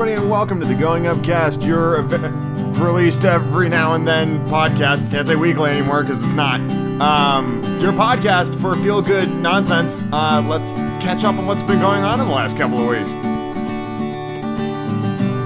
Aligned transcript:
everybody, 0.00 0.16
and 0.16 0.30
welcome 0.30 0.60
to 0.60 0.66
the 0.66 0.76
Going 0.76 1.08
Up 1.08 1.24
Cast, 1.24 1.62
your 1.62 1.96
ev- 1.96 2.80
released 2.80 3.24
every 3.24 3.68
now 3.68 3.94
and 3.94 4.06
then 4.06 4.38
podcast. 4.46 5.10
Can't 5.10 5.26
say 5.26 5.34
weekly 5.34 5.72
anymore 5.72 6.02
because 6.02 6.22
it's 6.22 6.34
not. 6.34 6.60
Um, 7.00 7.60
your 7.80 7.90
podcast 7.92 8.60
for 8.60 8.76
feel 8.76 9.02
good 9.02 9.28
nonsense. 9.28 9.98
Uh, 10.12 10.40
let's 10.48 10.74
catch 11.02 11.24
up 11.24 11.34
on 11.34 11.46
what's 11.48 11.64
been 11.64 11.80
going 11.80 12.04
on 12.04 12.20
in 12.20 12.28
the 12.28 12.32
last 12.32 12.56
couple 12.56 12.78
of 12.78 12.86
weeks. 12.86 13.12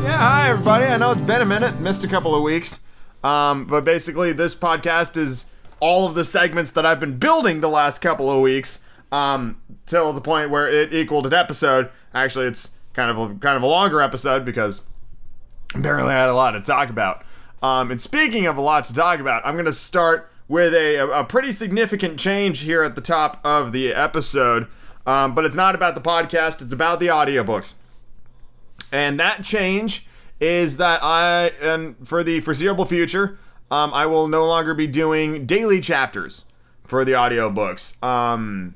Yeah, 0.04 0.18
hi 0.18 0.50
everybody. 0.50 0.84
I 0.84 0.98
know 0.98 1.12
it's 1.12 1.22
been 1.22 1.40
a 1.40 1.46
minute, 1.46 1.80
missed 1.80 2.04
a 2.04 2.08
couple 2.08 2.34
of 2.34 2.42
weeks. 2.42 2.80
Um, 3.24 3.64
but 3.64 3.86
basically, 3.86 4.34
this 4.34 4.54
podcast 4.54 5.16
is 5.16 5.46
all 5.80 6.06
of 6.06 6.14
the 6.14 6.26
segments 6.26 6.72
that 6.72 6.84
I've 6.84 7.00
been 7.00 7.16
building 7.16 7.62
the 7.62 7.70
last 7.70 8.00
couple 8.00 8.30
of 8.30 8.42
weeks 8.42 8.84
um, 9.10 9.62
till 9.86 10.12
the 10.12 10.20
point 10.20 10.50
where 10.50 10.68
it 10.70 10.92
equaled 10.92 11.24
an 11.24 11.32
episode. 11.32 11.88
Actually, 12.12 12.48
it's 12.48 12.72
kind 12.94 13.10
of 13.10 13.18
a, 13.18 13.26
kind 13.36 13.56
of 13.56 13.62
a 13.62 13.66
longer 13.66 14.00
episode 14.00 14.44
because 14.44 14.82
apparently 15.74 16.12
I 16.12 16.20
had 16.20 16.28
a 16.28 16.34
lot 16.34 16.52
to 16.52 16.60
talk 16.60 16.90
about. 16.90 17.24
Um, 17.62 17.90
and 17.90 18.00
speaking 18.00 18.46
of 18.46 18.56
a 18.56 18.60
lot 18.60 18.84
to 18.84 18.94
talk 18.94 19.20
about, 19.20 19.46
I'm 19.46 19.54
going 19.54 19.66
to 19.66 19.72
start 19.72 20.30
with 20.48 20.74
a, 20.74 20.98
a 21.10 21.24
pretty 21.24 21.52
significant 21.52 22.18
change 22.18 22.60
here 22.60 22.82
at 22.82 22.94
the 22.94 23.00
top 23.00 23.40
of 23.44 23.72
the 23.72 23.94
episode. 23.94 24.66
Um, 25.06 25.34
but 25.34 25.44
it's 25.44 25.56
not 25.56 25.74
about 25.74 25.94
the 25.94 26.00
podcast, 26.00 26.62
it's 26.62 26.72
about 26.72 27.00
the 27.00 27.06
audiobooks. 27.06 27.74
And 28.92 29.18
that 29.18 29.42
change 29.42 30.06
is 30.40 30.76
that 30.76 31.02
I, 31.02 31.52
and 31.60 31.96
for 32.06 32.22
the 32.22 32.40
foreseeable 32.40 32.84
future, 32.84 33.38
um, 33.70 33.94
I 33.94 34.06
will 34.06 34.28
no 34.28 34.44
longer 34.46 34.74
be 34.74 34.86
doing 34.86 35.46
daily 35.46 35.80
chapters 35.80 36.44
for 36.84 37.04
the 37.04 37.12
audiobooks. 37.12 38.02
Um, 38.04 38.74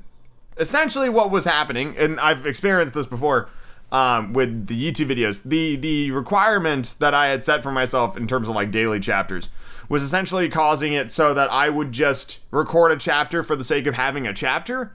essentially, 0.57 1.09
what 1.09 1.29
was 1.29 1.45
happening, 1.45 1.95
and 1.97 2.19
I've 2.19 2.45
experienced 2.45 2.95
this 2.95 3.05
before 3.05 3.49
um, 3.91 4.33
with 4.33 4.67
the 4.67 4.75
YouTube 4.75 5.07
videos, 5.07 5.43
the 5.43 5.75
the 5.75 6.11
requirements 6.11 6.93
that 6.95 7.13
I 7.13 7.27
had 7.27 7.43
set 7.43 7.63
for 7.63 7.71
myself 7.71 8.17
in 8.17 8.27
terms 8.27 8.49
of 8.49 8.55
like 8.55 8.71
daily 8.71 8.99
chapters 8.99 9.49
was 9.89 10.03
essentially 10.03 10.49
causing 10.49 10.93
it 10.93 11.11
so 11.11 11.33
that 11.33 11.51
I 11.51 11.69
would 11.69 11.93
just 11.93 12.39
record 12.51 12.91
a 12.91 12.97
chapter 12.97 13.43
for 13.43 13.55
the 13.55 13.63
sake 13.63 13.87
of 13.87 13.95
having 13.95 14.27
a 14.27 14.33
chapter, 14.33 14.93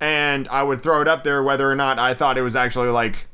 and 0.00 0.46
I 0.48 0.62
would 0.62 0.82
throw 0.82 1.00
it 1.00 1.08
up 1.08 1.24
there 1.24 1.42
whether 1.42 1.70
or 1.70 1.74
not 1.74 1.98
I 1.98 2.12
thought 2.12 2.36
it 2.36 2.42
was 2.42 2.54
actually 2.54 2.90
like 2.90 3.26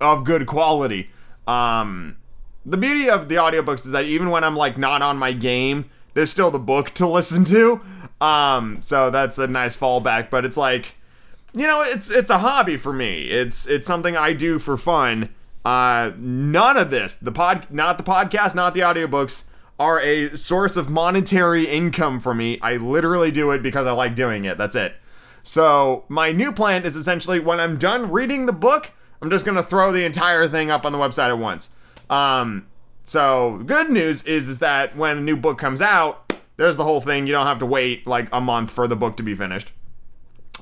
of 0.00 0.24
good 0.24 0.46
quality. 0.46 1.10
Um, 1.46 2.16
the 2.64 2.76
beauty 2.76 3.10
of 3.10 3.28
the 3.28 3.36
audiobooks 3.36 3.86
is 3.86 3.92
that 3.92 4.04
even 4.04 4.30
when 4.30 4.44
I'm 4.44 4.56
like 4.56 4.78
not 4.78 5.02
on 5.02 5.16
my 5.16 5.32
game, 5.32 5.86
there's 6.14 6.30
still 6.30 6.50
the 6.50 6.58
book 6.58 6.90
to 6.90 7.06
listen 7.08 7.44
to. 7.46 7.80
Um, 8.20 8.82
so 8.82 9.10
that's 9.10 9.38
a 9.38 9.46
nice 9.46 9.76
fallback, 9.76 10.30
but 10.30 10.44
it's 10.44 10.56
like 10.56 10.94
you 11.52 11.66
know, 11.66 11.82
it's 11.82 12.10
it's 12.10 12.30
a 12.30 12.38
hobby 12.38 12.76
for 12.76 12.92
me. 12.92 13.22
It's 13.24 13.66
it's 13.66 13.86
something 13.86 14.16
I 14.16 14.32
do 14.32 14.58
for 14.58 14.76
fun. 14.76 15.30
Uh, 15.64 16.12
none 16.16 16.76
of 16.76 16.90
this, 16.90 17.16
the 17.16 17.32
pod, 17.32 17.66
not 17.70 17.98
the 17.98 18.04
podcast, 18.04 18.54
not 18.54 18.74
the 18.74 18.80
audiobooks, 18.80 19.44
are 19.78 20.00
a 20.00 20.36
source 20.36 20.76
of 20.76 20.88
monetary 20.88 21.64
income 21.64 22.20
for 22.20 22.32
me. 22.32 22.58
I 22.60 22.76
literally 22.76 23.30
do 23.30 23.50
it 23.50 23.62
because 23.62 23.86
I 23.86 23.92
like 23.92 24.14
doing 24.14 24.44
it. 24.44 24.56
That's 24.56 24.76
it. 24.76 24.94
So 25.42 26.04
my 26.08 26.32
new 26.32 26.52
plan 26.52 26.84
is 26.84 26.96
essentially 26.96 27.40
when 27.40 27.60
I'm 27.60 27.78
done 27.78 28.10
reading 28.10 28.46
the 28.46 28.52
book, 28.52 28.92
I'm 29.20 29.30
just 29.30 29.44
gonna 29.44 29.62
throw 29.62 29.92
the 29.92 30.04
entire 30.04 30.48
thing 30.48 30.70
up 30.70 30.84
on 30.84 30.92
the 30.92 30.98
website 30.98 31.28
at 31.28 31.38
once. 31.38 31.70
Um, 32.10 32.66
so 33.04 33.62
good 33.66 33.90
news 33.90 34.22
is 34.24 34.48
is 34.48 34.58
that 34.58 34.96
when 34.96 35.18
a 35.18 35.20
new 35.20 35.36
book 35.36 35.58
comes 35.58 35.80
out, 35.80 36.32
there's 36.56 36.76
the 36.76 36.84
whole 36.84 37.00
thing. 37.00 37.26
You 37.26 37.32
don't 37.32 37.46
have 37.46 37.58
to 37.60 37.66
wait 37.66 38.06
like 38.06 38.28
a 38.32 38.40
month 38.40 38.70
for 38.70 38.86
the 38.86 38.96
book 38.96 39.16
to 39.16 39.22
be 39.22 39.34
finished. 39.34 39.72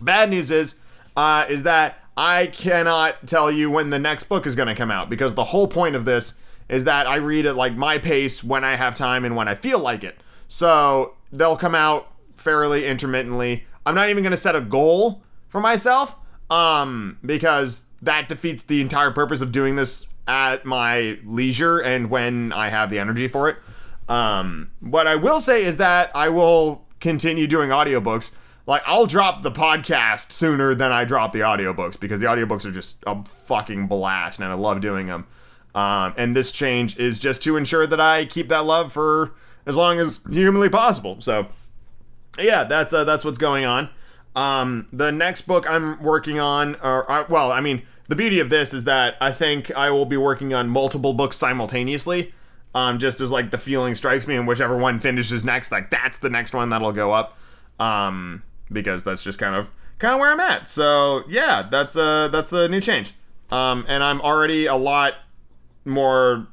Bad 0.00 0.30
news 0.30 0.50
is, 0.50 0.76
uh, 1.16 1.46
is 1.48 1.62
that 1.64 1.98
I 2.16 2.46
cannot 2.46 3.26
tell 3.26 3.50
you 3.50 3.70
when 3.70 3.90
the 3.90 3.98
next 3.98 4.24
book 4.24 4.46
is 4.46 4.54
going 4.54 4.68
to 4.68 4.74
come 4.74 4.90
out 4.90 5.10
because 5.10 5.34
the 5.34 5.44
whole 5.44 5.68
point 5.68 5.94
of 5.94 6.04
this 6.04 6.34
is 6.68 6.84
that 6.84 7.06
I 7.06 7.16
read 7.16 7.46
at 7.46 7.56
like 7.56 7.76
my 7.76 7.98
pace 7.98 8.42
when 8.42 8.64
I 8.64 8.76
have 8.76 8.94
time 8.94 9.24
and 9.24 9.36
when 9.36 9.48
I 9.48 9.54
feel 9.54 9.78
like 9.78 10.02
it. 10.02 10.18
So 10.48 11.14
they'll 11.32 11.56
come 11.56 11.74
out 11.74 12.10
fairly 12.36 12.86
intermittently. 12.86 13.66
I'm 13.84 13.94
not 13.94 14.08
even 14.08 14.22
going 14.22 14.32
to 14.32 14.36
set 14.36 14.56
a 14.56 14.60
goal 14.60 15.22
for 15.48 15.60
myself, 15.60 16.16
um, 16.50 17.18
because 17.24 17.84
that 18.02 18.28
defeats 18.28 18.62
the 18.64 18.80
entire 18.80 19.10
purpose 19.10 19.40
of 19.40 19.52
doing 19.52 19.76
this 19.76 20.06
at 20.26 20.64
my 20.64 21.18
leisure 21.24 21.78
and 21.78 22.10
when 22.10 22.52
I 22.52 22.68
have 22.68 22.90
the 22.90 22.98
energy 22.98 23.28
for 23.28 23.48
it. 23.48 23.56
Um, 24.08 24.70
what 24.80 25.06
I 25.06 25.16
will 25.16 25.40
say 25.40 25.64
is 25.64 25.76
that 25.78 26.10
I 26.14 26.28
will 26.28 26.84
continue 27.00 27.46
doing 27.46 27.70
audiobooks 27.70 28.32
like 28.66 28.82
I'll 28.84 29.06
drop 29.06 29.42
the 29.42 29.50
podcast 29.50 30.32
sooner 30.32 30.74
than 30.74 30.92
I 30.92 31.04
drop 31.04 31.32
the 31.32 31.40
audiobooks 31.40 31.98
because 31.98 32.20
the 32.20 32.26
audiobooks 32.26 32.64
are 32.66 32.72
just 32.72 32.96
a 33.06 33.24
fucking 33.24 33.86
blast 33.86 34.40
and 34.40 34.48
I 34.48 34.54
love 34.54 34.80
doing 34.80 35.06
them. 35.06 35.26
Um, 35.74 36.14
and 36.16 36.34
this 36.34 36.52
change 36.52 36.98
is 36.98 37.18
just 37.18 37.42
to 37.44 37.56
ensure 37.56 37.86
that 37.86 38.00
I 38.00 38.24
keep 38.24 38.48
that 38.48 38.64
love 38.64 38.92
for 38.92 39.32
as 39.66 39.76
long 39.76 40.00
as 40.00 40.20
humanly 40.30 40.68
possible. 40.68 41.20
So 41.20 41.46
yeah, 42.38 42.64
that's 42.64 42.92
uh, 42.92 43.04
that's 43.04 43.24
what's 43.24 43.38
going 43.38 43.64
on. 43.64 43.90
Um, 44.34 44.88
the 44.92 45.10
next 45.12 45.42
book 45.42 45.68
I'm 45.68 46.02
working 46.02 46.38
on, 46.38 46.76
or 46.82 47.10
uh, 47.10 47.24
well, 47.28 47.52
I 47.52 47.60
mean, 47.60 47.82
the 48.08 48.16
beauty 48.16 48.40
of 48.40 48.50
this 48.50 48.74
is 48.74 48.84
that 48.84 49.16
I 49.20 49.32
think 49.32 49.70
I 49.74 49.90
will 49.90 50.06
be 50.06 50.16
working 50.16 50.52
on 50.54 50.68
multiple 50.68 51.14
books 51.14 51.36
simultaneously. 51.36 52.34
Um, 52.74 52.98
just 52.98 53.22
as 53.22 53.30
like 53.30 53.50
the 53.50 53.58
feeling 53.58 53.94
strikes 53.94 54.26
me, 54.26 54.36
and 54.36 54.46
whichever 54.46 54.76
one 54.76 54.98
finishes 54.98 55.44
next, 55.44 55.72
like 55.72 55.90
that's 55.90 56.18
the 56.18 56.28
next 56.28 56.52
one 56.52 56.68
that'll 56.68 56.92
go 56.92 57.12
up. 57.12 57.38
Um, 57.78 58.42
because 58.70 59.04
that's 59.04 59.22
just 59.22 59.38
kind 59.38 59.54
of 59.54 59.70
kind 59.98 60.14
of 60.14 60.20
where 60.20 60.30
I'm 60.30 60.40
at. 60.40 60.68
So 60.68 61.24
yeah, 61.28 61.66
that's 61.70 61.96
a 61.96 62.28
that's 62.30 62.52
a 62.52 62.68
new 62.68 62.80
change. 62.80 63.14
Um, 63.50 63.84
and 63.88 64.02
I'm 64.02 64.20
already 64.20 64.66
a 64.66 64.74
lot 64.76 65.14
more 65.84 66.48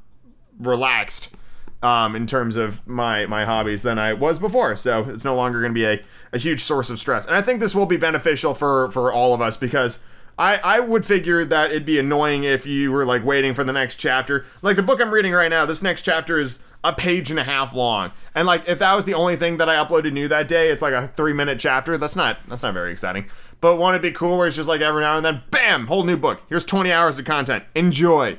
relaxed 0.59 1.35
um, 1.81 2.15
in 2.15 2.25
terms 2.25 2.55
of 2.55 2.87
my 2.87 3.25
my 3.25 3.45
hobbies 3.45 3.83
than 3.83 3.99
I 3.99 4.13
was 4.13 4.39
before. 4.39 4.75
So 4.75 5.03
it's 5.09 5.23
no 5.23 5.35
longer 5.35 5.59
going 5.59 5.71
to 5.71 5.75
be 5.75 5.85
a, 5.85 6.01
a 6.31 6.37
huge 6.37 6.63
source 6.63 6.89
of 6.89 6.99
stress. 6.99 7.25
And 7.25 7.35
I 7.35 7.41
think 7.41 7.59
this 7.59 7.75
will 7.75 7.85
be 7.85 7.97
beneficial 7.97 8.53
for 8.53 8.89
for 8.91 9.11
all 9.11 9.33
of 9.33 9.41
us 9.41 9.57
because 9.57 9.99
I 10.37 10.57
I 10.57 10.79
would 10.79 11.05
figure 11.05 11.43
that 11.45 11.71
it'd 11.71 11.85
be 11.85 11.99
annoying 11.99 12.43
if 12.45 12.65
you 12.65 12.91
were 12.91 13.05
like 13.05 13.25
waiting 13.25 13.53
for 13.53 13.63
the 13.63 13.73
next 13.73 13.95
chapter. 13.95 14.45
Like 14.61 14.77
the 14.77 14.83
book 14.83 15.01
I'm 15.01 15.11
reading 15.11 15.33
right 15.33 15.49
now, 15.49 15.65
this 15.65 15.81
next 15.81 16.03
chapter 16.03 16.39
is 16.39 16.59
a 16.83 16.91
page 16.93 17.31
and 17.31 17.39
a 17.39 17.43
half 17.43 17.73
long. 17.73 18.11
And 18.35 18.45
like 18.45 18.63
if 18.67 18.79
that 18.79 18.93
was 18.93 19.05
the 19.05 19.13
only 19.13 19.35
thing 19.35 19.57
that 19.57 19.69
I 19.69 19.75
uploaded 19.75 20.11
new 20.11 20.27
that 20.27 20.47
day, 20.47 20.69
it's 20.69 20.81
like 20.81 20.93
a 20.93 21.07
3 21.15 21.33
minute 21.33 21.59
chapter. 21.59 21.97
That's 21.97 22.15
not 22.15 22.37
that's 22.47 22.63
not 22.63 22.73
very 22.73 22.91
exciting. 22.91 23.25
But 23.61 23.77
won't 23.77 23.95
it 23.95 24.01
be 24.01 24.11
cool 24.11 24.37
where 24.37 24.47
it's 24.47 24.55
just 24.55 24.67
like 24.67 24.81
every 24.81 25.01
now 25.01 25.15
and 25.15 25.25
then 25.25 25.43
bam, 25.49 25.87
whole 25.87 26.03
new 26.03 26.17
book. 26.17 26.41
Here's 26.49 26.65
20 26.65 26.91
hours 26.91 27.17
of 27.19 27.25
content. 27.25 27.63
Enjoy. 27.75 28.37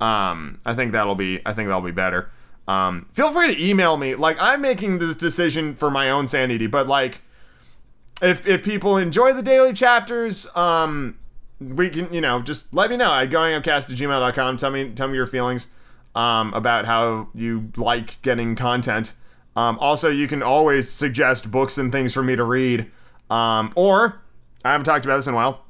Um 0.00 0.58
I 0.66 0.74
think 0.74 0.92
that'll 0.92 1.14
be 1.14 1.40
I 1.46 1.54
think 1.54 1.68
that'll 1.68 1.80
be 1.80 1.90
better. 1.90 2.30
Um 2.68 3.06
feel 3.12 3.30
free 3.30 3.54
to 3.54 3.64
email 3.64 3.96
me. 3.96 4.14
Like 4.14 4.36
I'm 4.40 4.60
making 4.60 4.98
this 4.98 5.16
decision 5.16 5.74
for 5.74 5.90
my 5.90 6.10
own 6.10 6.28
sanity, 6.28 6.66
but 6.66 6.86
like 6.86 7.22
if 8.20 8.46
if 8.46 8.62
people 8.62 8.98
enjoy 8.98 9.32
the 9.32 9.42
daily 9.42 9.72
chapters, 9.72 10.46
um 10.54 11.16
we 11.58 11.88
can, 11.88 12.12
you 12.12 12.20
know, 12.20 12.42
just 12.42 12.74
let 12.74 12.90
me 12.90 12.98
know 12.98 13.10
at 13.14 13.30
goingupcast 13.30 13.90
at 13.90 13.96
gmail.com. 13.96 14.58
Tell 14.58 14.70
me, 14.70 14.90
tell 14.90 15.08
me 15.08 15.14
your 15.14 15.24
feelings 15.24 15.68
um, 16.16 16.52
about 16.54 16.86
how 16.86 17.28
you 17.34 17.70
like 17.76 18.20
getting 18.22 18.56
content. 18.56 19.12
Um, 19.54 19.78
also, 19.78 20.10
you 20.10 20.26
can 20.26 20.42
always 20.42 20.90
suggest 20.90 21.50
books 21.50 21.78
and 21.78 21.92
things 21.92 22.12
for 22.12 22.22
me 22.22 22.34
to 22.34 22.44
read. 22.44 22.90
Um, 23.30 23.72
or, 23.76 24.22
I 24.64 24.72
haven't 24.72 24.86
talked 24.86 25.04
about 25.04 25.16
this 25.16 25.26
in 25.26 25.34
a 25.34 25.36
while. 25.36 25.64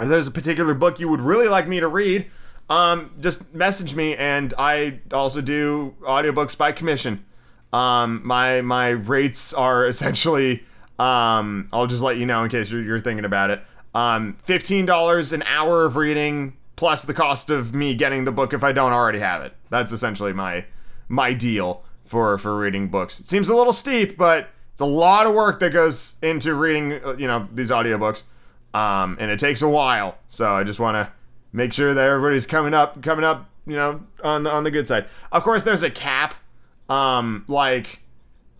If 0.00 0.08
there's 0.08 0.26
a 0.26 0.32
particular 0.32 0.74
book 0.74 1.00
you 1.00 1.08
would 1.08 1.20
really 1.20 1.48
like 1.48 1.66
me 1.66 1.80
to 1.80 1.88
read, 1.88 2.26
um, 2.68 3.12
just 3.20 3.52
message 3.54 3.94
me. 3.94 4.14
And 4.16 4.52
I 4.58 5.00
also 5.12 5.40
do 5.40 5.94
audiobooks 6.02 6.56
by 6.58 6.72
commission. 6.72 7.24
Um, 7.72 8.22
my 8.24 8.60
my 8.60 8.90
rates 8.90 9.52
are 9.52 9.86
essentially. 9.88 10.64
Um, 10.98 11.68
I'll 11.72 11.86
just 11.86 12.02
let 12.02 12.16
you 12.16 12.26
know 12.26 12.42
in 12.42 12.50
case 12.50 12.70
you're, 12.70 12.82
you're 12.82 13.00
thinking 13.00 13.24
about 13.24 13.50
it. 13.50 13.62
Um, 13.94 14.36
$15 14.46 15.32
an 15.32 15.42
hour 15.44 15.84
of 15.84 15.94
reading 15.94 16.56
plus 16.78 17.02
the 17.02 17.12
cost 17.12 17.50
of 17.50 17.74
me 17.74 17.92
getting 17.92 18.22
the 18.22 18.30
book 18.30 18.52
if 18.52 18.62
I 18.62 18.70
don't 18.70 18.92
already 18.92 19.18
have 19.18 19.42
it. 19.42 19.52
That's 19.68 19.90
essentially 19.90 20.32
my 20.32 20.64
my 21.08 21.34
deal 21.34 21.82
for 22.04 22.38
for 22.38 22.56
reading 22.56 22.86
books. 22.86 23.18
It 23.18 23.26
seems 23.26 23.48
a 23.48 23.54
little 23.56 23.72
steep, 23.72 24.16
but 24.16 24.50
it's 24.72 24.80
a 24.80 24.86
lot 24.86 25.26
of 25.26 25.34
work 25.34 25.58
that 25.58 25.70
goes 25.70 26.14
into 26.22 26.54
reading, 26.54 26.92
uh, 27.04 27.16
you 27.16 27.26
know, 27.26 27.48
these 27.52 27.70
audiobooks. 27.70 28.22
Um, 28.74 29.16
and 29.18 29.28
it 29.28 29.40
takes 29.40 29.60
a 29.60 29.68
while. 29.68 30.18
So 30.28 30.54
I 30.54 30.62
just 30.62 30.78
want 30.78 30.94
to 30.94 31.12
make 31.52 31.72
sure 31.72 31.92
that 31.94 32.08
everybody's 32.08 32.46
coming 32.46 32.74
up 32.74 33.02
coming 33.02 33.24
up, 33.24 33.50
you 33.66 33.74
know, 33.74 34.00
on 34.22 34.44
the 34.44 34.50
on 34.52 34.62
the 34.62 34.70
good 34.70 34.86
side. 34.86 35.06
Of 35.32 35.42
course, 35.42 35.64
there's 35.64 35.82
a 35.82 35.90
cap. 35.90 36.36
Um, 36.88 37.44
like 37.48 38.02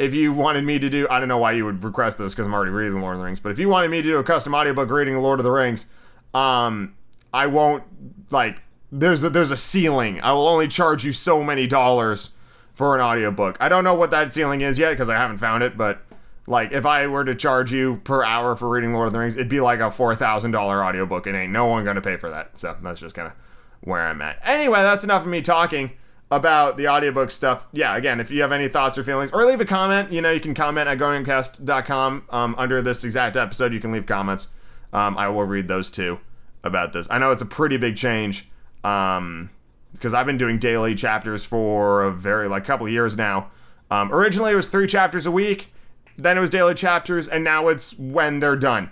if 0.01 0.13
you 0.13 0.33
wanted 0.33 0.65
me 0.65 0.81
to 0.81 0.91
do, 0.91 1.07
I 1.09 1.21
don't 1.21 1.29
know 1.29 1.39
why 1.39 1.53
you 1.53 1.65
would 1.67 1.85
request 1.85 2.19
this 2.19 2.35
because 2.35 2.49
I'm 2.49 2.53
already 2.55 2.73
reading 2.73 3.01
Lord 3.01 3.15
of 3.15 3.21
the 3.21 3.27
Rings, 3.27 3.39
but 3.39 3.53
if 3.53 3.61
you 3.61 3.69
wanted 3.69 3.93
me 3.93 4.03
to 4.03 4.09
do 4.09 4.19
a 4.19 4.25
custom 4.25 4.57
audiobook 4.57 4.91
reading 4.91 5.17
Lord 5.19 5.39
of 5.39 5.45
the 5.45 5.53
Rings, 5.53 5.87
um, 6.35 6.95
I 7.33 7.47
won't 7.47 7.85
like 8.31 8.63
there's 8.91 9.23
a, 9.23 9.31
there's 9.31 9.51
a 9.51 9.57
ceiling. 9.57 10.21
I 10.21 10.33
will 10.33 10.49
only 10.49 10.69
charge 10.69 11.05
you 11.05 11.13
so 11.13 11.43
many 11.43 11.67
dollars 11.67 12.31
for 12.75 12.95
an 12.95 13.01
audiobook. 13.01 13.57
I 13.61 13.69
don't 13.69 13.85
know 13.85 13.95
what 13.95 14.11
that 14.13 14.33
ceiling 14.33 14.61
is 14.61 14.79
yet 14.79 14.91
because 14.91 15.09
I 15.09 15.17
haven't 15.17 15.39
found 15.39 15.63
it, 15.63 15.77
but 15.77 16.03
like 16.47 16.73
if 16.73 16.87
I 16.87 17.07
were 17.07 17.25
to 17.25 17.35
charge 17.35 17.73
you 17.73 18.01
per 18.05 18.25
hour 18.25 18.57
for 18.57 18.69
reading 18.69 18.95
Lord 18.95 19.09
of 19.09 19.13
the 19.13 19.19
Rings, 19.19 19.37
it'd 19.37 19.49
be 19.49 19.61
like 19.61 19.81
a 19.81 19.91
four 19.91 20.15
thousand 20.15 20.53
dollar 20.53 20.83
audiobook, 20.83 21.27
and 21.27 21.37
ain't 21.37 21.53
no 21.53 21.67
one 21.67 21.85
gonna 21.85 22.01
pay 22.01 22.17
for 22.17 22.31
that. 22.31 22.57
So 22.57 22.77
that's 22.83 23.01
just 23.01 23.15
kind 23.15 23.29
of 23.29 23.35
where 23.81 24.07
I'm 24.07 24.23
at. 24.23 24.39
Anyway, 24.45 24.81
that's 24.81 25.05
enough 25.05 25.23
of 25.23 25.29
me 25.29 25.43
talking 25.43 25.93
about 26.31 26.77
the 26.77 26.89
audiobook 26.89 27.31
stuff. 27.31 27.67
Yeah, 27.73 27.97
again, 27.97 28.21
if 28.21 28.31
you 28.31 28.41
have 28.43 28.53
any 28.53 28.69
thoughts 28.69 28.97
or 28.97 29.05
feelings, 29.05 29.31
or 29.33 29.45
leave 29.45 29.61
a 29.61 29.67
comment, 29.67 30.13
you 30.13 30.21
know, 30.21 30.31
you 30.31 30.41
can 30.41 30.55
comment 30.55 30.89
at 30.89 30.99
goingcast.com 30.99 32.25
um, 32.31 32.55
under 32.57 32.81
this 32.81 33.05
exact 33.05 33.37
episode. 33.37 33.73
You 33.73 33.81
can 33.81 33.93
leave 33.93 34.07
comments. 34.07 34.49
Um, 34.93 35.19
I 35.19 35.29
will 35.29 35.45
read 35.45 35.69
those 35.69 35.91
too 35.91 36.19
about 36.69 36.93
this. 36.93 37.09
I 37.11 37.19
know 37.19 37.33
it's 37.33 37.43
a 37.43 37.47
pretty 37.47 37.77
big 37.77 37.97
change 37.97 38.49
um, 38.85 39.51
because 39.93 40.15
I've 40.15 40.27
been 40.27 40.39
doing 40.39 40.59
daily 40.59 40.95
chapters 40.95 41.45
for 41.45 42.05
a 42.05 42.13
very 42.13 42.49
like 42.49 42.65
couple 42.65 42.87
of 42.87 42.93
years 42.93 43.17
now. 43.17 43.51
Um, 43.91 44.13
originally, 44.13 44.53
it 44.53 44.57
was 44.57 44.69
three 44.69 44.87
chapters 44.87 45.27
a 45.27 45.31
week. 45.31 45.73
Then 46.17 46.37
it 46.37 46.41
was 46.41 46.51
daily 46.51 46.75
chapters, 46.75 47.29
and 47.29 47.43
now 47.43 47.69
it's 47.69 47.99
when 47.99 48.41
they're 48.41 48.57
done. 48.57 48.91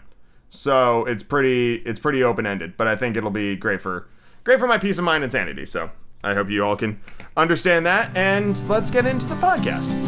So 0.49 1.05
it's 1.05 1.23
pretty 1.23 1.77
it's 1.77 2.01
pretty 2.01 2.23
open 2.23 2.47
ended, 2.47 2.77
but 2.77 2.89
I 2.89 2.97
think 2.97 3.17
it'll 3.17 3.31
be 3.31 3.57
great 3.57 3.81
for 3.81 4.09
great 4.45 4.59
for 4.59 4.67
my 4.67 4.79
peace 4.79 4.99
of 4.99 5.05
mind 5.05 5.25
and 5.25 5.33
sanity. 5.33 5.67
So 5.67 5.91
I 6.23 6.35
hope 6.35 6.51
you 6.51 6.65
all 6.65 6.77
can 6.77 7.01
understand 7.37 7.85
that, 7.87 8.15
and 8.17 8.57
let's 8.69 8.91
get 8.91 9.07
into 9.07 9.27
the 9.27 9.35
podcast. 9.37 10.06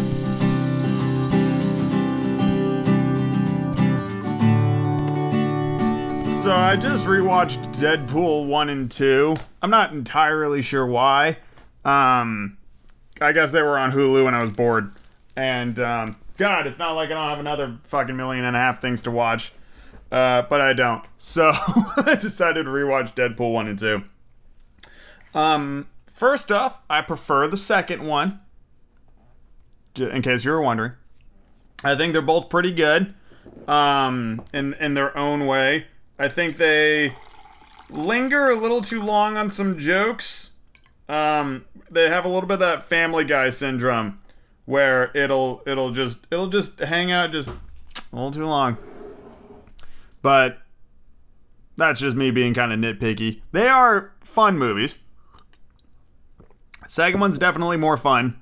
So 6.43 6.55
I 6.55 6.77
just 6.77 7.05
rewatched 7.07 7.59
Deadpool 7.75 8.47
1 8.47 8.69
and 8.71 8.89
2. 8.91 9.37
I'm 9.61 9.71
not 9.71 9.93
entirely 9.93 10.63
sure 10.63 10.87
why. 10.87 11.39
Um 11.85 12.57
I 13.21 13.33
guess 13.33 13.51
they 13.51 13.61
were 13.61 13.77
on 13.77 13.91
Hulu 13.91 14.25
when 14.25 14.35
I 14.35 14.43
was 14.43 14.53
bored. 14.53 14.93
And 15.37 15.79
um 15.81 16.17
God, 16.37 16.67
it's 16.69 16.79
not 16.79 16.93
like 16.93 17.11
I 17.11 17.15
don't 17.15 17.29
have 17.29 17.41
another 17.41 17.79
fucking 17.85 18.17
million 18.17 18.45
and 18.45 18.57
a 18.57 18.59
half 18.59 18.81
things 18.81 19.03
to 19.03 19.11
watch. 19.11 19.53
Uh, 20.13 20.43
but 20.43 20.61
I 20.61 20.73
don't. 20.73 21.05
So 21.19 21.51
I 21.97 22.17
decided 22.19 22.65
to 22.65 22.71
rewatch 22.71 23.15
Deadpool 23.15 23.53
1 23.53 23.69
and 23.69 23.79
2. 23.79 24.03
Um 25.35 25.89
first 26.07 26.53
off, 26.53 26.81
I 26.89 27.03
prefer 27.03 27.49
the 27.49 27.57
second 27.57 28.05
one. 28.07 28.41
In 29.99 30.23
case 30.23 30.45
you 30.45 30.53
were 30.53 30.63
wondering. 30.63 30.93
I 31.83 31.97
think 31.97 32.13
they're 32.13 32.23
both 32.23 32.49
pretty 32.49 32.73
good. 32.73 33.13
Um 33.67 34.45
in 34.55 34.75
in 34.75 34.95
their 34.95 35.19
own 35.19 35.45
way. 35.47 35.87
I 36.19 36.29
think 36.29 36.57
they 36.57 37.15
linger 37.91 38.51
a 38.51 38.55
little 38.55 38.81
too 38.81 39.03
long 39.03 39.37
on 39.37 39.51
some 39.51 39.79
jokes. 39.79 40.51
Um, 41.09 41.65
they 41.91 42.09
have 42.09 42.25
a 42.25 42.29
little 42.29 42.49
bit 42.49 42.55
of 42.55 42.61
that 42.61 42.83
Family 42.83 43.25
Guy 43.25 43.51
syndrome, 43.51 44.19
where 44.67 45.11
it'll 45.17 45.63
it'll 45.67 45.93
just 45.93 46.27
it'll 46.31 46.49
just 46.49 46.79
hang 46.81 47.11
out 47.13 47.33
just 47.33 47.49
a 47.49 47.55
little 48.13 48.31
too 48.31 48.47
long. 48.47 48.77
But 50.21 50.59
that's 51.77 52.01
just 52.01 52.17
me 52.17 52.31
being 52.31 52.55
kind 52.55 52.73
of 52.73 52.79
nitpicky. 52.81 53.41
They 53.53 53.69
are 53.69 54.13
fun 54.23 54.59
movies. 54.59 54.97
Second 56.87 57.21
one's 57.21 57.39
definitely 57.39 57.77
more 57.77 57.97
fun. 57.97 58.41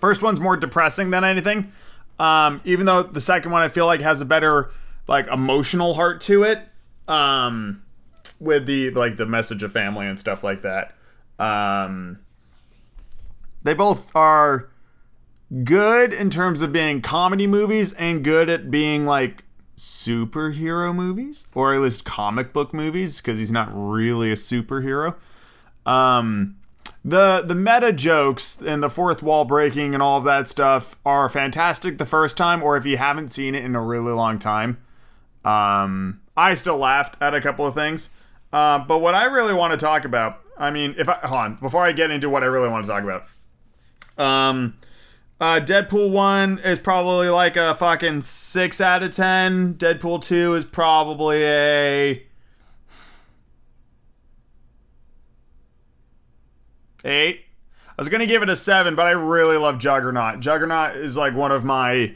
First 0.00 0.22
one's 0.22 0.40
more 0.40 0.56
depressing 0.56 1.10
than 1.10 1.24
anything. 1.24 1.72
Um, 2.18 2.60
even 2.64 2.86
though 2.86 3.02
the 3.02 3.20
second 3.20 3.52
one 3.52 3.62
I 3.62 3.68
feel 3.68 3.86
like 3.86 4.00
has 4.00 4.20
a 4.20 4.24
better 4.24 4.70
like 5.06 5.26
emotional 5.28 5.94
heart 5.94 6.20
to 6.22 6.42
it. 6.44 6.60
Um, 7.06 7.82
with 8.40 8.66
the 8.66 8.90
like 8.90 9.16
the 9.16 9.26
message 9.26 9.62
of 9.62 9.72
family 9.72 10.06
and 10.06 10.18
stuff 10.18 10.44
like 10.44 10.62
that. 10.62 10.94
Um, 11.38 12.20
they 13.62 13.74
both 13.74 14.14
are 14.14 14.68
good 15.62 16.12
in 16.12 16.30
terms 16.30 16.62
of 16.62 16.72
being 16.72 17.00
comedy 17.00 17.46
movies 17.46 17.92
and 17.94 18.24
good 18.24 18.48
at 18.48 18.70
being 18.70 19.06
like 19.06 19.44
superhero 19.76 20.94
movies 20.94 21.44
or 21.54 21.74
at 21.74 21.80
least 21.80 22.04
comic 22.04 22.52
book 22.52 22.72
movies 22.72 23.20
because 23.20 23.38
he's 23.38 23.50
not 23.50 23.70
really 23.72 24.30
a 24.30 24.36
superhero. 24.36 25.16
Um, 25.86 26.56
the 27.04 27.42
the 27.44 27.54
meta 27.54 27.92
jokes 27.92 28.60
and 28.62 28.82
the 28.82 28.90
fourth 28.90 29.22
wall 29.22 29.44
breaking 29.44 29.94
and 29.94 30.02
all 30.02 30.18
of 30.18 30.24
that 30.24 30.48
stuff 30.48 30.96
are 31.04 31.28
fantastic 31.28 31.98
the 31.98 32.06
first 32.06 32.36
time 32.36 32.62
or 32.62 32.76
if 32.76 32.86
you 32.86 32.96
haven't 32.96 33.30
seen 33.30 33.54
it 33.54 33.64
in 33.64 33.74
a 33.74 33.82
really 33.82 34.12
long 34.12 34.38
time. 34.38 34.78
Um, 35.44 36.20
I 36.36 36.54
still 36.54 36.78
laughed 36.78 37.16
at 37.20 37.34
a 37.34 37.40
couple 37.40 37.66
of 37.66 37.74
things. 37.74 38.10
Uh, 38.52 38.78
but 38.78 38.98
what 38.98 39.14
I 39.14 39.24
really 39.24 39.54
want 39.54 39.72
to 39.72 39.76
talk 39.76 40.04
about, 40.04 40.40
I 40.56 40.70
mean, 40.70 40.94
if 40.96 41.08
I 41.08 41.14
hold 41.22 41.34
on 41.34 41.54
before 41.56 41.82
I 41.82 41.92
get 41.92 42.10
into 42.10 42.30
what 42.30 42.42
I 42.42 42.46
really 42.46 42.68
want 42.68 42.84
to 42.84 42.90
talk 42.90 43.02
about, 43.02 43.26
um, 44.16 44.76
uh, 45.40 45.60
Deadpool 45.60 46.10
one 46.10 46.58
is 46.60 46.78
probably 46.78 47.28
like 47.28 47.56
a 47.56 47.74
fucking 47.74 48.22
six 48.22 48.80
out 48.80 49.02
of 49.02 49.14
ten. 49.14 49.74
Deadpool 49.74 50.22
two 50.22 50.54
is 50.54 50.64
probably 50.64 51.42
a 51.42 52.22
eight. 57.04 57.40
I 57.86 58.00
was 58.00 58.08
gonna 58.08 58.26
give 58.26 58.42
it 58.42 58.48
a 58.48 58.56
seven, 58.56 58.94
but 58.94 59.06
I 59.06 59.10
really 59.10 59.56
love 59.56 59.78
Juggernaut. 59.78 60.40
Juggernaut 60.40 60.96
is 60.96 61.16
like 61.16 61.34
one 61.34 61.52
of 61.52 61.64
my 61.64 62.14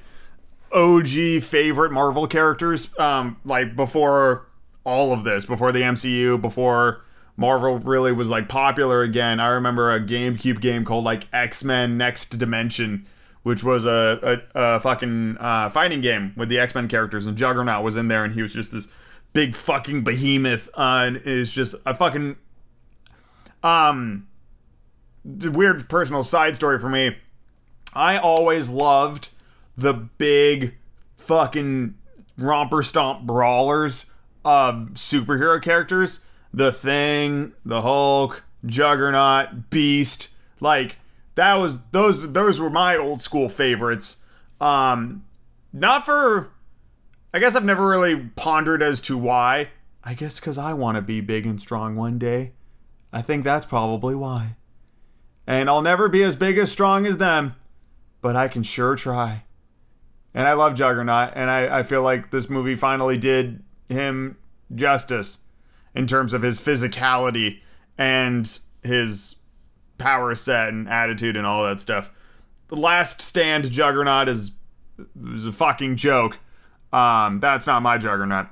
OG 0.73 1.43
favorite 1.43 1.93
Marvel 1.93 2.26
characters. 2.26 2.97
Um, 2.99 3.38
like 3.44 3.76
before 3.76 4.47
all 4.85 5.12
of 5.12 5.25
this, 5.25 5.44
before 5.44 5.73
the 5.73 5.82
MCU, 5.82 6.41
before 6.41 7.05
Marvel 7.37 7.79
really 7.79 8.12
was 8.12 8.29
like 8.29 8.49
popular 8.49 9.03
again. 9.03 9.38
I 9.38 9.49
remember 9.49 9.94
a 9.94 10.00
GameCube 10.00 10.61
game 10.61 10.85
called 10.85 11.05
like 11.05 11.29
X 11.32 11.62
Men 11.62 11.97
Next 11.97 12.38
Dimension, 12.38 13.06
which 13.44 13.62
was 13.62 13.87
a 13.87 14.41
a, 14.55 14.76
a 14.76 14.81
fucking 14.81 15.37
uh, 15.38 15.70
fighting 15.70 16.00
game 16.00 16.32
with 16.37 16.49
the 16.49 16.59
X 16.59 16.75
Men 16.75 16.88
characters, 16.88 17.26
and 17.26 17.37
Juggernaut 17.37 17.85
was 17.85 17.97
in 17.97 18.09
there, 18.09 18.25
and 18.25 18.35
he 18.35 18.43
was 18.43 18.53
just 18.53 18.73
this 18.73 18.88
big 19.32 19.55
fucking 19.55 20.03
behemoth, 20.03 20.69
uh, 20.75 21.05
and 21.06 21.17
is 21.19 21.53
just 21.53 21.75
a 21.87 21.94
fucking 21.94 22.37
um 23.62 24.26
weird 25.25 25.88
personal 25.88 26.25
side 26.25 26.56
story 26.56 26.79
for 26.79 26.88
me. 26.88 27.17
I 27.94 28.19
always 28.19 28.69
loved 28.69 29.31
the 29.79 29.95
big 29.95 30.75
fucking 31.19 31.95
romper 32.37 32.83
stomp 32.83 33.27
brawlers 33.27 34.07
of 34.45 34.75
superhero 34.95 35.63
characters. 35.63 36.21
The 36.53 36.73
Thing, 36.73 37.53
the 37.65 37.83
Hulk, 37.83 38.45
Juggernaut, 38.67 39.71
Beast. 39.71 40.31
Like 40.61 40.97
that 41.37 41.55
was 41.55 41.83
those 41.93 42.33
those 42.33 42.61
were 42.61 42.71
my 42.71 42.97
old 42.97 43.21
school 43.21 43.49
favorites. 43.49 44.19
Um 44.61 45.25
not 45.73 46.05
for 46.05 46.51
I 47.32 47.39
guess 47.39 47.55
I've 47.55 47.65
never 47.65 47.87
really 47.87 48.31
pondered 48.35 48.82
as 48.82 49.01
to 49.03 49.17
why. 49.17 49.69
I 50.03 50.15
guess 50.15 50.41
cuz 50.41 50.58
I 50.58 50.73
want 50.73 50.97
to 50.97 51.03
be 51.03 51.20
big 51.20 51.47
and 51.47 51.61
strong 51.61 51.94
one 51.94 52.19
day. 52.19 52.53
I 53.13 53.23
think 53.23 53.44
that's 53.44 53.67
probably 53.67 54.15
why. 54.15 54.56
And 55.47 55.70
I'll 55.70 55.82
never 55.82 56.08
be 56.08 56.23
as 56.23 56.35
big 56.35 56.58
as 56.58 56.73
strong 56.73 57.06
as 57.06 57.19
them, 57.19 57.55
but 58.20 58.35
I 58.35 58.49
can 58.49 58.63
sure 58.63 58.97
try. 58.97 59.44
And 60.35 60.47
I 60.47 60.53
love 60.53 60.75
Juggernaut, 60.75 61.32
and 61.35 61.51
I, 61.51 61.79
I 61.79 61.82
feel 61.82 62.03
like 62.03 62.31
this 62.31 62.49
movie 62.49 62.77
finally 62.77 63.17
did 63.17 63.63
him 63.89 64.37
justice 64.75 65.41
in 65.94 66.06
terms 66.06 66.32
of 66.32 66.43
his 66.43 66.61
physicality 66.61 67.61
and 67.97 68.58
his 68.82 69.37
power 69.97 70.35
set 70.35 70.69
and 70.69 70.89
attitude 70.89 71.37
and 71.37 71.47
all 71.47 71.65
that 71.65 71.81
stuff. 71.81 72.11
The 72.69 72.77
last 72.77 73.20
stand 73.20 73.70
Juggernaut 73.70 74.29
is 74.29 74.53
is 75.32 75.47
a 75.47 75.53
fucking 75.53 75.97
joke. 75.97 76.39
Um, 76.93 77.41
that's 77.41 77.67
not 77.67 77.82
my 77.82 77.99
Juggernaut. 77.99 78.47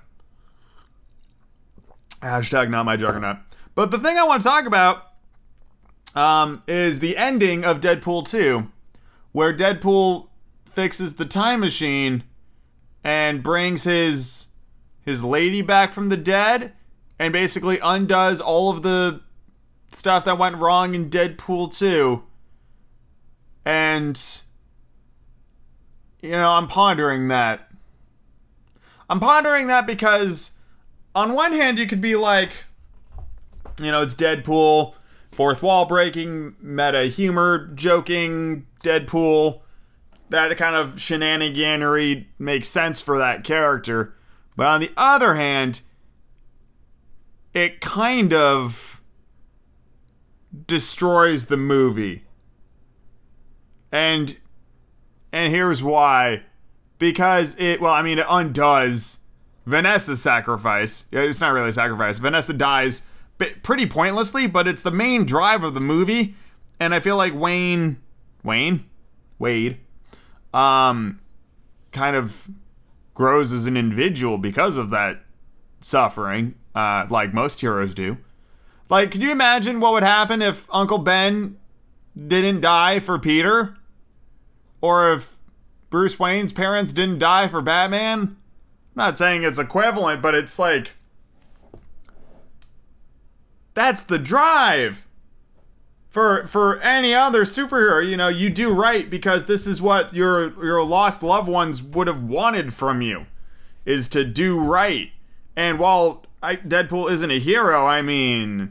Hashtag 2.23 2.71
not 2.71 2.85
my 2.85 2.97
Juggernaut. 2.97 3.38
But 3.75 3.90
the 3.90 3.99
thing 3.99 4.16
I 4.16 4.25
want 4.25 4.42
to 4.42 4.49
talk 4.49 4.66
about 4.66 5.12
um, 6.14 6.62
is 6.66 7.00
the 7.00 7.16
ending 7.16 7.64
of 7.64 7.80
Deadpool 7.80 8.28
2, 8.28 8.71
where 9.33 9.54
Deadpool 9.54 10.25
fixes 10.76 11.14
the 11.14 11.25
time 11.25 11.61
machine 11.61 12.23
and 13.02 13.42
brings 13.42 13.85
his 13.85 14.49
his 15.00 15.25
lady 15.25 15.62
back 15.62 15.90
from 15.90 16.11
the 16.11 16.16
dead 16.18 16.75
and 17.18 17.33
basically 17.33 17.78
undoes 17.83 18.42
all 18.42 18.68
of 18.68 18.83
the 18.83 19.21
stuff 19.90 20.26
that 20.26 20.37
went 20.37 20.56
wrong 20.56 20.95
in 20.95 21.09
Deadpool 21.09 21.76
2. 21.76 22.23
And 23.64 24.21
you 26.21 26.33
know, 26.33 26.50
I'm 26.50 26.68
pondering 26.68 27.28
that. 27.28 27.71
I'm 29.09 29.21
pondering 29.21 29.68
that 29.68 29.87
because 29.87 30.50
on 31.14 31.33
one 31.33 31.52
hand 31.52 31.78
you 31.78 31.87
could 31.87 32.02
be 32.02 32.16
like 32.16 32.52
you 33.80 33.90
know, 33.90 34.02
it's 34.02 34.14
Deadpool, 34.14 34.92
fourth 35.33 35.62
wall 35.62 35.87
breaking, 35.87 36.56
meta 36.61 37.04
humor, 37.04 37.71
joking, 37.75 38.66
Deadpool. 38.83 39.62
That 40.28 40.56
kind 40.56 40.75
of 40.75 40.95
shenaniganery 40.95 42.26
makes 42.38 42.68
sense 42.68 43.00
for 43.00 43.18
that 43.18 43.45
character. 43.45 44.14
But 44.56 44.66
on 44.66 44.80
the 44.80 44.90
other 44.97 45.35
hand, 45.35 45.83
it 47.54 47.80
kind 47.80 48.33
of 48.33 49.00
destroys 50.66 51.47
the 51.47 51.56
movie. 51.56 52.25
And 53.92 54.37
and 55.33 55.52
here's 55.52 55.83
why. 55.83 56.42
Because 56.99 57.56
it 57.59 57.80
well, 57.80 57.92
I 57.92 58.02
mean 58.02 58.18
it 58.18 58.26
undoes 58.28 59.18
Vanessa's 59.66 60.23
sacrifice. 60.23 61.04
It's 61.12 61.40
not 61.40 61.52
really 61.52 61.71
a 61.71 61.73
sacrifice. 61.73 62.18
Vanessa 62.18 62.52
dies 62.52 63.02
pretty 63.62 63.87
pointlessly, 63.87 64.47
but 64.47 64.66
it's 64.66 64.83
the 64.83 64.90
main 64.90 65.25
drive 65.25 65.62
of 65.62 65.75
the 65.75 65.80
movie, 65.80 66.35
and 66.80 66.95
I 66.95 67.00
feel 67.00 67.16
like 67.16 67.35
Wayne, 67.35 68.00
Wayne, 68.42 68.87
Wade, 69.38 69.78
um, 70.54 71.20
kind 71.92 72.16
of 72.16 72.48
grows 73.14 73.52
as 73.52 73.66
an 73.66 73.76
individual 73.76 74.38
because 74.38 74.76
of 74.76 74.90
that 74.90 75.22
suffering, 75.80 76.54
uh, 76.74 77.06
like 77.08 77.32
most 77.32 77.60
heroes 77.60 77.94
do. 77.94 78.18
Like, 78.88 79.10
could 79.10 79.22
you 79.22 79.32
imagine 79.32 79.80
what 79.80 79.92
would 79.92 80.02
happen 80.02 80.42
if 80.42 80.68
Uncle 80.72 80.98
Ben 80.98 81.56
didn't 82.16 82.60
die 82.60 83.00
for 83.00 83.18
Peter? 83.18 83.76
Or 84.80 85.12
if 85.12 85.36
Bruce 85.90 86.18
Wayne's 86.18 86.52
parents 86.52 86.92
didn't 86.92 87.18
die 87.18 87.48
for 87.48 87.60
Batman? 87.60 88.20
I'm 88.20 88.36
not 88.94 89.18
saying 89.18 89.42
it's 89.42 89.58
equivalent, 89.58 90.22
but 90.22 90.34
it's 90.34 90.58
like. 90.58 90.92
That's 93.74 94.02
the 94.02 94.18
drive! 94.18 95.05
For, 96.16 96.46
for 96.46 96.80
any 96.80 97.12
other 97.12 97.44
superhero, 97.44 98.02
you 98.02 98.16
know, 98.16 98.28
you 98.28 98.49
do 98.49 98.73
right 98.73 99.11
because 99.11 99.44
this 99.44 99.66
is 99.66 99.82
what 99.82 100.14
your 100.14 100.64
your 100.64 100.82
lost 100.82 101.23
loved 101.23 101.46
ones 101.46 101.82
would 101.82 102.06
have 102.06 102.23
wanted 102.23 102.73
from 102.73 103.02
you, 103.02 103.26
is 103.85 104.08
to 104.08 104.25
do 104.25 104.58
right. 104.58 105.11
And 105.56 105.78
while 105.78 106.25
I, 106.42 106.56
Deadpool 106.56 107.11
isn't 107.11 107.30
a 107.30 107.38
hero, 107.38 107.85
I 107.85 108.00
mean, 108.00 108.70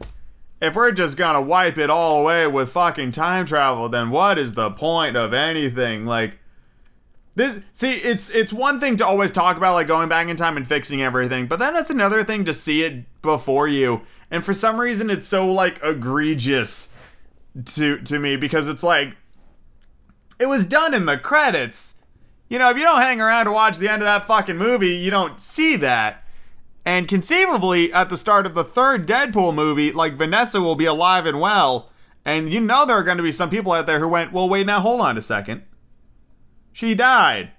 if 0.60 0.74
we're 0.74 0.92
just 0.92 1.18
gonna 1.18 1.40
wipe 1.40 1.78
it 1.78 1.92
all 1.92 2.20
away 2.22 2.48
with 2.48 2.72
fucking 2.72 3.12
time 3.12 3.46
travel, 3.46 3.90
then 3.90 4.10
what 4.10 4.40
is 4.40 4.54
the 4.54 4.72
point 4.72 5.16
of 5.16 5.32
anything? 5.32 6.08
Like 6.08 6.40
this 7.36 7.60
see, 7.74 7.92
it's 7.92 8.32
it's 8.32 8.54
one 8.54 8.80
thing 8.80 8.96
to 8.96 9.06
always 9.06 9.32
talk 9.32 9.56
about 9.56 9.76
like 9.76 9.86
going 9.86 10.10
back 10.10 10.28
in 10.28 10.36
time 10.36 10.58
and 10.58 10.68
fixing 10.68 11.04
everything, 11.04 11.46
but 11.46 11.60
then 11.60 11.76
it's 11.76 11.92
another 11.92 12.24
thing 12.24 12.44
to 12.46 12.56
see 12.56 12.82
it 12.82 13.04
before 13.22 13.68
you. 13.68 14.02
And 14.32 14.44
for 14.44 14.52
some 14.52 14.80
reason 14.80 15.12
it's 15.12 15.28
so 15.28 15.48
like 15.48 15.80
egregious 15.84 16.90
to 17.64 18.02
to 18.02 18.20
me 18.20 18.36
because 18.36 18.68
it's 18.68 18.84
like 18.84 19.16
it 20.40 20.48
was 20.48 20.66
done 20.66 20.94
in 20.94 21.06
the 21.06 21.18
credits. 21.18 21.96
You 22.50 22.60
know, 22.60 22.70
if 22.70 22.78
you 22.78 22.84
don't 22.84 23.02
hang 23.02 23.22
around 23.22 23.46
to 23.46 23.52
watch 23.52 23.78
the 23.78 23.90
end 23.90 24.02
of 24.02 24.06
that 24.06 24.28
fucking 24.28 24.58
movie, 24.58 24.96
you 24.96 25.10
don't 25.10 25.40
see 25.40 25.76
that. 25.78 26.24
And 26.86 27.08
conceivably, 27.08 27.92
at 27.92 28.10
the 28.10 28.18
start 28.18 28.46
of 28.46 28.54
the 28.54 28.64
third 28.64 29.08
Deadpool 29.08 29.56
movie, 29.56 29.92
like 29.92 30.14
Vanessa 30.14 30.62
will 30.62 30.76
be 30.76 30.86
alive 30.86 31.26
and 31.26 31.40
well. 31.40 31.90
And 32.24 32.52
you 32.52 32.60
know 32.60 32.86
there 32.86 32.98
are 32.98 33.04
going 33.04 33.18
to 33.18 33.24
be 33.24 33.32
some 33.32 33.50
people 33.50 33.72
out 33.72 33.88
there 33.88 34.00
who 34.00 34.08
went, 34.08 34.32
well, 34.32 34.50
wait, 34.50 34.68
now 34.68 34.80
hold 34.80 35.02
on 35.02 35.18
a 35.18 35.22
second. 35.22 35.64
She 36.74 36.94
died. 36.94 37.52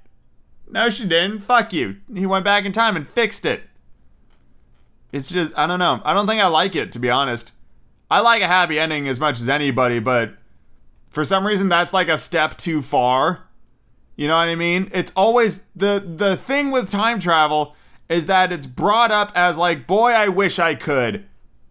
No, 0.68 0.90
she 0.90 1.06
didn't. 1.06 1.40
Fuck 1.40 1.72
you. 1.72 1.96
He 2.12 2.26
went 2.26 2.44
back 2.44 2.64
in 2.64 2.72
time 2.72 2.96
and 2.96 3.06
fixed 3.06 3.44
it. 3.44 3.62
It's 5.12 5.30
just, 5.30 5.52
I 5.56 5.66
don't 5.66 5.78
know. 5.78 6.02
I 6.04 6.12
don't 6.12 6.26
think 6.26 6.40
I 6.40 6.48
like 6.48 6.76
it, 6.76 6.92
to 6.92 6.98
be 6.98 7.10
honest. 7.10 7.52
I 8.10 8.20
like 8.20 8.42
a 8.42 8.46
happy 8.46 8.78
ending 8.78 9.08
as 9.08 9.18
much 9.18 9.40
as 9.40 9.48
anybody, 9.48 9.98
but 9.98 10.34
for 11.10 11.24
some 11.24 11.46
reason 11.46 11.68
that's 11.68 11.92
like 11.92 12.08
a 12.08 12.18
step 12.18 12.56
too 12.56 12.82
far. 12.82 13.44
You 14.16 14.28
know 14.28 14.36
what 14.36 14.48
I 14.48 14.54
mean? 14.54 14.90
It's 14.92 15.12
always 15.16 15.64
the 15.74 16.02
the 16.16 16.36
thing 16.36 16.70
with 16.70 16.90
time 16.90 17.20
travel 17.20 17.74
is 18.08 18.26
that 18.26 18.52
it's 18.52 18.66
brought 18.66 19.10
up 19.10 19.32
as 19.34 19.56
like, 19.56 19.86
boy, 19.86 20.12
I 20.12 20.28
wish 20.28 20.58
I 20.58 20.74
could 20.74 21.26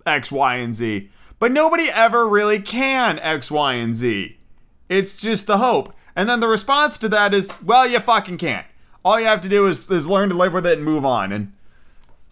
X, 0.06 0.32
Y, 0.32 0.56
and 0.56 0.74
Z. 0.74 1.10
But 1.40 1.52
nobody 1.52 1.90
ever 1.90 2.28
really 2.28 2.60
can 2.60 3.20
X, 3.20 3.50
Y, 3.50 3.74
and 3.74 3.94
Z. 3.94 4.38
It's 4.90 5.20
just 5.20 5.48
the 5.48 5.58
hope. 5.58 5.94
And 6.16 6.30
then 6.30 6.40
the 6.40 6.48
response 6.48 6.98
to 7.00 7.10
that 7.10 7.34
is, 7.34 7.52
well, 7.62 7.88
you 7.88 8.00
fucking 8.00 8.38
can't. 8.38 8.66
All 9.04 9.20
you 9.20 9.26
have 9.26 9.42
to 9.42 9.50
do 9.50 9.68
is, 9.68 9.90
is 9.90 10.08
learn 10.08 10.30
to 10.30 10.36
live 10.36 10.54
with 10.54 10.66
it 10.66 10.78
and 10.78 10.86
move 10.86 11.06
on. 11.06 11.32
And 11.32 11.54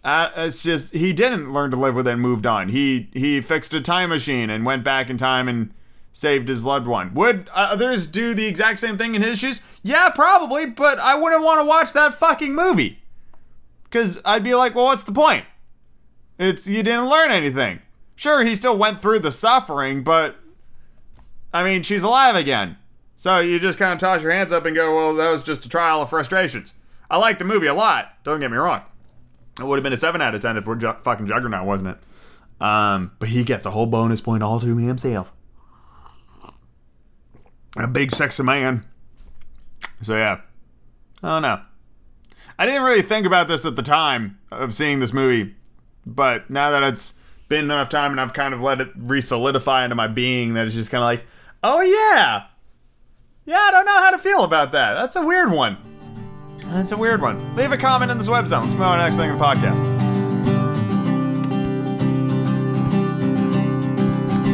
uh, 0.04 0.28
it's 0.36 0.62
just 0.62 0.92
he 0.92 1.12
didn't 1.12 1.52
learn 1.52 1.70
to 1.70 1.76
live 1.78 1.94
with 1.94 2.06
it 2.06 2.12
and 2.12 2.20
moved 2.20 2.46
on. 2.46 2.68
He 2.68 3.08
he 3.14 3.40
fixed 3.40 3.72
a 3.72 3.80
time 3.80 4.10
machine 4.10 4.50
and 4.50 4.66
went 4.66 4.84
back 4.84 5.08
in 5.08 5.16
time 5.16 5.48
and 5.48 5.72
saved 6.12 6.48
his 6.48 6.62
loved 6.64 6.86
one. 6.86 7.14
Would 7.14 7.48
others 7.54 8.06
do 8.06 8.34
the 8.34 8.46
exact 8.46 8.78
same 8.78 8.98
thing 8.98 9.14
in 9.14 9.22
his 9.22 9.38
shoes? 9.38 9.62
Yeah, 9.82 10.10
probably, 10.10 10.66
but 10.66 10.98
I 10.98 11.14
wouldn't 11.14 11.42
want 11.42 11.60
to 11.60 11.64
watch 11.64 11.92
that 11.94 12.18
fucking 12.18 12.54
movie. 12.54 13.00
Because 13.84 14.18
I'd 14.24 14.44
be 14.44 14.54
like, 14.54 14.74
well, 14.74 14.84
what's 14.84 15.04
the 15.04 15.12
point? 15.12 15.46
It's 16.38 16.66
you 16.66 16.82
didn't 16.82 17.08
learn 17.08 17.30
anything. 17.30 17.80
Sure, 18.14 18.44
he 18.44 18.54
still 18.54 18.76
went 18.76 19.00
through 19.00 19.20
the 19.20 19.32
suffering, 19.32 20.04
but 20.04 20.36
I 21.52 21.64
mean, 21.64 21.82
she's 21.82 22.02
alive 22.02 22.36
again. 22.36 22.76
So 23.16 23.38
you 23.40 23.58
just 23.58 23.78
kind 23.78 23.92
of 23.92 23.98
toss 23.98 24.22
your 24.22 24.32
hands 24.32 24.52
up 24.52 24.66
and 24.66 24.76
go, 24.76 24.94
well, 24.94 25.14
that 25.14 25.30
was 25.30 25.42
just 25.42 25.64
a 25.64 25.68
trial 25.68 26.02
of 26.02 26.10
frustrations. 26.10 26.74
I 27.10 27.16
like 27.16 27.38
the 27.38 27.44
movie 27.44 27.68
a 27.68 27.74
lot. 27.74 28.12
Don't 28.24 28.40
get 28.40 28.50
me 28.50 28.56
wrong. 28.56 28.82
It 29.58 29.64
would 29.64 29.76
have 29.76 29.84
been 29.84 29.92
a 29.92 29.96
7 29.96 30.20
out 30.20 30.34
of 30.34 30.42
10 30.42 30.56
if 30.56 30.66
we're 30.66 30.74
ju- 30.74 30.96
fucking 31.02 31.26
Juggernaut, 31.26 31.64
wasn't 31.64 31.90
it? 31.90 31.98
Um, 32.60 33.12
but 33.18 33.28
he 33.28 33.44
gets 33.44 33.66
a 33.66 33.70
whole 33.70 33.86
bonus 33.86 34.20
point 34.20 34.42
all 34.42 34.60
to 34.60 34.76
himself. 34.76 35.32
A 37.76 37.86
big 37.86 38.14
sexy 38.14 38.42
man. 38.42 38.84
So 40.02 40.16
yeah. 40.16 40.40
Oh 41.22 41.40
no. 41.40 41.60
I 42.58 42.66
didn't 42.66 42.82
really 42.82 43.02
think 43.02 43.26
about 43.26 43.48
this 43.48 43.64
at 43.64 43.74
the 43.74 43.82
time 43.82 44.38
of 44.52 44.74
seeing 44.74 45.00
this 45.00 45.12
movie, 45.12 45.54
but 46.06 46.48
now 46.50 46.70
that 46.70 46.84
it's 46.84 47.14
been 47.48 47.64
enough 47.64 47.88
time 47.88 48.12
and 48.12 48.20
I've 48.20 48.32
kind 48.32 48.54
of 48.54 48.60
let 48.60 48.80
it 48.80 48.88
re-solidify 48.96 49.84
into 49.84 49.96
my 49.96 50.06
being, 50.06 50.54
that 50.54 50.66
it's 50.66 50.74
just 50.76 50.90
kind 50.90 51.02
of 51.02 51.06
like, 51.06 51.26
oh 51.64 51.80
yeah, 51.80 52.44
yeah, 53.44 53.58
I 53.58 53.70
don't 53.72 53.86
know 53.86 53.98
how 53.98 54.10
to 54.10 54.18
feel 54.18 54.44
about 54.44 54.70
that. 54.72 54.94
That's 54.94 55.16
a 55.16 55.26
weird 55.26 55.50
one. 55.50 55.93
That's 56.68 56.92
a 56.92 56.96
weird 56.96 57.20
one. 57.22 57.54
Leave 57.56 57.72
a 57.72 57.76
comment 57.76 58.10
in 58.10 58.18
this 58.18 58.28
web 58.28 58.48
zone. 58.48 58.62
Let's 58.62 58.72
move 58.72 58.82
on 58.82 58.98
to 58.98 59.02
the 59.02 59.08
next 59.08 59.16
thing 59.16 59.30
in 59.30 59.38
the 59.38 59.44
podcast. 59.44 59.94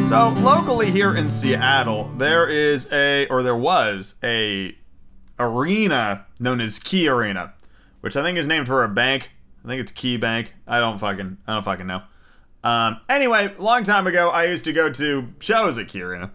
So 0.09 0.29
locally 0.41 0.91
here 0.91 1.15
in 1.15 1.31
Seattle, 1.31 2.11
there 2.17 2.47
is 2.49 2.87
a, 2.91 3.27
or 3.27 3.43
there 3.43 3.55
was 3.55 4.15
a 4.23 4.75
arena 5.39 6.25
known 6.39 6.61
as 6.61 6.79
Key 6.79 7.07
Arena 7.07 7.53
which 8.01 8.15
I 8.15 8.23
think 8.23 8.37
is 8.37 8.47
named 8.47 8.67
for 8.67 8.83
a 8.83 8.89
bank. 8.89 9.31
I 9.63 9.67
think 9.67 9.79
it's 9.79 9.91
Key 9.91 10.17
Bank. 10.17 10.53
I 10.67 10.79
don't 10.79 10.99
fucking 10.99 11.37
I 11.47 11.53
don't 11.53 11.63
fucking 11.63 11.87
know. 11.87 12.01
Um, 12.63 12.99
anyway, 13.09 13.55
long 13.57 13.83
time 13.83 14.05
ago, 14.05 14.29
I 14.29 14.45
used 14.45 14.65
to 14.65 14.73
go 14.73 14.91
to 14.91 15.29
shows 15.39 15.77
at 15.77 15.87
Key 15.87 16.01
Arena, 16.01 16.31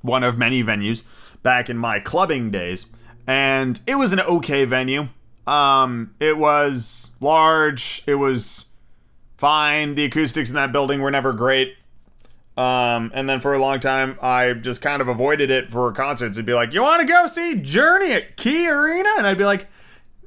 one 0.00 0.22
of 0.22 0.38
many 0.38 0.62
venues 0.62 1.02
back 1.42 1.68
in 1.68 1.76
my 1.76 2.00
clubbing 2.00 2.50
days, 2.50 2.86
and 3.26 3.80
it 3.86 3.96
was 3.96 4.12
an 4.12 4.20
okay 4.20 4.64
venue. 4.64 5.08
Um, 5.46 6.14
it 6.18 6.36
was 6.36 7.12
large. 7.20 8.02
It 8.06 8.16
was 8.16 8.66
fine. 9.36 9.94
The 9.94 10.04
acoustics 10.04 10.48
in 10.48 10.56
that 10.56 10.72
building 10.72 11.00
were 11.00 11.10
never 11.10 11.32
great. 11.32 11.74
Um, 12.56 13.12
and 13.14 13.28
then 13.28 13.40
for 13.40 13.52
a 13.52 13.58
long 13.58 13.80
time, 13.80 14.18
I 14.22 14.54
just 14.54 14.80
kind 14.80 15.02
of 15.02 15.08
avoided 15.08 15.50
it 15.50 15.70
for 15.70 15.92
concerts. 15.92 16.36
It'd 16.36 16.46
be 16.46 16.54
like, 16.54 16.72
"You 16.72 16.82
want 16.82 17.02
to 17.02 17.06
go 17.06 17.26
see 17.26 17.54
Journey 17.56 18.12
at 18.12 18.36
Key 18.36 18.68
Arena?" 18.68 19.10
And 19.18 19.26
I'd 19.26 19.38
be 19.38 19.44
like, 19.44 19.66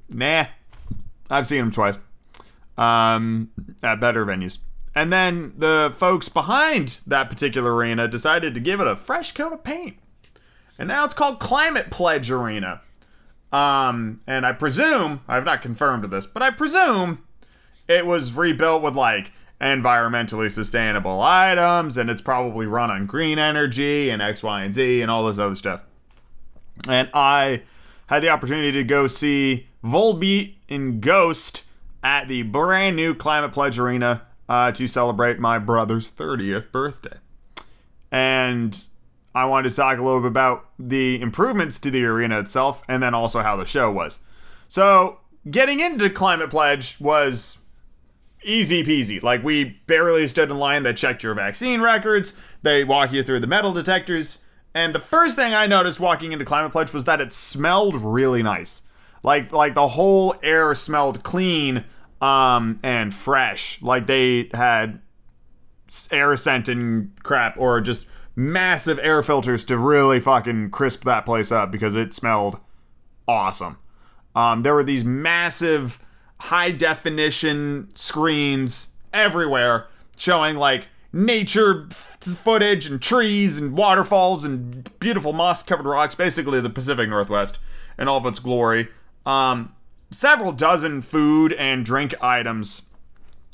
nah. 0.10 0.46
I've 1.30 1.48
seen 1.48 1.60
them 1.60 1.72
twice 1.72 1.98
um, 2.78 3.52
at 3.84 4.00
better 4.00 4.26
venues. 4.26 4.58
And 4.96 5.14
then 5.14 5.54
the 5.58 5.94
folks 5.96 6.28
behind 6.28 7.02
that 7.06 7.30
particular 7.30 7.76
arena 7.76 8.08
decided 8.08 8.54
to 8.56 8.60
give 8.60 8.80
it 8.80 8.88
a 8.88 8.96
fresh 8.96 9.34
coat 9.34 9.54
of 9.54 9.64
paint. 9.64 9.98
And 10.80 10.88
now 10.88 11.06
it's 11.06 11.14
called 11.14 11.40
Climate 11.40 11.92
Pledge 11.92 12.32
Arena. 12.32 12.82
Um, 13.52 14.22
and 14.28 14.46
I 14.46 14.52
presume, 14.52 15.22
I've 15.28 15.46
not 15.46 15.62
confirmed 15.62 16.06
this, 16.06 16.26
but 16.28 16.44
I 16.44 16.52
presume 16.52 17.24
it 17.88 18.06
was 18.06 18.34
rebuilt 18.34 18.84
with 18.84 18.96
like 18.96 19.32
environmentally 19.60 20.50
sustainable 20.50 21.20
items 21.22 21.98
and 21.98 22.10
it's 22.10 22.22
probably 22.22 22.66
run 22.66 22.90
on 22.90 23.06
green 23.06 23.40
energy 23.40 24.10
and 24.10 24.22
X, 24.22 24.44
Y, 24.44 24.64
and 24.64 24.74
Z 24.74 25.02
and 25.02 25.12
all 25.12 25.26
this 25.26 25.38
other 25.38 25.56
stuff. 25.56 25.82
And 26.88 27.10
I 27.14 27.64
had 28.08 28.24
the 28.24 28.30
opportunity 28.30 28.72
to 28.72 28.84
go 28.84 29.08
see 29.08 29.68
Volbeat 29.84 30.56
and 30.70 31.02
Ghost 31.02 31.64
at 32.04 32.28
the 32.28 32.44
brand 32.44 32.96
new 32.96 33.14
Climate 33.14 33.52
Pledge 33.52 33.78
Arena 33.78 34.22
uh, 34.48 34.72
to 34.72 34.88
celebrate 34.88 35.40
my 35.40 35.60
brother's 35.60 36.10
30th 36.10 36.72
birthday. 36.72 37.18
And 38.12 38.82
I 39.34 39.46
wanted 39.46 39.70
to 39.70 39.76
talk 39.76 39.98
a 39.98 40.02
little 40.02 40.22
bit 40.22 40.28
about 40.28 40.66
the 40.78 41.22
improvements 41.22 41.80
to 41.80 41.92
the 41.92 42.04
arena 42.06 42.40
itself 42.40 42.82
and 42.88 43.02
then 43.02 43.14
also 43.14 43.42
how 43.42 43.56
the 43.56 43.66
show 43.66 43.92
was. 43.92 44.20
So, 44.68 45.20
getting 45.50 45.80
into 45.80 46.10
Climate 46.10 46.50
Pledge 46.50 47.00
was 47.00 47.60
easy 48.44 48.84
peasy. 48.84 49.22
Like, 49.22 49.44
we 49.44 49.82
barely 49.88 50.28
stood 50.28 50.50
in 50.50 50.58
line. 50.58 50.84
They 50.84 50.94
checked 50.94 51.24
your 51.24 51.34
vaccine 51.34 51.82
records, 51.82 52.36
they 52.62 52.84
walk 52.84 53.12
you 53.12 53.24
through 53.24 53.40
the 53.40 53.48
metal 53.48 53.74
detectors. 53.74 54.40
And 54.74 54.94
the 54.94 55.00
first 55.00 55.36
thing 55.36 55.54
I 55.54 55.68
noticed 55.68 56.00
walking 56.00 56.32
into 56.32 56.46
Climate 56.46 56.72
Pledge 56.72 56.94
was 56.94 57.06
that 57.06 57.22
it 57.22 57.34
smelled 57.34 57.96
really 57.96 58.44
nice. 58.44 58.84
Like 59.24 59.52
like 59.52 59.74
the 59.74 59.90
whole 59.90 60.36
air 60.44 60.74
smelled 60.76 61.24
clean 61.24 61.86
um 62.22 62.80
and 62.84 63.14
fresh. 63.14 63.82
Like 63.82 64.08
they 64.08 64.50
had 64.54 65.02
air 66.12 66.38
scent 66.38 66.70
and 66.70 67.12
crap 67.24 67.58
or 67.58 67.82
just 67.82 68.06
massive 68.40 68.98
air 69.00 69.22
filters 69.22 69.66
to 69.66 69.78
really 69.78 70.18
fucking 70.22 70.72
crisp 70.72 71.04
that 71.04 71.26
place 71.26 71.52
up 71.52 71.72
because 71.72 71.94
it 71.94 72.14
smelled 72.14 72.58
awesome. 73.28 73.78
Um, 74.34 74.62
there 74.62 74.74
were 74.74 74.84
these 74.84 75.04
massive 75.04 76.00
high 76.40 76.72
definition 76.72 77.90
screens 77.96 78.94
everywhere 79.14 79.88
showing 80.16 80.56
like 80.56 80.88
nature 81.12 81.90
footage 81.90 82.86
and 82.86 83.02
trees 83.02 83.58
and 83.58 83.76
waterfalls 83.76 84.46
and 84.46 84.90
beautiful 85.00 85.34
moss 85.34 85.62
covered 85.62 85.86
rocks, 85.86 86.16
basically 86.16 86.62
the 86.62 86.70
Pacific 86.70 87.10
Northwest 87.10 87.60
in 87.98 88.08
all 88.08 88.20
of 88.20 88.26
its 88.26 88.40
glory. 88.40 88.88
Um, 89.26 89.74
several 90.12 90.54
dozen 90.54 91.02
food 91.02 91.52
and 91.54 91.86
drink 91.86 92.16
items 92.22 92.84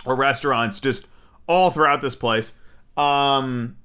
or 0.05 0.15
restaurants 0.15 0.79
just 0.79 1.07
all 1.47 1.71
throughout 1.71 2.03
this 2.03 2.15
place. 2.15 2.53
Um, 2.95 3.77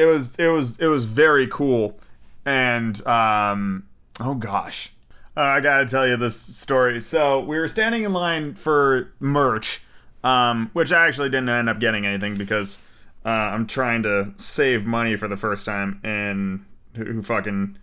it 0.00 0.06
was 0.06 0.36
it 0.36 0.48
was 0.48 0.78
it 0.80 0.86
was 0.86 1.04
very 1.04 1.46
cool, 1.46 1.98
and 2.46 3.06
um, 3.06 3.86
oh 4.18 4.34
gosh, 4.34 4.92
uh, 5.36 5.42
I 5.42 5.60
gotta 5.60 5.84
tell 5.86 6.08
you 6.08 6.16
this 6.16 6.40
story. 6.40 7.02
So 7.02 7.40
we 7.40 7.58
were 7.58 7.68
standing 7.68 8.04
in 8.04 8.14
line 8.14 8.54
for 8.54 9.12
merch, 9.20 9.82
um, 10.24 10.70
which 10.72 10.90
I 10.90 11.06
actually 11.06 11.28
didn't 11.28 11.50
end 11.50 11.68
up 11.68 11.80
getting 11.80 12.06
anything 12.06 12.34
because 12.34 12.78
uh, 13.26 13.28
I'm 13.28 13.66
trying 13.66 14.02
to 14.04 14.32
save 14.36 14.86
money 14.86 15.16
for 15.16 15.28
the 15.28 15.36
first 15.36 15.66
time, 15.66 16.00
and 16.02 16.64
who, 16.96 17.22
fucking 17.22 17.76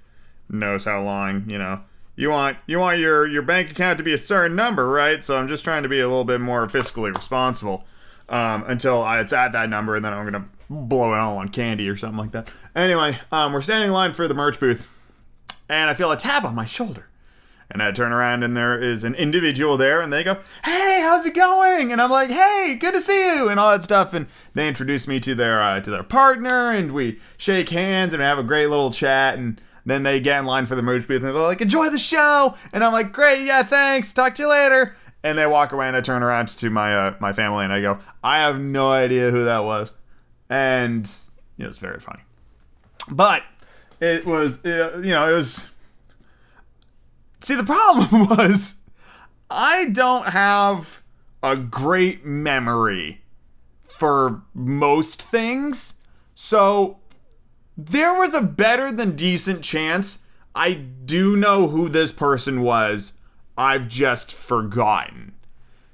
knows 0.50 0.86
how 0.86 1.04
long, 1.04 1.48
you 1.48 1.60
know. 1.60 1.82
You 2.16 2.32
want 2.32 2.58
you 2.66 2.80
want 2.80 2.98
your 2.98 3.28
your 3.28 3.44
bank 3.44 3.70
account 3.70 4.00
to 4.00 4.04
be 4.04 4.14
a 4.14 4.18
certain 4.18 4.56
number, 4.56 4.88
right? 4.88 5.24
So 5.24 5.38
I'm 5.38 5.48
just 5.48 5.64
trying 5.64 5.84
to 5.84 5.90
be 5.90 6.00
a 6.00 6.08
little 6.08 6.24
bit 6.24 6.42
more 6.42 6.66
fiscally 6.66 7.16
responsible 7.16 7.86
um, 8.28 8.64
until 8.66 9.04
I, 9.04 9.20
it's 9.20 9.34
at 9.34 9.52
that 9.52 9.70
number, 9.70 9.96
and 9.96 10.04
then 10.04 10.14
I'm 10.14 10.26
gonna 10.26 10.48
blow 10.70 11.14
it 11.14 11.18
all 11.18 11.38
on 11.38 11.50
candy 11.50 11.88
or 11.90 11.96
something 11.96 12.18
like 12.18 12.32
that. 12.32 12.52
Anyway, 12.76 13.20
um, 13.32 13.54
we're 13.54 13.62
standing 13.62 13.88
in 13.88 13.94
line 13.94 14.14
for 14.14 14.28
the 14.28 14.34
merch 14.34 14.60
booth, 14.60 14.88
and 15.70 15.90
I 15.90 15.94
feel 15.94 16.12
a 16.12 16.18
tap 16.18 16.44
on 16.44 16.56
my 16.56 16.66
shoulder. 16.66 17.08
And 17.70 17.84
I 17.84 17.92
turn 17.92 18.14
around 18.14 18.44
and 18.44 18.56
there 18.56 18.82
is 18.82 19.04
an 19.04 19.14
individual 19.16 19.76
there, 19.76 20.00
and 20.00 20.12
they 20.12 20.24
go, 20.24 20.38
"Hey, 20.64 21.02
how's 21.02 21.26
it 21.26 21.34
going?" 21.34 21.92
And 21.92 22.02
I'm 22.02 22.10
like, 22.10 22.30
"Hey, 22.30 22.78
good 22.80 22.94
to 22.94 23.02
see 23.02 23.36
you," 23.36 23.50
and 23.50 23.60
all 23.60 23.72
that 23.72 23.84
stuff. 23.84 24.14
And 24.14 24.28
they 24.54 24.70
introduce 24.70 25.06
me 25.06 25.20
to 25.20 25.36
their 25.36 25.62
uh, 25.62 25.82
to 25.82 25.92
their 25.92 26.04
partner, 26.04 26.72
and 26.72 26.94
we 26.94 27.20
shake 27.36 27.68
hands 27.70 28.14
and 28.14 28.24
have 28.24 28.40
a 28.40 28.44
great 28.44 28.68
little 28.68 28.92
chat. 28.92 29.38
And 29.38 29.60
then 29.86 30.04
they 30.04 30.22
get 30.22 30.40
in 30.40 30.46
line 30.46 30.66
for 30.66 30.76
the 30.76 30.82
merch 30.82 31.08
booth, 31.10 31.24
and 31.24 31.36
they're 31.36 31.44
like, 31.44 31.60
"Enjoy 31.60 31.90
the 31.90 31.98
show." 31.98 32.56
And 32.72 32.86
I'm 32.86 32.94
like, 32.94 33.12
"Great, 33.12 33.44
yeah, 33.44 33.64
thanks. 33.64 34.14
Talk 34.14 34.36
to 34.36 34.44
you 34.44 34.50
later." 34.50 34.96
And 35.22 35.38
they 35.38 35.46
walk 35.46 35.74
away, 35.74 35.90
and 35.90 35.98
I 35.98 36.02
turn 36.02 36.24
around 36.24 36.48
to 36.48 36.70
my 36.70 36.96
uh, 36.96 37.16
my 37.20 37.34
family, 37.34 37.66
and 37.66 37.74
I 37.74 37.82
go, 37.82 38.00
"I 38.24 38.38
have 38.38 38.62
no 38.62 38.92
idea 38.92 39.30
who 39.30 39.44
that 39.44 39.66
was," 39.66 39.92
and 40.50 41.10
it 41.58 41.68
was 41.68 41.78
very 41.78 42.00
funny. 42.00 42.24
But 43.10 43.44
it 44.00 44.26
was, 44.26 44.64
uh, 44.66 45.00
you 45.04 45.12
know, 45.12 45.30
it 45.30 45.34
was 45.34 45.68
See, 47.40 47.56
the 47.56 47.64
problem 47.64 48.28
was 48.38 48.76
I 49.50 49.86
don't 49.86 50.30
have 50.30 51.02
a 51.44 51.56
great 51.56 52.26
memory 52.26 53.22
for 53.86 54.42
most 54.54 55.22
things. 55.22 55.96
So 56.36 57.00
there 57.78 58.14
was 58.14 58.34
a 58.34 58.42
better 58.42 58.92
than 58.92 59.16
decent 59.16 59.64
chance 59.64 60.24
I 60.56 60.74
do 60.74 61.36
know 61.36 61.68
who 61.68 61.88
this 61.88 62.12
person 62.12 62.62
was. 62.62 63.14
I've 63.58 63.88
just 63.88 64.34
forgotten. 64.34 65.36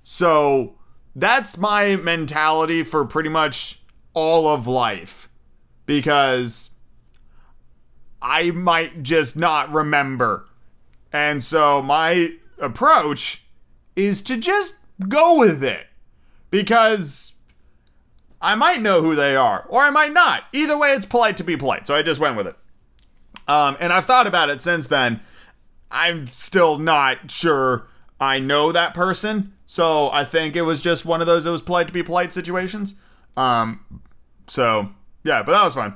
So 0.04 0.76
that's 1.16 1.58
my 1.58 1.98
mentality 1.98 2.84
for 2.84 3.06
pretty 3.06 3.30
much 3.30 3.83
all 4.14 4.48
of 4.48 4.68
life 4.68 5.30
because 5.86 6.72
I 8.22 8.52
might 8.52 9.04
just 9.04 9.36
not 9.36 9.72
remember. 9.72 10.48
And 11.12 11.44
so 11.44 11.82
my 11.82 12.34
approach 12.60 13.44
is 13.96 14.22
to 14.24 14.38
just 14.38 14.76
go 15.08 15.38
with 15.38 15.64
it 15.64 15.88
because 16.50 17.34
I 18.42 18.56
might 18.56 18.82
know 18.82 19.02
who 19.02 19.16
they 19.16 19.36
are 19.36 19.66
or 19.70 19.82
I 19.82 19.90
might 19.90 20.14
not. 20.14 20.44
Either 20.54 20.78
way, 20.78 20.92
it's 20.92 21.06
polite 21.06 21.38
to 21.38 21.44
be 21.44 21.58
polite. 21.58 21.88
So 21.88 21.96
I 21.96 22.02
just 22.02 22.20
went 22.20 22.38
with 22.38 22.48
it. 22.48 22.56
Um, 23.48 23.76
and 23.80 23.92
I've 23.92 24.06
thought 24.06 24.28
about 24.28 24.50
it 24.50 24.62
since 24.62 24.88
then. 24.88 25.22
I'm 25.92 26.28
still 26.28 26.78
not 26.78 27.30
sure 27.30 27.88
I 28.20 28.40
know 28.40 28.72
that 28.72 28.94
person. 28.94 29.54
So 29.66 30.10
I 30.12 30.24
think 30.24 30.56
it 30.56 30.62
was 30.64 30.82
just 30.82 31.06
one 31.06 31.22
of 31.22 31.28
those 31.28 31.46
it 31.46 31.52
was 31.52 31.62
polite 31.62 31.88
to 31.88 31.94
be 31.94 32.04
polite 32.04 32.34
situations. 32.34 32.96
Um, 33.36 34.02
so 34.48 34.90
yeah, 35.24 35.44
but 35.44 35.54
that 35.54 35.64
was 35.64 35.74
fun. 35.76 35.96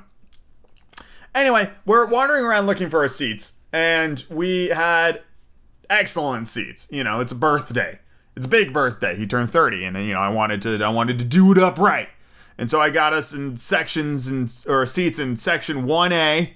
Anyway, 1.36 1.69
we're 1.86 2.05
wandering 2.05 2.43
around 2.43 2.65
looking 2.65 2.89
for 2.89 3.01
our 3.01 3.07
seats, 3.07 3.53
and 3.71 4.23
we 4.29 4.67
had 4.69 5.21
excellent 5.89 6.47
seats. 6.47 6.88
You 6.89 7.03
know, 7.03 7.19
it's 7.19 7.31
a 7.31 7.36
birthday. 7.36 7.99
It's 8.36 8.45
a 8.45 8.49
big 8.49 8.73
birthday. 8.73 9.15
He 9.15 9.27
turned 9.27 9.51
30, 9.51 9.83
and 9.86 9.97
you 9.97 10.13
know, 10.13 10.19
I 10.19 10.29
wanted 10.29 10.62
to 10.63 10.83
I 10.83 10.89
wanted 10.89 11.19
to 11.19 11.25
do 11.25 11.51
it 11.51 11.57
up 11.57 11.77
right. 11.77 12.10
And 12.57 12.71
so 12.71 12.79
I 12.81 12.89
got 12.89 13.13
us 13.13 13.33
in 13.33 13.55
sections 13.55 14.27
and 14.27 14.51
or 14.67 14.86
seats 14.86 15.19
in 15.19 15.38
section 15.38 15.86
1A. 15.86 16.51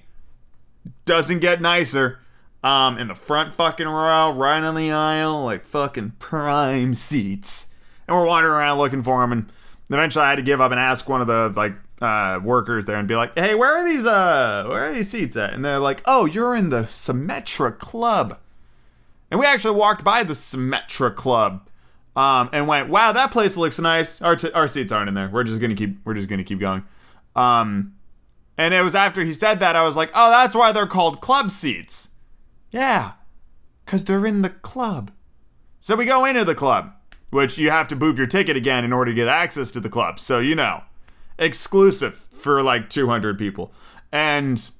Doesn't 1.04 1.38
get 1.38 1.60
nicer. 1.60 2.18
Um, 2.64 2.96
in 2.96 3.08
the 3.08 3.16
front 3.16 3.54
fucking 3.54 3.88
row, 3.88 4.32
right 4.32 4.62
on 4.62 4.76
the 4.76 4.92
aisle, 4.92 5.44
like 5.44 5.64
fucking 5.64 6.12
prime 6.20 6.94
seats. 6.94 7.74
And 8.06 8.16
we're 8.16 8.26
wandering 8.26 8.54
around 8.54 8.78
looking 8.78 9.02
for 9.02 9.20
them, 9.20 9.32
and 9.32 9.52
eventually 9.94 10.24
I 10.24 10.30
had 10.30 10.36
to 10.36 10.42
give 10.42 10.60
up 10.60 10.70
and 10.70 10.80
ask 10.80 11.08
one 11.08 11.20
of 11.20 11.26
the 11.26 11.52
like 11.56 11.74
uh, 12.00 12.40
workers 12.42 12.84
there 12.84 12.96
and 12.96 13.06
be 13.06 13.16
like, 13.16 13.36
"Hey, 13.38 13.54
where 13.54 13.76
are 13.76 13.84
these 13.84 14.06
uh, 14.06 14.64
where 14.68 14.86
are 14.86 14.92
these 14.92 15.10
seats 15.10 15.36
at?" 15.36 15.52
And 15.52 15.64
they're 15.64 15.78
like, 15.78 16.02
"Oh, 16.04 16.24
you're 16.24 16.54
in 16.54 16.70
the 16.70 16.82
Symetra 16.84 17.78
Club." 17.78 18.38
And 19.30 19.40
we 19.40 19.46
actually 19.46 19.76
walked 19.76 20.04
by 20.04 20.24
the 20.24 20.34
Symetra 20.34 21.14
Club, 21.14 21.68
um, 22.16 22.50
and 22.52 22.66
went, 22.66 22.88
"Wow, 22.88 23.12
that 23.12 23.32
place 23.32 23.56
looks 23.56 23.78
nice." 23.78 24.20
Our 24.20 24.36
t- 24.36 24.52
our 24.52 24.68
seats 24.68 24.92
aren't 24.92 25.08
in 25.08 25.14
there. 25.14 25.28
We're 25.28 25.44
just 25.44 25.60
gonna 25.60 25.74
keep 25.74 25.98
we're 26.04 26.14
just 26.14 26.28
gonna 26.28 26.44
keep 26.44 26.60
going. 26.60 26.84
Um, 27.34 27.94
and 28.58 28.74
it 28.74 28.82
was 28.82 28.94
after 28.94 29.24
he 29.24 29.32
said 29.32 29.60
that 29.60 29.76
I 29.76 29.82
was 29.84 29.96
like, 29.96 30.10
"Oh, 30.14 30.30
that's 30.30 30.54
why 30.54 30.72
they're 30.72 30.86
called 30.86 31.20
club 31.20 31.50
seats." 31.50 32.10
Yeah, 32.70 33.12
cause 33.86 34.04
they're 34.04 34.26
in 34.26 34.42
the 34.42 34.50
club. 34.50 35.10
So 35.80 35.96
we 35.96 36.04
go 36.04 36.24
into 36.24 36.44
the 36.44 36.54
club, 36.54 36.92
which 37.32 37.56
you 37.56 37.70
have 37.70 37.88
to 37.88 37.96
boop 37.96 38.18
your 38.18 38.26
ticket 38.26 38.58
again 38.58 38.84
in 38.84 38.92
order 38.92 39.10
to 39.10 39.14
get 39.14 39.26
access 39.26 39.70
to 39.70 39.80
the 39.80 39.88
club. 39.88 40.20
So 40.20 40.38
you 40.38 40.54
know, 40.54 40.82
exclusive 41.38 42.14
for 42.14 42.62
like 42.62 42.90
200 42.90 43.38
people, 43.38 43.72
and 44.12 44.70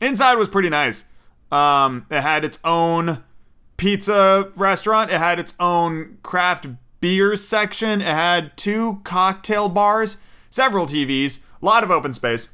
inside 0.00 0.34
was 0.34 0.48
pretty 0.48 0.70
nice. 0.70 1.04
Um, 1.52 2.06
it 2.10 2.22
had 2.22 2.44
its 2.44 2.58
own 2.64 3.22
pizza 3.76 4.50
restaurant. 4.56 5.10
It 5.10 5.18
had 5.18 5.38
its 5.38 5.52
own 5.60 6.18
craft 6.22 6.66
beer 7.00 7.36
section. 7.36 8.00
It 8.00 8.06
had 8.06 8.56
two 8.56 9.00
cocktail 9.04 9.68
bars, 9.68 10.16
several 10.48 10.86
TVs, 10.86 11.40
a 11.60 11.64
lot 11.64 11.84
of 11.84 11.90
open 11.90 12.14
space, 12.14 12.48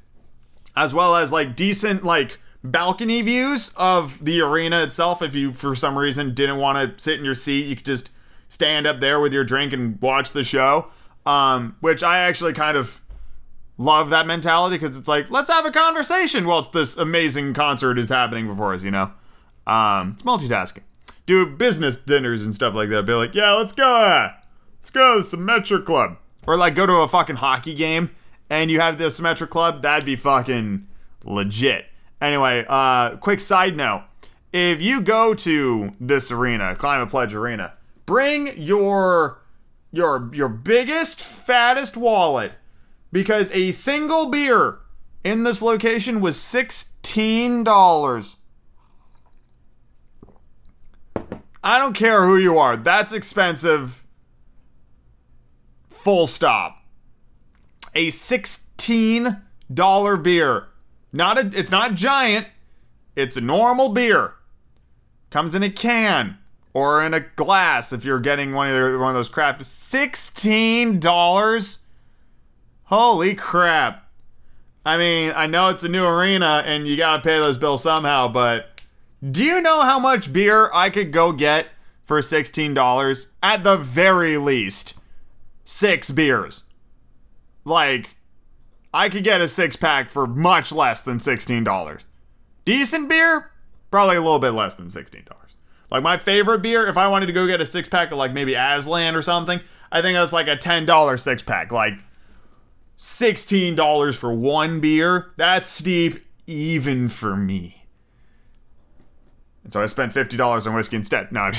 as 0.75 0.95
well 0.95 1.15
as 1.15 1.31
like 1.31 1.55
decent 1.55 2.05
like 2.05 2.41
balcony 2.65 3.23
views 3.23 3.73
of 3.77 4.25
the 4.25 4.41
arena 4.41 4.83
itself. 4.83 5.23
If 5.23 5.37
you 5.37 5.53
for 5.53 5.77
some 5.77 5.97
reason 5.97 6.35
didn't 6.35 6.59
want 6.59 6.99
to 6.99 7.03
sit 7.03 7.21
in 7.21 7.25
your 7.25 7.37
seat, 7.37 7.67
you 7.67 7.77
could 7.77 7.85
just 7.85 8.11
stand 8.49 8.87
up 8.87 9.01
there 9.01 9.21
with 9.21 9.33
your 9.33 9.45
drink 9.45 9.73
and 9.73 10.01
watch 10.01 10.33
the 10.33 10.45
show. 10.45 10.91
Um, 11.25 11.77
which 11.81 12.05
I 12.05 12.19
actually 12.19 12.53
kind 12.53 12.77
of 12.77 13.01
love 13.79 14.11
that 14.11 14.29
mentality 14.29 14.79
because 14.79 14.97
it's 14.97 15.09
like 15.09 15.29
let's 15.29 15.51
have 15.51 15.67
a 15.67 15.73
conversation 15.73 16.47
whilst 16.47 16.73
this 16.73 16.97
amazing 16.97 17.53
concert 17.53 17.99
is 17.99 18.09
happening 18.09 18.47
before 18.47 18.75
us. 18.75 18.85
You 18.85 18.93
know, 18.93 19.11
um, 19.67 20.13
it's 20.13 20.23
multitasking 20.23 20.83
do 21.27 21.45
business 21.45 21.97
dinners 21.97 22.43
and 22.43 22.55
stuff 22.55 22.75
like 22.75 22.89
that. 22.89 23.05
Be 23.05 23.13
like, 23.13 23.35
yeah, 23.35 23.53
let's 23.53 23.73
go, 23.73 23.97
uh, 23.97 24.33
let's 24.79 24.91
go 24.91 25.21
to 25.21 25.29
the 25.29 25.37
Symetra 25.37 25.85
Club, 25.85 26.17
or 26.47 26.57
like 26.57 26.75
go 26.75 26.87
to 26.87 26.95
a 26.95 27.09
fucking 27.09 27.37
hockey 27.37 27.75
game 27.75 28.11
and 28.49 28.71
you 28.71 28.81
have 28.81 28.97
the 28.97 29.05
Symetra 29.07 29.49
Club. 29.49 29.83
That'd 29.83 30.07
be 30.07 30.17
fucking 30.17 30.87
legit. 31.25 31.87
Anyway, 32.21 32.65
uh, 32.69 33.17
quick 33.17 33.41
side 33.41 33.77
note: 33.77 34.05
if 34.53 34.81
you 34.81 35.01
go 35.01 35.35
to 35.35 35.93
this 36.01 36.31
arena, 36.31 36.75
Climate 36.77 37.11
Pledge 37.11 37.35
Arena, 37.35 37.75
bring 38.07 38.57
your 38.57 39.43
your 39.93 40.31
your 40.33 40.49
biggest, 40.49 41.21
fattest 41.21 41.97
wallet 41.97 42.53
because 43.13 43.51
a 43.53 43.73
single 43.73 44.31
beer 44.31 44.79
in 45.25 45.43
this 45.43 45.61
location 45.61 46.21
was 46.21 46.41
sixteen 46.41 47.65
dollars. 47.65 48.37
I 51.63 51.79
don't 51.81 51.95
care 51.95 52.27
who 52.27 52.37
you 52.37 52.59
are. 52.59 52.77
That's 52.77 53.13
expensive. 53.13 54.05
Full 55.89 56.29
stop. 56.29 56.85
A 57.93 58.09
$16 58.09 60.23
beer. 60.23 60.69
Not 61.13 61.39
a 61.39 61.51
it's 61.53 61.73
not 61.73 61.95
giant. 61.95 62.47
It's 63.17 63.37
a 63.37 63.41
normal 63.41 63.89
beer. 63.89 64.35
Comes 65.31 65.57
in 65.57 65.65
a 65.65 65.71
can 65.71 66.39
or 66.77 67.03
in 67.03 67.15
a 67.15 67.21
glass 67.21 67.91
if 67.91 68.05
you're 68.05 68.21
getting 68.21 68.53
one 68.53 68.69
of 68.69 68.75
the, 68.75 68.99
one 68.99 69.09
of 69.09 69.15
those 69.15 69.31
craft. 69.31 69.63
$16? 69.63 71.79
Holy 72.85 73.35
crap. 73.35 74.07
I 74.85 74.99
mean, 74.99 75.33
I 75.35 75.47
know 75.47 75.71
it's 75.71 75.85
a 75.85 75.89
new 75.89 76.05
arena 76.05 76.63
and 76.67 76.87
you 76.87 76.99
got 76.99 77.17
to 77.17 77.23
pay 77.23 77.39
those 77.39 77.57
bills 77.57 77.83
somehow, 77.83 78.29
but 78.29 78.83
do 79.29 79.43
you 79.43 79.63
know 79.63 79.81
how 79.81 79.99
much 79.99 80.31
beer 80.31 80.71
I 80.75 80.91
could 80.91 81.13
go 81.13 81.33
get 81.33 81.69
for 82.05 82.21
$16? 82.21 83.27
At 83.43 83.65
the 83.65 83.79
very 83.79 84.37
least, 84.37 84.93
six 85.65 86.11
beers. 86.11 86.65
like 87.65 88.17
I 88.93 89.09
could 89.09 89.25
get 89.25 89.41
a 89.41 89.49
six 89.49 89.77
pack 89.77 90.11
for 90.11 90.27
much 90.27 90.73
less 90.73 91.01
than 91.01 91.21
sixteen 91.21 91.65
dollars. 91.65 92.03
Decent 92.65 93.09
beer, 93.09 93.51
probably 93.91 94.17
a 94.17 94.21
little 94.21 94.39
bit 94.39 94.53
less 94.53 94.75
than 94.75 94.91
sixteen 94.91 95.25
dollars. 95.25 95.46
Like 95.91 96.03
my 96.03 96.17
favorite 96.17 96.63
beer, 96.63 96.87
if 96.87 96.97
I 96.97 97.09
wanted 97.09 97.27
to 97.27 97.33
go 97.33 97.47
get 97.47 97.61
a 97.61 97.67
six 97.67 97.89
pack 97.89 98.11
of 98.11 98.19
like 98.19 98.33
maybe 98.33 98.55
Aslan 98.55 99.15
or 99.15 99.23
something, 99.23 99.61
I 99.93 100.03
think 100.03 100.17
that's 100.17 100.33
like 100.33 100.49
a 100.49 100.57
ten 100.57 100.85
dollar 100.87 101.17
six 101.17 101.43
pack. 101.43 101.71
Like 101.71 101.95
sixteen 102.97 103.77
dollars 103.77 104.17
for 104.17 104.33
one 104.33 104.81
beer, 104.81 105.33
that's 105.37 105.69
steep 105.69 106.25
even 106.47 107.09
for 107.09 107.37
me. 107.37 107.85
And 109.65 109.73
so 109.73 109.83
I 109.83 109.87
spent 109.87 110.13
fifty 110.13 110.37
dollars 110.37 110.67
on 110.67 110.75
whiskey 110.75 110.97
instead. 110.97 111.31
No, 111.31 111.41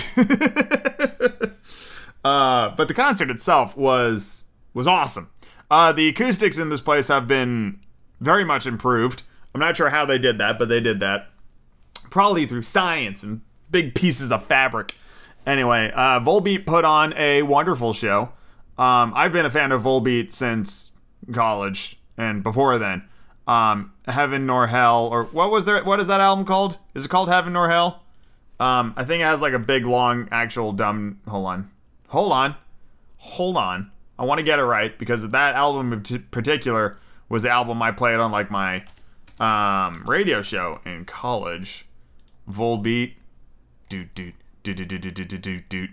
uh, 2.26 2.70
but 2.76 2.88
the 2.88 2.94
concert 2.94 3.30
itself 3.30 3.78
was 3.78 4.46
was 4.74 4.88
awesome. 4.88 5.30
Uh, 5.70 5.92
the 5.92 6.08
acoustics 6.10 6.58
in 6.58 6.70
this 6.70 6.82
place 6.82 7.08
have 7.08 7.28
been 7.28 7.80
very 8.20 8.44
much 8.44 8.66
improved. 8.66 9.24
I'm 9.54 9.60
not 9.62 9.76
sure 9.76 9.90
how 9.90 10.06
they 10.06 10.18
did 10.18 10.38
that, 10.38 10.60
but 10.60 10.70
they 10.70 10.80
did 10.80 11.00
that. 11.00 11.30
Probably 12.10 12.46
through 12.46 12.62
science 12.62 13.24
and 13.24 13.42
big 13.72 13.96
pieces 13.96 14.32
of 14.32 14.46
fabric. 14.46 14.96
Anyway, 15.46 15.92
uh, 15.96 16.20
Volbeat 16.20 16.66
put 16.66 16.84
on 16.86 17.14
a 17.14 17.42
wonderful 17.42 17.94
show. 17.94 18.34
Um, 18.78 19.14
I've 19.16 19.32
been 19.32 19.46
a 19.46 19.50
fan 19.50 19.72
of 19.72 19.84
Volbeat 19.84 20.34
since 20.34 20.92
college 21.34 22.00
and 22.18 22.44
before 22.44 22.78
then. 22.78 23.04
Um, 23.48 23.94
Heaven 24.08 24.46
nor 24.46 24.68
Hell, 24.68 25.08
or 25.08 25.24
what 25.26 25.52
was 25.52 25.66
there? 25.66 25.84
What 25.84 26.00
is 26.02 26.08
that 26.08 26.20
album 26.20 26.46
called? 26.46 26.78
Is 26.94 27.06
it 27.06 27.08
called 27.08 27.30
Heaven 27.30 27.54
nor 27.54 27.70
Hell? 27.70 28.04
Um, 28.60 28.94
I 28.98 29.06
think 29.06 29.22
it 29.22 29.26
has 29.26 29.40
like 29.40 29.54
a 29.54 29.60
big, 29.60 29.86
long, 29.86 30.28
actual 30.32 30.74
dumb. 30.74 31.20
Hold 31.28 31.46
on, 31.46 31.72
hold 32.10 32.32
on, 32.34 32.56
hold 33.18 33.56
on. 33.56 33.92
I 34.20 34.26
want 34.26 34.40
to 34.40 34.44
get 34.44 34.60
it 34.60 34.64
right 34.64 34.98
because 34.98 35.30
that 35.30 35.56
album 35.56 35.94
in 35.94 36.02
particular 36.32 37.00
was 37.30 37.44
the 37.44 37.50
album 37.50 37.82
I 37.82 37.92
played 37.92 38.16
on 38.16 38.32
like 38.32 38.52
my 38.52 38.84
um, 39.40 40.04
radio 40.06 40.42
show 40.42 40.82
in 40.86 41.06
college. 41.06 41.86
Volbeat, 42.50 43.14
doot 43.90 44.14
doot 44.16 44.34
doot 44.64 44.78
doot 44.78 44.88
doot 44.88 45.02
doot 45.02 45.28
doot 45.28 45.42
doot 45.42 45.70
doot. 45.70 45.90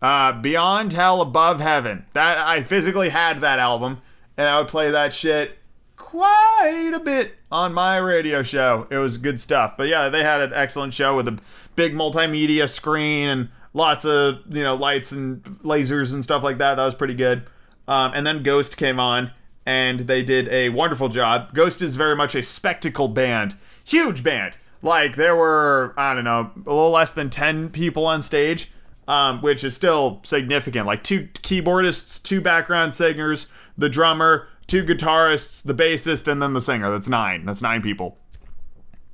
Uh, 0.00 0.32
Beyond 0.32 0.92
Hell, 0.92 1.20
Above 1.20 1.60
Heaven. 1.60 2.06
That 2.12 2.38
I 2.38 2.62
physically 2.64 3.10
had 3.10 3.40
that 3.40 3.58
album, 3.58 4.02
and 4.36 4.48
I 4.48 4.58
would 4.58 4.68
play 4.68 4.90
that 4.90 5.12
shit 5.12 5.58
quite 5.96 6.90
a 6.92 6.98
bit 6.98 7.34
on 7.50 7.72
my 7.72 7.96
radio 7.96 8.42
show. 8.42 8.86
It 8.90 8.96
was 8.96 9.16
good 9.16 9.40
stuff. 9.40 9.76
But 9.78 9.88
yeah, 9.88 10.08
they 10.08 10.22
had 10.22 10.40
an 10.40 10.52
excellent 10.54 10.92
show 10.92 11.16
with 11.16 11.28
a 11.28 11.38
big 11.76 11.94
multimedia 11.94 12.68
screen 12.68 13.28
and 13.28 13.48
lots 13.74 14.04
of 14.04 14.40
you 14.50 14.62
know 14.62 14.74
lights 14.74 15.12
and 15.12 15.42
lasers 15.62 16.12
and 16.12 16.22
stuff 16.22 16.42
like 16.42 16.58
that. 16.58 16.74
That 16.74 16.84
was 16.84 16.94
pretty 16.94 17.14
good. 17.14 17.44
Um, 17.88 18.12
and 18.14 18.26
then 18.26 18.42
Ghost 18.42 18.76
came 18.76 19.00
on, 19.00 19.30
and 19.64 20.00
they 20.00 20.22
did 20.22 20.48
a 20.48 20.68
wonderful 20.70 21.08
job. 21.08 21.54
Ghost 21.54 21.80
is 21.80 21.96
very 21.96 22.16
much 22.16 22.34
a 22.34 22.42
spectacle 22.42 23.08
band, 23.08 23.56
huge 23.84 24.22
band. 24.22 24.56
Like 24.82 25.16
there 25.16 25.36
were 25.36 25.94
I 25.96 26.12
don't 26.14 26.24
know 26.24 26.50
a 26.66 26.70
little 26.70 26.90
less 26.90 27.12
than 27.12 27.30
ten 27.30 27.70
people 27.70 28.04
on 28.06 28.22
stage. 28.22 28.70
Um, 29.08 29.42
which 29.42 29.64
is 29.64 29.74
still 29.74 30.20
significant. 30.22 30.86
Like 30.86 31.02
two 31.02 31.26
keyboardists, 31.34 32.22
two 32.22 32.40
background 32.40 32.94
singers, 32.94 33.48
the 33.76 33.88
drummer, 33.88 34.46
two 34.68 34.84
guitarists, 34.84 35.60
the 35.60 35.74
bassist, 35.74 36.28
and 36.28 36.40
then 36.40 36.52
the 36.52 36.60
singer. 36.60 36.88
That's 36.88 37.08
nine. 37.08 37.44
That's 37.44 37.60
nine 37.60 37.82
people. 37.82 38.16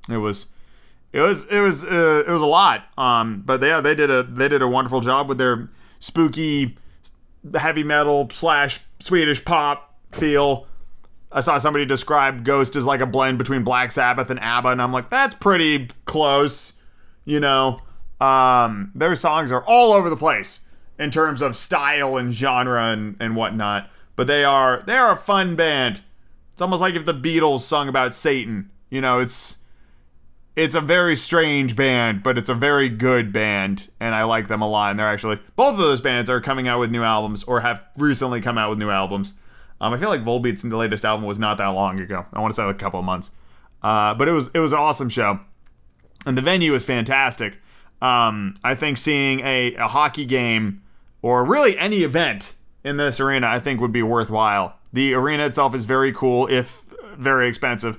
It 0.06 0.18
was, 0.18 0.46
it 1.10 1.20
was, 1.20 1.46
it 1.46 1.60
was, 1.60 1.84
uh, 1.84 2.22
it 2.26 2.30
was 2.30 2.42
a 2.42 2.46
lot. 2.46 2.84
Um, 2.98 3.42
but 3.46 3.62
yeah, 3.62 3.80
they 3.80 3.94
did 3.94 4.10
a 4.10 4.24
they 4.24 4.48
did 4.48 4.60
a 4.60 4.68
wonderful 4.68 5.00
job 5.00 5.26
with 5.26 5.38
their 5.38 5.70
spooky 6.00 6.76
heavy 7.54 7.82
metal 7.82 8.28
slash 8.30 8.80
Swedish 9.00 9.42
pop 9.42 9.98
feel. 10.12 10.67
I 11.30 11.40
saw 11.40 11.58
somebody 11.58 11.84
describe 11.84 12.44
Ghost 12.44 12.74
as 12.76 12.86
like 12.86 13.00
a 13.00 13.06
blend 13.06 13.38
between 13.38 13.62
Black 13.62 13.92
Sabbath 13.92 14.30
and 14.30 14.40
ABBA, 14.40 14.68
and 14.68 14.82
I'm 14.82 14.92
like, 14.92 15.10
that's 15.10 15.34
pretty 15.34 15.88
close, 16.06 16.72
you 17.24 17.40
know. 17.40 17.80
Um, 18.20 18.90
their 18.94 19.14
songs 19.14 19.52
are 19.52 19.62
all 19.64 19.92
over 19.92 20.10
the 20.10 20.16
place 20.16 20.60
in 20.98 21.10
terms 21.10 21.42
of 21.42 21.54
style 21.54 22.16
and 22.16 22.32
genre 22.32 22.90
and, 22.92 23.16
and 23.20 23.36
whatnot. 23.36 23.90
But 24.16 24.26
they 24.26 24.42
are 24.44 24.82
they 24.82 24.96
are 24.96 25.12
a 25.12 25.16
fun 25.16 25.54
band. 25.54 26.02
It's 26.52 26.62
almost 26.62 26.80
like 26.80 26.94
if 26.94 27.04
the 27.04 27.14
Beatles 27.14 27.60
sung 27.60 27.88
about 27.88 28.14
Satan. 28.14 28.70
You 28.90 29.00
know, 29.00 29.18
it's 29.18 29.58
it's 30.56 30.74
a 30.74 30.80
very 30.80 31.14
strange 31.14 31.76
band, 31.76 32.24
but 32.24 32.36
it's 32.36 32.48
a 32.48 32.54
very 32.54 32.88
good 32.88 33.32
band, 33.32 33.88
and 34.00 34.12
I 34.12 34.24
like 34.24 34.48
them 34.48 34.60
a 34.60 34.68
lot. 34.68 34.90
And 34.90 34.98
they're 34.98 35.08
actually 35.08 35.38
both 35.54 35.74
of 35.74 35.78
those 35.78 36.00
bands 36.00 36.28
are 36.28 36.40
coming 36.40 36.66
out 36.66 36.80
with 36.80 36.90
new 36.90 37.04
albums 37.04 37.44
or 37.44 37.60
have 37.60 37.80
recently 37.96 38.40
come 38.40 38.58
out 38.58 38.70
with 38.70 38.78
new 38.78 38.90
albums. 38.90 39.34
Um, 39.80 39.92
I 39.92 39.98
feel 39.98 40.08
like 40.08 40.24
Volbeat's 40.24 40.64
in 40.64 40.70
the 40.70 40.76
latest 40.76 41.04
album 41.04 41.26
was 41.26 41.38
not 41.38 41.58
that 41.58 41.68
long 41.68 42.00
ago. 42.00 42.26
I 42.32 42.40
want 42.40 42.52
to 42.52 42.56
say 42.56 42.64
like 42.64 42.76
a 42.76 42.78
couple 42.78 42.98
of 42.98 43.06
months. 43.06 43.30
Uh, 43.82 44.14
but 44.14 44.28
it 44.28 44.32
was 44.32 44.50
it 44.54 44.58
was 44.58 44.72
an 44.72 44.78
awesome 44.78 45.08
show, 45.08 45.38
and 46.26 46.36
the 46.36 46.42
venue 46.42 46.74
is 46.74 46.84
fantastic. 46.84 47.58
Um, 48.02 48.58
I 48.64 48.74
think 48.74 48.96
seeing 48.98 49.40
a, 49.40 49.74
a 49.74 49.88
hockey 49.88 50.24
game 50.24 50.82
or 51.22 51.44
really 51.44 51.78
any 51.78 52.02
event 52.02 52.54
in 52.84 52.96
this 52.96 53.20
arena, 53.20 53.48
I 53.48 53.60
think 53.60 53.80
would 53.80 53.92
be 53.92 54.02
worthwhile. 54.02 54.76
The 54.92 55.14
arena 55.14 55.46
itself 55.46 55.74
is 55.74 55.84
very 55.84 56.12
cool, 56.12 56.46
if 56.48 56.82
very 57.16 57.48
expensive. 57.48 57.98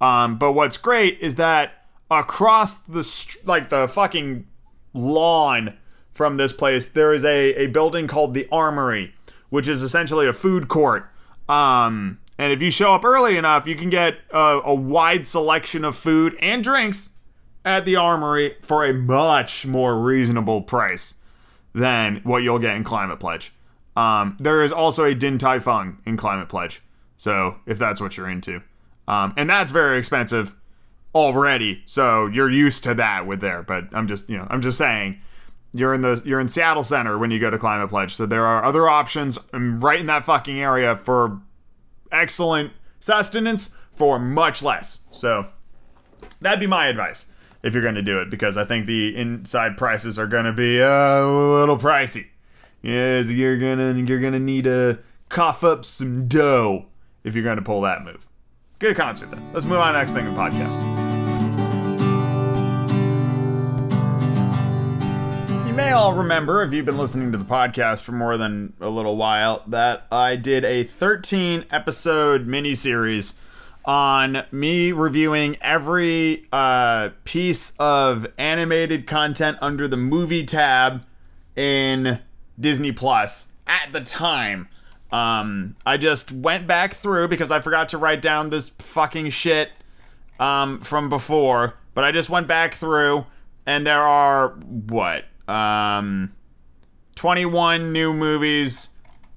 Um, 0.00 0.38
but 0.38 0.52
what's 0.52 0.76
great 0.76 1.18
is 1.20 1.36
that 1.36 1.86
across 2.10 2.76
the 2.76 3.08
like 3.44 3.70
the 3.70 3.86
fucking 3.88 4.46
lawn 4.92 5.76
from 6.14 6.36
this 6.36 6.52
place, 6.52 6.88
there 6.88 7.12
is 7.12 7.24
a, 7.24 7.54
a 7.54 7.66
building 7.68 8.06
called 8.06 8.34
the 8.34 8.48
Armory, 8.50 9.14
which 9.50 9.68
is 9.68 9.82
essentially 9.82 10.26
a 10.26 10.32
food 10.32 10.68
court. 10.68 11.08
Um, 11.52 12.18
and 12.38 12.50
if 12.50 12.62
you 12.62 12.70
show 12.70 12.94
up 12.94 13.04
early 13.04 13.36
enough, 13.36 13.66
you 13.66 13.76
can 13.76 13.90
get 13.90 14.16
a, 14.30 14.60
a 14.64 14.74
wide 14.74 15.26
selection 15.26 15.84
of 15.84 15.94
food 15.94 16.34
and 16.40 16.64
drinks 16.64 17.10
at 17.62 17.84
the 17.84 17.96
Armory 17.96 18.56
for 18.62 18.84
a 18.86 18.94
much 18.94 19.66
more 19.66 20.00
reasonable 20.00 20.62
price 20.62 21.14
than 21.74 22.20
what 22.24 22.38
you'll 22.38 22.58
get 22.58 22.74
in 22.74 22.84
Climate 22.84 23.20
Pledge. 23.20 23.52
Um, 23.94 24.36
there 24.40 24.62
is 24.62 24.72
also 24.72 25.04
a 25.04 25.14
Din 25.14 25.36
Tai 25.36 25.58
Fung 25.58 25.98
in 26.06 26.16
Climate 26.16 26.48
Pledge, 26.48 26.80
so 27.18 27.56
if 27.66 27.78
that's 27.78 28.00
what 28.00 28.16
you're 28.16 28.30
into, 28.30 28.62
um, 29.06 29.34
and 29.36 29.48
that's 29.48 29.70
very 29.70 29.98
expensive 29.98 30.54
already, 31.14 31.82
so 31.84 32.26
you're 32.26 32.50
used 32.50 32.82
to 32.84 32.94
that 32.94 33.26
with 33.26 33.42
there. 33.42 33.62
But 33.62 33.84
I'm 33.92 34.08
just, 34.08 34.30
you 34.30 34.38
know, 34.38 34.46
I'm 34.48 34.62
just 34.62 34.78
saying, 34.78 35.20
you're 35.72 35.94
in 35.94 36.02
the 36.02 36.22
you're 36.24 36.40
in 36.40 36.48
Seattle 36.48 36.84
Center 36.84 37.18
when 37.18 37.30
you 37.30 37.38
go 37.38 37.50
to 37.50 37.58
Climate 37.58 37.88
Pledge, 37.88 38.14
so 38.14 38.26
there 38.26 38.44
are 38.44 38.64
other 38.64 38.88
options 38.88 39.38
um, 39.52 39.80
right 39.80 40.00
in 40.00 40.06
that 40.06 40.24
fucking 40.24 40.60
area 40.60 40.96
for 40.96 41.40
excellent 42.10 42.72
sustenance 43.00 43.74
for 43.92 44.18
much 44.18 44.62
less. 44.62 45.00
So 45.12 45.46
that'd 46.40 46.60
be 46.60 46.66
my 46.66 46.86
advice 46.86 47.26
if 47.62 47.72
you're 47.72 47.82
going 47.82 47.94
to 47.94 48.02
do 48.02 48.20
it 48.20 48.30
because 48.30 48.56
I 48.56 48.64
think 48.64 48.86
the 48.86 49.16
inside 49.16 49.76
prices 49.76 50.18
are 50.18 50.26
going 50.26 50.44
to 50.44 50.52
be 50.52 50.78
a 50.78 51.24
little 51.24 51.78
pricey. 51.78 52.26
Yes, 52.82 53.30
you're 53.30 53.58
gonna 53.58 53.94
you're 53.94 54.20
gonna 54.20 54.40
need 54.40 54.64
to 54.64 54.98
cough 55.28 55.62
up 55.62 55.84
some 55.84 56.26
dough 56.26 56.86
if 57.22 57.34
you're 57.34 57.44
gonna 57.44 57.62
pull 57.62 57.82
that 57.82 58.04
move. 58.04 58.28
Good 58.80 58.96
concert 58.96 59.30
then. 59.30 59.52
Let's 59.52 59.64
move 59.64 59.78
on 59.78 59.92
to 59.92 59.98
next 60.00 60.12
thing 60.12 60.26
in 60.26 60.34
podcast. 60.34 61.01
All 65.92 66.14
remember, 66.14 66.62
if 66.62 66.72
you've 66.72 66.86
been 66.86 66.96
listening 66.96 67.32
to 67.32 67.38
the 67.38 67.44
podcast 67.44 68.02
for 68.02 68.12
more 68.12 68.38
than 68.38 68.72
a 68.80 68.88
little 68.88 69.16
while, 69.16 69.62
that 69.66 70.06
I 70.10 70.36
did 70.36 70.64
a 70.64 70.84
13 70.84 71.66
episode 71.70 72.46
miniseries 72.46 73.34
on 73.84 74.44
me 74.50 74.92
reviewing 74.92 75.58
every 75.60 76.46
uh, 76.50 77.10
piece 77.24 77.72
of 77.78 78.26
animated 78.38 79.06
content 79.06 79.58
under 79.60 79.86
the 79.86 79.98
movie 79.98 80.46
tab 80.46 81.04
in 81.56 82.20
Disney 82.58 82.92
Plus 82.92 83.48
at 83.66 83.92
the 83.92 84.00
time. 84.00 84.68
Um, 85.10 85.76
I 85.84 85.98
just 85.98 86.32
went 86.32 86.66
back 86.66 86.94
through 86.94 87.28
because 87.28 87.50
I 87.50 87.60
forgot 87.60 87.90
to 87.90 87.98
write 87.98 88.22
down 88.22 88.48
this 88.48 88.70
fucking 88.78 89.28
shit 89.28 89.70
um, 90.40 90.80
from 90.80 91.10
before, 91.10 91.74
but 91.92 92.02
I 92.02 92.12
just 92.12 92.30
went 92.30 92.46
back 92.46 92.74
through 92.74 93.26
and 93.66 93.86
there 93.86 94.02
are 94.02 94.48
what? 94.48 95.26
Um, 95.52 96.32
21 97.16 97.92
new 97.92 98.12
movies 98.12 98.88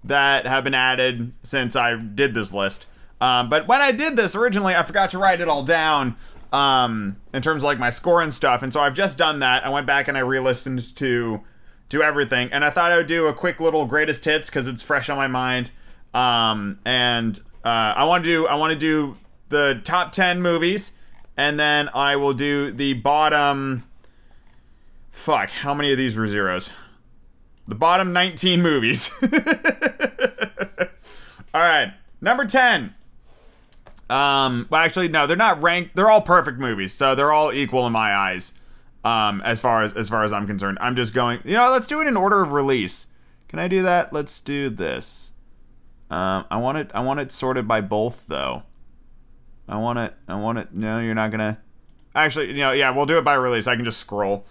that 0.03 0.47
have 0.47 0.63
been 0.63 0.73
added 0.73 1.33
since 1.43 1.75
I 1.75 1.95
did 1.95 2.33
this 2.33 2.53
list. 2.53 2.85
Um, 3.19 3.49
but 3.49 3.67
when 3.67 3.81
I 3.81 3.91
did 3.91 4.15
this 4.15 4.35
originally, 4.35 4.75
I 4.75 4.83
forgot 4.83 5.09
to 5.11 5.17
write 5.17 5.41
it 5.41 5.47
all 5.47 5.63
down 5.63 6.15
um, 6.53 7.17
in 7.33 7.41
terms 7.41 7.63
of 7.63 7.67
like 7.67 7.79
my 7.79 7.89
score 7.89 8.21
and 8.21 8.33
stuff. 8.33 8.63
And 8.63 8.71
so 8.71 8.79
I've 8.79 8.93
just 8.93 9.17
done 9.17 9.39
that. 9.39 9.65
I 9.65 9.69
went 9.69 9.87
back 9.87 10.07
and 10.07 10.17
I 10.17 10.21
re 10.21 10.39
listened 10.39 10.95
to 10.97 11.41
do 11.89 12.01
everything. 12.01 12.49
And 12.51 12.63
I 12.63 12.69
thought 12.69 12.91
I 12.91 12.97
would 12.97 13.07
do 13.07 13.27
a 13.27 13.33
quick 13.33 13.59
little 13.59 13.85
greatest 13.85 14.25
hits 14.25 14.49
because 14.49 14.67
it's 14.67 14.81
fresh 14.81 15.09
on 15.09 15.17
my 15.17 15.27
mind. 15.27 15.71
Um, 16.13 16.79
and 16.85 17.37
uh, 17.63 17.93
I 17.95 18.05
want 18.05 18.23
to 18.23 18.29
do 18.29 18.47
I 18.47 18.55
want 18.55 18.71
to 18.71 18.79
do 18.79 19.17
the 19.49 19.81
top 19.83 20.11
ten 20.11 20.41
movies, 20.41 20.93
and 21.35 21.59
then 21.59 21.89
I 21.93 22.15
will 22.15 22.33
do 22.33 22.71
the 22.71 22.93
bottom. 22.93 23.83
Fuck, 25.15 25.49
how 25.49 25.73
many 25.73 25.93
of 25.93 25.97
these 25.97 26.15
were 26.17 26.27
zeros? 26.27 26.71
The 27.67 27.73
bottom 27.73 28.11
19 28.11 28.61
movies. 28.61 29.09
All 31.53 31.61
right. 31.61 31.93
Number 32.19 32.45
10. 32.45 32.93
Um, 34.09 34.67
well, 34.69 34.81
actually, 34.81 35.07
no, 35.07 35.25
they're 35.25 35.37
not 35.37 35.63
ranked. 35.63 35.95
They're 35.95 36.11
all 36.11 36.21
perfect 36.21 36.59
movies, 36.59 36.93
so 36.93 37.15
they're 37.15 37.31
all 37.31 37.51
equal 37.51 37.87
in 37.87 37.93
my 37.93 38.13
eyes. 38.13 38.53
Um, 39.03 39.41
as 39.41 39.59
far 39.59 39.81
as 39.81 39.93
as 39.93 40.09
far 40.09 40.23
as 40.23 40.31
I'm 40.31 40.45
concerned, 40.45 40.77
I'm 40.79 40.95
just 40.95 41.13
going. 41.13 41.39
You 41.43 41.53
know, 41.53 41.71
let's 41.71 41.87
do 41.87 42.01
it 42.01 42.07
in 42.07 42.15
order 42.15 42.43
of 42.43 42.51
release. 42.51 43.07
Can 43.47 43.57
I 43.57 43.67
do 43.67 43.81
that? 43.81 44.13
Let's 44.13 44.41
do 44.41 44.69
this. 44.69 45.31
Um, 46.11 46.45
I 46.51 46.57
want 46.57 46.77
it. 46.77 46.91
I 46.93 46.99
want 46.99 47.19
it 47.19 47.31
sorted 47.31 47.67
by 47.67 47.81
both 47.81 48.27
though. 48.27 48.61
I 49.67 49.77
want 49.77 49.97
it. 49.97 50.13
I 50.27 50.35
want 50.35 50.59
it. 50.59 50.71
No, 50.71 50.99
you're 50.99 51.15
not 51.15 51.31
gonna. 51.31 51.57
Actually, 52.13 52.51
you 52.51 52.59
know, 52.59 52.73
yeah, 52.73 52.91
we'll 52.91 53.07
do 53.07 53.17
it 53.17 53.23
by 53.23 53.33
release. 53.33 53.65
I 53.65 53.75
can 53.75 53.85
just 53.85 53.99
scroll. 53.99 54.45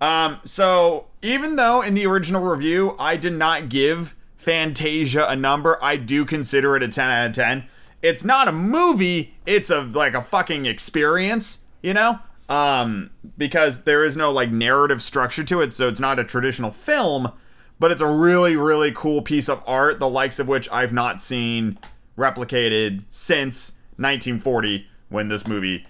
Um, 0.00 0.40
so 0.44 1.06
even 1.22 1.56
though 1.56 1.82
in 1.82 1.94
the 1.94 2.06
original 2.06 2.42
review 2.42 2.94
I 2.98 3.16
did 3.16 3.32
not 3.32 3.68
give 3.68 4.14
Fantasia 4.36 5.26
a 5.28 5.36
number, 5.36 5.82
I 5.82 5.96
do 5.96 6.24
consider 6.24 6.76
it 6.76 6.82
a 6.82 6.88
10 6.88 7.10
out 7.10 7.26
of 7.28 7.32
10. 7.34 7.66
It's 8.02 8.24
not 8.24 8.46
a 8.46 8.52
movie, 8.52 9.34
it's 9.46 9.70
a 9.70 9.80
like 9.80 10.14
a 10.14 10.22
fucking 10.22 10.66
experience, 10.66 11.60
you 11.82 11.94
know? 11.94 12.18
Um, 12.48 13.10
because 13.36 13.82
there 13.82 14.04
is 14.04 14.16
no 14.16 14.30
like 14.30 14.50
narrative 14.50 15.02
structure 15.02 15.42
to 15.44 15.62
it, 15.62 15.74
so 15.74 15.88
it's 15.88 15.98
not 15.98 16.18
a 16.18 16.24
traditional 16.24 16.70
film, 16.70 17.32
but 17.80 17.90
it's 17.90 18.00
a 18.00 18.06
really, 18.06 18.54
really 18.54 18.92
cool 18.92 19.22
piece 19.22 19.48
of 19.48 19.62
art, 19.66 19.98
the 19.98 20.08
likes 20.08 20.38
of 20.38 20.46
which 20.46 20.70
I've 20.70 20.92
not 20.92 21.20
seen 21.20 21.78
replicated 22.16 23.02
since 23.10 23.72
1940 23.96 24.86
when 25.08 25.28
this 25.28 25.46
movie 25.46 25.86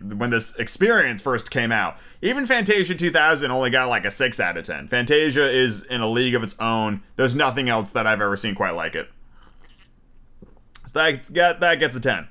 when 0.00 0.30
this 0.30 0.54
experience 0.56 1.22
first 1.22 1.50
came 1.50 1.72
out. 1.72 1.96
Even 2.22 2.46
Fantasia 2.46 2.94
2000 2.94 3.50
only 3.50 3.70
got 3.70 3.88
like 3.88 4.04
a 4.04 4.10
6 4.10 4.40
out 4.40 4.56
of 4.56 4.64
10. 4.64 4.88
Fantasia 4.88 5.50
is 5.50 5.82
in 5.84 6.00
a 6.00 6.08
league 6.08 6.34
of 6.34 6.42
its 6.42 6.54
own. 6.58 7.02
There's 7.16 7.34
nothing 7.34 7.68
else 7.68 7.90
that 7.90 8.06
I've 8.06 8.20
ever 8.20 8.36
seen 8.36 8.54
quite 8.54 8.74
like 8.74 8.94
it. 8.94 9.08
So 10.86 10.98
that, 11.30 11.60
that 11.60 11.74
gets 11.76 11.96
a 11.96 12.00
10. 12.00 12.28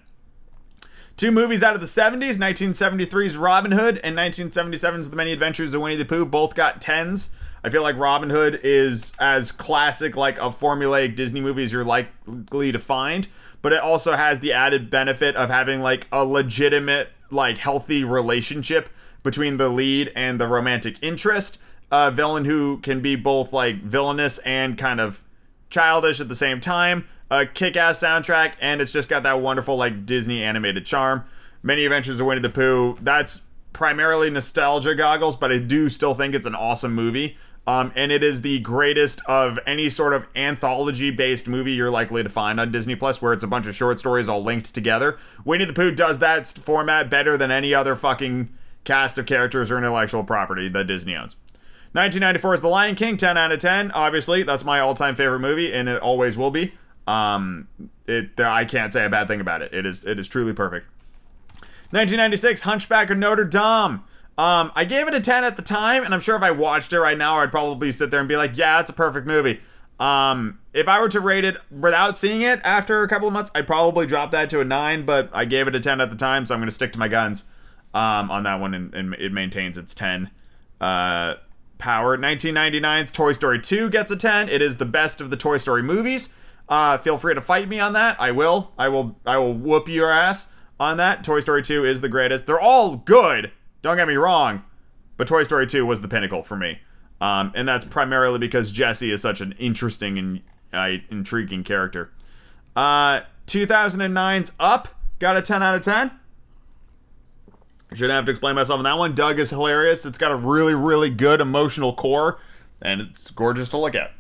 Two 1.15 1.31
movies 1.31 1.63
out 1.63 1.73
of 1.73 1.81
the 1.81 1.87
70s 1.87 2.37
1973's 2.37 3.37
Robin 3.37 3.71
Hood 3.71 3.99
and 4.03 4.15
1977's 4.15 5.09
The 5.09 5.15
Many 5.15 5.31
Adventures 5.31 5.73
of 5.73 5.81
Winnie 5.81 5.95
the 5.95 6.05
Pooh 6.05 6.25
both 6.25 6.53
got 6.53 6.79
10s. 6.79 7.29
I 7.63 7.69
feel 7.69 7.81
like 7.81 7.97
Robin 7.97 8.29
Hood 8.29 8.59
is 8.63 9.11
as 9.19 9.51
classic, 9.51 10.15
like 10.15 10.37
a 10.37 10.51
formulaic 10.51 11.15
Disney 11.15 11.41
movie 11.41 11.63
as 11.63 11.73
you're 11.73 11.83
likely 11.83 12.71
to 12.71 12.79
find, 12.79 13.27
but 13.63 13.73
it 13.73 13.81
also 13.81 14.15
has 14.15 14.41
the 14.41 14.53
added 14.53 14.89
benefit 14.91 15.35
of 15.35 15.49
having 15.49 15.81
like 15.81 16.05
a 16.11 16.23
legitimate 16.23 17.09
like 17.29 17.57
healthy 17.57 18.03
relationship 18.03 18.89
between 19.23 19.57
the 19.57 19.69
lead 19.69 20.11
and 20.15 20.39
the 20.39 20.47
romantic 20.47 20.97
interest. 21.01 21.59
A 21.91 22.11
villain 22.11 22.45
who 22.45 22.79
can 22.79 23.01
be 23.01 23.15
both 23.15 23.53
like 23.53 23.81
villainous 23.81 24.39
and 24.39 24.77
kind 24.77 24.99
of 24.99 25.23
childish 25.69 26.19
at 26.19 26.29
the 26.29 26.35
same 26.35 26.59
time. 26.59 27.07
A 27.29 27.45
kick-ass 27.45 27.99
soundtrack, 27.99 28.53
and 28.61 28.81
it's 28.81 28.93
just 28.93 29.09
got 29.09 29.23
that 29.23 29.41
wonderful 29.41 29.75
like 29.75 30.05
Disney 30.05 30.43
animated 30.43 30.85
charm. 30.85 31.25
Many 31.61 31.85
Adventures 31.85 32.19
of 32.19 32.25
Winnie 32.25 32.41
the 32.41 32.49
Pooh. 32.49 32.97
That's 33.01 33.41
primarily 33.73 34.29
nostalgia 34.29 34.95
goggles, 34.95 35.35
but 35.35 35.51
I 35.51 35.57
do 35.57 35.89
still 35.89 36.13
think 36.13 36.33
it's 36.33 36.45
an 36.45 36.55
awesome 36.55 36.93
movie. 36.93 37.37
Um, 37.67 37.91
and 37.97 38.13
it 38.13 38.23
is 38.23 38.41
the 38.41 38.59
greatest 38.59 39.21
of 39.25 39.59
any 39.67 39.89
sort 39.89 40.13
of 40.13 40.25
anthology 40.37 41.11
based 41.11 41.49
movie 41.49 41.73
you're 41.73 41.91
likely 41.91 42.23
to 42.23 42.29
find 42.29 42.61
on 42.61 42.71
Disney 42.71 42.95
Plus, 42.95 43.21
where 43.21 43.33
it's 43.33 43.43
a 43.43 43.47
bunch 43.47 43.67
of 43.67 43.75
short 43.75 43.99
stories 43.99 44.29
all 44.29 44.41
linked 44.41 44.73
together. 44.73 45.19
Winnie 45.43 45.65
the 45.65 45.73
Pooh 45.73 45.91
does 45.91 46.19
that 46.19 46.47
format 46.47 47.09
better 47.09 47.35
than 47.35 47.51
any 47.51 47.73
other 47.73 47.97
fucking 47.97 48.49
cast 48.85 49.17
of 49.17 49.25
characters 49.25 49.69
or 49.69 49.77
intellectual 49.77 50.23
property 50.23 50.69
that 50.69 50.87
Disney 50.87 51.13
owns. 51.13 51.35
1994 51.91 52.55
is 52.55 52.61
The 52.61 52.67
Lion 52.69 52.95
King, 52.95 53.17
10 53.17 53.37
out 53.37 53.51
of 53.51 53.59
10. 53.59 53.91
Obviously, 53.91 54.43
that's 54.43 54.63
my 54.63 54.79
all 54.79 54.93
time 54.93 55.15
favorite 55.15 55.39
movie, 55.39 55.73
and 55.73 55.89
it 55.89 56.01
always 56.01 56.37
will 56.37 56.51
be. 56.51 56.73
Um, 57.05 57.67
it 58.07 58.39
I 58.39 58.63
can't 58.63 58.93
say 58.93 59.05
a 59.05 59.09
bad 59.09 59.27
thing 59.27 59.41
about 59.41 59.61
it. 59.61 59.73
It 59.73 59.85
is 59.85 60.05
it 60.05 60.17
is 60.17 60.29
truly 60.29 60.53
perfect. 60.53 60.87
1996, 61.91 62.61
Hunchback 62.61 63.09
of 63.09 63.17
Notre 63.17 63.45
Dame. 63.45 64.03
Um, 64.37 64.71
I 64.75 64.85
gave 64.85 65.07
it 65.07 65.15
a 65.15 65.19
10 65.19 65.43
at 65.43 65.55
the 65.55 65.63
time, 65.63 66.03
and 66.03 66.13
I'm 66.13 66.19
sure 66.19 66.35
if 66.35 66.43
I 66.43 66.51
watched 66.51 66.93
it 66.93 66.99
right 66.99 67.17
now, 67.17 67.39
I'd 67.39 67.51
probably 67.51 67.91
sit 67.91 68.11
there 68.11 68.19
and 68.19 68.29
be 68.29 68.37
like, 68.37 68.55
yeah, 68.55 68.79
it's 68.79 68.89
a 68.89 68.93
perfect 68.93 69.25
movie. 69.25 69.61
Um, 69.99 70.59
if 70.73 70.87
I 70.87 71.01
were 71.01 71.09
to 71.09 71.19
rate 71.19 71.43
it 71.43 71.57
without 71.71 72.17
seeing 72.17 72.43
it 72.43 72.61
after 72.63 73.01
a 73.01 73.07
couple 73.07 73.27
of 73.27 73.33
months, 73.33 73.49
I'd 73.55 73.65
probably 73.65 74.05
drop 74.05 74.29
that 74.31 74.49
to 74.51 74.59
a 74.59 74.63
9, 74.63 75.05
but 75.05 75.31
I 75.33 75.45
gave 75.45 75.67
it 75.67 75.75
a 75.75 75.79
10 75.79 76.01
at 76.01 76.11
the 76.11 76.15
time, 76.15 76.45
so 76.45 76.53
I'm 76.53 76.59
going 76.59 76.69
to 76.69 76.75
stick 76.75 76.93
to 76.93 76.99
my 76.99 77.07
guns 77.07 77.45
um, 77.95 78.29
on 78.29 78.43
that 78.43 78.59
one, 78.59 78.75
and, 78.75 78.93
and, 78.93 79.13
it 79.15 79.31
maintains 79.31 79.75
its 79.75 79.95
10 79.95 80.29
uh, 80.79 81.35
power. 81.79 82.15
1999's 82.15 83.11
Toy 83.11 83.33
Story 83.33 83.59
2 83.59 83.89
gets 83.89 84.11
a 84.11 84.15
10. 84.15 84.49
It 84.49 84.61
is 84.61 84.77
the 84.77 84.85
best 84.85 85.19
of 85.19 85.31
the 85.31 85.37
Toy 85.37 85.57
Story 85.57 85.81
movies. 85.81 86.29
Uh, 86.69 86.99
feel 86.99 87.17
free 87.17 87.33
to 87.33 87.41
fight 87.41 87.67
me 87.67 87.79
on 87.79 87.93
that. 87.93 88.19
I 88.19 88.31
will. 88.31 88.71
I 88.77 88.89
will. 88.89 89.17
I 89.25 89.37
will 89.37 89.53
whoop 89.53 89.87
your 89.87 90.11
ass 90.11 90.51
on 90.79 90.97
that. 90.97 91.23
Toy 91.23 91.39
Story 91.39 91.63
2 91.63 91.85
is 91.85 92.01
the 92.01 92.09
greatest. 92.09 92.45
They're 92.45 92.59
all 92.59 92.97
good. 92.97 93.51
Don't 93.81 93.97
get 93.97 94.07
me 94.07 94.15
wrong, 94.15 94.63
but 95.17 95.27
Toy 95.27 95.43
Story 95.43 95.67
2 95.67 95.85
was 95.85 96.01
the 96.01 96.07
pinnacle 96.07 96.43
for 96.43 96.57
me. 96.57 96.79
Um, 97.19 97.51
and 97.55 97.67
that's 97.67 97.85
primarily 97.85 98.39
because 98.39 98.71
Jessie 98.71 99.11
is 99.11 99.21
such 99.21 99.41
an 99.41 99.53
interesting 99.53 100.17
and 100.17 100.41
uh, 100.73 101.01
intriguing 101.09 101.63
character. 101.63 102.11
Uh, 102.75 103.21
2009's 103.47 104.51
Up 104.59 104.89
got 105.19 105.37
a 105.37 105.41
10 105.41 105.63
out 105.63 105.75
of 105.75 105.81
10. 105.81 106.11
Shouldn't 107.93 108.11
have 108.11 108.25
to 108.25 108.31
explain 108.31 108.55
myself 108.55 108.79
on 108.79 108.83
that 108.83 108.97
one. 108.97 109.15
Doug 109.15 109.39
is 109.39 109.49
hilarious. 109.49 110.05
It's 110.05 110.17
got 110.17 110.31
a 110.31 110.35
really, 110.35 110.75
really 110.75 111.09
good 111.09 111.39
emotional 111.39 111.93
core, 111.93 112.37
and 112.81 112.99
it's 112.99 113.31
gorgeous 113.31 113.69
to 113.69 113.77
look 113.77 113.95
at. 113.95 114.11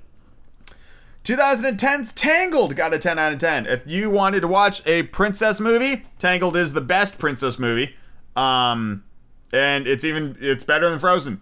2010's 1.25 2.13
Tangled 2.13 2.77
got 2.77 2.93
a 2.93 2.97
10 2.97 3.19
out 3.19 3.33
of 3.33 3.39
10. 3.39 3.65
If 3.65 3.85
you 3.85 4.09
wanted 4.09 4.39
to 4.39 4.47
watch 4.47 4.81
a 4.85 5.03
princess 5.03 5.59
movie, 5.59 6.05
Tangled 6.17 6.55
is 6.55 6.71
the 6.71 6.81
best 6.81 7.19
princess 7.19 7.59
movie. 7.59 7.95
Um, 8.37 9.03
and 9.51 9.87
it's 9.87 10.03
even 10.03 10.37
it's 10.39 10.63
better 10.63 10.89
than 10.89 10.99
Frozen, 10.99 11.41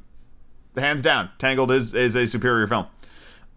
hands 0.77 1.01
down. 1.01 1.29
Tangled 1.37 1.71
is 1.71 1.93
is 1.93 2.15
a 2.15 2.27
superior 2.27 2.67
film. 2.67 2.87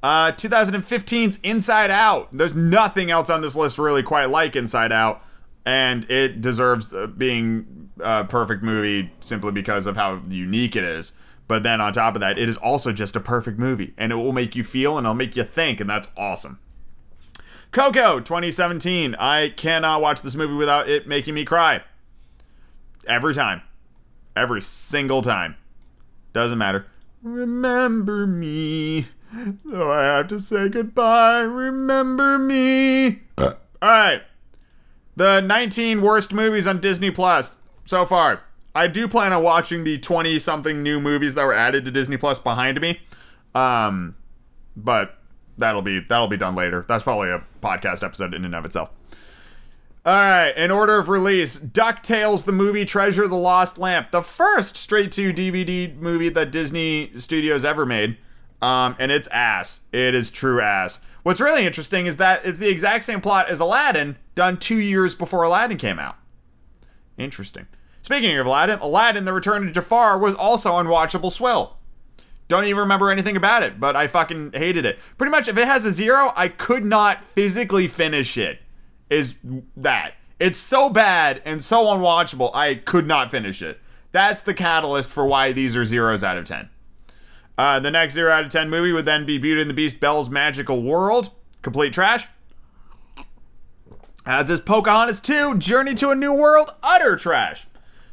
Uh, 0.03 0.31
2015's 0.33 1.39
Inside 1.43 1.91
Out. 1.91 2.29
There's 2.33 2.55
nothing 2.55 3.11
else 3.11 3.29
on 3.31 3.41
this 3.41 3.57
list 3.57 3.79
really 3.79 4.03
quite 4.03 4.27
like 4.27 4.55
Inside 4.55 4.93
Out, 4.93 5.23
and 5.67 6.09
it 6.11 6.41
deserves 6.41 6.95
uh, 6.95 7.09
being 7.09 7.91
a 8.01 8.25
perfect 8.25 8.63
movie 8.63 9.11
simply 9.21 9.51
because 9.51 9.87
of 9.87 9.97
how 9.97 10.21
unique 10.29 10.77
it 10.77 10.85
is. 10.85 11.13
But 11.49 11.63
then 11.63 11.81
on 11.81 11.95
top 11.95 12.15
of 12.15 12.21
that, 12.21 12.39
it 12.39 12.49
is 12.49 12.59
also 12.59 12.93
just 12.93 13.17
a 13.17 13.21
perfect 13.21 13.59
movie, 13.59 13.95
and 13.97 14.13
it 14.13 14.17
will 14.17 14.33
make 14.33 14.55
you 14.55 14.63
feel 14.63 14.99
and 14.99 15.07
it'll 15.07 15.15
make 15.15 15.35
you 15.35 15.45
think, 15.45 15.81
and 15.81 15.89
that's 15.91 16.13
awesome. 16.17 16.61
Coco 17.71 18.21
2017. 18.21 19.15
I 19.17 19.51
cannot 19.51 20.01
watch 20.01 20.23
this 20.23 20.35
movie 20.35 20.55
without 20.55 20.89
it 20.89 21.07
making 21.07 21.35
me 21.35 21.45
cry. 21.45 21.83
Every 23.07 23.35
time 23.35 23.63
every 24.39 24.63
single 24.63 25.23
time. 25.23 25.57
Doesn't 26.33 26.59
matter. 26.59 26.87
Remember 27.23 28.27
me. 28.27 29.09
Though 29.65 29.91
I 29.93 30.05
have 30.05 30.29
to 30.29 30.39
say 30.39 30.69
goodbye, 30.69 31.41
remember 31.41 32.39
me. 32.39 33.21
Uh. 33.37 33.55
All 33.83 33.89
right. 33.89 34.23
The 35.17 35.41
19 35.41 36.01
worst 36.01 36.33
movies 36.33 36.67
on 36.67 36.81
Disney 36.81 37.11
Plus 37.11 37.57
so 37.85 38.07
far. 38.07 38.43
I 38.75 38.87
do 38.87 39.09
plan 39.09 39.33
on 39.33 39.43
watching 39.43 39.85
the 39.85 39.99
20 39.99 40.39
something 40.39 40.83
new 40.83 41.01
movies 41.01 41.35
that 41.35 41.45
were 41.45 41.53
added 41.53 41.85
to 41.85 41.91
Disney 41.91 42.17
Plus 42.17 42.39
behind 42.39 42.81
me. 42.81 43.01
Um 43.55 44.15
but 44.77 45.19
that'll 45.57 45.83
be 45.83 46.01
that'll 46.01 46.29
be 46.29 46.37
done 46.37 46.55
later. 46.55 46.85
That's 46.89 47.03
probably 47.03 47.31
a 47.31 47.43
podcast 47.61 48.05
episode 48.05 48.33
in 48.35 48.45
and 48.45 48.55
of 48.55 48.65
itself. 48.65 48.91
All 50.09 50.15
right, 50.15 50.57
in 50.57 50.71
order 50.71 50.99
of 50.99 51.11
release, 51.11 51.59
DuckTales 51.59 52.47
the 52.47 52.51
movie 52.53 52.87
Treasure 52.87 53.29
the 53.29 53.35
Lost 53.35 53.77
Lamp, 53.77 54.11
the 54.11 54.23
first 54.23 54.75
straight 54.75 55.13
to 55.13 55.35
DVD 55.35 55.95
movie 55.95 56.31
that 56.31 56.51
Disney 56.51 57.11
Studios 57.17 57.63
ever 57.63 57.85
made. 57.85 58.17
Um, 58.63 58.97
and 58.99 59.13
it's 59.13 59.29
ass. 59.29 59.83
It 59.93 60.15
is 60.15 60.31
true 60.31 60.63
ass. 60.63 61.01
What's 61.25 61.43
really 61.43 61.67
interesting 61.67 62.07
is 62.07 62.17
that 62.17 62.41
it's 62.47 62.59
the 62.59 62.71
exact 62.71 63.05
same 63.05 63.21
plot 63.21 63.51
as 63.51 63.61
Aladdin, 63.61 64.17
done 64.35 64.57
two 64.57 64.79
years 64.79 65.15
before 65.15 65.43
Aladdin 65.43 65.77
came 65.77 65.99
out. 65.99 66.17
Interesting. 67.19 67.67
Speaking 68.01 68.35
of 68.39 68.47
Aladdin, 68.47 68.79
Aladdin 68.79 69.27
the 69.27 69.35
Return 69.35 69.69
of 69.69 69.75
Jafar 69.75 70.17
was 70.17 70.35
also 70.37 70.73
unwatchable 70.83 71.31
swill. 71.31 71.77
Don't 72.49 72.65
even 72.65 72.79
remember 72.79 73.11
anything 73.11 73.37
about 73.37 73.63
it, 73.63 73.79
but 73.79 73.95
I 73.95 74.07
fucking 74.07 74.53
hated 74.55 74.87
it. 74.87 74.99
Pretty 75.19 75.33
much, 75.33 75.49
if 75.49 75.59
it 75.59 75.69
has 75.69 75.85
a 75.85 75.93
zero, 75.93 76.33
I 76.35 76.49
could 76.49 76.87
not 76.87 77.23
physically 77.23 77.89
finish 77.89 78.39
it 78.39 78.61
is 79.11 79.37
that. 79.77 80.15
It's 80.39 80.59
so 80.59 80.89
bad 80.89 81.43
and 81.45 81.65
so 81.65 81.87
unwatchable, 81.87 82.55
I 82.55 82.77
could 82.77 83.07
not 83.07 83.31
finish 83.31 83.61
it. 83.61 83.81
That's 84.13 84.43
the 84.43 84.55
catalyst 84.55 85.11
for 85.11 85.27
why 85.27 85.53
these 85.53 85.77
are 85.77 85.85
zeros 85.85 86.23
out 86.23 86.39
of 86.39 86.45
10. 86.45 86.69
Uh, 87.59 87.81
the 87.81 87.91
next 87.91 88.15
0 88.15 88.31
out 88.31 88.45
of 88.45 88.53
10 88.53 88.71
movie 88.71 88.93
would 88.93 89.05
then 89.05 89.27
be 89.27 89.37
Beauty 89.37 89.61
and 89.61 89.69
the 89.69 89.75
Beast 89.75 89.99
Belle's 89.99 90.31
Magical 90.31 90.83
World. 90.83 91.31
Complete 91.61 91.93
trash. 91.93 92.29
As 94.25 94.49
is 94.49 94.61
Pocahontas 94.61 95.21
2 95.21 95.59
Journey 95.59 95.95
to 95.95 96.11
a 96.11 96.15
New 96.15 96.33
World. 96.33 96.73
Utter 96.83 97.17
trash. 97.17 97.67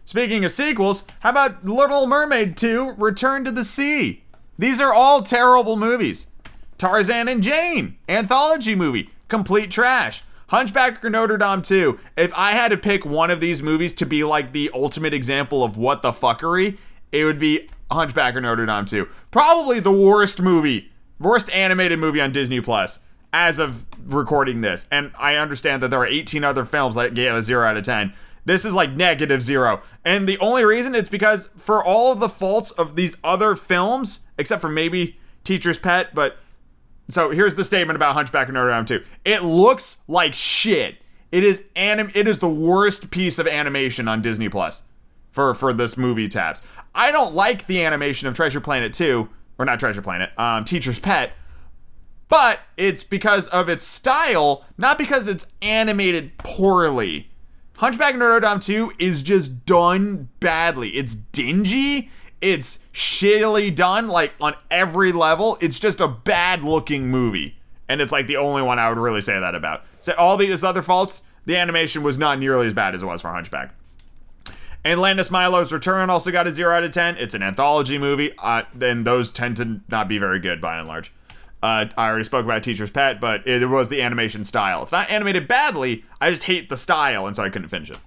Speaking 0.03 0.43
of 0.43 0.51
sequels, 0.51 1.03
how 1.19 1.29
about 1.29 1.65
Little 1.65 2.07
Mermaid 2.07 2.57
2 2.57 2.93
Return 2.97 3.45
to 3.45 3.51
the 3.51 3.63
Sea? 3.63 4.23
These 4.57 4.81
are 4.81 4.93
all 4.93 5.21
terrible 5.21 5.75
movies. 5.75 6.27
Tarzan 6.77 7.27
and 7.27 7.41
Jane, 7.41 7.97
anthology 8.09 8.75
movie, 8.75 9.09
complete 9.27 9.71
trash. 9.71 10.23
Hunchback 10.47 11.03
or 11.03 11.09
Notre 11.09 11.37
Dame 11.37 11.61
2. 11.61 11.99
If 12.17 12.33
I 12.35 12.51
had 12.51 12.69
to 12.69 12.77
pick 12.77 13.05
one 13.05 13.31
of 13.31 13.39
these 13.39 13.61
movies 13.61 13.93
to 13.95 14.05
be 14.05 14.23
like 14.23 14.51
the 14.51 14.69
ultimate 14.73 15.13
example 15.13 15.63
of 15.63 15.77
what 15.77 16.01
the 16.01 16.11
fuckery, 16.11 16.77
it 17.11 17.23
would 17.25 17.39
be 17.39 17.69
Hunchback 17.91 18.35
or 18.35 18.41
Notre 18.41 18.65
Dame 18.65 18.85
2. 18.85 19.07
Probably 19.31 19.79
the 19.79 19.91
worst 19.91 20.41
movie, 20.41 20.91
worst 21.19 21.49
animated 21.49 21.99
movie 21.99 22.21
on 22.21 22.31
Disney 22.31 22.61
Plus 22.61 22.99
as 23.33 23.59
of 23.59 23.85
recording 24.05 24.61
this. 24.61 24.87
And 24.91 25.11
I 25.17 25.35
understand 25.35 25.83
that 25.83 25.89
there 25.89 25.99
are 25.99 26.07
18 26.07 26.43
other 26.43 26.63
films 26.63 26.95
that 26.95 27.13
get 27.13 27.35
a 27.35 27.43
0 27.43 27.67
out 27.67 27.77
of 27.77 27.83
10. 27.83 28.13
This 28.45 28.63
is 28.63 28.73
like 28.73 28.91
negative 28.91 29.41
zero. 29.41 29.81
And 30.05 30.29
the 30.29 30.37
only 30.37 30.63
reason 30.63 30.93
it's 30.93 31.09
because 31.09 31.49
for 31.57 31.83
all 31.83 32.11
of 32.11 32.19
the 32.19 32.29
faults 32.29 32.71
of 32.71 32.95
these 32.95 33.17
other 33.23 33.55
films, 33.55 34.21
except 34.37 34.61
for 34.61 34.69
maybe 34.69 35.17
Teacher's 35.43 35.79
Pet, 35.79 36.13
but 36.13 36.37
so 37.09 37.29
here's 37.29 37.55
the 37.55 37.63
statement 37.63 37.95
about 37.95 38.13
Hunchback 38.13 38.47
of 38.47 38.53
Notre 38.53 38.71
Dame 38.71 38.85
2. 38.85 39.03
It 39.25 39.43
looks 39.43 39.97
like 40.07 40.33
shit. 40.33 40.97
It 41.31 41.43
is 41.43 41.63
anim 41.75 42.11
it 42.13 42.27
is 42.27 42.39
the 42.39 42.49
worst 42.49 43.11
piece 43.11 43.39
of 43.39 43.47
animation 43.47 44.07
on 44.07 44.21
Disney 44.21 44.49
Plus 44.49 44.83
for 45.31 45.53
for 45.53 45.73
this 45.73 45.97
movie 45.97 46.29
tabs. 46.29 46.61
I 46.93 47.11
don't 47.11 47.35
like 47.35 47.67
the 47.67 47.83
animation 47.83 48.27
of 48.27 48.35
Treasure 48.35 48.61
Planet 48.61 48.93
2, 48.93 49.27
or 49.57 49.65
not 49.65 49.79
Treasure 49.79 50.01
Planet, 50.01 50.31
um, 50.39 50.63
Teacher's 50.63 50.99
Pet, 50.99 51.33
but 52.29 52.61
it's 52.77 53.03
because 53.03 53.47
of 53.49 53.67
its 53.67 53.85
style, 53.85 54.65
not 54.77 54.97
because 54.97 55.27
it's 55.27 55.47
animated 55.61 56.37
poorly. 56.37 57.29
Hunchback 57.77 58.13
of 58.13 58.19
Notre 58.21 58.39
Dame 58.39 58.59
2 58.59 58.93
is 58.99 59.21
just 59.21 59.65
done 59.65 60.29
badly. 60.39 60.89
It's 60.91 61.15
dingy. 61.15 62.09
It's 62.41 62.79
shittily 62.93 63.73
done, 63.73 64.07
like 64.07 64.33
on 64.39 64.55
every 64.69 65.11
level. 65.11 65.57
It's 65.61 65.79
just 65.79 65.99
a 65.99 66.07
bad 66.07 66.63
looking 66.63 67.07
movie. 67.07 67.57
And 67.87 68.01
it's 68.01 68.11
like 68.11 68.27
the 68.27 68.37
only 68.37 68.61
one 68.61 68.79
I 68.79 68.89
would 68.89 68.97
really 68.97 69.21
say 69.21 69.39
that 69.39 69.55
about. 69.55 69.83
So 70.01 70.13
all 70.13 70.37
these 70.37 70.63
other 70.63 70.81
faults, 70.81 71.23
the 71.45 71.57
animation 71.57 72.03
was 72.03 72.17
not 72.17 72.39
nearly 72.39 72.67
as 72.67 72.73
bad 72.73 72.95
as 72.95 73.03
it 73.03 73.05
was 73.05 73.21
for 73.21 73.31
Hunchback. 73.31 73.73
And 74.83 74.93
Atlantis 74.93 75.31
Milo's 75.31 75.73
Return 75.73 76.11
also 76.11 76.31
got 76.31 76.45
a 76.45 76.51
0 76.51 76.71
out 76.71 76.83
of 76.83 76.91
10. 76.91 77.17
It's 77.17 77.33
an 77.33 77.41
anthology 77.41 77.97
movie, 77.97 78.33
uh, 78.37 78.63
and 78.79 79.05
those 79.05 79.31
tend 79.31 79.57
to 79.57 79.81
not 79.89 80.07
be 80.07 80.19
very 80.19 80.39
good 80.39 80.61
by 80.61 80.77
and 80.77 80.87
large. 80.87 81.11
Uh, 81.63 81.87
I 81.97 82.07
already 82.07 82.23
spoke 82.23 82.45
about 82.45 82.61
Teacher's 82.61 82.91
Pet, 82.91 83.19
but 83.19 83.47
it 83.47 83.67
was 83.67 83.89
the 83.89 83.99
animation 84.03 84.45
style. 84.45 84.83
It's 84.83 84.91
not 84.91 85.09
animated 85.09 85.47
badly. 85.47 86.05
I 86.21 86.29
just 86.29 86.43
hate 86.43 86.69
the 86.69 86.77
style, 86.77 87.25
and 87.25 87.35
so 87.35 87.41
I 87.41 87.49
couldn't 87.49 87.69
finish 87.69 87.89
it. 87.89 87.97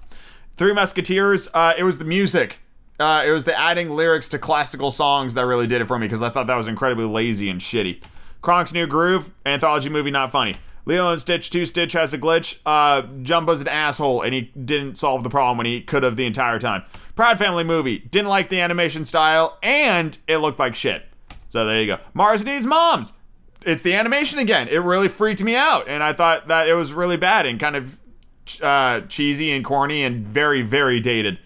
Three 0.57 0.73
Musketeers. 0.73 1.49
Uh, 1.53 1.75
it 1.77 1.83
was 1.83 1.99
the 1.99 2.05
music. 2.05 2.61
Uh, 2.99 3.23
it 3.25 3.31
was 3.31 3.45
the 3.45 3.59
adding 3.59 3.91
lyrics 3.91 4.29
to 4.31 4.39
classical 4.39 4.91
songs 4.91 5.35
that 5.35 5.47
really 5.47 5.67
did 5.67 5.81
it 5.81 5.87
for 5.87 5.99
me 5.99 6.07
because 6.07 6.23
I 6.23 6.31
thought 6.31 6.47
that 6.49 6.57
was 6.57 6.67
incredibly 6.67 7.05
lazy 7.05 7.49
and 7.49 7.61
shitty. 7.61 8.03
Kronk's 8.43 8.73
New 8.73 8.87
Groove, 8.87 9.31
anthology 9.47 9.89
movie, 9.89 10.11
not 10.11 10.33
funny. 10.33 10.55
Lilo 10.85 11.13
and 11.13 11.21
Stitch 11.21 11.51
2 11.51 11.67
Stitch 11.67 11.93
has 11.93 12.15
a 12.15 12.19
glitch. 12.19 12.59
Uh, 12.65 13.03
Jumbo's 13.23 13.61
an 13.61 13.69
asshole 13.69 14.23
and 14.23 14.33
he 14.33 14.53
didn't 14.65 14.97
solve 14.97 15.23
the 15.23 15.31
problem 15.31 15.59
when 15.59 15.67
he 15.67 15.83
could 15.83 16.03
have 16.03 16.17
the 16.17 16.27
entire 16.27 16.59
time. 16.59 16.83
Proud 17.15 17.39
Family 17.39 17.65
movie, 17.65 17.99
didn't 17.99 18.29
like 18.29 18.49
the 18.49 18.61
animation 18.61 19.05
style 19.05 19.59
and 19.63 20.17
it 20.27 20.39
looked 20.39 20.59
like 20.59 20.75
shit. 20.75 21.05
So 21.51 21.67
there 21.67 21.81
you 21.81 21.87
go. 21.87 21.99
Mars 22.15 22.45
Needs 22.45 22.67
Moms 22.67 23.13
it's 23.65 23.83
the 23.83 23.95
animation 23.95 24.39
again. 24.39 24.69
It 24.69 24.79
really 24.79 25.09
freaked 25.09 25.43
me 25.43 25.57
out, 25.57 25.89
and 25.89 26.03
I 26.03 26.13
thought 26.13 26.49
that 26.49 26.69
it 26.69 26.75
was 26.75 26.93
really 26.93 27.17
bad 27.17 27.47
and 27.47 27.59
kind 27.59 27.77
of 27.77 28.01
uh, 28.63 29.01
cheesy 29.03 29.51
and 29.51 29.65
corny 29.65 30.03
and 30.05 30.27
very, 30.27 30.63
very 30.63 31.01
dated. 31.01 31.39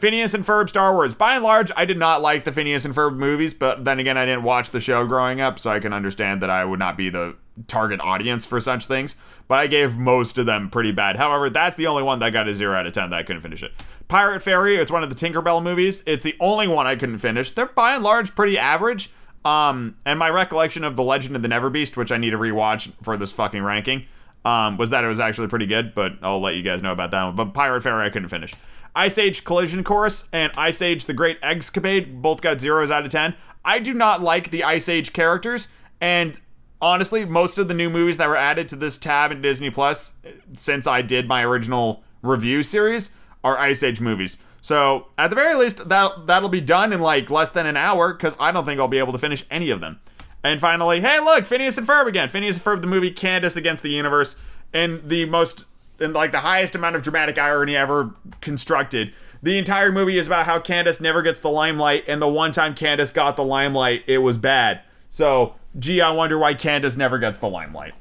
Phineas 0.00 0.32
and 0.32 0.46
Ferb 0.46 0.70
Star 0.70 0.94
Wars. 0.94 1.12
By 1.12 1.34
and 1.34 1.44
large, 1.44 1.70
I 1.76 1.84
did 1.84 1.98
not 1.98 2.22
like 2.22 2.44
the 2.44 2.52
Phineas 2.52 2.86
and 2.86 2.94
Ferb 2.94 3.16
movies, 3.16 3.52
but 3.52 3.84
then 3.84 3.98
again, 3.98 4.16
I 4.16 4.24
didn't 4.24 4.44
watch 4.44 4.70
the 4.70 4.80
show 4.80 5.06
growing 5.06 5.42
up, 5.42 5.58
so 5.58 5.70
I 5.70 5.78
can 5.78 5.92
understand 5.92 6.40
that 6.40 6.48
I 6.48 6.64
would 6.64 6.78
not 6.78 6.96
be 6.96 7.10
the 7.10 7.36
target 7.66 8.00
audience 8.00 8.46
for 8.46 8.60
such 8.60 8.86
things. 8.86 9.14
But 9.46 9.58
I 9.58 9.66
gave 9.66 9.96
most 9.96 10.38
of 10.38 10.46
them 10.46 10.70
pretty 10.70 10.92
bad. 10.92 11.16
However, 11.16 11.50
that's 11.50 11.76
the 11.76 11.86
only 11.86 12.02
one 12.02 12.18
that 12.20 12.32
got 12.32 12.48
a 12.48 12.54
0 12.54 12.74
out 12.74 12.86
of 12.86 12.92
10 12.94 13.10
that 13.10 13.16
I 13.18 13.22
couldn't 13.22 13.42
finish 13.42 13.62
it. 13.62 13.72
Pirate 14.08 14.40
Fairy, 14.40 14.76
it's 14.76 14.90
one 14.90 15.02
of 15.02 15.10
the 15.10 15.14
Tinkerbell 15.14 15.62
movies. 15.62 16.02
It's 16.06 16.24
the 16.24 16.36
only 16.40 16.66
one 16.66 16.86
I 16.86 16.96
couldn't 16.96 17.18
finish. 17.18 17.50
They're 17.50 17.66
by 17.66 17.94
and 17.94 18.02
large 18.02 18.34
pretty 18.34 18.58
average. 18.58 19.10
Um, 19.44 19.96
and 20.04 20.18
my 20.18 20.30
recollection 20.30 20.84
of 20.84 20.96
the 20.96 21.02
Legend 21.02 21.36
of 21.36 21.42
the 21.42 21.48
Never 21.48 21.68
Beast, 21.68 21.96
which 21.96 22.10
I 22.10 22.16
need 22.16 22.30
to 22.30 22.38
rewatch 22.38 22.92
for 23.02 23.16
this 23.16 23.32
fucking 23.32 23.62
ranking, 23.62 24.06
um, 24.44 24.76
was 24.78 24.90
that 24.90 25.04
it 25.04 25.08
was 25.08 25.18
actually 25.18 25.48
pretty 25.48 25.66
good. 25.66 25.94
But 25.94 26.12
I'll 26.22 26.40
let 26.40 26.54
you 26.54 26.62
guys 26.62 26.82
know 26.82 26.92
about 26.92 27.10
that 27.10 27.24
one. 27.24 27.36
But 27.36 27.52
Pirate 27.52 27.82
Fairy, 27.82 28.06
I 28.06 28.10
couldn't 28.10 28.28
finish. 28.28 28.54
Ice 28.94 29.18
Age 29.18 29.44
Collision 29.44 29.84
Course 29.84 30.26
and 30.32 30.52
Ice 30.56 30.82
Age 30.82 31.04
The 31.04 31.12
Great 31.12 31.38
Escapade 31.42 32.22
both 32.22 32.40
got 32.40 32.60
zeros 32.60 32.90
out 32.90 33.04
of 33.04 33.10
ten. 33.10 33.34
I 33.64 33.78
do 33.78 33.94
not 33.94 34.22
like 34.22 34.50
the 34.50 34.64
Ice 34.64 34.88
Age 34.88 35.12
characters, 35.12 35.68
and 36.00 36.40
honestly, 36.80 37.24
most 37.24 37.58
of 37.58 37.68
the 37.68 37.74
new 37.74 37.90
movies 37.90 38.16
that 38.16 38.28
were 38.28 38.36
added 38.36 38.68
to 38.68 38.76
this 38.76 38.98
tab 38.98 39.30
in 39.30 39.42
Disney 39.42 39.70
Plus 39.70 40.12
since 40.54 40.86
I 40.86 41.02
did 41.02 41.28
my 41.28 41.44
original 41.44 42.02
review 42.22 42.62
series 42.62 43.10
are 43.44 43.58
Ice 43.58 43.82
Age 43.82 44.00
movies. 44.00 44.36
So 44.60 45.06
at 45.16 45.30
the 45.30 45.36
very 45.36 45.54
least, 45.54 45.88
that 45.88 46.26
that'll 46.26 46.48
be 46.48 46.60
done 46.60 46.92
in 46.92 47.00
like 47.00 47.30
less 47.30 47.50
than 47.50 47.66
an 47.66 47.76
hour 47.76 48.12
because 48.12 48.36
I 48.38 48.52
don't 48.52 48.64
think 48.64 48.80
I'll 48.80 48.88
be 48.88 48.98
able 48.98 49.12
to 49.12 49.18
finish 49.18 49.46
any 49.50 49.70
of 49.70 49.80
them. 49.80 50.00
And 50.42 50.60
finally, 50.60 51.00
hey, 51.00 51.20
look, 51.20 51.44
Phineas 51.44 51.78
and 51.78 51.86
Ferb 51.86 52.06
again. 52.06 52.28
Phineas 52.28 52.56
and 52.56 52.64
Ferb, 52.64 52.80
the 52.80 52.86
movie 52.86 53.10
Candace 53.10 53.56
Against 53.56 53.82
the 53.82 53.90
Universe, 53.90 54.36
in 54.72 55.06
the 55.06 55.26
most, 55.26 55.66
in 56.00 56.12
like 56.12 56.32
the 56.32 56.40
highest 56.40 56.74
amount 56.74 56.96
of 56.96 57.02
dramatic 57.02 57.38
irony 57.38 57.76
ever 57.76 58.14
constructed. 58.40 59.12
The 59.42 59.58
entire 59.58 59.90
movie 59.90 60.18
is 60.18 60.26
about 60.26 60.46
how 60.46 60.58
Candace 60.58 61.00
never 61.00 61.22
gets 61.22 61.40
the 61.40 61.48
limelight, 61.48 62.04
and 62.06 62.20
the 62.20 62.28
one 62.28 62.52
time 62.52 62.74
Candace 62.74 63.10
got 63.10 63.36
the 63.36 63.44
limelight, 63.44 64.04
it 64.06 64.18
was 64.18 64.36
bad. 64.36 64.82
So, 65.08 65.54
gee, 65.78 66.00
I 66.00 66.10
wonder 66.10 66.38
why 66.38 66.54
Candace 66.54 66.96
never 66.96 67.18
gets 67.18 67.38
the 67.38 67.48
limelight. 67.48 67.94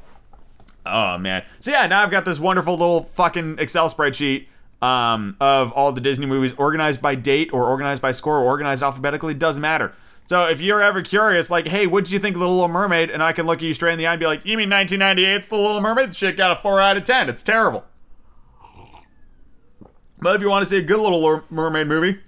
Oh 0.85 1.17
man. 1.17 1.43
So 1.59 1.71
yeah, 1.71 1.87
now 1.87 2.03
I've 2.03 2.11
got 2.11 2.25
this 2.25 2.39
wonderful 2.39 2.73
little 2.73 3.03
fucking 3.13 3.57
Excel 3.59 3.89
spreadsheet 3.89 4.47
um, 4.81 5.35
of 5.39 5.71
all 5.73 5.91
the 5.91 6.01
Disney 6.01 6.25
movies 6.25 6.53
organized 6.57 7.01
by 7.01 7.15
date 7.15 7.51
or 7.53 7.65
organized 7.65 8.01
by 8.01 8.11
score 8.11 8.37
or 8.37 8.45
organized 8.45 8.81
alphabetically. 8.81 9.33
Doesn't 9.33 9.61
matter. 9.61 9.93
So 10.29 10.45
if 10.45 10.61
you're 10.61 10.79
ever 10.79 11.01
curious, 11.01 11.49
like, 11.49 11.67
hey, 11.67 11.87
what 11.87 12.03
did 12.03 12.11
you 12.11 12.19
think 12.19 12.35
of 12.35 12.41
The 12.41 12.47
Little 12.47 12.67
Mermaid? 12.67 13.09
And 13.09 13.23
I 13.23 13.31
can 13.31 13.47
look 13.47 13.57
at 13.57 13.63
you 13.63 13.73
straight 13.73 13.93
in 13.93 13.97
the 13.97 14.05
eye 14.05 14.13
and 14.13 14.19
be 14.19 14.27
like, 14.27 14.45
you 14.45 14.57
mean 14.57 14.69
1998's 14.69 15.47
The 15.47 15.55
Little 15.55 15.81
Mermaid? 15.81 16.13
Shit 16.13 16.37
got 16.37 16.55
a 16.55 16.61
4 16.61 16.79
out 16.79 16.97
of 16.97 17.03
10. 17.03 17.29
It's 17.29 17.41
terrible. 17.41 17.83
But 20.21 20.35
if 20.35 20.41
you 20.41 20.47
want 20.47 20.63
to 20.63 20.69
see 20.69 20.77
a 20.77 20.83
good 20.83 20.99
Little 20.99 21.43
Mermaid 21.49 21.87
movie, 21.87 22.19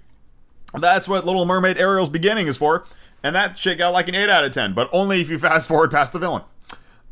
that's 0.76 1.06
what 1.06 1.24
Little 1.24 1.44
Mermaid 1.44 1.78
Ariel's 1.78 2.08
Beginning 2.08 2.48
is 2.48 2.56
for. 2.56 2.84
And 3.22 3.36
that 3.36 3.56
shit 3.56 3.78
got 3.78 3.90
like 3.90 4.08
an 4.08 4.16
8 4.16 4.28
out 4.28 4.42
of 4.42 4.50
10, 4.50 4.74
but 4.74 4.90
only 4.92 5.20
if 5.20 5.30
you 5.30 5.38
fast 5.38 5.68
forward 5.68 5.92
past 5.92 6.12
the 6.12 6.18
villain. 6.18 6.42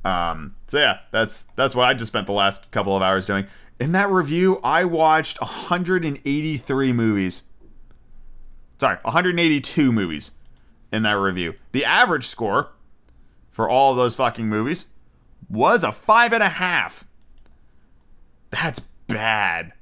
Um, 0.05 0.57
so 0.67 0.81
yeah, 0.81 0.99
that's 1.13 1.43
that's 1.55 1.77
what 1.77 1.85
I 1.85 1.95
just 1.95 2.11
spent 2.11 2.27
the 2.27 2.33
last 2.33 2.69
couple 2.73 2.97
of 2.97 3.03
hours 3.03 3.27
doing. 3.27 3.47
In 3.79 3.93
that 3.93 4.11
review, 4.11 4.59
I 4.65 4.83
watched 4.87 5.41
183 5.41 6.93
movies. 6.93 7.45
Sorry, 8.81 8.99
182 9.05 9.93
movies 9.93 10.33
in 10.93 11.03
that 11.03 11.13
review. 11.13 11.55
The 11.73 11.85
average 11.85 12.27
score 12.27 12.71
for 13.51 13.69
all 13.69 13.91
of 13.91 13.97
those 13.97 14.15
fucking 14.15 14.49
movies 14.49 14.87
was 15.49 15.85
a 15.85 15.93
five 15.93 16.33
and 16.33 16.43
a 16.43 16.49
half. 16.49 17.05
That's 18.51 18.81
bad. 19.07 19.73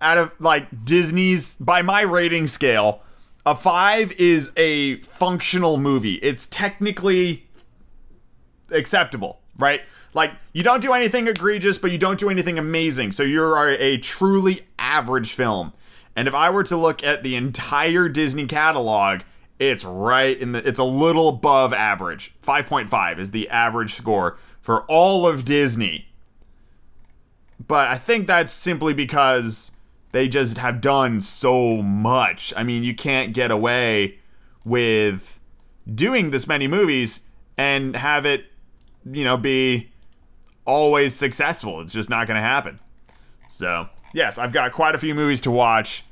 Out 0.00 0.18
of 0.18 0.32
like 0.38 0.84
Disney's, 0.84 1.54
by 1.54 1.82
my 1.82 2.00
rating 2.02 2.46
scale, 2.46 3.02
a 3.44 3.54
five 3.54 4.12
is 4.12 4.50
a 4.56 5.00
functional 5.02 5.76
movie. 5.76 6.14
It's 6.14 6.46
technically 6.46 7.46
acceptable, 8.70 9.40
right? 9.58 9.82
Like, 10.12 10.32
you 10.52 10.62
don't 10.62 10.80
do 10.80 10.92
anything 10.92 11.28
egregious, 11.28 11.78
but 11.78 11.92
you 11.92 11.98
don't 11.98 12.18
do 12.18 12.30
anything 12.30 12.58
amazing. 12.58 13.12
So 13.12 13.22
you're 13.22 13.70
a, 13.70 13.96
truly 13.98 14.66
average 14.78 15.32
film. 15.32 15.72
And 16.16 16.26
if 16.26 16.34
I 16.34 16.50
were 16.50 16.64
to 16.64 16.76
look 16.76 17.04
at 17.04 17.22
the 17.22 17.36
entire 17.36 18.08
Disney 18.08 18.46
catalog, 18.46 19.20
it's 19.60 19.84
right 19.84 20.36
in 20.40 20.52
the 20.52 20.66
it's 20.66 20.80
a 20.80 20.84
little 20.84 21.28
above 21.28 21.72
average. 21.72 22.34
5.5 22.42 23.18
is 23.18 23.30
the 23.30 23.48
average 23.50 23.94
score 23.94 24.38
for 24.60 24.82
all 24.84 25.26
of 25.26 25.44
Disney. 25.44 26.08
But 27.68 27.88
I 27.88 27.98
think 27.98 28.26
that's 28.26 28.54
simply 28.54 28.94
because 28.94 29.70
they 30.12 30.28
just 30.28 30.58
have 30.58 30.80
done 30.80 31.20
so 31.20 31.76
much. 31.82 32.54
I 32.56 32.62
mean, 32.64 32.82
you 32.82 32.94
can't 32.94 33.34
get 33.34 33.50
away 33.50 34.18
with 34.64 35.38
doing 35.94 36.30
this 36.30 36.46
many 36.46 36.66
movies 36.66 37.20
and 37.58 37.94
have 37.96 38.24
it, 38.24 38.46
you 39.04 39.24
know, 39.24 39.36
be 39.36 39.90
always 40.64 41.14
successful. 41.14 41.80
It's 41.82 41.92
just 41.92 42.08
not 42.08 42.26
going 42.26 42.36
to 42.36 42.42
happen. 42.42 42.78
So, 43.50 43.90
yes, 44.14 44.38
I've 44.38 44.52
got 44.52 44.72
quite 44.72 44.94
a 44.94 44.98
few 44.98 45.14
movies 45.14 45.42
to 45.42 45.50
watch 45.50 46.04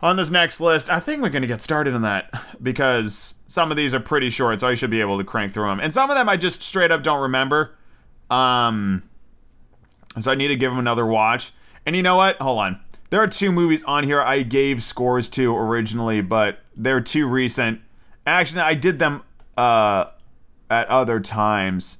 on 0.00 0.16
this 0.16 0.30
next 0.30 0.60
list. 0.60 0.88
I 0.88 1.00
think 1.00 1.22
we're 1.22 1.30
going 1.30 1.42
to 1.42 1.48
get 1.48 1.60
started 1.60 1.94
on 1.94 2.02
that 2.02 2.32
because 2.62 3.34
some 3.46 3.70
of 3.70 3.76
these 3.76 3.94
are 3.94 4.00
pretty 4.00 4.30
short, 4.30 4.60
so 4.60 4.68
I 4.68 4.74
should 4.74 4.90
be 4.90 5.00
able 5.00 5.18
to 5.18 5.24
crank 5.24 5.52
through 5.52 5.68
them. 5.68 5.80
And 5.80 5.92
some 5.92 6.10
of 6.10 6.16
them 6.16 6.28
I 6.28 6.36
just 6.36 6.62
straight 6.62 6.90
up 6.90 7.02
don't 7.02 7.20
remember. 7.20 7.76
Um, 8.30 9.02
so 10.20 10.30
I 10.30 10.34
need 10.34 10.48
to 10.48 10.56
give 10.56 10.70
them 10.70 10.78
another 10.78 11.06
watch. 11.06 11.52
And 11.86 11.96
you 11.96 12.02
know 12.02 12.16
what? 12.16 12.36
Hold 12.36 12.58
on. 12.58 12.80
There 13.10 13.22
are 13.22 13.26
two 13.26 13.50
movies 13.50 13.82
on 13.84 14.04
here 14.04 14.20
I 14.20 14.42
gave 14.42 14.82
scores 14.82 15.28
to 15.30 15.56
originally, 15.56 16.20
but 16.20 16.58
they're 16.76 17.00
too 17.00 17.26
recent. 17.26 17.80
Actually, 18.26 18.60
I 18.60 18.74
did 18.74 18.98
them 18.98 19.22
uh, 19.56 20.06
at 20.68 20.86
other 20.88 21.18
times. 21.18 21.98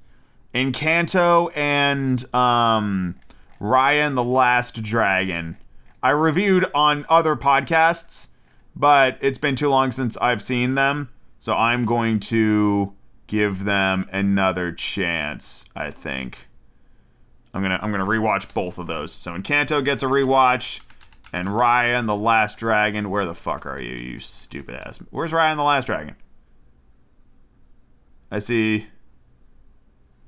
Encanto 0.54 1.50
and 1.56 2.22
um, 2.34 3.14
Raya 3.60 4.06
and 4.06 4.16
the 4.16 4.24
Last 4.24 4.82
Dragon. 4.82 5.56
I 6.02 6.10
reviewed 6.10 6.66
on 6.74 7.04
other 7.08 7.34
podcasts, 7.36 8.28
but 8.76 9.18
it's 9.20 9.38
been 9.38 9.56
too 9.56 9.68
long 9.68 9.90
since 9.90 10.16
I've 10.18 10.42
seen 10.42 10.74
them, 10.74 11.10
so 11.38 11.54
I'm 11.54 11.84
going 11.84 12.20
to 12.20 12.92
give 13.26 13.64
them 13.64 14.08
another 14.12 14.72
chance, 14.72 15.64
I 15.74 15.90
think. 15.90 16.48
I'm 17.54 17.62
gonna 17.62 17.78
I'm 17.82 17.90
gonna 17.90 18.06
rewatch 18.06 18.52
both 18.54 18.78
of 18.78 18.86
those. 18.86 19.12
So 19.12 19.32
Encanto 19.32 19.84
gets 19.84 20.02
a 20.02 20.06
rewatch, 20.06 20.80
and 21.32 21.48
Raya 21.48 21.98
and 21.98 22.08
the 22.08 22.16
Last 22.16 22.58
Dragon. 22.58 23.10
Where 23.10 23.24
the 23.24 23.34
fuck 23.34 23.66
are 23.66 23.80
you, 23.80 23.96
you 23.96 24.18
stupid 24.18 24.74
ass? 24.74 24.98
Where's 25.10 25.32
Raya 25.32 25.50
and 25.50 25.58
the 25.58 25.64
Last 25.64 25.86
Dragon? 25.86 26.14
I 28.30 28.38
see. 28.38 28.86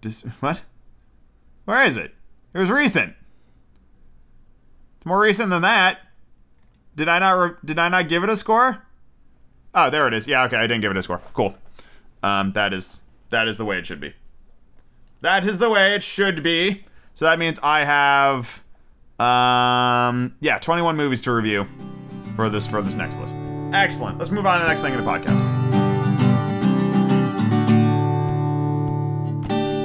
Dis- 0.01 0.23
what? 0.41 0.63
Where 1.67 1.85
is 1.85 1.97
it? 1.97 2.15
It 2.55 2.59
was 2.59 2.71
recent. 2.71 3.15
More 5.05 5.21
recent 5.21 5.51
than 5.51 5.63
that. 5.63 6.01
Did 6.97 7.09
I 7.09 7.19
not? 7.19 7.33
Re- 7.33 7.57
did 7.65 7.79
I 7.79 7.89
not 7.89 8.09
give 8.09 8.23
it 8.23 8.31
a 8.31 8.37
score? 8.37 8.83
Oh, 9.75 9.89
there 9.89 10.07
it 10.09 10.15
is. 10.15 10.27
Yeah, 10.27 10.45
okay, 10.45 10.57
I 10.57 10.63
didn't 10.63 10.81
give 10.81 10.91
it 10.91 10.97
a 10.97 11.03
score. 11.03 11.21
Cool. 11.33 11.55
Um, 12.23 12.53
that 12.53 12.73
is 12.73 13.03
that 13.31 13.49
is 13.49 13.57
the 13.59 13.65
way 13.65 13.79
it 13.79 13.87
should 13.87 14.01
be. 14.01 14.15
That 15.21 15.45
is 15.47 15.59
the 15.59 15.71
way 15.71 15.95
it 15.95 16.03
should 16.03 16.43
be. 16.43 16.85
So 17.15 17.25
that 17.27 17.39
means 17.39 17.59
I 17.63 17.85
have, 17.85 18.63
um, 19.19 20.35
yeah, 20.41 20.59
21 20.59 20.97
movies 20.97 21.21
to 21.23 21.33
review 21.33 21.67
for 22.37 22.49
this 22.49 22.67
for 22.67 22.83
this 22.83 22.95
next 22.95 23.19
list. 23.19 23.37
Excellent. 23.73 24.19
Let's 24.19 24.31
move 24.31 24.47
on 24.47 24.59
to 24.59 24.65
the 24.65 24.69
next 24.69 24.81
thing 24.81 24.95
in 24.95 25.05
the 25.05 25.07
podcast. 25.11 25.39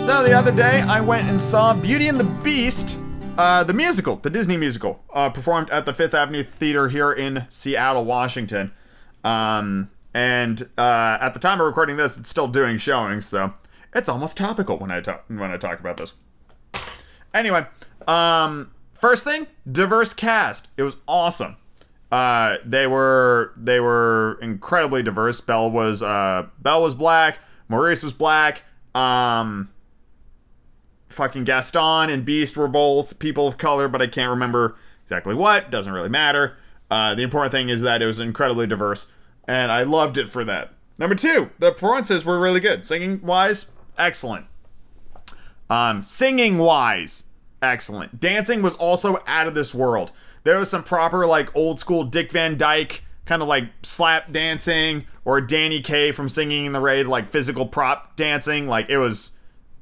So 0.05 0.23
the 0.23 0.33
other 0.33 0.51
day, 0.51 0.81
I 0.81 1.01
went 1.01 1.27
and 1.27 1.41
saw 1.41 1.73
Beauty 1.73 2.07
and 2.07 2.19
the 2.19 2.23
Beast, 2.23 2.99
uh, 3.37 3.63
the 3.63 3.73
musical, 3.73 4.17
the 4.17 4.29
Disney 4.29 4.57
musical, 4.57 5.03
uh, 5.13 5.29
performed 5.29 5.69
at 5.69 5.85
the 5.85 5.93
Fifth 5.93 6.13
Avenue 6.13 6.43
Theater 6.43 6.89
here 6.89 7.11
in 7.11 7.45
Seattle, 7.49 8.05
Washington. 8.05 8.71
Um, 9.23 9.89
and 10.13 10.69
uh, 10.77 11.17
at 11.19 11.33
the 11.33 11.39
time 11.39 11.59
of 11.59 11.65
recording 11.65 11.97
this, 11.97 12.17
it's 12.17 12.29
still 12.29 12.47
doing 12.47 12.77
showings, 12.77 13.25
so 13.25 13.53
it's 13.93 14.07
almost 14.07 14.37
topical 14.37 14.77
when 14.77 14.91
I 14.91 15.01
talk 15.01 15.25
when 15.27 15.51
I 15.51 15.57
talk 15.57 15.79
about 15.79 15.97
this. 15.97 16.13
Anyway, 17.33 17.65
um, 18.07 18.71
first 18.93 19.23
thing, 19.23 19.47
diverse 19.69 20.13
cast. 20.13 20.67
It 20.77 20.83
was 20.83 20.95
awesome. 21.07 21.57
Uh, 22.11 22.57
they 22.63 22.87
were 22.87 23.53
they 23.57 23.79
were 23.79 24.39
incredibly 24.41 25.03
diverse. 25.03 25.41
Belle 25.41 25.69
was 25.69 26.01
uh, 26.01 26.47
Belle 26.59 26.81
was 26.81 26.93
black. 26.93 27.39
Maurice 27.67 28.03
was 28.03 28.13
black. 28.13 28.61
Um, 28.93 29.69
fucking 31.15 31.45
Gaston 31.45 32.09
and 32.09 32.25
Beast 32.25 32.55
were 32.55 32.67
both 32.67 33.17
people 33.19 33.47
of 33.47 33.57
color, 33.57 33.87
but 33.87 34.01
I 34.01 34.07
can't 34.07 34.29
remember 34.29 34.75
exactly 35.03 35.33
what. 35.33 35.71
Doesn't 35.71 35.93
really 35.93 36.09
matter. 36.09 36.57
Uh, 36.91 37.15
the 37.15 37.23
important 37.23 37.51
thing 37.51 37.69
is 37.69 37.81
that 37.81 38.01
it 38.01 38.05
was 38.05 38.19
incredibly 38.19 38.67
diverse, 38.67 39.11
and 39.47 39.71
I 39.71 39.83
loved 39.83 40.17
it 40.17 40.29
for 40.29 40.43
that. 40.45 40.73
Number 40.99 41.15
two, 41.15 41.49
the 41.59 41.71
performances 41.71 42.23
were 42.23 42.39
really 42.39 42.59
good. 42.59 42.85
Singing 42.85 43.21
wise, 43.21 43.71
excellent. 43.97 44.45
Um, 45.69 46.03
singing 46.03 46.57
wise, 46.57 47.23
excellent. 47.61 48.19
Dancing 48.19 48.61
was 48.61 48.75
also 48.75 49.21
out 49.25 49.47
of 49.47 49.55
this 49.55 49.73
world. 49.73 50.11
There 50.43 50.59
was 50.59 50.69
some 50.69 50.83
proper 50.83 51.25
like 51.25 51.53
old 51.55 51.79
school 51.79 52.03
Dick 52.03 52.31
Van 52.31 52.55
Dyke 52.55 53.03
kind 53.25 53.41
of 53.41 53.47
like 53.47 53.69
slap 53.81 54.31
dancing 54.31 55.05
or 55.25 55.41
Danny 55.41 55.81
Kaye 55.81 56.11
from 56.11 56.29
Singing 56.29 56.65
in 56.65 56.71
the 56.71 56.79
Rain 56.79 57.07
like 57.07 57.29
physical 57.29 57.65
prop 57.65 58.15
dancing. 58.15 58.67
Like 58.67 58.89
it 58.89 58.99
was 58.99 59.31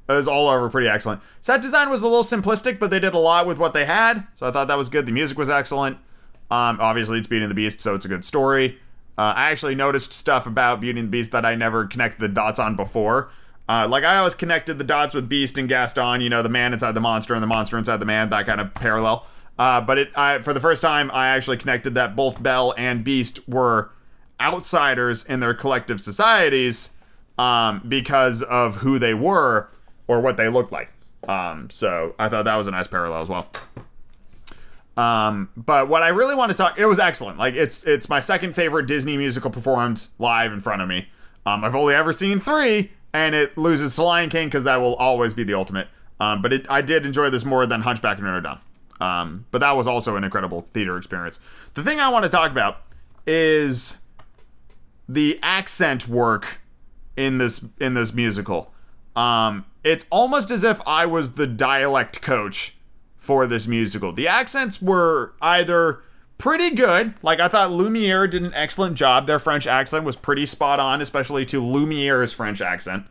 it 0.10 0.14
was 0.14 0.28
all 0.28 0.50
over 0.50 0.70
pretty 0.70 0.88
excellent. 0.88 1.22
Set 1.42 1.62
design 1.62 1.90
was 1.90 2.02
a 2.02 2.08
little 2.08 2.24
simplistic, 2.24 2.80
but 2.80 2.92
they 2.92 3.00
did 3.00 3.14
a 3.14 3.20
lot 3.20 3.48
with 3.48 3.58
what 3.58 3.74
they 3.74 3.86
had, 3.86 4.26
so 4.36 4.48
I 4.48 4.52
thought 4.52 4.68
that 4.68 4.78
was 4.78 4.90
good. 4.90 5.06
The 5.06 5.12
music 5.12 5.38
was 5.38 5.50
excellent. 5.50 5.98
Um, 6.52 6.78
obviously, 6.82 7.18
it's 7.18 7.28
Beauty 7.28 7.44
and 7.44 7.52
the 7.52 7.56
Beast, 7.56 7.82
so 7.82 7.96
it's 7.96 8.06
a 8.06 8.10
good 8.10 8.26
story. 8.26 8.80
Uh, 9.18 9.34
I 9.36 9.52
actually 9.52 9.76
noticed 9.76 10.12
stuff 10.12 10.46
about 10.46 10.82
Beauty 10.82 11.00
and 11.00 11.08
the 11.08 11.12
Beast 11.12 11.32
that 11.32 11.46
I 11.46 11.56
never 11.56 11.86
connected 11.86 12.20
the 12.20 12.28
dots 12.28 12.60
on 12.60 12.76
before. 12.76 13.32
Uh, 13.70 13.88
like 13.90 14.04
I 14.04 14.18
always 14.18 14.36
connected 14.36 14.78
the 14.78 14.84
dots 14.84 15.14
with 15.14 15.30
Beast 15.30 15.58
and 15.58 15.70
Gaston, 15.70 16.20
you 16.20 16.30
know, 16.30 16.44
the 16.44 16.50
man 16.50 16.74
inside 16.74 16.92
the 16.92 17.00
monster 17.00 17.34
and 17.34 17.42
the 17.42 17.48
monster 17.48 17.78
inside 17.78 17.98
the 17.98 18.06
man, 18.06 18.30
that 18.30 18.46
kind 18.46 18.60
of 18.60 18.74
parallel. 18.74 19.26
Uh, 19.58 19.80
but 19.80 19.98
it, 19.98 20.10
I, 20.16 20.40
for 20.40 20.52
the 20.52 20.60
first 20.60 20.82
time, 20.82 21.10
I 21.12 21.28
actually 21.30 21.58
connected 21.58 21.94
that 21.94 22.16
both 22.16 22.42
Belle 22.42 22.74
and 22.78 23.04
Beast 23.04 23.48
were 23.48 23.92
outsiders 24.42 25.24
in 25.24 25.40
their 25.40 25.54
collective 25.54 26.02
societies 26.02 26.90
um, 27.38 27.82
because 27.88 28.42
of 28.42 28.78
who 28.78 29.00
they 29.00 29.14
were 29.14 29.70
or 30.08 30.20
what 30.20 30.38
they 30.38 30.50
looked 30.50 30.72
like. 30.72 30.90
Um, 31.28 31.70
so 31.70 32.16
I 32.20 32.30
thought 32.30 32.46
that 32.46 32.56
was 32.56 32.68
a 32.68 32.72
nice 32.72 32.88
parallel 32.88 33.22
as 33.22 33.30
well. 33.30 33.50
Um, 34.96 35.50
but 35.58 35.88
what 35.88 36.04
I 36.04 36.10
really 36.10 36.36
want 36.36 36.52
to 36.52 36.58
talk, 36.58 36.78
it 36.78 36.86
was 36.86 37.00
excellent. 37.00 37.40
Like 37.40 37.56
it's 37.56 37.84
it's 37.84 38.10
my 38.10 38.20
second 38.20 38.54
favorite 38.54 38.86
Disney 38.86 39.18
musical 39.18 39.50
performed 39.50 40.08
live 40.20 40.54
in 40.54 40.62
front 40.62 40.82
of 40.82 40.88
me. 40.88 41.08
Um, 41.46 41.64
I've 41.64 41.76
only 41.76 41.96
ever 41.96 42.14
seen 42.14 42.40
three, 42.40 42.92
and 43.12 43.34
it 43.34 43.58
loses 43.58 43.96
to 43.96 44.04
Lion 44.04 44.30
King 44.30 44.48
because 44.48 44.64
that 44.64 44.82
will 44.82 44.96
always 44.96 45.34
be 45.34 45.44
the 45.44 45.56
ultimate. 45.56 45.88
Um, 46.20 46.42
but 46.42 46.54
it, 46.54 46.66
I 46.70 46.82
did 46.82 47.06
enjoy 47.06 47.30
this 47.30 47.44
more 47.44 47.66
than 47.66 47.82
Hunchback 47.82 48.18
of 48.18 48.24
Notre 48.24 48.42
Dame. 48.42 48.60
Um, 49.02 49.46
but 49.52 49.60
that 49.60 49.72
was 49.72 49.88
also 49.88 50.16
an 50.16 50.24
incredible 50.24 50.62
theater 50.62 50.98
experience. 50.98 51.40
The 51.74 51.84
thing 51.84 52.00
I 52.00 52.10
want 52.10 52.24
to 52.26 52.32
talk 52.32 52.52
about 52.52 52.82
is 53.26 53.98
the 55.10 55.40
accent 55.42 56.08
work 56.08 56.62
in 57.18 57.40
this 57.40 57.66
in 57.80 57.96
this 57.96 58.14
musical. 58.14 58.72
Um, 59.16 59.66
it's 59.84 60.06
almost 60.10 60.50
as 60.50 60.64
if 60.64 60.80
I 60.86 61.06
was 61.06 61.34
the 61.34 61.48
dialect 61.48 62.22
coach 62.22 62.76
for 63.18 63.48
this 63.48 63.68
musical. 63.68 64.12
The 64.12 64.28
accents 64.28 64.82
were 64.82 65.34
either 65.42 66.02
pretty 66.38 66.72
good, 66.72 67.14
like 67.22 67.40
I 67.40 67.48
thought 67.48 67.72
Lumiere 67.72 68.28
did 68.28 68.44
an 68.44 68.54
excellent 68.54 68.96
job. 68.96 69.28
Their 69.28 69.40
French 69.40 69.68
accent 69.68 70.06
was 70.06 70.16
pretty 70.16 70.46
spot 70.46 70.80
on, 70.80 71.02
especially 71.02 71.46
to 71.48 71.62
Lumiere's 71.62 72.34
French 72.34 72.62
accent. 72.62 73.06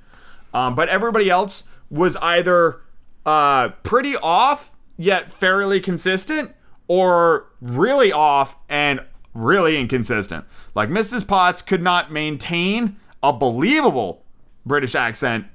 Um, 0.53 0.75
but 0.75 0.89
everybody 0.89 1.31
else 1.31 1.67
was 1.91 2.17
either 2.17 2.81
uh, 3.25 3.71
pretty 3.83 4.17
off 4.17 4.75
yet 4.97 5.33
fairly 5.33 5.81
consistent, 5.81 6.55
or 6.89 7.47
really 7.61 8.13
off 8.13 8.57
and 8.69 9.01
really 9.35 9.79
inconsistent. 9.79 10.45
Like 10.75 10.89
Mrs. 10.89 11.27
Potts 11.27 11.63
could 11.63 11.83
not 11.83 12.13
maintain 12.13 12.97
a 13.23 13.33
believable 13.33 14.25
British 14.67 14.95
accent 14.95 15.47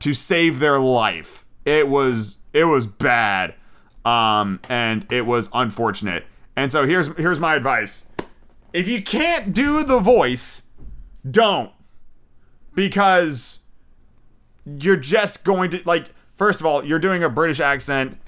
to 0.00 0.14
save 0.14 0.58
their 0.58 0.78
life. 0.78 1.44
It 1.64 1.88
was 1.88 2.36
it 2.52 2.64
was 2.64 2.86
bad. 2.86 3.54
Um, 4.04 4.60
and 4.68 5.04
it 5.10 5.26
was 5.26 5.48
unfortunate. 5.52 6.24
And 6.56 6.70
so 6.70 6.86
here's 6.86 7.08
here's 7.16 7.40
my 7.40 7.54
advice. 7.54 8.06
If 8.72 8.88
you 8.88 9.02
can't 9.02 9.52
do 9.52 9.82
the 9.82 9.98
voice, 9.98 10.62
don't. 11.28 11.72
Because 12.74 13.60
you're 14.64 14.96
just 14.96 15.44
going 15.44 15.70
to 15.70 15.82
like 15.84 16.10
first 16.34 16.60
of 16.60 16.66
all, 16.66 16.84
you're 16.84 16.98
doing 16.98 17.22
a 17.22 17.28
British 17.28 17.60
accent 17.60 18.18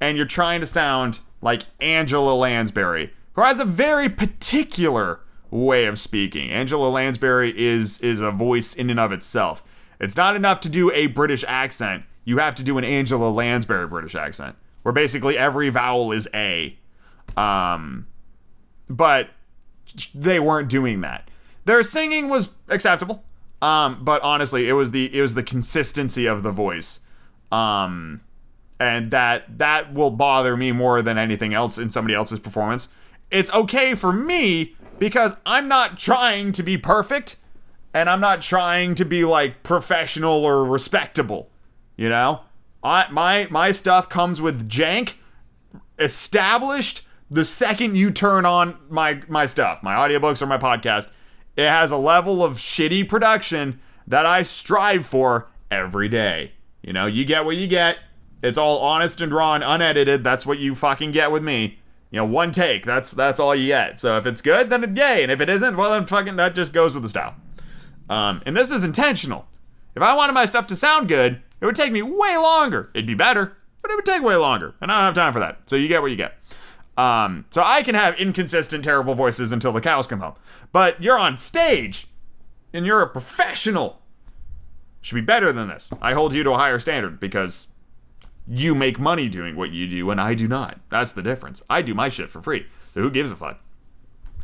and 0.00 0.16
you're 0.16 0.26
trying 0.26 0.60
to 0.60 0.66
sound 0.66 1.20
like 1.40 1.64
Angela 1.80 2.34
Lansbury, 2.34 3.12
who 3.34 3.42
has 3.42 3.60
a 3.60 3.64
very 3.64 4.08
particular 4.08 5.20
way 5.50 5.86
of 5.86 5.98
speaking. 5.98 6.50
Angela 6.50 6.88
Lansbury 6.88 7.56
is 7.56 7.98
is 8.00 8.20
a 8.20 8.30
voice 8.30 8.74
in 8.74 8.90
and 8.90 9.00
of 9.00 9.12
itself. 9.12 9.62
It's 10.00 10.16
not 10.16 10.36
enough 10.36 10.60
to 10.60 10.68
do 10.68 10.90
a 10.92 11.06
British 11.06 11.44
accent. 11.46 12.04
You 12.24 12.38
have 12.38 12.54
to 12.56 12.62
do 12.62 12.78
an 12.78 12.84
Angela 12.84 13.28
Lansbury 13.28 13.86
British 13.86 14.14
accent, 14.14 14.56
where 14.82 14.92
basically 14.92 15.36
every 15.36 15.68
vowel 15.70 16.12
is 16.12 16.28
a. 16.34 16.78
Um, 17.36 18.06
but 18.88 19.30
they 20.14 20.40
weren't 20.40 20.68
doing 20.68 21.00
that. 21.02 21.30
Their 21.64 21.82
singing 21.82 22.28
was 22.28 22.50
acceptable. 22.68 23.24
Um, 23.62 24.04
but 24.04 24.20
honestly, 24.22 24.68
it 24.68 24.74
was 24.74 24.90
the 24.90 25.14
it 25.16 25.22
was 25.22 25.34
the 25.34 25.42
consistency 25.42 26.26
of 26.26 26.42
the 26.42 26.52
voice. 26.52 27.00
Um, 27.50 28.20
and 28.80 29.10
that 29.10 29.58
that 29.58 29.94
will 29.94 30.10
bother 30.10 30.56
me 30.56 30.72
more 30.72 31.00
than 31.00 31.16
anything 31.16 31.54
else 31.54 31.78
in 31.78 31.88
somebody 31.90 32.14
else's 32.14 32.40
performance. 32.40 32.88
It's 33.30 33.52
okay 33.54 33.94
for 33.94 34.12
me 34.12 34.76
because 34.98 35.34
I'm 35.46 35.68
not 35.68 35.98
trying 35.98 36.52
to 36.52 36.62
be 36.62 36.76
perfect 36.76 37.36
and 37.94 38.10
I'm 38.10 38.20
not 38.20 38.42
trying 38.42 38.96
to 38.96 39.04
be 39.04 39.24
like 39.24 39.62
professional 39.62 40.44
or 40.44 40.64
respectable. 40.64 41.48
You 41.96 42.08
know? 42.08 42.40
I 42.82 43.06
my 43.10 43.46
my 43.50 43.72
stuff 43.72 44.10
comes 44.10 44.42
with 44.42 44.68
jank 44.68 45.14
established 45.98 47.02
the 47.30 47.44
second 47.44 47.96
you 47.96 48.10
turn 48.10 48.44
on 48.44 48.76
my 48.90 49.22
my 49.28 49.46
stuff, 49.46 49.82
my 49.82 49.94
audiobooks 49.94 50.42
or 50.42 50.46
my 50.46 50.58
podcast. 50.58 51.08
It 51.56 51.68
has 51.68 51.90
a 51.90 51.96
level 51.96 52.44
of 52.44 52.58
shitty 52.58 53.08
production 53.08 53.80
that 54.06 54.26
I 54.26 54.42
strive 54.42 55.06
for 55.06 55.48
every 55.70 56.08
day. 56.08 56.52
You 56.82 56.92
know, 56.92 57.06
you 57.06 57.24
get 57.24 57.44
what 57.44 57.56
you 57.56 57.68
get. 57.68 57.98
It's 58.42 58.58
all 58.58 58.80
honest 58.80 59.20
and 59.22 59.32
raw 59.32 59.54
and 59.54 59.64
unedited. 59.64 60.22
That's 60.22 60.44
what 60.44 60.58
you 60.58 60.74
fucking 60.74 61.12
get 61.12 61.30
with 61.30 61.42
me. 61.42 61.78
You 62.10 62.18
know, 62.18 62.26
one 62.26 62.52
take. 62.52 62.84
That's 62.84 63.12
that's 63.12 63.40
all 63.40 63.54
you 63.54 63.68
get. 63.68 63.98
So 63.98 64.18
if 64.18 64.26
it's 64.26 64.42
good, 64.42 64.68
then 64.68 64.94
yay. 64.94 65.22
And 65.22 65.32
if 65.32 65.40
it 65.40 65.48
isn't, 65.48 65.76
well 65.76 65.92
then 65.92 66.04
fucking 66.04 66.36
that 66.36 66.54
just 66.54 66.74
goes 66.74 66.92
with 66.92 67.02
the 67.02 67.08
style. 67.08 67.36
Um, 68.08 68.42
and 68.46 68.56
this 68.56 68.70
is 68.70 68.84
intentional. 68.84 69.46
If 69.94 70.02
I 70.02 70.14
wanted 70.14 70.32
my 70.32 70.44
stuff 70.44 70.66
to 70.68 70.76
sound 70.76 71.08
good, 71.08 71.40
it 71.60 71.66
would 71.66 71.76
take 71.76 71.92
me 71.92 72.02
way 72.02 72.36
longer. 72.36 72.90
It'd 72.94 73.06
be 73.06 73.14
better. 73.14 73.56
but 73.82 73.90
it 73.90 73.96
would 73.96 74.06
take 74.06 74.22
way 74.22 74.36
longer, 74.36 74.74
and 74.80 74.90
I 74.90 74.96
don't 74.96 75.04
have 75.04 75.14
time 75.14 75.32
for 75.34 75.40
that. 75.40 75.68
So 75.68 75.76
you 75.76 75.88
get 75.88 76.00
what 76.00 76.10
you 76.10 76.16
get. 76.16 76.38
Um, 76.96 77.44
so 77.50 77.62
I 77.62 77.82
can 77.82 77.94
have 77.94 78.18
inconsistent, 78.18 78.82
terrible 78.82 79.14
voices 79.14 79.52
until 79.52 79.72
the 79.72 79.80
cows 79.82 80.06
come 80.06 80.20
home. 80.20 80.34
But 80.72 81.02
you're 81.02 81.18
on 81.18 81.36
stage, 81.36 82.06
and 82.72 82.86
you're 82.86 83.02
a 83.02 83.08
professional. 83.08 84.00
Should 85.02 85.16
be 85.16 85.20
better 85.20 85.52
than 85.52 85.68
this. 85.68 85.90
I 86.00 86.14
hold 86.14 86.32
you 86.32 86.42
to 86.44 86.52
a 86.52 86.56
higher 86.56 86.78
standard 86.78 87.20
because 87.20 87.68
you 88.48 88.74
make 88.74 88.98
money 88.98 89.28
doing 89.28 89.54
what 89.54 89.70
you 89.70 89.86
do, 89.86 90.10
and 90.10 90.18
I 90.18 90.32
do 90.32 90.48
not. 90.48 90.80
That's 90.88 91.12
the 91.12 91.22
difference. 91.22 91.62
I 91.68 91.82
do 91.82 91.92
my 91.92 92.08
shit 92.08 92.30
for 92.30 92.40
free. 92.40 92.66
So 92.94 93.02
who 93.02 93.10
gives 93.10 93.30
a 93.30 93.36
fuck? 93.36 93.60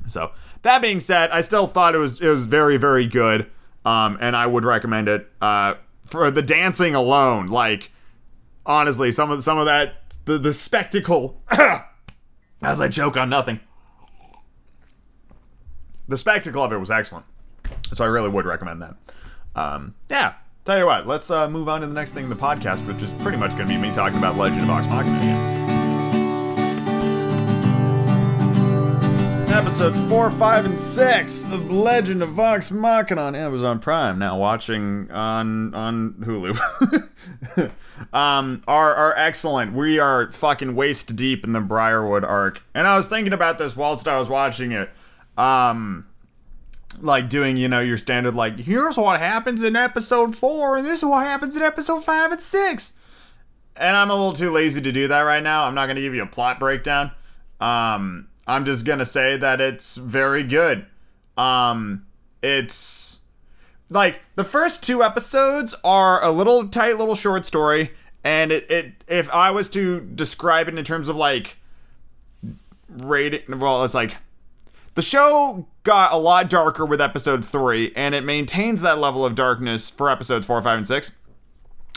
So 0.07 0.33
that 0.63 0.83
being 0.83 1.01
said, 1.01 1.31
I 1.31 1.41
still 1.41 1.67
thought 1.67 1.95
it 1.95 1.99
was 1.99 2.21
it 2.21 2.29
was 2.29 2.47
very 2.47 2.77
very 2.77 3.07
good, 3.07 3.51
um, 3.85 4.19
and 4.21 4.37
I 4.37 4.47
would 4.47 4.65
recommend 4.65 5.09
it 5.09 5.29
uh, 5.41 5.75
for 6.05 6.31
the 6.31 6.43
dancing 6.43 6.95
alone. 6.95 7.47
Like 7.47 7.91
honestly, 8.67 9.13
some 9.13 9.31
of 9.31 9.43
some 9.43 9.59
of 9.59 9.67
that 9.67 10.17
the 10.25 10.39
the 10.39 10.53
spectacle. 10.53 11.43
as 12.63 12.81
I 12.81 12.89
joke 12.89 13.17
on 13.17 13.31
nothing. 13.31 13.61
The 16.09 16.19
spectacle 16.19 16.63
of 16.63 16.73
it 16.73 16.79
was 16.79 16.91
excellent, 16.91 17.25
so 17.93 18.05
I 18.05 18.09
really 18.09 18.29
would 18.29 18.45
recommend 18.45 18.83
that. 18.83 18.97
Um, 19.55 19.95
yeah, 20.09 20.35
tell 20.65 20.79
you 20.79 20.87
what, 20.87 21.07
let's 21.07 21.31
uh, 21.31 21.49
move 21.49 21.69
on 21.69 21.83
to 21.83 21.87
the 21.87 21.95
next 21.95 22.13
thing 22.13 22.25
in 22.25 22.31
the 22.31 22.37
podcast, 22.37 22.87
which 22.87 23.03
is 23.03 23.11
pretty 23.23 23.39
much 23.39 23.51
going 23.51 23.69
to 23.69 23.75
be 23.75 23.81
me 23.81 23.95
talking 23.95 24.19
about 24.19 24.37
Legend 24.37 24.63
of 24.63 24.67
Vox 24.67 24.91
Machina 24.91 25.17
again. 25.17 25.60
Episodes 29.53 30.01
4, 30.03 30.31
5, 30.31 30.65
and 30.65 30.79
6 30.79 31.53
of 31.53 31.73
Legend 31.73 32.23
of 32.23 32.31
Vox 32.31 32.71
Machina 32.71 33.23
on 33.23 33.35
Amazon 33.35 33.81
Prime. 33.81 34.19
Now 34.19 34.39
watching 34.39 35.11
on 35.11 35.75
on 35.75 36.15
Hulu. 36.21 36.57
um, 38.13 38.63
are, 38.69 38.95
are 38.95 39.15
excellent. 39.17 39.75
We 39.75 39.99
are 39.99 40.31
fucking 40.31 40.77
waist 40.77 41.17
deep 41.17 41.45
in 41.45 41.53
the 41.53 41.61
Briarwood 41.61 42.25
arc. 42.25 42.63
And 42.75 42.87
I 42.87 42.97
was 42.97 43.09
thinking 43.09 43.33
about 43.33 43.59
this 43.59 43.75
whilst 43.75 44.07
I 44.07 44.19
was 44.19 44.29
watching 44.29 44.71
it. 44.71 44.89
Um, 45.37 46.07
like 47.01 47.29
doing, 47.29 47.57
you 47.57 47.69
know, 47.69 47.81
your 47.81 47.99
standard, 47.99 48.35
like, 48.35 48.59
here's 48.59 48.97
what 48.97 49.21
happens 49.21 49.63
in 49.63 49.75
episode 49.75 50.37
4, 50.37 50.77
and 50.77 50.87
this 50.87 50.99
is 50.99 51.05
what 51.05 51.27
happens 51.27 51.57
in 51.57 51.63
episode 51.63 52.05
5 52.05 52.33
and 52.33 52.41
6. 52.41 52.93
And 53.77 53.97
I'm 53.97 54.11
a 54.11 54.15
little 54.15 54.33
too 54.33 54.51
lazy 54.51 54.81
to 54.81 54.93
do 54.93 55.09
that 55.09 55.23
right 55.23 55.43
now. 55.43 55.65
I'm 55.65 55.75
not 55.75 55.87
going 55.87 55.97
to 55.97 56.03
give 56.03 56.15
you 56.15 56.23
a 56.23 56.27
plot 56.27 56.61
breakdown. 56.61 57.11
Um, 57.61 58.29
I'm 58.51 58.65
just 58.65 58.85
gonna 58.85 59.07
say 59.07 59.37
that 59.37 59.61
it's 59.61 59.95
very 59.97 60.43
good. 60.43 60.87
Um, 61.39 62.05
it's 62.43 63.21
like 63.89 64.17
the 64.35 64.43
first 64.43 64.83
two 64.83 65.05
episodes 65.05 65.73
are 65.85 66.23
a 66.23 66.33
little 66.33 66.67
tight 66.69 66.99
little 66.99 67.15
short 67.15 67.47
story, 67.47 67.93
and 68.25 68.51
it, 68.51 68.69
it 68.69 69.05
if 69.07 69.31
I 69.31 69.53
was 69.53 69.69
to 69.71 70.01
describe 70.01 70.67
it 70.67 70.77
in 70.77 70.85
terms 70.85 71.09
of 71.09 71.15
like 71.15 71.59
rating, 72.89 73.61
well, 73.61 73.85
it's 73.85 73.95
like 73.95 74.17
the 74.97 75.03
show 75.03 75.69
got 75.85 76.13
a 76.13 76.17
lot 76.17 76.51
darker 76.51 76.85
with 76.85 77.01
episode 77.01 77.45
three, 77.45 77.93
and 77.95 78.17
it 78.17 78.23
maintains 78.23 78.83
that 78.83 78.99
level 78.99 79.25
of 79.25 79.37
darkness 79.37 79.89
for 79.89 80.11
episodes 80.11 80.45
four, 80.45 80.61
five, 80.61 80.77
and 80.77 80.89
six. 80.89 81.13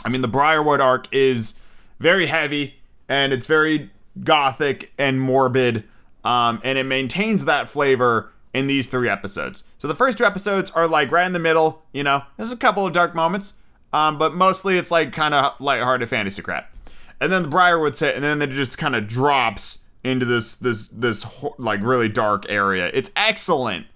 I 0.06 0.10
mean, 0.10 0.22
the 0.22 0.28
Briarwood 0.28 0.82
arc 0.82 1.08
is 1.12 1.56
very 2.00 2.28
heavy 2.28 2.76
and 3.10 3.34
it's 3.34 3.48
very 3.48 3.90
gothic 4.24 4.92
and 5.00 5.20
morbid 5.20 5.86
um, 6.24 6.62
and 6.64 6.78
it 6.78 6.84
maintains 6.84 7.46
that 7.46 7.70
flavor 7.70 8.32
in 8.54 8.68
these 8.68 8.88
three 8.88 9.10
episodes. 9.10 9.64
So 9.78 9.88
the 9.88 9.96
first 9.96 10.18
two 10.18 10.26
episodes 10.26 10.70
are 10.72 10.88
like 10.88 11.12
right 11.12 11.26
in 11.26 11.34
the 11.34 11.40
middle, 11.40 11.84
you 11.92 12.04
know, 12.04 12.24
there's 12.38 12.52
a 12.52 12.58
couple 12.58 12.86
of 12.86 12.94
dark 12.94 13.16
moments, 13.16 13.56
um, 13.92 14.18
but 14.18 14.34
mostly 14.34 14.78
it's 14.78 14.92
like 14.92 15.12
kind 15.12 15.34
of 15.34 15.54
lighthearted 15.60 16.10
fantasy 16.10 16.42
crap. 16.42 16.72
And 17.20 17.32
then 17.32 17.44
the 17.44 17.50
Briarwoods 17.50 18.00
hit, 18.00 18.16
and 18.16 18.24
then 18.24 18.42
it 18.42 18.50
just 18.50 18.78
kind 18.78 18.96
of 18.96 19.08
drops 19.08 19.80
into 20.04 20.26
this 20.26 20.56
this 20.56 20.90
this 20.90 21.26
like 21.58 21.82
really 21.82 22.10
dark 22.10 22.46
area. 22.50 22.92
It's 22.94 23.12
excellent, 23.16 23.88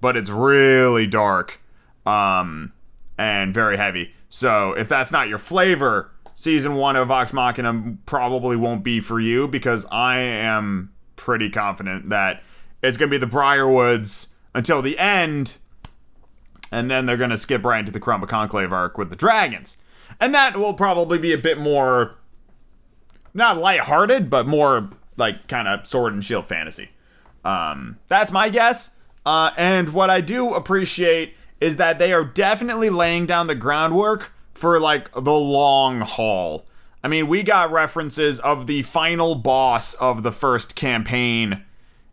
but 0.00 0.16
it's 0.16 0.30
really 0.30 1.06
dark, 1.06 1.60
um, 2.06 2.72
and 3.18 3.52
very 3.52 3.76
heavy. 3.76 4.14
So 4.30 4.72
if 4.72 4.88
that's 4.88 5.10
not 5.10 5.28
your 5.28 5.38
flavor, 5.38 6.10
season 6.34 6.76
one 6.76 6.96
of 6.96 7.08
Vox 7.08 7.32
Machina 7.34 7.96
probably 8.06 8.56
won't 8.56 8.82
be 8.82 9.00
for 9.00 9.20
you 9.20 9.46
because 9.46 9.84
I 9.90 10.18
am 10.20 10.90
pretty 11.20 11.50
confident 11.50 12.08
that 12.08 12.42
it's 12.82 12.96
going 12.96 13.10
to 13.10 13.18
be 13.18 13.24
the 13.24 13.30
Briarwoods 13.30 14.28
until 14.54 14.80
the 14.80 14.98
end, 14.98 15.58
and 16.72 16.90
then 16.90 17.06
they're 17.06 17.16
going 17.16 17.30
to 17.30 17.36
skip 17.36 17.64
right 17.64 17.80
into 17.80 17.92
the 17.92 18.00
Chroma 18.00 18.26
Conclave 18.26 18.72
arc 18.72 18.96
with 18.96 19.10
the 19.10 19.16
dragons. 19.16 19.76
And 20.18 20.34
that 20.34 20.56
will 20.56 20.74
probably 20.74 21.18
be 21.18 21.32
a 21.32 21.38
bit 21.38 21.58
more, 21.58 22.16
not 23.34 23.58
lighthearted, 23.58 24.30
but 24.30 24.46
more 24.46 24.90
like 25.16 25.46
kind 25.46 25.68
of 25.68 25.86
sword 25.86 26.14
and 26.14 26.24
shield 26.24 26.46
fantasy. 26.46 26.90
Um, 27.44 27.98
that's 28.08 28.32
my 28.32 28.48
guess. 28.48 28.90
Uh, 29.24 29.50
and 29.56 29.92
what 29.92 30.10
I 30.10 30.20
do 30.20 30.54
appreciate 30.54 31.34
is 31.60 31.76
that 31.76 31.98
they 31.98 32.12
are 32.12 32.24
definitely 32.24 32.90
laying 32.90 33.26
down 33.26 33.46
the 33.46 33.54
groundwork 33.54 34.32
for 34.54 34.80
like 34.80 35.12
the 35.12 35.32
long 35.32 36.00
haul. 36.00 36.66
I 37.02 37.08
mean, 37.08 37.28
we 37.28 37.42
got 37.42 37.72
references 37.72 38.38
of 38.40 38.66
the 38.66 38.82
final 38.82 39.34
boss 39.34 39.94
of 39.94 40.22
the 40.22 40.32
first 40.32 40.74
campaign 40.74 41.64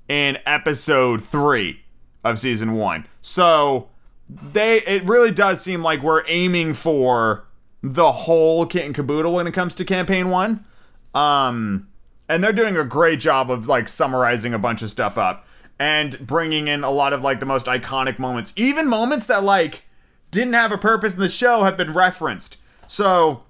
in 0.08 0.38
episode 0.46 1.22
3 1.22 1.82
of 2.24 2.40
season 2.40 2.74
1. 2.74 3.06
So, 3.22 3.90
they 4.30 4.82
it 4.82 5.06
really 5.06 5.32
does 5.32 5.62
seem 5.62 5.82
like 5.82 6.02
we're 6.02 6.24
aiming 6.28 6.74
for 6.74 7.46
the 7.82 8.12
whole 8.12 8.66
kit 8.66 8.86
and 8.86 8.94
caboodle 8.94 9.34
when 9.34 9.48
it 9.48 9.54
comes 9.54 9.74
to 9.76 9.86
campaign 9.86 10.30
1. 10.30 10.66
Um 11.14 11.88
and 12.30 12.44
they're 12.44 12.52
doing 12.52 12.76
a 12.76 12.84
great 12.84 13.20
job 13.22 13.50
of 13.50 13.68
like 13.68 13.88
summarizing 13.88 14.54
a 14.54 14.60
bunch 14.60 14.82
of 14.82 14.90
stuff 14.90 15.18
up 15.18 15.48
and 15.80 16.20
bringing 16.26 16.68
in 16.68 16.84
a 16.84 16.92
lot 16.92 17.14
of 17.14 17.22
like 17.22 17.40
the 17.40 17.46
most 17.46 17.68
iconic 17.68 18.20
moments. 18.20 18.54
Even 18.56 18.88
moments 18.88 19.26
that 19.28 19.44
like 19.44 19.86
didn't 20.32 20.54
have 20.54 20.72
a 20.72 20.78
purpose 20.78 21.14
in 21.14 21.22
the 21.22 21.30
show 21.30 21.64
have 21.64 21.78
been 21.78 21.94
referenced. 21.94 22.58
So, 22.88 23.44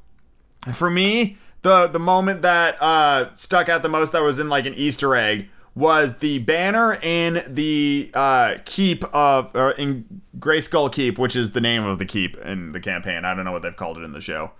for 0.76 0.90
me, 0.90 1.38
the 1.62 1.88
the 1.88 2.00
moment 2.00 2.42
that 2.42 2.82
uh, 2.82 3.34
stuck 3.36 3.70
out 3.70 3.82
the 3.82 3.90
most 3.90 4.12
that 4.14 4.22
was 4.22 4.40
in 4.40 4.50
like 4.50 4.66
an 4.66 4.74
Easter 4.74 5.16
egg 5.16 5.50
was 5.76 6.18
the 6.18 6.40
banner 6.40 6.96
in 7.04 7.44
the 7.48 8.10
uh, 8.14 8.56
keep 8.66 9.04
of 9.14 9.56
or 9.56 9.72
in 9.72 10.22
Greyskull 10.40 10.92
Keep, 10.92 11.20
which 11.20 11.36
is 11.36 11.52
the 11.52 11.62
name 11.62 11.84
of 11.84 12.00
the 12.00 12.06
keep 12.06 12.36
in 12.38 12.72
the 12.72 12.80
campaign. 12.80 13.26
I 13.26 13.36
don't 13.36 13.46
know 13.46 13.52
what 13.52 13.62
they've 13.62 13.76
called 13.76 13.98
it 13.98 14.02
in 14.02 14.12
the 14.12 14.22
show. 14.22 14.52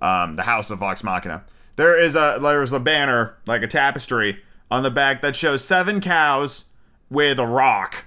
Um, 0.00 0.36
the 0.36 0.42
House 0.42 0.70
of 0.70 0.78
Vox 0.78 1.02
Machina. 1.02 1.42
There 1.76 2.00
is 2.00 2.14
a 2.14 2.38
there's 2.40 2.72
a 2.72 2.80
banner 2.80 3.36
like 3.46 3.62
a 3.62 3.66
tapestry 3.66 4.40
on 4.70 4.82
the 4.82 4.90
back 4.90 5.22
that 5.22 5.34
shows 5.34 5.64
seven 5.64 6.00
cows 6.00 6.66
with 7.10 7.38
a 7.38 7.46
rock. 7.46 8.04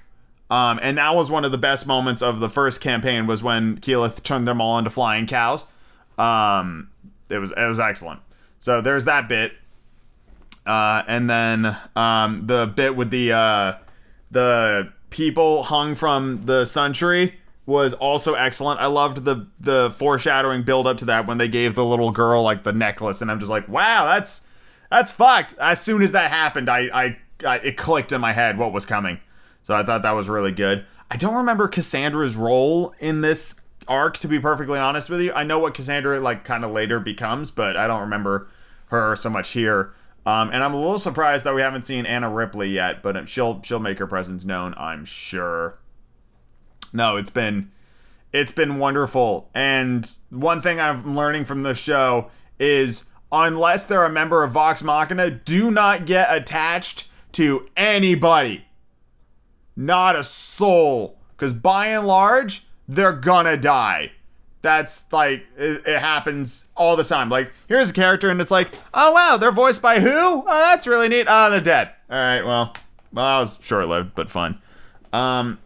Um, 0.49 0.79
and 0.81 0.97
that 0.97 1.15
was 1.15 1.31
one 1.31 1.45
of 1.45 1.51
the 1.51 1.57
best 1.57 1.87
moments 1.87 2.21
of 2.21 2.39
the 2.39 2.49
first 2.49 2.79
campaign 2.79 3.25
was 3.27 3.41
when 3.41 3.79
Keyleth 3.79 4.21
turned 4.23 4.47
them 4.47 4.61
all 4.61 4.77
into 4.77 4.89
flying 4.89 5.25
cows. 5.25 5.65
Um, 6.17 6.89
it 7.33 7.39
was 7.39 7.51
it 7.51 7.67
was 7.67 7.79
excellent. 7.79 8.21
So 8.59 8.81
there's 8.81 9.05
that 9.05 9.27
bit. 9.27 9.53
Uh, 10.65 11.03
and 11.07 11.29
then 11.29 11.75
um, 11.95 12.39
the 12.41 12.71
bit 12.73 12.95
with 12.95 13.09
the 13.09 13.33
uh, 13.33 13.73
the 14.31 14.93
people 15.09 15.63
hung 15.63 15.95
from 15.95 16.43
the 16.45 16.65
sun 16.65 16.93
tree 16.93 17.35
was 17.65 17.93
also 17.93 18.33
excellent. 18.33 18.79
I 18.79 18.87
loved 18.87 19.25
the 19.25 19.47
the 19.59 19.91
foreshadowing 19.91 20.63
build 20.63 20.87
up 20.87 20.97
to 20.97 21.05
that 21.05 21.27
when 21.27 21.37
they 21.37 21.47
gave 21.47 21.75
the 21.75 21.85
little 21.85 22.11
girl 22.11 22.43
like 22.43 22.63
the 22.63 22.73
necklace, 22.73 23.21
and 23.21 23.29
I'm 23.29 23.39
just 23.39 23.49
like, 23.49 23.67
wow, 23.67 24.05
that's 24.05 24.41
that's 24.89 25.11
fucked. 25.11 25.55
As 25.59 25.81
soon 25.81 26.01
as 26.01 26.11
that 26.11 26.31
happened, 26.31 26.69
I, 26.69 26.89
I, 26.93 27.17
I 27.45 27.57
it 27.57 27.77
clicked 27.77 28.11
in 28.11 28.21
my 28.21 28.33
head 28.33 28.57
what 28.57 28.73
was 28.73 28.85
coming. 28.85 29.19
So 29.63 29.73
I 29.73 29.83
thought 29.83 30.01
that 30.03 30.11
was 30.11 30.29
really 30.29 30.51
good. 30.51 30.85
I 31.09 31.15
don't 31.15 31.35
remember 31.35 31.67
Cassandra's 31.67 32.35
role 32.35 32.93
in 32.99 33.21
this 33.21 33.55
arc 33.87 34.17
to 34.19 34.27
be 34.27 34.39
perfectly 34.39 34.79
honest 34.79 35.09
with 35.09 35.21
you. 35.21 35.33
I 35.33 35.43
know 35.43 35.59
what 35.59 35.73
Cassandra 35.73 36.19
like 36.19 36.43
kind 36.43 36.63
of 36.63 36.71
later 36.71 36.99
becomes, 36.99 37.51
but 37.51 37.75
I 37.77 37.87
don't 37.87 38.01
remember 38.01 38.47
her 38.87 39.15
so 39.15 39.29
much 39.29 39.51
here. 39.51 39.93
Um, 40.25 40.51
and 40.51 40.63
I'm 40.63 40.73
a 40.73 40.79
little 40.79 40.99
surprised 40.99 41.43
that 41.45 41.53
we 41.53 41.61
haven't 41.61 41.83
seen 41.83 42.05
Anna 42.05 42.29
Ripley 42.29 42.69
yet, 42.69 43.03
but 43.03 43.27
she'll 43.27 43.61
she'll 43.63 43.79
make 43.79 43.99
her 43.99 44.07
presence 44.07 44.45
known, 44.45 44.73
I'm 44.77 45.05
sure. 45.05 45.79
No, 46.93 47.17
it's 47.17 47.29
been 47.29 47.71
it's 48.31 48.51
been 48.51 48.79
wonderful. 48.79 49.49
And 49.53 50.09
one 50.29 50.61
thing 50.61 50.79
I'm 50.79 51.15
learning 51.15 51.45
from 51.45 51.63
the 51.63 51.75
show 51.75 52.31
is 52.59 53.03
unless 53.31 53.83
they're 53.85 54.05
a 54.05 54.09
member 54.09 54.43
of 54.43 54.51
Vox 54.51 54.81
Machina, 54.83 55.29
do 55.29 55.71
not 55.71 56.05
get 56.05 56.33
attached 56.33 57.09
to 57.33 57.67
anybody. 57.75 58.65
Not 59.75 60.15
a 60.15 60.23
soul. 60.23 61.17
Because 61.35 61.53
by 61.53 61.87
and 61.87 62.07
large, 62.07 62.67
they're 62.87 63.13
gonna 63.13 63.57
die. 63.57 64.11
That's 64.61 65.11
like 65.11 65.45
it, 65.57 65.83
it, 65.85 65.99
happens 65.99 66.67
all 66.75 66.95
the 66.95 67.03
time. 67.03 67.29
Like 67.29 67.51
here's 67.67 67.89
a 67.89 67.93
character 67.93 68.29
and 68.29 68.39
it's 68.39 68.51
like, 68.51 68.73
oh 68.93 69.11
wow, 69.11 69.37
they're 69.37 69.51
voiced 69.51 69.81
by 69.81 69.99
who? 69.99 70.09
Oh, 70.09 70.45
that's 70.45 70.87
really 70.87 71.09
neat. 71.09 71.27
Oh, 71.29 71.49
they're 71.49 71.59
dead. 71.59 71.91
All 72.09 72.17
right, 72.17 72.41
well, 72.41 72.73
well, 73.11 73.25
that 73.25 73.41
was 73.41 73.59
short 73.61 73.87
lived 73.87 74.15
but 74.15 74.31
fun. 74.31 74.59
Um, 75.11 75.59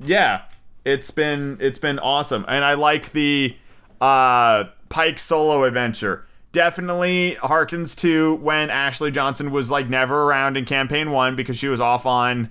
yeah, 0.00 0.42
it's 0.84 1.10
been 1.10 1.58
it's 1.60 1.78
been 1.78 1.98
awesome, 1.98 2.44
and 2.48 2.64
I 2.64 2.74
like 2.74 3.12
the 3.12 3.56
uh 4.00 4.64
Pike 4.88 5.18
solo 5.18 5.64
adventure. 5.64 6.26
definitely 6.52 7.36
harkens 7.42 7.96
to 7.96 8.36
when 8.36 8.70
Ashley 8.70 9.10
Johnson 9.10 9.50
was 9.50 9.72
like 9.72 9.88
never 9.88 10.22
around 10.22 10.56
in 10.56 10.64
campaign 10.64 11.10
one 11.10 11.34
because 11.34 11.56
she 11.56 11.66
was 11.66 11.80
off 11.80 12.06
on 12.06 12.50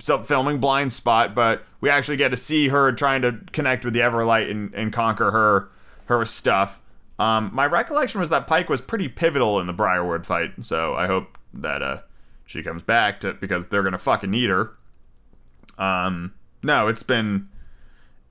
filming 0.00 0.58
Blind 0.58 0.92
Spot, 0.92 1.34
but 1.34 1.64
we 1.80 1.90
actually 1.90 2.16
get 2.16 2.28
to 2.30 2.36
see 2.36 2.68
her 2.68 2.92
trying 2.92 3.22
to 3.22 3.38
connect 3.52 3.84
with 3.84 3.94
the 3.94 4.00
Everlight 4.00 4.50
and, 4.50 4.74
and 4.74 4.92
conquer 4.92 5.30
her 5.30 5.68
her 6.06 6.24
stuff. 6.24 6.80
Um, 7.18 7.50
my 7.52 7.66
recollection 7.66 8.20
was 8.20 8.30
that 8.30 8.46
Pike 8.46 8.68
was 8.68 8.80
pretty 8.80 9.08
pivotal 9.08 9.60
in 9.60 9.66
the 9.66 9.72
Briarwood 9.72 10.26
fight, 10.26 10.64
so 10.64 10.94
I 10.94 11.06
hope 11.06 11.38
that 11.52 11.82
uh, 11.82 11.98
she 12.46 12.62
comes 12.62 12.82
back 12.82 13.20
to 13.20 13.34
because 13.34 13.68
they're 13.68 13.82
gonna 13.82 13.98
fucking 13.98 14.30
need 14.30 14.50
her. 14.50 14.72
Um, 15.78 16.34
no, 16.62 16.88
it's 16.88 17.02
been 17.02 17.48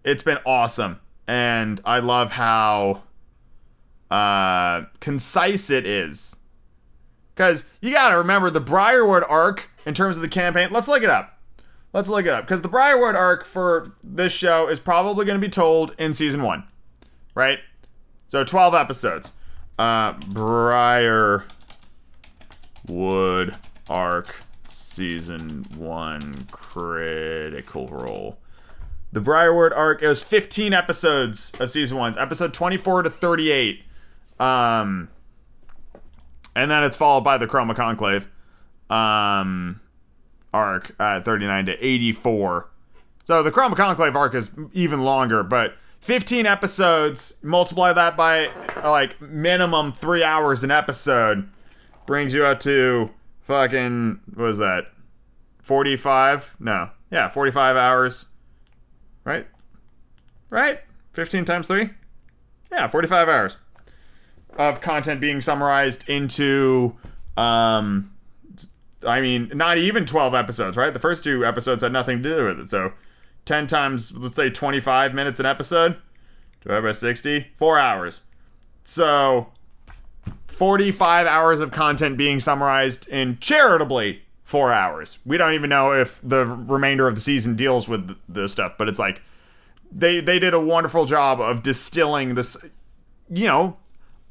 it's 0.04 0.24
been 0.24 0.40
awesome, 0.46 1.00
and 1.28 1.82
I 1.86 2.00
love 2.00 2.32
how 2.32 3.04
uh, 4.12 4.84
concise 5.00 5.70
it 5.70 5.86
is. 5.86 6.36
Because 7.36 7.66
you 7.82 7.92
gotta 7.94 8.18
remember 8.18 8.50
the 8.50 8.60
Briarwood 8.60 9.24
arc 9.30 9.70
in 9.86 9.94
terms 9.94 10.18
of 10.18 10.22
the 10.22 10.28
campaign. 10.28 10.70
Let's 10.72 10.88
look 10.88 11.04
it 11.04 11.10
up. 11.10 11.39
Let's 11.92 12.10
look 12.10 12.26
it 12.26 12.32
up 12.32 12.46
because 12.46 12.62
the 12.62 12.68
Briarwood 12.68 13.16
arc 13.16 13.46
for 13.46 13.94
this 14.04 14.32
show 14.32 14.68
is 14.68 14.80
probably 14.80 15.26
going 15.26 15.40
to 15.40 15.46
be 15.46 15.50
told 15.50 15.96
in 15.98 16.14
season 16.14 16.44
one, 16.44 16.66
right? 17.34 17.60
So 18.28 18.44
12 18.44 18.76
episodes. 18.76 19.34
Uh, 19.80 20.14
Briarwood 20.28 21.48
arc 23.90 24.36
season 24.68 25.66
one 25.78 26.46
critical 26.52 27.88
role. 27.88 28.38
The 29.12 29.22
Briarwood 29.22 29.74
arc. 29.74 30.04
It 30.04 30.08
was 30.08 30.22
15 30.22 30.74
episodes 30.74 31.52
of 31.60 31.72
season 31.72 31.98
one, 31.98 32.18
episode 32.20 32.54
24 32.54 33.04
to 33.04 33.10
38. 33.10 33.84
Um, 34.40 35.10
and 36.56 36.70
then 36.70 36.84
it's 36.84 36.98
followed 36.98 37.22
by 37.22 37.40
the 37.40 37.48
Chroma 37.48 37.76
Conclave. 37.76 38.28
Um, 38.92 39.82
arc 40.54 40.96
at 41.00 41.26
39 41.26 41.68
to 41.68 41.86
84. 41.86 42.70
So 43.24 43.44
the 43.44 43.52
Chroma 43.52 43.76
Conclave 43.76 44.16
arc 44.16 44.34
is 44.34 44.50
even 44.74 45.04
longer, 45.04 45.44
but 45.44 45.76
15 46.02 46.46
episodes, 46.46 47.36
multiply 47.42 47.94
that 47.94 48.16
by 48.18 48.52
like 48.84 49.22
minimum 49.22 49.94
three 49.94 50.24
hours 50.24 50.64
an 50.64 50.72
episode, 50.72 51.50
brings 52.06 52.34
you 52.34 52.46
up 52.46 52.60
to 52.62 53.12
fucking, 53.42 54.20
what 54.34 54.44
was 54.46 54.58
that? 54.58 54.88
45? 55.62 56.56
No. 56.60 56.90
Yeah, 57.12 57.30
45 57.30 57.76
hours. 57.76 58.28
Right? 59.24 59.48
Right? 60.50 60.80
15 61.14 61.46
times 61.46 61.68
3? 61.68 61.90
Yeah, 62.72 62.88
45 62.88 63.30
hours 63.30 63.58
of 64.58 64.82
content 64.82 65.22
being 65.22 65.42
summarized 65.42 66.08
into 66.10 66.96
um 67.38 68.12
I 69.06 69.22
mean, 69.22 69.52
not 69.54 69.78
even 69.78 70.06
12 70.06 70.34
episodes, 70.34 70.78
right? 70.78 70.94
The 70.94 71.00
first 71.00 71.24
two 71.24 71.46
episodes 71.46 71.84
had 71.84 71.92
nothing 71.92 72.22
to 72.24 72.30
do 72.38 72.46
with 72.46 72.60
it. 72.60 72.70
So 72.70 72.94
10 73.46 73.68
times, 73.68 74.12
let's 74.16 74.36
say 74.36 74.50
25 74.50 75.14
minutes 75.14 75.40
an 75.40 75.46
episode, 75.46 75.98
divided 76.62 76.84
by 76.84 76.92
60, 76.92 77.48
four 77.58 77.80
hours. 77.80 78.22
So 78.84 79.48
45 80.48 81.28
hours 81.28 81.60
of 81.60 81.72
content 81.72 82.18
being 82.18 82.40
summarized 82.40 83.08
in 83.08 83.38
charitably 83.40 84.24
four 84.44 84.74
hours. 84.74 85.20
We 85.26 85.38
don't 85.38 85.54
even 85.54 85.70
know 85.70 85.94
if 85.94 86.20
the 86.24 86.46
remainder 86.46 87.08
of 87.08 87.16
the 87.16 87.22
season 87.22 87.56
deals 87.56 87.88
with 87.88 88.18
this 88.28 88.52
stuff, 88.52 88.74
but 88.78 88.90
it's 88.90 89.00
like 89.00 89.22
they 89.92 90.20
they 90.20 90.40
did 90.40 90.54
a 90.54 90.60
wonderful 90.60 91.06
job 91.06 91.40
of 91.40 91.62
distilling 91.62 92.36
this, 92.36 92.58
you 93.30 93.48
know, 93.48 93.78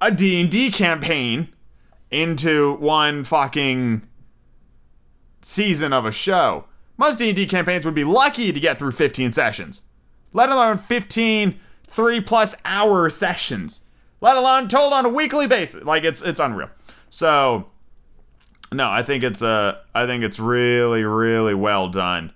a 0.00 0.10
D&D 0.10 0.70
campaign 0.72 1.52
into 2.10 2.74
one 2.76 3.24
fucking 3.24 4.02
season 5.40 5.92
of 5.92 6.04
a 6.04 6.12
show. 6.12 6.64
Most 6.96 7.18
D&D 7.18 7.46
campaigns 7.46 7.84
would 7.84 7.94
be 7.94 8.04
lucky 8.04 8.52
to 8.52 8.60
get 8.60 8.78
through 8.78 8.92
15 8.92 9.32
sessions, 9.32 9.82
let 10.32 10.48
alone 10.48 10.78
15 10.78 11.60
three 11.88 12.20
plus 12.20 12.54
hour 12.64 13.10
sessions, 13.10 13.82
let 14.20 14.36
alone 14.36 14.68
told 14.68 14.92
on 14.92 15.04
a 15.04 15.08
weekly 15.08 15.46
basis. 15.46 15.82
Like 15.84 16.04
it's 16.04 16.22
it's 16.22 16.38
unreal. 16.38 16.70
So 17.10 17.66
no, 18.70 18.90
I 18.90 19.02
think 19.02 19.24
it's 19.24 19.42
uh 19.42 19.78
I 19.94 20.06
think 20.06 20.22
it's 20.22 20.38
really 20.38 21.02
really 21.02 21.54
well 21.54 21.88
done 21.88 22.32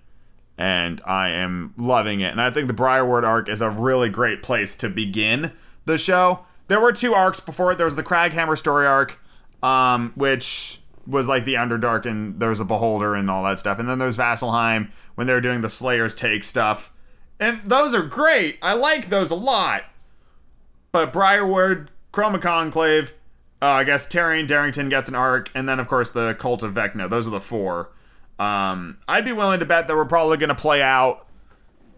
and 0.58 1.00
I 1.06 1.30
am 1.30 1.74
loving 1.76 2.20
it. 2.20 2.30
And 2.30 2.40
I 2.40 2.50
think 2.50 2.66
the 2.66 2.74
Briarwood 2.74 3.24
arc 3.24 3.48
is 3.48 3.60
a 3.60 3.70
really 3.70 4.08
great 4.08 4.42
place 4.42 4.74
to 4.76 4.88
begin 4.88 5.52
the 5.84 5.98
show. 5.98 6.40
There 6.68 6.80
were 6.80 6.92
two 6.92 7.14
arcs 7.14 7.40
before 7.40 7.72
it. 7.72 7.78
There 7.78 7.86
was 7.86 7.96
the 7.96 8.02
Kraghammer 8.02 8.56
story 8.56 8.86
arc, 8.86 9.18
um, 9.62 10.12
which 10.14 10.80
was 11.06 11.26
like 11.26 11.44
the 11.44 11.54
Underdark 11.54 12.06
and 12.06 12.38
there's 12.38 12.60
a 12.60 12.64
Beholder 12.64 13.14
and 13.14 13.30
all 13.30 13.44
that 13.44 13.58
stuff. 13.58 13.78
And 13.78 13.88
then 13.88 13.98
there's 13.98 14.16
Vasselheim 14.16 14.90
when 15.14 15.26
they're 15.26 15.40
doing 15.40 15.60
the 15.60 15.70
Slayer's 15.70 16.14
Take 16.14 16.44
stuff. 16.44 16.92
And 17.40 17.60
those 17.64 17.94
are 17.94 18.02
great. 18.02 18.58
I 18.62 18.74
like 18.74 19.08
those 19.08 19.30
a 19.30 19.34
lot. 19.34 19.84
But 20.92 21.12
Briarwood, 21.12 21.90
Chroma 22.12 22.40
Conclave, 22.40 23.14
uh, 23.60 23.66
I 23.66 23.84
guess 23.84 24.06
Taryon 24.06 24.46
Darrington 24.46 24.88
gets 24.88 25.08
an 25.08 25.14
arc, 25.14 25.50
and 25.54 25.68
then 25.68 25.80
of 25.80 25.88
course 25.88 26.10
the 26.10 26.34
Cult 26.34 26.62
of 26.62 26.74
Vecna. 26.74 27.08
Those 27.08 27.26
are 27.26 27.30
the 27.30 27.40
four. 27.40 27.90
Um, 28.38 28.98
I'd 29.08 29.24
be 29.24 29.32
willing 29.32 29.60
to 29.60 29.66
bet 29.66 29.88
that 29.88 29.96
we're 29.96 30.04
probably 30.04 30.36
going 30.36 30.48
to 30.48 30.54
play 30.54 30.82
out 30.82 31.26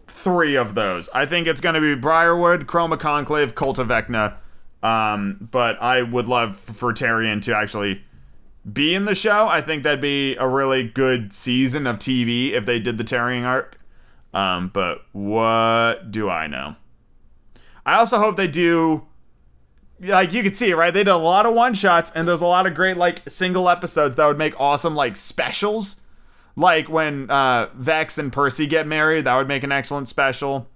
three 0.06 0.56
of 0.56 0.74
those. 0.74 1.08
I 1.14 1.26
think 1.26 1.46
it's 1.46 1.60
going 1.60 1.74
to 1.74 1.80
be 1.80 1.94
Briarwood, 1.94 2.66
Chroma 2.66 3.00
Conclave, 3.00 3.54
Cult 3.54 3.78
of 3.78 3.88
Vecna. 3.88 4.36
Um, 4.82 5.48
but 5.50 5.80
I 5.82 6.02
would 6.02 6.28
love 6.28 6.56
for 6.56 6.92
Taryon 6.92 7.40
to 7.42 7.56
actually 7.56 8.04
be 8.70 8.94
in 8.94 9.04
the 9.04 9.14
show. 9.14 9.46
I 9.46 9.60
think 9.60 9.82
that'd 9.82 10.00
be 10.00 10.36
a 10.36 10.48
really 10.48 10.88
good 10.88 11.32
season 11.32 11.86
of 11.86 11.98
TV 11.98 12.52
if 12.52 12.64
they 12.66 12.78
did 12.78 12.98
the 12.98 13.04
Taryon 13.04 13.44
arc. 13.44 13.78
Um, 14.32 14.70
but 14.72 15.02
what 15.12 16.10
do 16.10 16.28
I 16.28 16.46
know? 16.46 16.76
I 17.86 17.96
also 17.96 18.18
hope 18.18 18.36
they 18.36 18.48
do. 18.48 19.06
Like 20.00 20.32
you 20.32 20.42
can 20.42 20.54
see 20.54 20.72
right? 20.72 20.92
They 20.92 21.04
did 21.04 21.10
a 21.10 21.16
lot 21.16 21.46
of 21.46 21.54
one 21.54 21.74
shots, 21.74 22.10
and 22.14 22.26
there's 22.26 22.40
a 22.40 22.46
lot 22.46 22.66
of 22.66 22.74
great 22.74 22.96
like 22.96 23.22
single 23.28 23.68
episodes 23.68 24.16
that 24.16 24.26
would 24.26 24.38
make 24.38 24.58
awesome 24.58 24.94
like 24.94 25.16
specials. 25.16 26.00
Like 26.56 26.88
when 26.88 27.30
uh, 27.30 27.68
Vex 27.74 28.18
and 28.18 28.32
Percy 28.32 28.66
get 28.66 28.86
married, 28.86 29.24
that 29.24 29.36
would 29.36 29.48
make 29.48 29.62
an 29.62 29.72
excellent 29.72 30.08
special. 30.08 30.68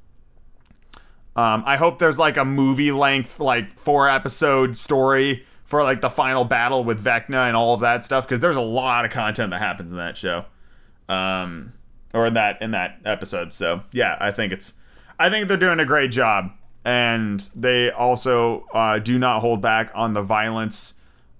Um, 1.36 1.62
I 1.66 1.76
hope 1.76 1.98
there's 1.98 2.18
like 2.18 2.36
a 2.36 2.44
movie 2.44 2.90
length, 2.90 3.38
like 3.38 3.78
four 3.78 4.08
episode 4.08 4.76
story 4.76 5.46
for 5.68 5.82
like 5.82 6.00
the 6.00 6.08
final 6.08 6.44
battle 6.44 6.82
with 6.82 7.04
Vecna 7.04 7.46
and 7.46 7.54
all 7.54 7.74
of 7.74 7.80
that 7.80 8.02
stuff 8.02 8.26
because 8.26 8.40
there's 8.40 8.56
a 8.56 8.60
lot 8.60 9.04
of 9.04 9.10
content 9.10 9.50
that 9.50 9.60
happens 9.60 9.92
in 9.92 9.98
that 9.98 10.16
show, 10.16 10.46
um, 11.10 11.74
or 12.14 12.26
in 12.26 12.34
that 12.34 12.60
in 12.62 12.70
that 12.70 12.98
episode. 13.04 13.52
So 13.52 13.82
yeah, 13.92 14.16
I 14.18 14.30
think 14.30 14.50
it's 14.50 14.72
I 15.18 15.28
think 15.28 15.46
they're 15.46 15.58
doing 15.58 15.78
a 15.78 15.84
great 15.84 16.10
job, 16.10 16.52
and 16.86 17.38
they 17.54 17.90
also 17.90 18.64
uh, 18.72 18.98
do 18.98 19.18
not 19.18 19.40
hold 19.40 19.60
back 19.60 19.92
on 19.94 20.14
the 20.14 20.22
violence. 20.22 20.94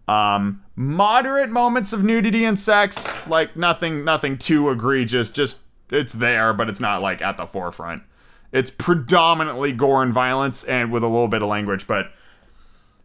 Um, 0.07 0.63
moderate 0.77 1.49
moments 1.49 1.95
of 1.95 2.05
nudity 2.05 2.45
and 2.45 2.61
sex, 2.61 3.27
like 3.27 3.57
nothing 3.57 4.05
nothing 4.05 4.37
too 4.37 4.69
egregious. 4.69 5.31
Just 5.31 5.57
it's 5.91 6.13
there, 6.13 6.53
but 6.53 6.69
it's 6.69 6.81
not 6.81 7.01
like 7.01 7.23
at 7.23 7.39
the 7.39 7.47
forefront. 7.47 8.03
It's 8.53 8.71
predominantly 8.71 9.73
gore 9.73 10.03
and 10.03 10.13
violence, 10.13 10.65
and 10.65 10.93
with 10.93 11.03
a 11.03 11.09
little 11.09 11.29
bit 11.29 11.41
of 11.41 11.49
language, 11.49 11.87
but 11.87 12.11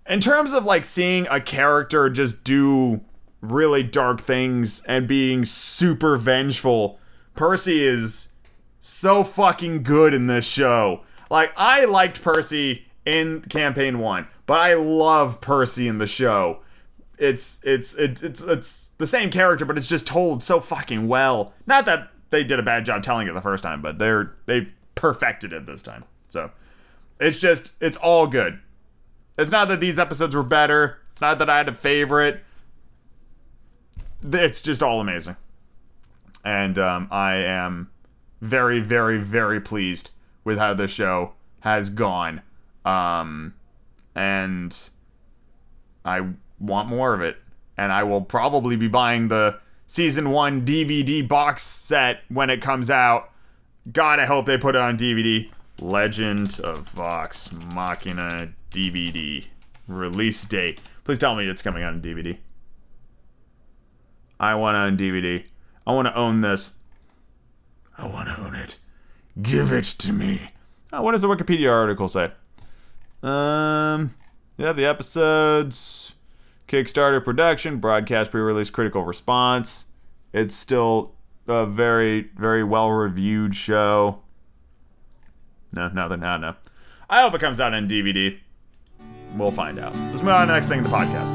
in 0.08 0.20
terms 0.20 0.54
of 0.54 0.66
like 0.66 0.86
seeing 0.86 1.28
a 1.30 1.40
character 1.40 2.10
just 2.10 2.44
do 2.44 3.02
really 3.42 3.84
dark 3.84 4.22
things 4.22 4.82
and 4.86 5.08
being 5.08 5.46
super 5.46 6.18
vengeful, 6.18 7.00
Percy 7.36 7.86
is 7.86 8.30
so 8.80 9.24
fucking 9.24 9.84
good 9.84 10.14
in 10.14 10.28
this 10.28 10.46
show. 10.46 11.02
Like 11.30 11.52
I 11.56 11.86
liked 11.86 12.22
Percy 12.22 12.86
in 13.06 13.42
campaign 13.42 14.00
1, 14.00 14.28
but 14.46 14.60
I 14.60 14.74
love 14.76 15.42
Percy 15.42 15.88
in 15.88 15.98
the 15.98 16.08
show. 16.08 16.60
It's 17.18 17.60
it's 17.64 17.96
it's 17.96 18.24
it's 18.24 18.42
it's 18.42 18.92
the 18.98 19.08
same 19.08 19.30
character 19.30 19.66
but 19.66 19.78
it's 19.78 19.88
just 19.88 20.08
told 20.08 20.44
so 20.44 20.60
fucking 20.60 21.08
well. 21.08 21.54
Not 21.66 21.86
that 21.86 22.10
they 22.32 22.44
did 22.44 22.60
a 22.60 22.64
bad 22.64 22.86
job 22.86 23.04
telling 23.04 23.28
it 23.28 23.34
the 23.34 23.42
first 23.42 23.64
time, 23.64 23.82
but 23.82 24.00
they're 24.00 24.34
they 24.48 24.68
perfected 24.96 25.54
it 25.54 25.66
this 25.66 25.82
time. 25.82 26.04
So, 26.30 26.52
it's 27.20 27.38
just 27.38 27.72
it's 27.80 27.98
all 27.98 28.28
good. 28.28 28.60
It's 29.38 29.52
not 29.52 29.68
that 29.68 29.80
these 29.80 29.98
episodes 29.98 30.36
were 30.36 30.44
better. 30.44 31.00
It's 31.12 31.22
not 31.22 31.40
that 31.40 31.50
I 31.50 31.58
had 31.58 31.68
a 31.68 31.74
favorite. 31.74 32.44
It's 34.24 34.62
just 34.62 34.82
all 34.84 35.02
amazing. 35.02 35.36
And 36.46 36.78
um, 36.78 37.08
I 37.12 37.36
am 37.36 37.90
very, 38.42 38.80
very, 38.80 39.18
very 39.18 39.60
pleased 39.60 40.12
with 40.44 40.58
how 40.58 40.74
this 40.74 40.92
show 40.92 41.34
has 41.62 41.90
gone. 41.90 42.42
Um, 42.86 43.54
and 44.16 44.78
I 46.04 46.28
want 46.60 46.90
more 46.90 47.14
of 47.14 47.22
it. 47.22 47.38
And 47.78 47.92
I 47.92 48.04
will 48.04 48.22
probably 48.22 48.76
be 48.76 48.88
buying 48.88 49.30
the 49.30 49.60
season 49.88 50.30
one 50.30 50.66
DVD 50.66 51.28
box 51.28 51.64
set 51.64 52.22
when 52.30 52.50
it 52.50 52.62
comes 52.62 52.90
out. 52.90 53.32
God, 53.92 54.20
I 54.20 54.26
hope 54.26 54.46
they 54.46 54.58
put 54.58 54.76
it 54.76 54.82
on 54.82 54.98
DVD. 54.98 55.50
Legend 55.82 56.60
of 56.62 56.90
Vox 56.90 57.52
Machina 57.74 58.54
DVD. 58.72 59.46
release 59.88 60.44
date. 60.46 60.80
Please 61.04 61.18
tell 61.18 61.36
me 61.36 61.48
it's 61.48 61.62
coming 61.62 61.84
out 61.84 61.94
on 61.94 62.02
DVD. 62.02 62.38
I 64.40 64.56
want 64.56 64.76
it 64.76 64.80
on 64.80 64.98
DVD. 64.98 65.46
I 65.86 65.92
want 65.94 66.08
to 66.08 66.16
own 66.16 66.42
this. 66.42 66.72
I 67.98 68.08
want 68.08 68.30
to 68.30 68.40
own 68.40 68.56
it. 68.56 68.78
Give 69.42 69.72
it 69.72 69.84
to 69.86 70.14
me. 70.14 70.48
Oh, 70.92 71.02
what 71.02 71.12
does 71.12 71.22
the 71.22 71.28
Wikipedia 71.28 71.72
article 71.72 72.08
say? 72.08 72.32
Um, 73.22 74.16
yeah, 74.58 74.74
the 74.74 74.86
episodes, 74.86 76.16
Kickstarter 76.68 77.24
production, 77.24 77.78
broadcast 77.78 78.32
pre-release, 78.32 78.70
critical 78.70 79.04
response. 79.04 79.86
It's 80.34 80.56
still 80.56 81.14
a 81.48 81.66
very, 81.66 82.30
very 82.38 82.64
well-reviewed 82.64 83.56
show. 83.56 84.23
No, 85.74 85.90
no, 85.90 86.08
they're 86.08 86.18
not. 86.18 86.42
no. 86.42 86.56
I 87.10 87.22
hope 87.22 87.34
it 87.34 87.42
comes 87.42 87.60
out 87.60 87.74
on 87.74 87.88
DVD. 87.90 88.38
We'll 89.36 89.52
find 89.52 89.80
out. 89.80 89.96
Let's 89.96 90.22
move 90.22 90.30
on 90.30 90.48
to 90.48 90.54
the 90.54 90.54
next 90.54 90.68
thing 90.68 90.78
in 90.78 90.84
the 90.84 90.90
podcast. 90.90 91.32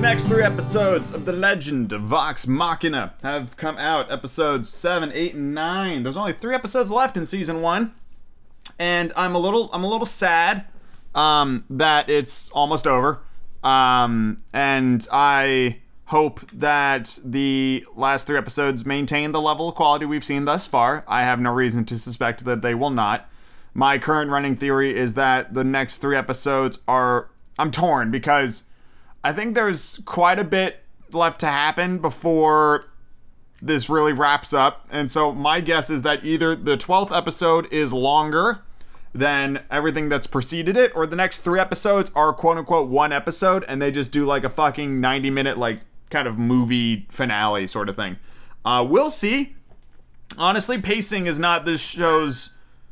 Next 0.00 0.24
three 0.24 0.42
episodes 0.42 1.12
of 1.12 1.26
The 1.26 1.32
Legend 1.32 1.92
of 1.92 2.02
Vox 2.02 2.46
Machina 2.46 3.14
have 3.22 3.56
come 3.56 3.76
out. 3.78 4.10
Episodes 4.10 4.68
7, 4.68 5.12
8, 5.12 5.34
and 5.34 5.54
9. 5.54 6.02
There's 6.02 6.16
only 6.16 6.32
three 6.32 6.54
episodes 6.54 6.90
left 6.90 7.16
in 7.16 7.26
season 7.26 7.62
one. 7.62 7.94
And 8.78 9.12
I'm 9.14 9.34
a 9.34 9.38
little 9.38 9.68
I'm 9.72 9.84
a 9.84 9.88
little 9.88 10.06
sad 10.06 10.64
um, 11.14 11.64
that 11.70 12.08
it's 12.08 12.50
almost 12.50 12.86
over. 12.86 13.20
Um, 13.62 14.42
and 14.52 15.06
I 15.12 15.80
hope 16.10 16.40
that 16.50 17.20
the 17.24 17.84
last 17.94 18.26
three 18.26 18.36
episodes 18.36 18.84
maintain 18.84 19.30
the 19.30 19.40
level 19.40 19.68
of 19.68 19.76
quality 19.76 20.04
we've 20.04 20.24
seen 20.24 20.44
thus 20.44 20.66
far. 20.66 21.04
I 21.06 21.22
have 21.22 21.38
no 21.38 21.52
reason 21.52 21.84
to 21.84 21.96
suspect 21.96 22.44
that 22.46 22.62
they 22.62 22.74
will 22.74 22.90
not. 22.90 23.30
My 23.74 23.96
current 23.96 24.28
running 24.28 24.56
theory 24.56 24.96
is 24.96 25.14
that 25.14 25.54
the 25.54 25.62
next 25.62 25.98
three 25.98 26.16
episodes 26.16 26.80
are. 26.88 27.30
I'm 27.60 27.70
torn 27.70 28.10
because 28.10 28.64
I 29.22 29.32
think 29.32 29.54
there's 29.54 30.00
quite 30.04 30.40
a 30.40 30.44
bit 30.44 30.82
left 31.12 31.38
to 31.40 31.46
happen 31.46 31.98
before 31.98 32.86
this 33.62 33.88
really 33.88 34.12
wraps 34.12 34.52
up. 34.52 34.88
And 34.90 35.08
so 35.10 35.32
my 35.32 35.60
guess 35.60 35.90
is 35.90 36.02
that 36.02 36.24
either 36.24 36.56
the 36.56 36.76
12th 36.76 37.16
episode 37.16 37.72
is 37.72 37.92
longer 37.92 38.62
than 39.14 39.62
everything 39.70 40.08
that's 40.08 40.26
preceded 40.26 40.76
it, 40.76 40.90
or 40.96 41.06
the 41.06 41.16
next 41.16 41.38
three 41.38 41.60
episodes 41.60 42.10
are 42.16 42.32
quote 42.32 42.56
unquote 42.56 42.88
one 42.88 43.12
episode 43.12 43.64
and 43.68 43.80
they 43.80 43.92
just 43.92 44.10
do 44.10 44.24
like 44.24 44.42
a 44.42 44.50
fucking 44.50 45.00
90 45.00 45.30
minute, 45.30 45.56
like 45.56 45.82
kind 46.10 46.28
of 46.28 46.38
movie 46.38 47.06
finale 47.08 47.66
sort 47.66 47.88
of 47.88 47.96
thing. 47.96 48.18
Uh, 48.64 48.84
we'll 48.88 49.10
see. 49.10 49.56
Honestly, 50.36 50.80
pacing 50.80 51.26
is 51.26 51.38
not 51.38 51.64
this 51.64 51.80
show's 51.80 52.50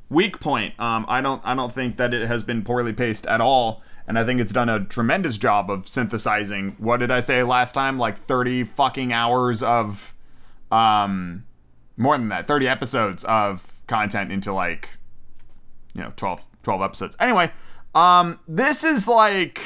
weak 0.09 0.41
point. 0.41 0.79
Um, 0.81 1.05
I 1.09 1.21
don't 1.21 1.43
I 1.45 1.55
don't 1.55 1.73
think 1.73 1.97
that 1.99 2.14
it 2.14 2.27
has 2.27 2.43
been 2.43 2.64
poorly 2.64 2.93
paced 2.93 3.27
at 3.27 3.41
all 3.41 3.83
and 4.09 4.19
I 4.19 4.25
think 4.25 4.41
it's 4.41 4.55
done 4.55 4.71
a 4.71 4.83
tremendous 4.87 5.37
job 5.37 5.71
of 5.71 5.87
synthesizing. 5.87 6.77
What 6.79 6.97
did 6.97 7.11
I 7.11 7.21
say 7.21 7.43
last 7.43 7.75
time? 7.75 7.99
Like 7.99 8.16
30 8.16 8.64
fucking 8.64 9.12
hours 9.12 9.62
of, 9.62 10.14
um, 10.73 11.45
more 11.99 12.16
than 12.16 12.31
that, 12.31 12.47
30 12.47 12.66
episodes 12.66 13.23
of 13.25 13.83
content 13.87 14.33
into 14.33 14.55
like, 14.55 14.89
you 15.93 16.01
know, 16.01 16.14
12, 16.16 16.43
12 16.62 16.81
episodes. 16.81 17.16
Anyway, 17.21 17.53
um, 17.95 18.41
this 18.49 18.83
is 18.83 19.07
like 19.07 19.61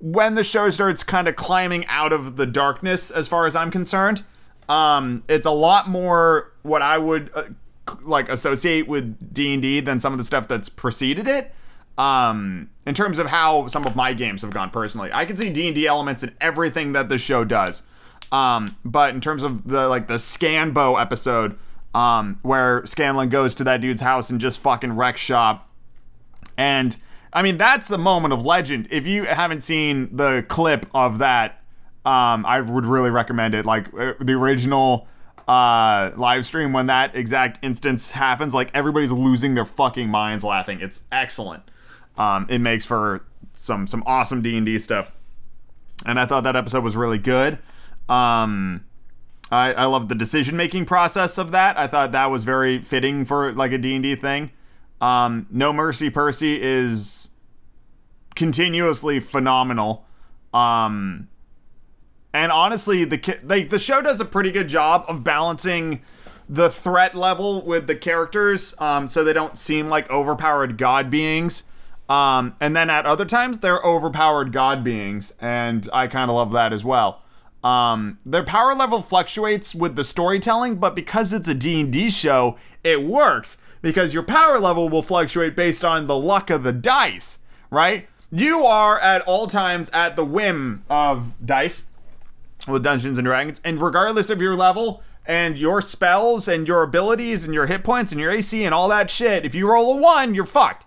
when 0.00 0.34
the 0.34 0.44
show 0.44 0.70
starts 0.70 1.02
kind 1.02 1.28
of 1.28 1.36
climbing 1.36 1.86
out 1.86 2.12
of 2.12 2.36
the 2.36 2.46
darkness, 2.46 3.10
as 3.10 3.28
far 3.28 3.46
as 3.46 3.56
I'm 3.56 3.70
concerned. 3.70 4.22
Um, 4.68 5.22
it's 5.28 5.46
a 5.46 5.50
lot 5.50 5.88
more 5.88 6.52
what 6.62 6.82
I 6.82 6.98
would 6.98 7.30
uh, 7.34 7.44
like 8.02 8.28
associate 8.28 8.86
with 8.86 9.32
D 9.32 9.54
and 9.54 9.62
D 9.62 9.80
than 9.80 9.98
some 9.98 10.12
of 10.12 10.18
the 10.18 10.24
stuff 10.24 10.46
that's 10.46 10.68
preceded 10.68 11.26
it 11.26 11.54
um, 11.98 12.70
in 12.86 12.94
terms 12.94 13.18
of 13.18 13.26
how 13.26 13.66
some 13.66 13.84
of 13.84 13.96
my 13.96 14.14
games 14.14 14.42
have 14.42 14.52
gone 14.52 14.70
personally. 14.70 15.10
I 15.12 15.24
can 15.24 15.36
see 15.36 15.50
D&D 15.50 15.86
elements 15.86 16.22
in 16.22 16.32
everything 16.40 16.92
that 16.92 17.08
the 17.08 17.18
show 17.18 17.44
does. 17.44 17.82
Um, 18.30 18.76
but 18.84 19.14
in 19.14 19.20
terms 19.20 19.42
of 19.42 19.66
the 19.68 19.88
like 19.88 20.06
the 20.06 20.14
Scanbo 20.14 21.00
episode, 21.00 21.58
um, 21.94 22.38
where 22.42 22.86
Scanlan 22.86 23.30
goes 23.30 23.54
to 23.56 23.64
that 23.64 23.80
dude's 23.80 24.00
house 24.00 24.30
and 24.30 24.40
just 24.40 24.60
fucking 24.60 24.92
wreck 24.92 25.16
shop. 25.16 25.68
And 26.56 26.96
I 27.32 27.42
mean, 27.42 27.58
that's 27.58 27.88
the 27.88 27.98
moment 27.98 28.32
of 28.32 28.44
legend. 28.44 28.88
If 28.90 29.06
you 29.06 29.24
haven't 29.24 29.62
seen 29.62 30.16
the 30.16 30.44
clip 30.48 30.86
of 30.94 31.18
that, 31.18 31.62
um, 32.04 32.46
I 32.46 32.60
would 32.60 32.86
really 32.86 33.10
recommend 33.10 33.54
it. 33.54 33.66
Like 33.66 33.86
uh, 33.94 34.14
the 34.20 34.32
original 34.32 35.06
uh, 35.46 36.12
live 36.16 36.46
stream 36.46 36.72
when 36.72 36.86
that 36.86 37.14
exact 37.14 37.58
instance 37.62 38.12
happens, 38.12 38.54
like 38.54 38.70
everybody's 38.74 39.12
losing 39.12 39.54
their 39.54 39.64
fucking 39.64 40.08
minds 40.08 40.44
laughing. 40.44 40.80
It's 40.80 41.04
excellent 41.12 41.62
um, 42.18 42.46
it 42.48 42.58
makes 42.58 42.84
for 42.84 43.24
some 43.52 43.86
some 43.86 44.02
awesome 44.04 44.42
D 44.42 44.56
and 44.56 44.66
D 44.66 44.78
stuff. 44.78 45.12
And 46.04 46.20
I 46.20 46.26
thought 46.26 46.44
that 46.44 46.56
episode 46.56 46.84
was 46.84 46.96
really 46.96 47.18
good. 47.18 47.54
Um, 48.08 48.84
I 49.50 49.72
I 49.72 49.84
love 49.86 50.08
the 50.08 50.14
decision 50.14 50.56
making 50.56 50.84
process 50.84 51.38
of 51.38 51.52
that. 51.52 51.78
I 51.78 51.86
thought 51.86 52.12
that 52.12 52.30
was 52.30 52.44
very 52.44 52.80
fitting 52.80 53.24
for 53.24 53.52
like 53.52 53.72
a 53.72 53.78
D 53.78 53.94
and 53.94 54.02
D 54.02 54.16
thing. 54.16 54.50
Um, 55.00 55.46
no 55.50 55.72
Mercy 55.72 56.10
Percy 56.10 56.60
is 56.62 57.28
continuously 58.34 59.20
phenomenal. 59.20 60.04
Um, 60.52 61.28
and 62.32 62.52
honestly, 62.52 63.04
the 63.04 63.66
the 63.68 63.78
show 63.78 64.02
does 64.02 64.20
a 64.20 64.24
pretty 64.24 64.50
good 64.50 64.68
job 64.68 65.04
of 65.08 65.24
balancing 65.24 66.02
the 66.48 66.70
threat 66.70 67.14
level 67.14 67.62
with 67.62 67.86
the 67.86 67.94
characters, 67.94 68.74
um, 68.78 69.08
so 69.08 69.22
they 69.22 69.32
don't 69.32 69.58
seem 69.58 69.88
like 69.88 70.10
overpowered 70.10 70.78
god 70.78 71.10
beings. 71.10 71.64
Um, 72.08 72.54
and 72.58 72.74
then 72.74 72.88
at 72.88 73.04
other 73.04 73.26
times, 73.26 73.58
they're 73.58 73.82
overpowered 73.82 74.52
god 74.52 74.82
beings, 74.82 75.34
and 75.40 75.88
I 75.92 76.06
kind 76.06 76.30
of 76.30 76.36
love 76.36 76.52
that 76.52 76.72
as 76.72 76.84
well. 76.84 77.22
Um, 77.62 78.18
their 78.24 78.44
power 78.44 78.74
level 78.74 79.02
fluctuates 79.02 79.74
with 79.74 79.96
the 79.96 80.04
storytelling, 80.04 80.76
but 80.76 80.94
because 80.94 81.32
it's 81.32 81.48
a 81.48 81.54
D&D 81.54 82.10
show, 82.10 82.56
it 82.84 83.02
works 83.02 83.58
because 83.82 84.14
your 84.14 84.22
power 84.22 84.58
level 84.58 84.88
will 84.88 85.02
fluctuate 85.02 85.56
based 85.56 85.84
on 85.84 86.06
the 86.06 86.16
luck 86.16 86.50
of 86.50 86.62
the 86.62 86.72
dice, 86.72 87.38
right? 87.70 88.08
You 88.30 88.66
are 88.66 88.98
at 88.98 89.22
all 89.22 89.46
times 89.46 89.90
at 89.92 90.16
the 90.16 90.24
whim 90.24 90.84
of 90.90 91.34
dice 91.44 91.86
with 92.66 92.82
Dungeons 92.82 93.18
and 93.18 93.26
Dragons, 93.26 93.60
and 93.64 93.80
regardless 93.80 94.30
of 94.30 94.42
your 94.42 94.56
level 94.56 95.02
and 95.24 95.58
your 95.58 95.80
spells 95.80 96.48
and 96.48 96.66
your 96.66 96.82
abilities 96.82 97.44
and 97.44 97.54
your 97.54 97.66
hit 97.66 97.84
points 97.84 98.12
and 98.12 98.20
your 98.20 98.30
AC 98.30 98.64
and 98.64 98.74
all 98.74 98.88
that 98.88 99.10
shit, 99.10 99.44
if 99.44 99.54
you 99.54 99.70
roll 99.70 99.98
a 99.98 100.00
1, 100.00 100.34
you're 100.34 100.46
fucked. 100.46 100.86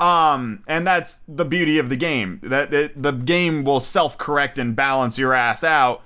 Um, 0.00 0.62
and 0.68 0.86
that's 0.86 1.20
the 1.26 1.44
beauty 1.44 1.78
of 1.78 1.88
the 1.88 1.96
game. 1.96 2.40
That, 2.42 2.70
the 2.70 3.12
game 3.12 3.64
will 3.64 3.80
self-correct 3.80 4.58
and 4.58 4.76
balance 4.76 5.18
your 5.18 5.34
ass 5.34 5.64
out 5.64 6.02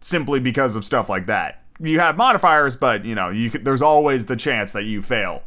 simply 0.00 0.40
because 0.40 0.76
of 0.76 0.84
stuff 0.84 1.08
like 1.08 1.26
that. 1.26 1.62
You 1.78 2.00
have 2.00 2.16
modifiers, 2.16 2.74
but 2.76 3.04
you 3.04 3.14
know, 3.14 3.30
you 3.30 3.50
there's 3.50 3.82
always 3.82 4.26
the 4.26 4.36
chance 4.36 4.72
that 4.72 4.84
you 4.84 5.02
fail. 5.02 5.42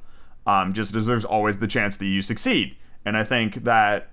Um, 0.49 0.73
just 0.73 0.95
as 0.95 1.05
there's 1.05 1.25
always 1.25 1.59
the 1.59 1.67
chance 1.67 1.97
that 1.97 2.07
you 2.07 2.21
succeed. 2.21 2.75
And 3.05 3.15
I 3.15 3.23
think 3.23 3.63
that 3.65 4.09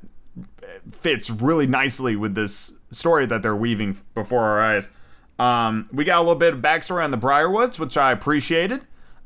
fits 0.92 1.30
really 1.30 1.66
nicely 1.66 2.14
with 2.14 2.34
this 2.34 2.72
story 2.90 3.24
that 3.26 3.42
they're 3.42 3.56
weaving 3.56 3.98
before 4.14 4.42
our 4.42 4.60
eyes. 4.62 4.90
Um, 5.38 5.88
we 5.92 6.04
got 6.04 6.18
a 6.18 6.20
little 6.20 6.34
bit 6.34 6.52
of 6.54 6.60
backstory 6.60 7.02
on 7.02 7.10
the 7.10 7.18
Briarwoods, 7.18 7.78
which 7.78 7.96
I 7.96 8.12
appreciated. 8.12 8.82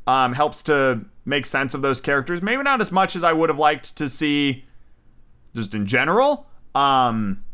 Um, 0.07 0.33
helps 0.35 0.63
to 0.65 1.05
make 1.25 1.47
sense 1.47 1.75
of 1.75 1.83
those 1.83 2.01
characters. 2.01 2.43
Maybe 2.43 2.63
not 2.63 2.81
as 2.81 2.91
much 2.91 3.17
as 3.17 3.23
I 3.23 3.33
would 3.33 3.49
have 3.49 3.59
liked 3.59 3.97
to 3.97 4.09
see 4.09 4.65
just 5.55 5.75
in 5.75 5.87
general. 5.87 6.47
Um, 6.75 7.45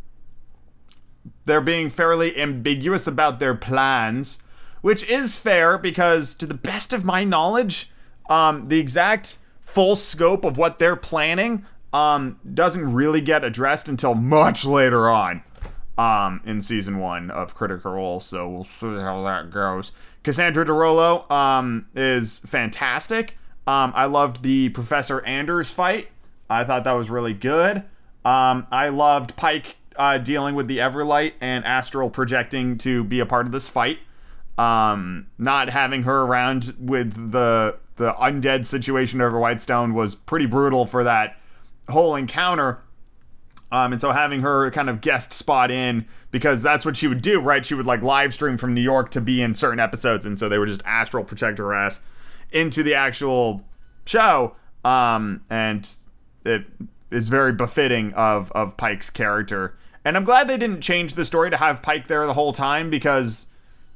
they're 1.45 1.61
being 1.61 1.91
fairly 1.91 2.39
ambiguous 2.39 3.07
about 3.07 3.39
their 3.39 3.55
plans, 3.55 4.39
which 4.83 5.03
is 5.09 5.39
fair 5.39 5.79
because, 5.79 6.35
to 6.35 6.47
the 6.47 6.55
best 6.55 6.93
of 6.93 7.05
my 7.05 7.25
knowledge, 7.25 7.91
um, 8.29 8.69
the 8.69 8.79
exact 8.79 9.39
full 9.67 9.97
scope 9.97 10.45
of 10.45 10.57
what 10.57 10.79
they're 10.79 10.97
planning 10.97 11.67
um, 11.93 12.39
doesn't 12.55 12.95
really 12.95 13.21
get 13.21 13.45
addressed 13.45 13.89
until 13.89 14.14
much 14.14 14.64
later 14.64 15.11
on 15.11 15.43
um, 15.99 16.41
in 16.47 16.62
season 16.62 16.99
one 16.99 17.31
of 17.31 17.55
Critical 17.55 17.93
Role. 17.93 18.21
So 18.21 18.49
we'll 18.49 18.64
see 18.64 18.87
how 18.87 19.23
that 19.25 19.51
goes. 19.51 19.93
Cassandra 20.23 20.64
de 20.64 20.73
Rolo 20.73 21.29
um, 21.31 21.87
is 21.95 22.39
fantastic. 22.39 23.37
Um, 23.67 23.93
I 23.95 24.07
loved 24.07 24.43
the 24.43 24.69
Professor 24.71 25.21
Anders 25.25 25.73
fight. 25.73 26.09
I 26.49 26.64
thought 26.64 26.85
that 26.85 26.93
was 26.93 27.11
really 27.11 27.35
good. 27.35 27.79
Um, 28.25 28.67
I 28.71 28.89
loved 28.89 29.37
Pike 29.37 29.77
uh, 29.97 30.19
dealing 30.19 30.55
with 30.55 30.69
the 30.69 30.79
Everlight 30.79 31.33
and 31.41 31.64
Astral 31.64 32.09
projecting 32.09 32.79
to 32.79 33.03
be 33.03 33.19
a 33.21 33.27
part 33.27 33.47
of 33.47 33.53
this 33.53 33.69
fight. 33.69 33.99
Um, 34.59 35.27
not 35.39 35.71
having 35.71 36.05
her 36.05 36.23
around 36.23 36.75
with 36.79 37.33
the 37.33 37.77
the 37.97 38.13
undead 38.15 38.67
situation 38.67 39.21
over 39.21 39.39
Whitestone 39.39 39.95
was 39.95 40.15
pretty 40.15 40.47
brutal 40.47 40.87
for 40.87 41.05
that 41.05 41.37
whole 41.89 42.15
encounter. 42.17 42.83
Um, 43.73 43.93
and 43.93 44.01
so 44.01 44.13
having 44.13 44.43
her 44.43 44.71
kind 44.71 44.89
of 44.89 45.01
guest 45.01 45.33
spot 45.33 45.71
in 45.71 46.07
because 46.31 46.63
that's 46.63 46.87
what 46.87 46.97
she 46.97 47.09
would 47.09 47.23
do, 47.23 47.41
right? 47.41 47.65
She 47.65 47.75
would 47.75 47.87
like 47.87 48.03
live 48.03 48.33
stream 48.33 48.59
from 48.59 48.75
New 48.75 48.81
York 48.81 49.11
to 49.13 49.21
be 49.21 49.43
in 49.43 49.55
certain 49.55 49.81
episodes, 49.81 50.25
and 50.25 50.39
so 50.39 50.49
they 50.49 50.59
would 50.59 50.69
just 50.69 50.83
astral 50.85 51.25
project 51.25 51.59
her 51.59 51.75
ass 51.75 52.01
into 52.53 52.83
the 52.83 52.95
actual 52.95 53.65
show. 54.07 54.55
Um, 54.85 55.43
and 55.51 55.89
it 56.45 56.65
is 57.11 57.29
very 57.29 57.53
befitting 57.53 58.13
of 58.15 58.53
of 58.53 58.77
Pike's 58.77 59.11
character. 59.11 59.77
And 60.05 60.17
I'm 60.17 60.25
glad 60.25 60.47
they 60.47 60.57
didn't 60.57 60.83
change 60.83 61.15
the 61.15 61.25
story 61.25 61.51
to 61.51 61.57
have 61.57 61.83
Pike 61.83 62.07
there 62.07 62.25
the 62.27 62.35
whole 62.35 62.53
time 62.53 62.91
because, 62.91 63.47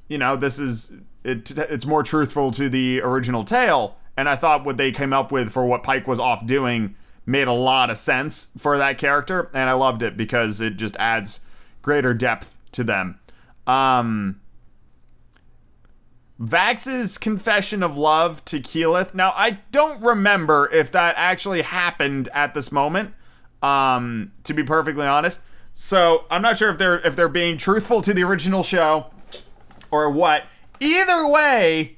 you 0.08 0.18
know, 0.18 0.34
this 0.34 0.58
is 0.58 0.92
it, 1.24 1.50
it's 1.50 1.86
more 1.86 2.02
truthful 2.02 2.50
to 2.52 2.68
the 2.68 3.00
original 3.02 3.44
tale. 3.44 3.96
And 4.16 4.28
I 4.28 4.36
thought 4.36 4.64
what 4.64 4.76
they 4.76 4.92
came 4.92 5.12
up 5.12 5.32
with 5.32 5.50
for 5.50 5.64
what 5.64 5.82
Pike 5.82 6.06
was 6.06 6.18
off 6.18 6.46
doing 6.46 6.94
made 7.26 7.48
a 7.48 7.52
lot 7.52 7.90
of 7.90 7.96
sense 7.96 8.48
for 8.58 8.76
that 8.78 8.98
character, 8.98 9.50
and 9.54 9.70
I 9.70 9.72
loved 9.72 10.02
it 10.02 10.16
because 10.16 10.60
it 10.60 10.76
just 10.76 10.96
adds 10.96 11.40
greater 11.82 12.12
depth 12.12 12.58
to 12.72 12.84
them. 12.84 13.20
Um, 13.66 14.40
Vax's 16.38 17.18
confession 17.18 17.82
of 17.82 17.96
love 17.96 18.44
to 18.46 18.60
Keyleth. 18.60 19.14
Now, 19.14 19.32
I 19.36 19.60
don't 19.70 20.02
remember 20.02 20.70
if 20.72 20.90
that 20.92 21.14
actually 21.16 21.62
happened 21.62 22.28
at 22.32 22.54
this 22.54 22.72
moment. 22.72 23.14
Um, 23.62 24.32
to 24.44 24.54
be 24.54 24.62
perfectly 24.62 25.06
honest, 25.06 25.42
so 25.74 26.24
I'm 26.30 26.40
not 26.40 26.56
sure 26.56 26.70
if 26.70 26.78
they're 26.78 26.96
if 27.06 27.14
they're 27.14 27.28
being 27.28 27.58
truthful 27.58 28.00
to 28.00 28.14
the 28.14 28.24
original 28.24 28.62
show 28.62 29.10
or 29.90 30.10
what. 30.10 30.44
Either 30.80 31.26
way, 31.26 31.96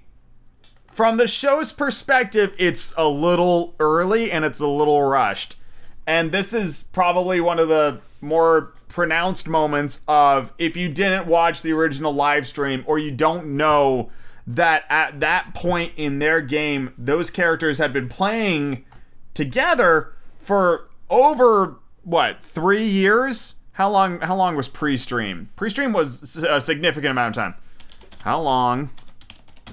from 0.90 1.16
the 1.16 1.28
show's 1.28 1.72
perspective, 1.72 2.54
it's 2.58 2.92
a 2.96 3.08
little 3.08 3.74
early 3.78 4.30
and 4.30 4.44
it's 4.44 4.60
a 4.60 4.66
little 4.66 5.02
rushed. 5.02 5.56
And 6.06 6.32
this 6.32 6.52
is 6.52 6.82
probably 6.82 7.40
one 7.40 7.58
of 7.58 7.68
the 7.68 8.00
more 8.20 8.74
pronounced 8.88 9.48
moments 9.48 10.00
of 10.06 10.52
if 10.58 10.76
you 10.76 10.88
didn't 10.88 11.26
watch 11.26 11.62
the 11.62 11.72
original 11.72 12.12
live 12.12 12.46
stream 12.46 12.84
or 12.86 12.98
you 12.98 13.10
don't 13.10 13.56
know 13.56 14.10
that 14.46 14.84
at 14.90 15.20
that 15.20 15.54
point 15.54 15.92
in 15.96 16.18
their 16.18 16.40
game, 16.40 16.92
those 16.98 17.30
characters 17.30 17.78
had 17.78 17.92
been 17.92 18.08
playing 18.08 18.84
together 19.34 20.12
for 20.36 20.88
over 21.08 21.76
what 22.02 22.42
three 22.42 22.84
years? 22.84 23.56
How 23.72 23.88
long? 23.88 24.20
How 24.20 24.36
long 24.36 24.56
was 24.56 24.68
pre-stream? 24.68 25.48
Pre-stream 25.56 25.92
was 25.92 26.36
a 26.36 26.60
significant 26.60 27.12
amount 27.12 27.36
of 27.36 27.42
time. 27.42 27.54
How 28.22 28.40
long 28.40 28.90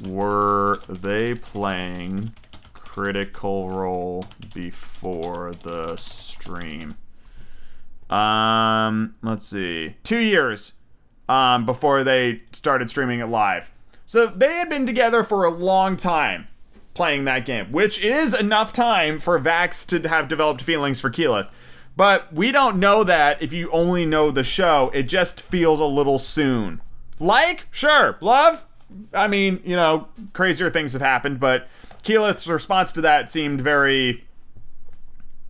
were 0.07 0.79
they 0.89 1.35
playing 1.35 2.33
Critical 2.73 3.69
Role 3.69 4.25
before 4.55 5.51
the 5.61 5.95
stream? 5.97 6.95
Um, 8.09 9.13
let's 9.21 9.45
see, 9.45 9.97
two 10.03 10.17
years 10.17 10.73
um, 11.27 11.67
before 11.67 12.03
they 12.03 12.41
started 12.51 12.89
streaming 12.89 13.19
it 13.19 13.27
live. 13.27 13.69
So 14.07 14.25
they 14.25 14.55
had 14.55 14.67
been 14.67 14.87
together 14.87 15.23
for 15.23 15.45
a 15.45 15.51
long 15.51 15.95
time 15.95 16.47
playing 16.95 17.25
that 17.25 17.45
game, 17.45 17.71
which 17.71 18.01
is 18.01 18.33
enough 18.33 18.73
time 18.73 19.19
for 19.19 19.39
Vax 19.39 19.85
to 19.89 20.09
have 20.09 20.27
developed 20.27 20.63
feelings 20.63 20.99
for 20.99 21.11
Keyleth. 21.11 21.49
But 21.95 22.33
we 22.33 22.51
don't 22.51 22.79
know 22.79 23.03
that 23.03 23.43
if 23.43 23.53
you 23.53 23.69
only 23.69 24.07
know 24.07 24.31
the 24.31 24.43
show. 24.43 24.89
It 24.91 25.03
just 25.03 25.39
feels 25.39 25.79
a 25.79 25.85
little 25.85 26.17
soon. 26.17 26.81
Like, 27.19 27.67
sure, 27.71 28.17
love, 28.21 28.65
I 29.13 29.27
mean, 29.27 29.61
you 29.65 29.75
know, 29.75 30.07
crazier 30.33 30.69
things 30.69 30.93
have 30.93 31.01
happened, 31.01 31.39
but 31.39 31.67
Keyleth's 32.03 32.47
response 32.47 32.91
to 32.93 33.01
that 33.01 33.29
seemed 33.29 33.61
very 33.61 34.25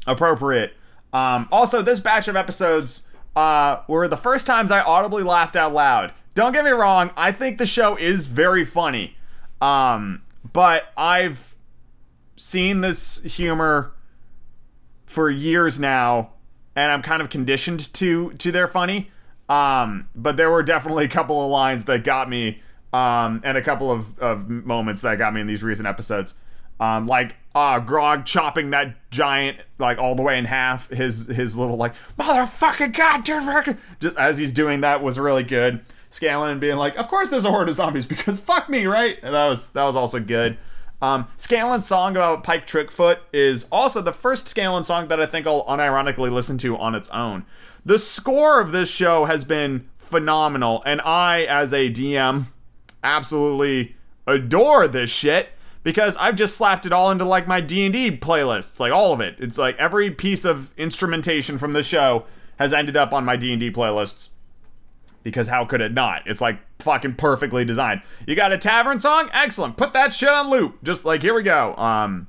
appropriate. 0.07 0.73
Um, 1.13 1.47
also, 1.51 1.81
this 1.81 1.99
batch 1.99 2.27
of 2.27 2.35
episodes 2.35 3.03
uh, 3.35 3.81
were 3.87 4.07
the 4.07 4.17
first 4.17 4.45
times 4.45 4.71
I 4.71 4.81
audibly 4.81 5.23
laughed 5.23 5.55
out 5.55 5.73
loud. 5.73 6.13
Don't 6.33 6.53
get 6.53 6.65
me 6.65 6.71
wrong, 6.71 7.11
I 7.17 7.31
think 7.31 7.57
the 7.57 7.65
show 7.65 7.95
is 7.95 8.27
very 8.27 8.65
funny. 8.65 9.15
Um, 9.61 10.21
but 10.53 10.85
I've 10.95 11.55
seen 12.37 12.81
this 12.81 13.21
humor 13.23 13.91
for 15.05 15.29
years 15.29 15.79
now, 15.79 16.31
and 16.75 16.91
I'm 16.91 17.01
kind 17.01 17.21
of 17.21 17.29
conditioned 17.29 17.93
to 17.95 18.31
to 18.33 18.51
their 18.51 18.67
funny. 18.67 19.11
Um, 19.49 20.07
but 20.15 20.37
there 20.37 20.49
were 20.49 20.63
definitely 20.63 21.05
a 21.05 21.09
couple 21.09 21.43
of 21.43 21.49
lines 21.49 21.85
that 21.85 22.03
got 22.03 22.29
me 22.29 22.61
um, 22.93 23.41
and 23.43 23.57
a 23.57 23.61
couple 23.61 23.91
of, 23.91 24.17
of 24.19 24.47
moments 24.47 25.01
that 25.01 25.17
got 25.17 25.33
me 25.33 25.41
in 25.41 25.47
these 25.47 25.63
recent 25.63 25.87
episodes. 25.87 26.35
Um, 26.79 27.07
like 27.07 27.35
uh, 27.55 27.79
Grog 27.79 28.25
chopping 28.25 28.69
that 28.69 28.95
giant 29.11 29.57
like 29.79 29.97
all 29.97 30.15
the 30.15 30.21
way 30.21 30.37
in 30.37 30.45
half. 30.45 30.89
His 30.89 31.27
his 31.27 31.57
little 31.57 31.75
like 31.75 31.93
motherfucking 32.17 32.95
goddamn 32.95 33.77
just 33.99 34.17
as 34.17 34.37
he's 34.37 34.53
doing 34.53 34.81
that 34.81 35.03
was 35.03 35.19
really 35.19 35.43
good. 35.43 35.81
Scanlan 36.09 36.59
being 36.59 36.77
like, 36.77 36.95
of 36.95 37.07
course 37.07 37.29
there's 37.29 37.45
a 37.45 37.51
horde 37.51 37.69
of 37.69 37.75
zombies 37.75 38.05
because 38.05 38.39
fuck 38.49 38.69
me, 38.69 38.85
right? 38.85 39.17
And 39.21 39.33
that 39.33 39.47
was 39.47 39.69
that 39.71 39.83
was 39.83 39.95
also 39.95 40.19
good. 40.19 40.57
Um, 41.01 41.27
Scanlan's 41.37 41.87
song 41.87 42.11
about 42.11 42.43
Pike 42.43 42.67
Trickfoot 42.67 43.19
is 43.31 43.65
also 43.71 44.01
the 44.01 44.11
first 44.11 44.47
Scanlan 44.47 44.83
song 44.83 45.07
that 45.07 45.19
I 45.19 45.25
think 45.25 45.47
I'll 45.47 45.65
unironically 45.65 46.31
listen 46.31 46.57
to 46.59 46.77
on 46.77 46.93
its 46.93 47.09
own. 47.09 47.45
The 47.89 47.97
score 47.97 48.61
of 48.61 48.71
this 48.71 48.87
show 48.87 49.25
has 49.25 49.43
been 49.43 49.89
phenomenal, 49.97 50.83
and 50.85 51.01
I, 51.01 51.45
as 51.45 51.73
a 51.73 51.89
DM, 51.89 52.45
absolutely 53.03 53.95
adore 54.27 54.87
this 54.87 55.09
shit 55.09 55.49
because 55.81 56.15
I've 56.17 56.35
just 56.35 56.55
slapped 56.55 56.85
it 56.85 56.93
all 56.93 57.09
into 57.09 57.25
like 57.25 57.47
my 57.47 57.61
D&D 57.61 58.19
playlists, 58.19 58.79
like 58.79 58.91
all 58.91 59.11
of 59.11 59.21
it. 59.21 59.37
It's 59.39 59.57
like 59.57 59.75
every 59.77 60.11
piece 60.11 60.45
of 60.45 60.71
instrumentation 60.77 61.57
from 61.57 61.73
the 61.73 61.81
show 61.81 62.25
has 62.59 62.73
ended 62.73 62.95
up 62.95 63.11
on 63.11 63.25
my 63.25 63.35
D&D 63.35 63.71
playlists 63.71 64.29
because 65.23 65.47
how 65.47 65.65
could 65.65 65.81
it 65.81 65.91
not? 65.91 66.21
It's 66.27 66.41
like 66.41 66.59
fucking 66.77 67.15
perfectly 67.15 67.65
designed. 67.65 68.03
You 68.27 68.35
got 68.35 68.51
a 68.51 68.59
tavern 68.59 68.99
song? 68.99 69.31
Excellent. 69.33 69.77
Put 69.77 69.93
that 69.93 70.13
shit 70.13 70.29
on 70.29 70.51
loop. 70.51 70.83
Just 70.83 71.05
like 71.05 71.23
here 71.23 71.33
we 71.33 71.41
go. 71.41 71.75
Um 71.75 72.27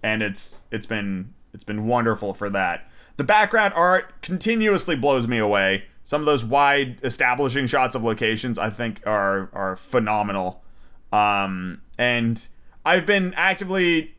and 0.00 0.22
it's 0.22 0.62
it's 0.70 0.86
been 0.86 1.34
it's 1.52 1.64
been 1.64 1.88
wonderful 1.88 2.34
for 2.34 2.48
that. 2.50 2.88
The 3.22 3.26
background 3.26 3.72
art 3.76 4.20
continuously 4.20 4.96
blows 4.96 5.28
me 5.28 5.38
away. 5.38 5.84
Some 6.02 6.22
of 6.22 6.26
those 6.26 6.44
wide 6.44 6.98
establishing 7.04 7.68
shots 7.68 7.94
of 7.94 8.02
locations 8.02 8.58
I 8.58 8.68
think 8.68 9.00
are 9.06 9.48
are 9.52 9.76
phenomenal. 9.76 10.64
Um, 11.12 11.82
and 11.96 12.44
I've 12.84 13.06
been 13.06 13.32
actively 13.36 14.16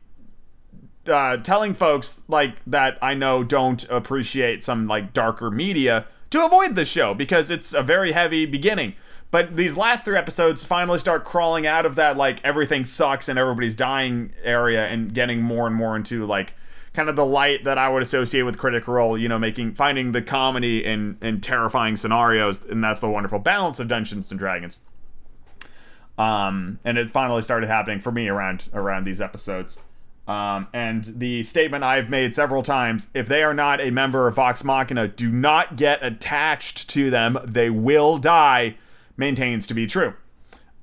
uh, 1.06 1.36
telling 1.36 1.74
folks 1.74 2.24
like 2.30 2.56
that 2.66 2.98
I 3.02 3.14
know 3.14 3.44
don't 3.44 3.84
appreciate 3.90 4.64
some 4.64 4.88
like 4.88 5.12
darker 5.12 5.52
media 5.52 6.08
to 6.30 6.46
avoid 6.46 6.76
the 6.76 6.86
show 6.86 7.14
because 7.14 7.52
it's 7.52 7.74
a 7.74 7.84
very 7.84 8.14
heavy 8.14 8.46
beginning. 8.46 8.94
But 9.32 9.58
these 9.58 9.76
last 9.76 10.06
three 10.06 10.16
episodes 10.16 10.64
finally 10.64 10.98
start 10.98 11.26
crawling 11.26 11.68
out 11.68 11.86
of 11.86 11.96
that 11.96 12.16
like 12.16 12.40
everything 12.46 12.86
sucks 12.86 13.28
and 13.28 13.38
everybody's 13.38 13.76
dying 13.76 14.32
area 14.46 14.88
and 14.88 15.14
getting 15.14 15.42
more 15.42 15.68
and 15.68 15.76
more 15.76 15.98
into 15.98 16.26
like 16.26 16.54
kind 16.94 17.10
of 17.10 17.16
the 17.16 17.26
light 17.26 17.64
that 17.64 17.78
I 17.78 17.90
would 17.90 18.04
associate 18.04 18.44
with 18.44 18.58
Critical 18.58 18.94
Role, 18.94 19.18
you 19.18 19.28
know, 19.28 19.40
making 19.40 19.74
finding 19.74 20.12
the 20.12 20.22
comedy 20.22 20.84
in 20.84 21.18
in 21.22 21.42
terrifying 21.42 21.98
scenarios, 21.98 22.64
and 22.64 22.84
that's 22.84 23.00
the 23.00 23.10
wonderful 23.10 23.40
balance 23.40 23.80
of 23.80 23.88
Dungeons 23.88 24.32
and 24.32 24.40
Dragons. 24.40 24.80
Um, 26.18 26.80
and 26.86 26.98
it 26.98 27.10
finally 27.10 27.42
started 27.42 27.68
happening 27.68 28.00
for 28.00 28.12
me 28.12 28.30
around 28.30 28.70
around 28.74 29.06
these 29.06 29.20
episodes. 29.20 29.80
Um, 30.28 30.68
and 30.74 31.04
the 31.04 31.44
statement 31.44 31.84
I've 31.84 32.10
made 32.10 32.36
several 32.36 32.64
times: 32.64 33.08
if 33.14 33.28
they 33.28 33.44
are 33.44 33.54
not 33.54 33.82
a 33.82 33.90
member 33.90 34.28
of 34.28 34.36
Vox 34.36 34.64
Machina, 34.64 35.08
do 35.08 35.32
not 35.32 35.76
get 35.76 36.04
attached 36.04 36.90
to 36.92 37.10
them; 37.10 37.40
they 37.44 37.70
will 37.70 38.18
die. 38.18 38.78
Maintains 39.16 39.68
to 39.68 39.76
be 39.76 39.86
true 39.86 40.16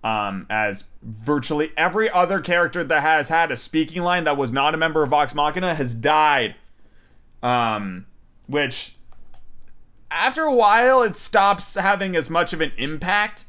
um, 0.03 0.47
as 0.49 0.85
virtually 1.03 1.73
every 1.77 2.11
other 2.11 2.41
character 2.41 2.83
that 2.85 3.03
has 3.03 3.29
had 3.29 3.51
a 3.51 3.57
speaking 3.57 4.03
line 4.03 4.25
that 4.25 4.37
was 4.37 4.53
not 4.53 4.75
a 4.75 4.79
member 4.79 5.03
of 5.03 5.11
Vox 5.11 5.35
Machina 5.35 5.75
has 5.75 5.95
died. 5.95 6.55
Um, 7.43 8.07
which, 8.47 8.97
after 10.11 10.43
a 10.43 10.55
while, 10.55 11.03
it 11.03 11.17
stops 11.17 11.75
having 11.75 12.17
as 12.17 12.29
much 12.29 12.53
of 12.53 12.61
an 12.61 12.73
impact. 12.77 13.45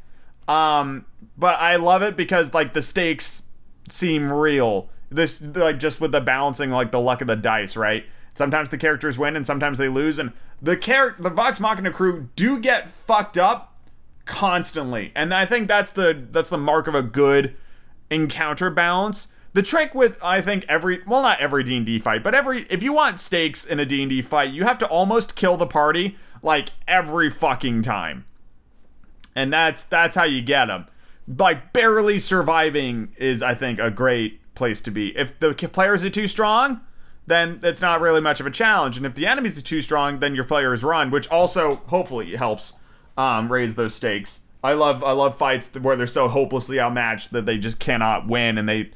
Um, 0.48 1.06
but 1.38 1.60
I 1.60 1.76
love 1.78 2.02
it 2.02 2.16
because 2.16 2.54
like 2.54 2.74
the 2.74 2.82
stakes 2.82 3.44
seem 3.90 4.32
real. 4.32 4.90
This 5.10 5.42
like 5.42 5.80
just 5.80 6.00
with 6.00 6.12
the 6.12 6.22
balancing 6.22 6.72
like 6.72 6.92
the 6.92 7.00
luck 7.00 7.22
of 7.22 7.28
the 7.28 7.36
dice, 7.36 7.76
right? 7.76 8.06
Sometimes 8.34 8.70
the 8.70 8.78
characters 8.78 9.20
win 9.20 9.36
and 9.36 9.46
sometimes 9.46 9.78
they 9.78 9.90
lose, 9.90 10.18
and 10.20 10.32
the 10.62 10.78
char- 10.78 11.16
the 11.20 11.30
Vox 11.30 11.60
Machina 11.60 11.92
crew 11.92 12.30
do 12.36 12.60
get 12.60 12.90
fucked 12.90 13.38
up 13.38 13.71
constantly. 14.32 15.12
And 15.14 15.34
I 15.34 15.46
think 15.46 15.68
that's 15.68 15.92
the 15.92 16.26
that's 16.32 16.50
the 16.50 16.58
mark 16.58 16.88
of 16.88 16.96
a 16.96 17.04
good 17.04 17.56
encounter 18.10 18.70
balance. 18.70 19.28
The 19.54 19.62
trick 19.62 19.94
with 19.94 20.18
I 20.24 20.40
think 20.40 20.66
every 20.70 21.02
well 21.06 21.22
not 21.22 21.42
every 21.42 21.64
D&D 21.64 22.00
fight, 22.00 22.24
but 22.24 22.34
every 22.34 22.66
if 22.70 22.82
you 22.82 22.94
want 22.94 23.20
stakes 23.20 23.66
in 23.66 23.80
a 23.80 23.86
D&D 23.86 24.22
fight, 24.22 24.54
you 24.54 24.64
have 24.64 24.78
to 24.80 24.88
almost 24.88 25.36
kill 25.36 25.58
the 25.58 25.68
party 25.68 26.18
like 26.42 26.70
every 26.88 27.30
fucking 27.30 27.82
time. 27.82 28.26
And 29.36 29.52
that's 29.52 29.84
that's 29.84 30.16
how 30.16 30.24
you 30.24 30.42
get 30.42 30.68
them. 30.68 30.88
Like 31.28 31.74
barely 31.74 32.18
surviving 32.18 33.14
is 33.18 33.44
I 33.44 33.54
think 33.54 33.80
a 33.80 33.92
great 33.92 34.40
place 34.56 34.80
to 34.82 34.92
be. 34.92 35.16
If 35.18 35.38
the 35.42 35.54
players 35.54 36.06
are 36.06 36.10
too 36.10 36.28
strong, 36.28 36.80
then 37.28 37.60
it's 37.64 37.82
not 37.82 38.00
really 38.00 38.22
much 38.22 38.40
of 38.40 38.46
a 38.46 38.52
challenge. 38.52 38.96
And 38.96 39.06
if 39.06 39.14
the 39.14 39.28
enemies 39.28 39.58
are 39.58 39.62
too 39.62 39.82
strong, 39.82 40.20
then 40.20 40.36
your 40.36 40.46
players 40.46 40.86
run, 40.86 41.12
which 41.12 41.28
also 41.28 41.76
hopefully 41.88 42.38
helps 42.38 42.76
um, 43.18 43.52
raise 43.52 43.76
those 43.76 43.94
stakes. 43.94 44.42
I 44.64 44.74
love 44.74 45.04
I 45.04 45.12
love 45.12 45.36
fights 45.38 45.70
where 45.80 45.96
they're 45.96 46.06
so 46.08 46.28
hopelessly 46.28 46.80
outmatched 46.80 47.32
that 47.32 47.46
they 47.46 47.58
just 47.58 47.80
cannot 47.80 48.28
win 48.28 48.58
and 48.58 48.70
they 48.70 48.92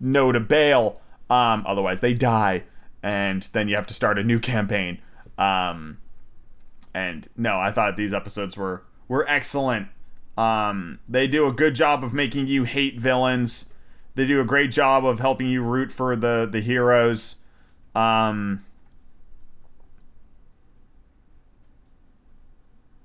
know 0.00 0.30
to 0.32 0.40
bail. 0.40 1.00
Um, 1.28 1.64
otherwise 1.66 2.00
they 2.00 2.14
die. 2.14 2.62
and 3.02 3.48
then 3.52 3.68
you 3.68 3.74
have 3.76 3.86
to 3.86 3.94
start 3.94 4.18
a 4.18 4.22
new 4.22 4.38
campaign. 4.38 4.98
Um, 5.38 5.98
and 6.94 7.28
no, 7.36 7.58
I 7.58 7.72
thought 7.72 7.96
these 7.96 8.12
episodes 8.12 8.56
were 8.56 8.82
were 9.08 9.24
excellent. 9.28 9.88
Um, 10.36 10.98
they 11.08 11.26
do 11.26 11.46
a 11.46 11.52
good 11.52 11.74
job 11.74 12.04
of 12.04 12.12
making 12.14 12.46
you 12.46 12.64
hate 12.64 12.98
villains. 12.98 13.70
They 14.14 14.26
do 14.26 14.40
a 14.40 14.44
great 14.44 14.70
job 14.70 15.04
of 15.04 15.20
helping 15.20 15.48
you 15.48 15.62
root 15.62 15.92
for 15.92 16.14
the 16.16 16.48
the 16.50 16.60
heroes. 16.60 17.36
Um, 17.94 18.64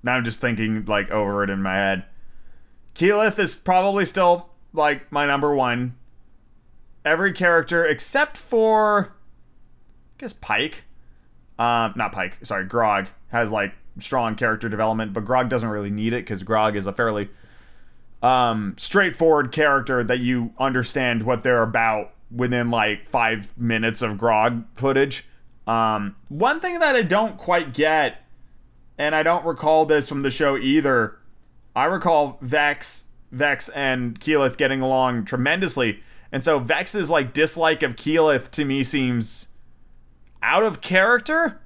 now 0.05 0.13
I'm 0.13 0.23
just 0.23 0.39
thinking 0.39 0.85
like 0.85 1.11
over 1.11 1.43
it 1.43 1.49
in 1.49 1.61
my 1.61 1.75
head. 1.75 2.05
Keyleth 2.93 3.37
is 3.39 3.57
probably 3.57 4.05
still 4.05 4.49
like 4.71 5.11
my 5.11 5.25
number 5.25 5.53
one. 5.53 5.97
Every 7.03 7.33
character 7.33 7.85
except 7.85 8.37
for, 8.37 9.15
I 10.15 10.19
guess 10.19 10.33
Pike, 10.33 10.83
um, 11.59 11.93
not 11.95 12.11
Pike, 12.11 12.37
sorry, 12.43 12.65
Grog 12.65 13.07
has 13.29 13.51
like 13.51 13.73
strong 13.99 14.35
character 14.35 14.69
development, 14.69 15.13
but 15.13 15.25
Grog 15.25 15.49
doesn't 15.49 15.69
really 15.69 15.89
need 15.89 16.13
it 16.13 16.23
because 16.23 16.43
Grog 16.43 16.75
is 16.75 16.87
a 16.87 16.93
fairly 16.93 17.29
um, 18.21 18.75
straightforward 18.77 19.51
character 19.51 20.03
that 20.03 20.19
you 20.19 20.53
understand 20.57 21.23
what 21.23 21.43
they're 21.43 21.63
about 21.63 22.13
within 22.31 22.71
like 22.71 23.07
five 23.07 23.55
minutes 23.57 24.01
of 24.01 24.17
Grog 24.17 24.65
footage. 24.75 25.27
Um, 25.67 26.15
one 26.29 26.59
thing 26.59 26.79
that 26.79 26.95
I 26.95 27.01
don't 27.01 27.37
quite 27.37 27.73
get, 27.73 28.24
and 28.97 29.15
I 29.15 29.23
don't 29.23 29.45
recall 29.45 29.85
this 29.85 30.07
from 30.07 30.21
the 30.21 30.31
show 30.31 30.57
either, 30.57 31.17
I 31.75 31.85
recall 31.85 32.37
Vex, 32.41 33.05
Vex 33.31 33.69
and 33.69 34.19
Keyleth 34.19 34.57
getting 34.57 34.81
along 34.81 35.25
tremendously. 35.25 36.01
And 36.31 36.43
so 36.43 36.59
Vex's 36.59 37.09
like 37.09 37.33
dislike 37.33 37.83
of 37.83 37.95
Keyleth 37.95 38.49
to 38.51 38.65
me 38.65 38.83
seems 38.83 39.47
out 40.41 40.63
of 40.63 40.81
character, 40.81 41.61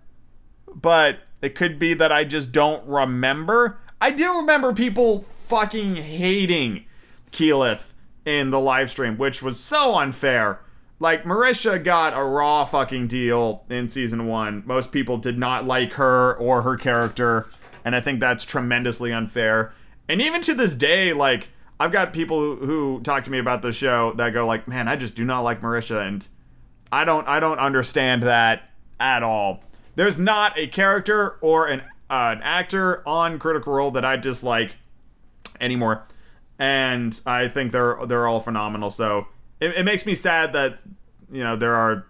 but 0.74 1.20
it 1.42 1.56
could 1.56 1.80
be 1.80 1.94
that 1.94 2.12
I 2.12 2.24
just 2.24 2.52
don't 2.52 2.86
remember. 2.88 3.80
I 4.02 4.12
do 4.12 4.38
remember 4.38 4.74
people 4.74 5.24
fucking 5.32 5.98
hating 5.98 6.86
Keyleth 7.32 7.94
in 8.26 8.50
the 8.50 8.60
live 8.60 8.90
stream, 8.90 9.18
which 9.18 9.44
was 9.44 9.60
so 9.60 9.96
unfair. 9.96 10.62
Like 11.00 11.24
Marisha 11.24 11.82
got 11.82 12.18
a 12.18 12.24
raw 12.24 12.66
fucking 12.66 13.08
deal 13.08 13.64
in 13.70 13.88
season 13.88 14.28
one. 14.28 14.64
Most 14.66 14.92
people 14.92 15.18
did 15.18 15.38
not 15.38 15.66
like 15.66 15.94
her 15.94 16.36
or 16.36 16.62
her 16.64 16.76
character, 16.76 17.48
and 17.86 17.96
I 17.96 18.02
think 18.02 18.20
that's 18.20 18.44
tremendously 18.44 19.14
unfair. 19.14 19.74
And 20.10 20.22
even 20.22 20.42
to 20.42 20.54
this 20.54 20.74
day, 20.74 21.14
like 21.14 21.50
I've 21.80 21.94
got 21.94 22.12
people 22.12 22.58
who, 22.58 23.00
talk 23.02 23.24
to 23.24 23.32
me 23.32 23.40
about 23.40 23.62
the 23.62 23.72
show 23.72 24.12
that 24.14 24.34
go 24.34 24.46
like, 24.46 24.68
"Man, 24.68 24.90
I 24.90 24.98
just 24.98 25.16
do 25.16 25.24
not 25.24 25.42
like 25.42 25.62
Marisha," 25.62 26.06
and 26.06 26.28
I 26.92 27.06
don't 27.06 27.28
I 27.28 27.40
don't 27.40 27.60
understand 27.60 28.24
that 28.24 28.70
at 29.00 29.24
all. 29.24 29.64
There's 29.96 30.18
not 30.18 30.58
a 30.58 30.68
character 30.68 31.38
or 31.40 31.68
an 31.68 31.82
uh, 32.10 32.36
an 32.36 32.42
actor 32.44 33.08
on 33.08 33.40
Critical 33.40 33.72
Role 33.74 33.92
that 33.92 34.04
I 34.04 34.18
dislike 34.18 34.76
anymore, 35.62 36.04
and 36.58 37.18
I 37.26 37.48
think 37.48 37.72
they're 37.72 37.98
they're 38.06 38.28
all 38.28 38.42
phenomenal. 38.42 38.90
So 38.90 39.28
it, 39.60 39.78
it 39.78 39.84
makes 39.84 40.06
me 40.06 40.16
sad 40.16 40.54
that 40.54 40.80
you 41.32 41.44
know 41.44 41.56
there 41.56 41.76
are 41.76 42.06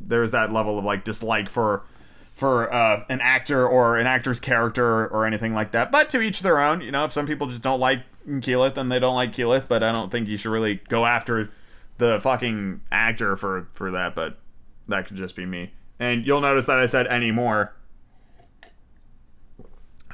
there's 0.00 0.30
that 0.30 0.52
level 0.52 0.78
of 0.78 0.84
like 0.84 1.04
dislike 1.04 1.48
for 1.48 1.82
for 2.32 2.72
uh, 2.72 3.04
an 3.08 3.20
actor 3.20 3.68
or 3.68 3.98
an 3.98 4.06
actor's 4.06 4.40
character 4.40 5.06
or 5.08 5.26
anything 5.26 5.52
like 5.52 5.72
that. 5.72 5.92
But 5.92 6.08
to 6.10 6.20
each 6.20 6.40
their 6.40 6.58
own. 6.58 6.80
You 6.80 6.90
know, 6.90 7.04
if 7.04 7.12
some 7.12 7.26
people 7.26 7.46
just 7.46 7.62
don't 7.62 7.80
like 7.80 8.02
Keyleth, 8.26 8.74
then 8.74 8.88
they 8.88 8.98
don't 8.98 9.14
like 9.14 9.32
Keyleth. 9.32 9.68
But 9.68 9.82
I 9.82 9.92
don't 9.92 10.10
think 10.10 10.28
you 10.28 10.36
should 10.36 10.50
really 10.50 10.76
go 10.88 11.04
after 11.04 11.50
the 11.98 12.18
fucking 12.20 12.80
actor 12.90 13.36
for 13.36 13.68
for 13.72 13.90
that. 13.90 14.14
But 14.14 14.38
that 14.88 15.06
could 15.06 15.16
just 15.16 15.36
be 15.36 15.44
me. 15.44 15.72
And 15.98 16.26
you'll 16.26 16.40
notice 16.40 16.64
that 16.64 16.78
I 16.78 16.86
said 16.86 17.06
anymore. 17.06 17.74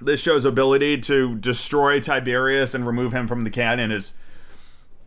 This 0.01 0.21
show's 0.21 0.45
ability 0.45 0.99
to 1.03 1.37
destroy 1.37 2.01
Tiberius 2.01 2.75
and 2.75 2.87
remove 2.87 3.15
him 3.15 3.27
from 3.27 3.45
the 3.45 3.51
canon 3.51 3.91
is 3.91 4.15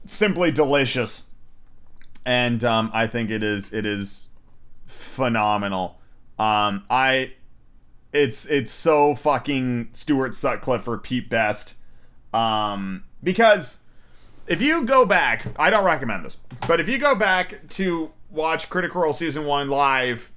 simply 0.05 0.51
delicious. 0.51 1.25
And 2.25 2.63
um, 2.63 2.91
I 2.93 3.07
think 3.07 3.29
it 3.29 3.43
is 3.43 3.73
it 3.73 3.85
is 3.85 4.29
phenomenal. 4.85 5.99
Um, 6.37 6.85
I 6.89 7.33
it's 8.13 8.45
it's 8.47 8.71
so 8.71 9.15
fucking 9.15 9.89
Stuart 9.93 10.35
Sutcliffe 10.35 10.87
or 10.87 10.97
Pete 10.97 11.29
Best. 11.29 11.75
Um, 12.33 13.03
because 13.23 13.79
if 14.47 14.61
you 14.61 14.85
go 14.85 15.05
back, 15.05 15.47
I 15.57 15.69
don't 15.69 15.85
recommend 15.85 16.25
this, 16.25 16.37
but 16.67 16.79
if 16.79 16.87
you 16.87 16.97
go 16.97 17.15
back 17.15 17.67
to 17.69 18.11
watch 18.29 18.69
Critical 18.69 19.01
Role 19.01 19.13
season 19.13 19.45
one 19.45 19.69
live 19.69 20.31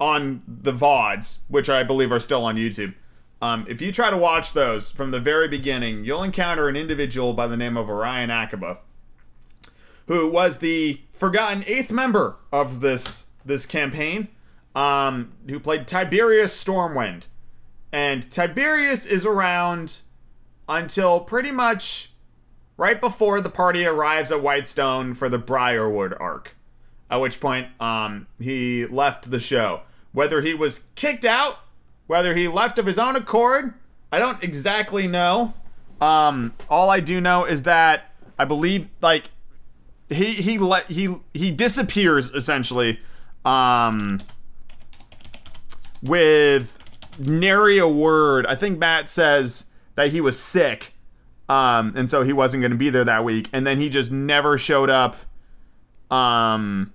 on 0.00 0.42
the 0.46 0.72
VODs, 0.72 1.38
which 1.48 1.70
I 1.70 1.82
believe 1.84 2.10
are 2.10 2.18
still 2.18 2.44
on 2.44 2.56
YouTube. 2.56 2.94
Um, 3.40 3.66
if 3.68 3.80
you 3.80 3.92
try 3.92 4.10
to 4.10 4.16
watch 4.16 4.52
those 4.52 4.90
from 4.90 5.10
the 5.10 5.20
very 5.20 5.48
beginning, 5.48 6.04
you'll 6.04 6.22
encounter 6.22 6.68
an 6.68 6.76
individual 6.76 7.32
by 7.34 7.46
the 7.46 7.56
name 7.56 7.76
of 7.76 7.88
Orion 7.88 8.30
Akaba, 8.30 8.78
who 10.06 10.28
was 10.28 10.58
the 10.58 11.00
forgotten 11.12 11.64
eighth 11.66 11.90
member 11.90 12.36
of 12.52 12.80
this 12.80 13.26
this 13.44 13.66
campaign, 13.66 14.28
um, 14.74 15.32
who 15.48 15.58
played 15.58 15.86
Tiberius 15.88 16.62
Stormwind. 16.62 17.26
And 17.92 18.30
Tiberius 18.30 19.04
is 19.04 19.26
around 19.26 19.98
until 20.68 21.20
pretty 21.20 21.50
much 21.50 22.12
right 22.76 23.00
before 23.00 23.40
the 23.40 23.50
party 23.50 23.84
arrives 23.84 24.32
at 24.32 24.42
Whitestone 24.42 25.14
for 25.14 25.28
the 25.28 25.38
Briarwood 25.38 26.14
arc. 26.18 26.56
At 27.10 27.20
which 27.20 27.40
point, 27.40 27.68
um, 27.80 28.26
he 28.38 28.86
left 28.86 29.30
the 29.30 29.40
show. 29.40 29.82
Whether 30.12 30.40
he 30.40 30.54
was 30.54 30.86
kicked 30.94 31.24
out, 31.24 31.58
whether 32.06 32.34
he 32.34 32.48
left 32.48 32.78
of 32.78 32.86
his 32.86 32.98
own 32.98 33.16
accord, 33.16 33.74
I 34.10 34.18
don't 34.18 34.42
exactly 34.42 35.06
know. 35.06 35.54
Um, 36.00 36.54
all 36.68 36.90
I 36.90 37.00
do 37.00 37.20
know 37.20 37.44
is 37.44 37.64
that 37.64 38.12
I 38.38 38.44
believe 38.44 38.88
like 39.00 39.30
he 40.08 40.34
he 40.34 40.58
let 40.58 40.86
he 40.86 41.16
he 41.32 41.50
disappears 41.50 42.30
essentially 42.30 43.00
um 43.44 44.18
with 46.02 46.78
nary 47.18 47.78
a 47.78 47.88
word. 47.88 48.46
I 48.46 48.54
think 48.54 48.78
Matt 48.78 49.08
says 49.08 49.66
that 49.94 50.10
he 50.10 50.20
was 50.20 50.38
sick. 50.38 50.94
Um, 51.48 51.92
and 51.96 52.10
so 52.10 52.22
he 52.22 52.32
wasn't 52.32 52.62
going 52.62 52.70
to 52.70 52.78
be 52.78 52.88
there 52.88 53.04
that 53.04 53.24
week 53.24 53.48
and 53.52 53.66
then 53.66 53.78
he 53.78 53.90
just 53.90 54.10
never 54.10 54.56
showed 54.56 54.88
up 54.88 55.16
um 56.10 56.92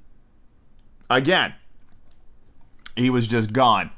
again 1.09 1.53
he 2.97 3.09
was 3.09 3.27
just 3.27 3.53
gone. 3.53 3.91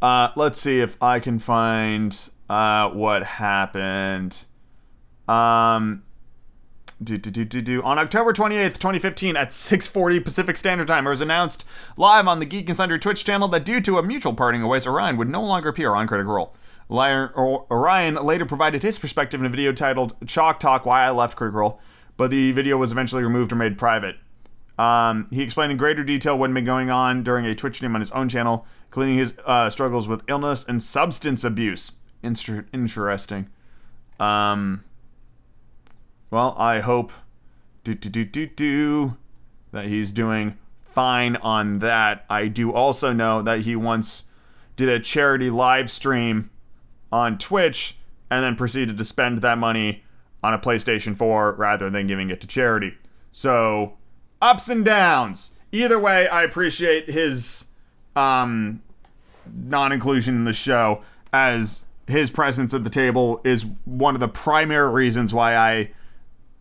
Uh, 0.00 0.30
let's 0.36 0.60
see 0.60 0.80
if 0.80 1.00
I 1.02 1.20
can 1.20 1.38
find 1.38 2.16
uh, 2.48 2.90
what 2.90 3.24
happened. 3.24 4.44
Um, 5.28 6.04
do, 7.02 7.44
do, 7.44 7.44
do. 7.60 7.82
On 7.82 7.98
October 7.98 8.32
28th, 8.32 8.78
2015, 8.78 9.36
at 9.36 9.50
6:40 9.50 10.24
Pacific 10.24 10.56
Standard 10.56 10.88
Time, 10.88 11.06
it 11.06 11.10
was 11.10 11.20
announced 11.20 11.64
live 11.96 12.26
on 12.26 12.40
the 12.40 12.46
Geek 12.46 12.68
and 12.68 12.76
Sundry 12.76 12.98
Twitch 12.98 13.24
channel 13.24 13.48
that 13.48 13.64
due 13.64 13.80
to 13.82 13.98
a 13.98 14.02
mutual 14.02 14.32
parting 14.34 14.62
of 14.62 14.68
ways, 14.68 14.86
Orion 14.86 15.16
would 15.16 15.28
no 15.28 15.42
longer 15.42 15.68
appear 15.68 15.94
on 15.94 16.06
Critical 16.06 16.32
Role. 16.32 16.54
Orion 16.90 18.14
later 18.14 18.46
provided 18.46 18.82
his 18.82 18.98
perspective 18.98 19.40
in 19.40 19.46
a 19.46 19.50
video 19.50 19.72
titled 19.72 20.14
"Chalk 20.26 20.58
Talk: 20.58 20.86
Why 20.86 21.02
I 21.04 21.10
Left 21.10 21.36
Critical 21.36 21.60
Role," 21.60 21.80
but 22.16 22.30
the 22.30 22.52
video 22.52 22.78
was 22.78 22.92
eventually 22.92 23.22
removed 23.22 23.52
or 23.52 23.56
made 23.56 23.76
private. 23.76 24.16
Um, 24.78 25.28
he 25.30 25.42
explained 25.42 25.72
in 25.72 25.78
greater 25.78 26.04
detail 26.04 26.38
what 26.38 26.50
had 26.50 26.54
been 26.54 26.64
going 26.64 26.90
on 26.90 27.22
during 27.22 27.46
a 27.46 27.54
Twitch 27.54 27.76
stream 27.76 27.94
on 27.94 28.00
his 28.00 28.10
own 28.12 28.28
channel, 28.28 28.66
including 28.88 29.18
his 29.18 29.34
uh, 29.44 29.70
struggles 29.70 30.06
with 30.06 30.22
illness 30.28 30.64
and 30.66 30.82
substance 30.82 31.44
abuse. 31.44 31.92
Inter- 32.22 32.66
interesting. 32.72 33.48
Um, 34.20 34.84
well, 36.30 36.54
I 36.58 36.80
hope 36.80 37.12
do 37.84 37.94
do 37.94 38.08
do 38.08 38.24
do 38.24 38.46
do 38.46 39.16
that 39.72 39.86
he's 39.86 40.12
doing 40.12 40.56
fine 40.84 41.36
on 41.36 41.80
that. 41.80 42.24
I 42.30 42.48
do 42.48 42.72
also 42.72 43.12
know 43.12 43.42
that 43.42 43.60
he 43.60 43.76
once 43.76 44.24
did 44.76 44.88
a 44.88 44.98
charity 44.98 45.50
live 45.50 45.90
stream 45.90 46.50
on 47.12 47.38
Twitch 47.38 47.96
and 48.30 48.42
then 48.42 48.56
proceeded 48.56 48.98
to 48.98 49.04
spend 49.04 49.38
that 49.42 49.58
money 49.58 50.02
on 50.42 50.54
a 50.54 50.58
PlayStation 50.58 51.16
4 51.16 51.52
rather 51.52 51.90
than 51.90 52.06
giving 52.06 52.30
it 52.30 52.40
to 52.40 52.46
charity. 52.46 52.94
So 53.32 53.96
ups 54.40 54.68
and 54.68 54.84
downs. 54.84 55.52
Either 55.72 55.98
way, 55.98 56.28
I 56.28 56.42
appreciate 56.42 57.10
his 57.10 57.66
um, 58.14 58.82
non-inclusion 59.54 60.34
in 60.34 60.44
the 60.44 60.52
show 60.52 61.02
as 61.32 61.84
his 62.06 62.30
presence 62.30 62.72
at 62.72 62.84
the 62.84 62.90
table 62.90 63.40
is 63.44 63.66
one 63.84 64.14
of 64.14 64.20
the 64.20 64.28
primary 64.28 64.90
reasons 64.90 65.34
why 65.34 65.56
I 65.56 65.90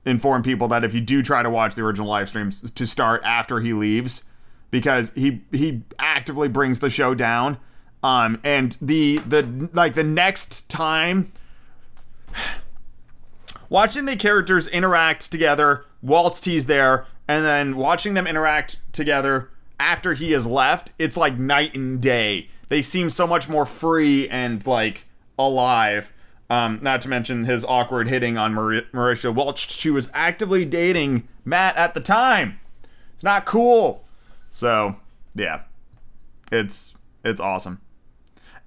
inform 0.05 0.43
people 0.43 0.67
that 0.67 0.83
if 0.83 0.93
you 0.93 1.01
do 1.01 1.21
try 1.21 1.41
to 1.41 1.49
watch 1.49 1.75
the 1.75 1.81
original 1.81 2.07
live 2.07 2.29
streams 2.29 2.69
to 2.71 2.85
start 2.85 3.21
after 3.23 3.59
he 3.59 3.73
leaves 3.73 4.23
because 4.71 5.11
he 5.15 5.41
he 5.51 5.81
actively 5.99 6.47
brings 6.47 6.79
the 6.79 6.89
show 6.89 7.15
down 7.15 7.57
um 8.03 8.39
and 8.43 8.77
the 8.81 9.17
the 9.27 9.69
like 9.73 9.95
the 9.95 10.03
next 10.03 10.69
time 10.69 11.31
watching 13.69 14.05
the 14.05 14.15
characters 14.15 14.67
interact 14.67 15.31
together 15.31 15.85
Waltz 16.01 16.39
T's 16.39 16.67
there 16.67 17.07
and 17.27 17.43
then 17.43 17.75
watching 17.75 18.13
them 18.13 18.27
interact 18.27 18.79
together 18.91 19.49
after 19.79 20.13
he 20.13 20.31
has 20.31 20.45
left, 20.45 20.91
it's 20.97 21.17
like 21.17 21.37
night 21.37 21.75
and 21.75 22.01
day. 22.01 22.49
They 22.69 22.81
seem 22.81 23.09
so 23.09 23.27
much 23.27 23.49
more 23.49 23.65
free 23.65 24.29
and 24.29 24.65
like 24.65 25.07
alive. 25.37 26.11
Um, 26.49 26.79
not 26.81 27.01
to 27.01 27.09
mention 27.09 27.45
his 27.45 27.65
awkward 27.65 28.07
hitting 28.07 28.37
on 28.37 28.53
Mar- 28.53 28.83
Marisha 28.93 29.33
Welch. 29.33 29.71
She 29.71 29.89
was 29.89 30.11
actively 30.13 30.63
dating 30.63 31.27
Matt 31.43 31.75
at 31.75 31.93
the 31.93 32.01
time. 32.01 32.59
It's 33.15 33.23
not 33.23 33.45
cool. 33.45 34.05
So, 34.51 34.97
yeah. 35.33 35.61
It's 36.51 36.93
it's 37.23 37.41
awesome. 37.41 37.81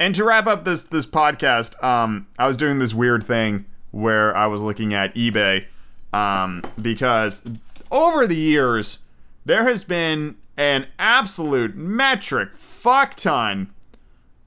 And 0.00 0.14
to 0.14 0.24
wrap 0.24 0.46
up 0.46 0.64
this 0.64 0.82
this 0.82 1.06
podcast, 1.06 1.82
um, 1.82 2.26
I 2.38 2.46
was 2.46 2.56
doing 2.56 2.78
this 2.78 2.94
weird 2.94 3.24
thing 3.24 3.64
where 3.90 4.36
I 4.36 4.46
was 4.46 4.62
looking 4.62 4.92
at 4.94 5.14
eBay 5.14 5.66
um, 6.12 6.62
because 6.80 7.42
over 7.90 8.26
the 8.26 8.36
years 8.36 8.98
there 9.44 9.64
has 9.64 9.84
been 9.84 10.36
an 10.56 10.86
absolute 10.98 11.74
metric 11.76 12.54
fuck 12.54 13.14
ton 13.14 13.70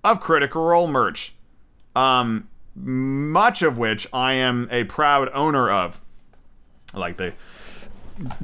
of 0.04 0.20
Critical 0.20 0.64
Role 0.64 0.88
merch, 0.88 1.34
um, 1.96 2.48
much 2.82 3.62
of 3.62 3.78
which 3.78 4.08
I 4.12 4.34
am 4.34 4.68
a 4.72 4.84
proud 4.86 5.30
owner 5.34 5.70
of, 5.70 6.02
like 6.94 7.18
the 7.18 7.34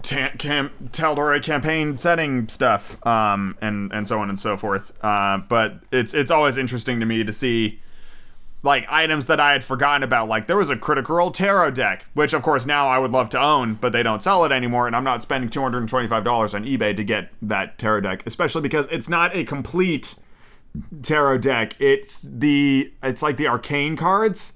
ta- 0.01 0.31
cam- 0.37 0.71
Tal'Dorei 0.91 1.41
campaign 1.41 1.97
setting 1.97 2.47
stuff, 2.47 3.05
um, 3.05 3.57
and 3.61 3.91
and 3.91 4.07
so 4.07 4.19
on 4.19 4.29
and 4.29 4.39
so 4.39 4.57
forth. 4.57 4.93
Uh, 5.03 5.39
but 5.49 5.79
it's 5.91 6.13
it's 6.13 6.31
always 6.31 6.57
interesting 6.57 6.99
to 6.99 7.05
me 7.05 7.23
to 7.23 7.33
see 7.33 7.79
like 8.63 8.85
items 8.89 9.27
that 9.27 9.39
I 9.39 9.51
had 9.51 9.63
forgotten 9.63 10.03
about. 10.03 10.27
Like 10.27 10.47
there 10.47 10.57
was 10.57 10.69
a 10.69 10.75
Critical 10.75 11.15
Role 11.15 11.31
Tarot 11.31 11.71
deck, 11.71 12.05
which 12.13 12.33
of 12.33 12.41
course 12.41 12.65
now 12.65 12.87
I 12.87 12.97
would 12.97 13.11
love 13.11 13.29
to 13.29 13.41
own, 13.41 13.75
but 13.75 13.93
they 13.93 14.03
don't 14.03 14.23
sell 14.23 14.43
it 14.45 14.51
anymore, 14.51 14.87
and 14.87 14.95
I'm 14.95 15.03
not 15.03 15.21
spending 15.21 15.49
two 15.49 15.61
hundred 15.61 15.79
and 15.79 15.89
twenty 15.89 16.07
five 16.07 16.23
dollars 16.23 16.53
on 16.53 16.63
eBay 16.63 16.95
to 16.95 17.03
get 17.03 17.29
that 17.41 17.77
tarot 17.77 18.01
deck, 18.01 18.23
especially 18.25 18.61
because 18.61 18.87
it's 18.87 19.09
not 19.09 19.35
a 19.35 19.43
complete 19.43 20.15
tarot 21.01 21.39
deck. 21.39 21.75
It's 21.79 22.21
the 22.21 22.91
it's 23.03 23.21
like 23.21 23.37
the 23.37 23.47
arcane 23.47 23.95
cards. 23.95 24.53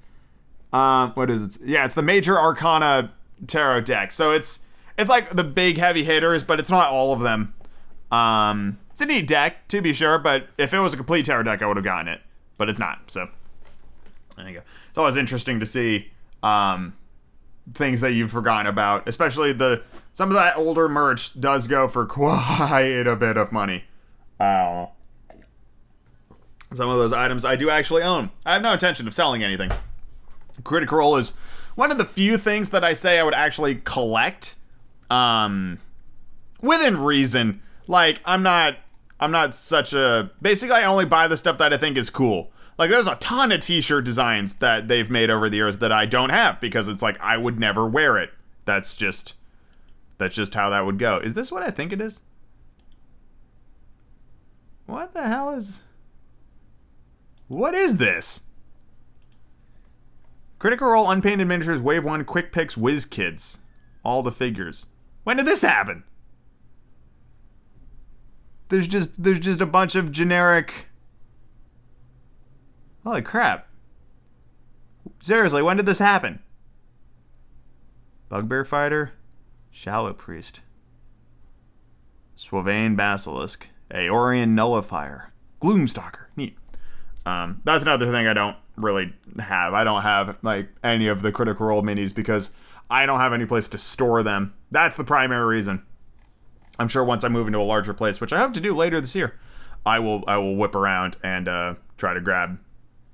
Um, 0.73 1.11
what 1.13 1.29
is 1.29 1.43
it? 1.43 1.61
Yeah, 1.63 1.85
it's 1.85 1.95
the 1.95 2.01
major 2.01 2.39
arcana 2.39 3.11
tarot 3.47 3.81
deck. 3.81 4.11
So 4.11 4.31
it's 4.31 4.61
it's 4.97 5.09
like 5.09 5.29
the 5.31 5.43
big 5.43 5.77
heavy 5.77 6.03
hitters, 6.03 6.43
but 6.43 6.59
it's 6.59 6.69
not 6.69 6.89
all 6.89 7.13
of 7.13 7.21
them. 7.21 7.53
Um, 8.11 8.77
it's 8.91 9.01
a 9.01 9.05
neat 9.05 9.27
deck 9.27 9.67
to 9.69 9.81
be 9.81 9.93
sure, 9.93 10.17
but 10.17 10.47
if 10.57 10.73
it 10.73 10.79
was 10.79 10.93
a 10.93 10.97
complete 10.97 11.25
tarot 11.25 11.43
deck, 11.43 11.61
I 11.61 11.67
would 11.67 11.77
have 11.77 11.83
gotten 11.83 12.07
it, 12.07 12.21
but 12.57 12.69
it's 12.69 12.79
not. 12.79 12.99
So 13.07 13.27
there 14.35 14.47
you 14.47 14.55
go. 14.55 14.61
It's 14.89 14.97
always 14.97 15.15
interesting 15.15 15.59
to 15.59 15.65
see 15.65 16.11
um, 16.43 16.93
things 17.73 18.01
that 18.01 18.11
you've 18.13 18.31
forgotten 18.31 18.67
about, 18.67 19.07
especially 19.07 19.53
the 19.53 19.83
some 20.13 20.29
of 20.29 20.35
that 20.35 20.57
older 20.57 20.89
merch 20.89 21.39
does 21.39 21.67
go 21.67 21.87
for 21.87 22.05
quite 22.07 23.07
a 23.07 23.15
bit 23.15 23.37
of 23.37 23.51
money. 23.51 23.85
Uh, 24.39 24.87
some 26.73 26.89
of 26.89 26.97
those 26.97 27.13
items 27.13 27.43
I 27.43 27.55
do 27.55 27.69
actually 27.69 28.03
own. 28.03 28.31
I 28.45 28.53
have 28.53 28.61
no 28.61 28.73
intention 28.73 29.07
of 29.07 29.13
selling 29.13 29.43
anything. 29.43 29.71
Critical 30.63 30.99
Role 30.99 31.17
is 31.17 31.31
one 31.75 31.91
of 31.91 31.97
the 31.97 32.05
few 32.05 32.37
things 32.37 32.69
that 32.69 32.83
I 32.83 32.93
say 32.93 33.19
I 33.19 33.23
would 33.23 33.33
actually 33.33 33.75
collect 33.75 34.55
um 35.09 35.79
within 36.61 36.97
reason. 36.97 37.61
Like 37.87 38.21
I'm 38.25 38.43
not 38.43 38.77
I'm 39.19 39.31
not 39.31 39.53
such 39.53 39.93
a 39.93 40.31
basically 40.41 40.75
I 40.75 40.85
only 40.85 41.05
buy 41.05 41.27
the 41.27 41.37
stuff 41.37 41.57
that 41.57 41.73
I 41.73 41.77
think 41.77 41.97
is 41.97 42.09
cool. 42.09 42.51
Like 42.77 42.89
there's 42.89 43.07
a 43.07 43.15
ton 43.15 43.51
of 43.51 43.59
t-shirt 43.59 44.05
designs 44.05 44.55
that 44.55 44.87
they've 44.87 45.09
made 45.09 45.29
over 45.29 45.49
the 45.49 45.57
years 45.57 45.79
that 45.79 45.91
I 45.91 46.05
don't 46.05 46.29
have 46.29 46.59
because 46.61 46.87
it's 46.87 47.01
like 47.01 47.19
I 47.19 47.37
would 47.37 47.59
never 47.59 47.85
wear 47.85 48.17
it. 48.17 48.31
That's 48.65 48.95
just 48.95 49.35
that's 50.17 50.35
just 50.35 50.53
how 50.53 50.69
that 50.69 50.85
would 50.85 50.99
go. 50.99 51.17
Is 51.17 51.33
this 51.33 51.51
what 51.51 51.63
I 51.63 51.71
think 51.71 51.91
it 51.91 51.99
is? 51.99 52.21
What 54.85 55.13
the 55.13 55.27
hell 55.27 55.51
is 55.51 55.81
What 57.51 57.75
is 57.75 57.97
this? 57.97 58.43
Critical 60.57 60.87
Role 60.87 61.11
Unpainted 61.11 61.49
Miniatures 61.49 61.81
Wave 61.81 62.05
1 62.05 62.23
Quick 62.23 62.53
Picks 62.53 62.77
WizKids. 62.77 63.57
All 64.05 64.23
the 64.23 64.31
figures. 64.31 64.85
When 65.25 65.35
did 65.35 65.45
this 65.45 65.61
happen? 65.61 66.05
There's 68.69 68.87
just 68.87 69.21
there's 69.21 69.41
just 69.41 69.59
a 69.59 69.65
bunch 69.65 69.95
of 69.95 70.13
generic 70.13 70.85
Holy 73.03 73.21
crap. 73.21 73.67
Seriously, 75.21 75.61
when 75.61 75.75
did 75.75 75.85
this 75.85 75.99
happen? 75.99 76.39
Bugbear 78.29 78.63
Fighter, 78.63 79.11
Shallow 79.69 80.13
Priest, 80.13 80.61
Swavane 82.37 82.95
Basilisk, 82.95 83.67
Aorian 83.93 84.51
Nullifier, 84.51 85.33
Gloomstalker. 85.61 86.27
Neat. 86.37 86.55
Um, 87.25 87.61
that's 87.63 87.83
another 87.83 88.11
thing 88.11 88.27
I 88.27 88.33
don't 88.33 88.55
really 88.75 89.13
have. 89.39 89.73
I 89.73 89.83
don't 89.83 90.01
have 90.01 90.37
like 90.41 90.69
any 90.83 91.07
of 91.07 91.21
the 91.21 91.31
Critical 91.31 91.67
Role 91.67 91.83
minis 91.83 92.13
because 92.13 92.51
I 92.89 93.05
don't 93.05 93.19
have 93.19 93.33
any 93.33 93.45
place 93.45 93.67
to 93.69 93.77
store 93.77 94.23
them. 94.23 94.53
That's 94.71 94.95
the 94.95 95.03
primary 95.03 95.45
reason. 95.45 95.83
I'm 96.79 96.87
sure 96.87 97.03
once 97.03 97.23
I 97.23 97.29
move 97.29 97.47
into 97.47 97.59
a 97.59 97.63
larger 97.63 97.93
place, 97.93 98.19
which 98.19 98.33
I 98.33 98.39
hope 98.39 98.53
to 98.53 98.61
do 98.61 98.73
later 98.73 98.99
this 98.99 99.15
year, 99.15 99.39
I 99.85 99.99
will 99.99 100.23
I 100.27 100.37
will 100.37 100.55
whip 100.55 100.75
around 100.75 101.17
and 101.23 101.47
uh, 101.47 101.75
try 101.97 102.13
to 102.13 102.21
grab 102.21 102.59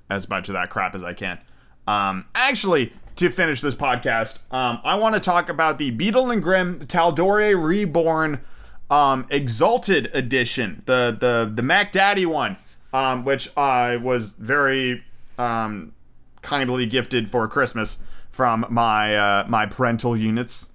as 0.10 0.30
much 0.30 0.48
of 0.50 0.54
that 0.54 0.70
crap 0.70 0.96
as 0.96 1.04
I 1.04 1.14
can. 1.14 1.40
Um, 1.86 2.26
actually, 2.34 2.94
to 3.18 3.30
finish 3.30 3.62
this 3.62 3.76
podcast, 3.76 4.38
um, 4.54 4.80
I 4.84 4.96
want 4.96 5.16
to 5.16 5.22
talk 5.22 5.50
about 5.50 5.78
the 5.80 5.92
Beadle 5.92 6.32
and 6.32 6.42
Grimm 6.42 6.86
Tal'Dorei 6.88 7.62
Reborn 7.62 8.42
um, 8.90 9.26
Exalted 9.30 10.10
Edition, 10.14 10.84
the 10.86 11.16
the 11.20 11.52
the 11.54 11.64
Mac 11.64 11.92
Daddy 11.92 12.26
one, 12.26 12.58
um, 12.98 13.24
which 13.24 13.56
I 13.56 13.98
was 13.98 14.32
very 14.32 15.04
um, 15.38 15.94
kindly 16.42 16.88
gifted 16.88 17.30
for 17.30 17.48
Christmas 17.48 18.00
from 18.32 18.66
my 18.70 19.16
uh, 19.16 19.46
my 19.48 19.68
parental 19.68 20.18
units, 20.18 20.70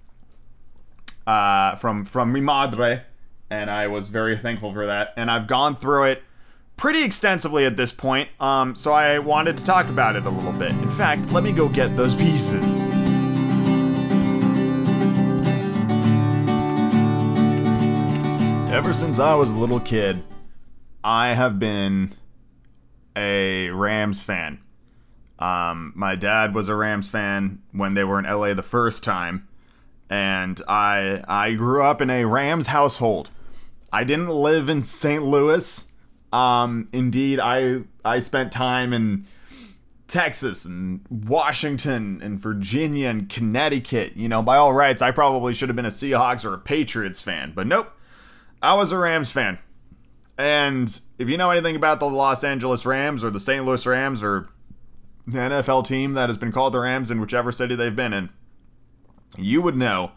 uh, 1.27 1.75
from 1.75 2.05
from 2.05 2.31
mi 2.31 2.39
madre, 2.39 3.03
and 3.49 3.69
I 3.69 3.87
was 3.87 4.07
very 4.07 4.37
thankful 4.37 4.71
for 4.71 4.85
that. 4.85 5.13
And 5.17 5.29
I've 5.29 5.47
gone 5.47 5.75
through 5.75 6.05
it 6.11 6.23
pretty 6.77 7.03
extensively 7.03 7.65
at 7.65 7.75
this 7.75 7.91
point, 7.91 8.29
um, 8.39 8.73
so 8.77 8.93
I 8.93 9.19
wanted 9.19 9.57
to 9.57 9.65
talk 9.65 9.89
about 9.89 10.15
it 10.15 10.25
a 10.25 10.29
little 10.29 10.53
bit. 10.53 10.71
In 10.71 10.89
fact, 10.91 11.29
let 11.31 11.43
me 11.43 11.51
go 11.51 11.67
get 11.67 11.97
those 11.97 12.15
pieces. 12.15 12.77
Ever 18.71 18.93
since 18.93 19.19
I 19.19 19.35
was 19.35 19.51
a 19.51 19.55
little 19.55 19.81
kid, 19.81 20.23
I 21.03 21.33
have 21.33 21.59
been 21.59 22.13
a 23.15 23.69
Rams 23.71 24.23
fan. 24.23 24.61
Um, 25.39 25.91
my 25.95 26.15
dad 26.15 26.55
was 26.55 26.69
a 26.69 26.75
Rams 26.75 27.09
fan 27.09 27.61
when 27.71 27.95
they 27.95 28.03
were 28.03 28.19
in 28.19 28.25
LA 28.25 28.53
the 28.53 28.63
first 28.63 29.03
time, 29.03 29.47
and 30.09 30.61
I 30.67 31.23
I 31.27 31.53
grew 31.53 31.83
up 31.83 32.01
in 32.01 32.09
a 32.09 32.25
Rams 32.25 32.67
household. 32.67 33.29
I 33.91 34.03
didn't 34.03 34.29
live 34.29 34.69
in 34.69 34.81
St. 34.81 35.23
Louis. 35.23 35.85
Um, 36.31 36.87
indeed, 36.93 37.39
I 37.39 37.81
I 38.05 38.19
spent 38.19 38.51
time 38.51 38.93
in 38.93 39.25
Texas 40.07 40.63
and 40.63 41.01
Washington 41.09 42.21
and 42.23 42.39
Virginia 42.39 43.09
and 43.09 43.27
Connecticut. 43.27 44.15
You 44.15 44.29
know, 44.29 44.41
by 44.41 44.55
all 44.55 44.71
rights, 44.71 45.01
I 45.01 45.11
probably 45.11 45.53
should 45.53 45.67
have 45.69 45.75
been 45.75 45.85
a 45.85 45.91
Seahawks 45.91 46.45
or 46.45 46.53
a 46.53 46.59
Patriots 46.59 47.21
fan, 47.21 47.51
but 47.53 47.67
nope, 47.67 47.91
I 48.61 48.75
was 48.75 48.91
a 48.93 48.97
Rams 48.97 49.31
fan. 49.31 49.59
And 50.37 50.99
if 51.17 51.29
you 51.29 51.37
know 51.37 51.51
anything 51.51 51.75
about 51.75 51.99
the 51.99 52.09
Los 52.09 52.43
Angeles 52.43 52.85
Rams 52.85 53.23
or 53.23 53.29
the 53.29 53.39
St. 53.39 53.65
Louis 53.65 53.85
Rams 53.85 54.23
or 54.23 54.49
the 55.27 55.39
NFL 55.39 55.85
team 55.85 56.13
that 56.13 56.29
has 56.29 56.37
been 56.37 56.51
called 56.51 56.73
the 56.73 56.79
Rams 56.79 57.11
in 57.11 57.21
whichever 57.21 57.51
city 57.51 57.75
they've 57.75 57.95
been 57.95 58.13
in, 58.13 58.29
you 59.37 59.61
would 59.61 59.77
know 59.77 60.11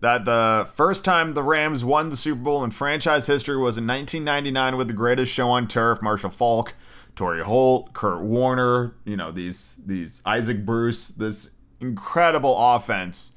that 0.00 0.24
the 0.24 0.68
first 0.74 1.04
time 1.04 1.34
the 1.34 1.42
Rams 1.42 1.84
won 1.84 2.10
the 2.10 2.16
Super 2.16 2.42
Bowl 2.42 2.62
in 2.62 2.70
franchise 2.70 3.26
history 3.26 3.56
was 3.56 3.78
in 3.78 3.86
1999 3.86 4.76
with 4.76 4.88
the 4.88 4.94
greatest 4.94 5.32
show 5.32 5.48
on 5.48 5.66
turf, 5.66 6.00
Marshall 6.02 6.30
Faulk, 6.30 6.74
Torry 7.14 7.42
Holt, 7.42 7.92
Kurt 7.92 8.20
Warner, 8.20 8.94
you 9.04 9.16
know, 9.16 9.32
these 9.32 9.78
these 9.84 10.20
Isaac 10.26 10.66
Bruce, 10.66 11.08
this 11.08 11.50
incredible 11.80 12.56
offense 12.56 13.32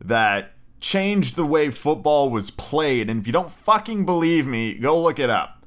that 0.00 0.52
changed 0.80 1.36
the 1.36 1.46
way 1.46 1.70
football 1.70 2.30
was 2.30 2.50
played. 2.50 3.10
And 3.10 3.20
if 3.20 3.26
you 3.26 3.32
don't 3.32 3.50
fucking 3.50 4.04
believe 4.04 4.46
me, 4.46 4.74
go 4.74 5.00
look 5.00 5.18
it 5.18 5.30
up. 5.30 5.63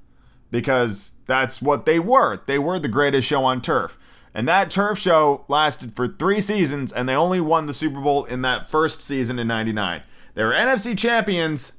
Because 0.50 1.16
that's 1.26 1.62
what 1.62 1.86
they 1.86 2.00
were. 2.00 2.42
They 2.46 2.58
were 2.58 2.80
the 2.80 2.88
greatest 2.88 3.28
show 3.28 3.44
on 3.44 3.62
turf. 3.62 3.98
And 4.34 4.48
that 4.48 4.70
turf 4.70 5.00
show 5.00 5.46
lasted 5.48 5.96
for 5.96 6.08
three 6.08 6.42
seasons, 6.42 6.94
and 6.94 7.10
they 7.10 7.16
only 7.16 7.42
won 7.42 7.66
the 7.66 7.74
Super 7.74 8.00
Bowl 8.00 8.24
in 8.26 8.44
that 8.44 8.70
first 8.70 9.02
season 9.02 9.40
in 9.40 9.48
99. 9.48 10.04
They 10.36 10.44
were 10.44 10.52
NFC 10.52 10.98
champions 10.98 11.78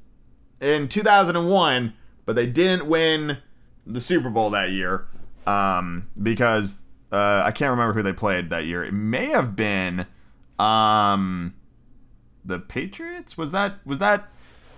in 0.60 0.88
2001, 0.88 1.94
but 2.26 2.34
they 2.34 2.46
didn't 2.46 2.88
win 2.88 3.38
the 3.86 4.00
Super 4.00 4.28
Bowl 4.28 4.50
that 4.50 4.70
year 4.70 5.06
um, 5.46 6.08
because 6.20 6.84
uh, 7.10 7.42
I 7.44 7.52
can't 7.52 7.70
remember 7.70 7.94
who 7.94 8.02
they 8.02 8.12
played 8.12 8.50
that 8.50 8.66
year. 8.66 8.84
It 8.84 8.92
may 8.92 9.26
have 9.26 9.56
been 9.56 10.06
um, 10.58 11.54
the 12.44 12.58
Patriots. 12.58 13.38
Was 13.38 13.52
that 13.52 13.86
was 13.86 13.98
that 13.98 14.28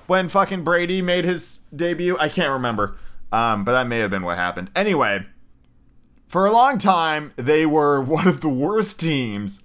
when 0.07 0.29
fucking 0.29 0.63
Brady 0.63 1.03
made 1.03 1.25
his 1.25 1.61
debut. 1.75 2.17
I 2.19 2.29
can't 2.29 2.53
remember. 2.53 2.97
Um, 3.33 3.65
but 3.65 3.73
that 3.73 3.87
may 3.87 3.99
have 4.01 4.11
been 4.11 4.23
what 4.23 4.37
happened. 4.37 4.71
Anyway, 4.75 5.25
for 6.27 6.47
a 6.47 6.53
long 6.53 6.79
time, 6.79 7.33
they 7.37 7.67
were 7.67 8.01
one 8.03 8.29
of 8.29 8.41
the 8.41 8.49
worst 8.49 9.01
teams 9.01 9.63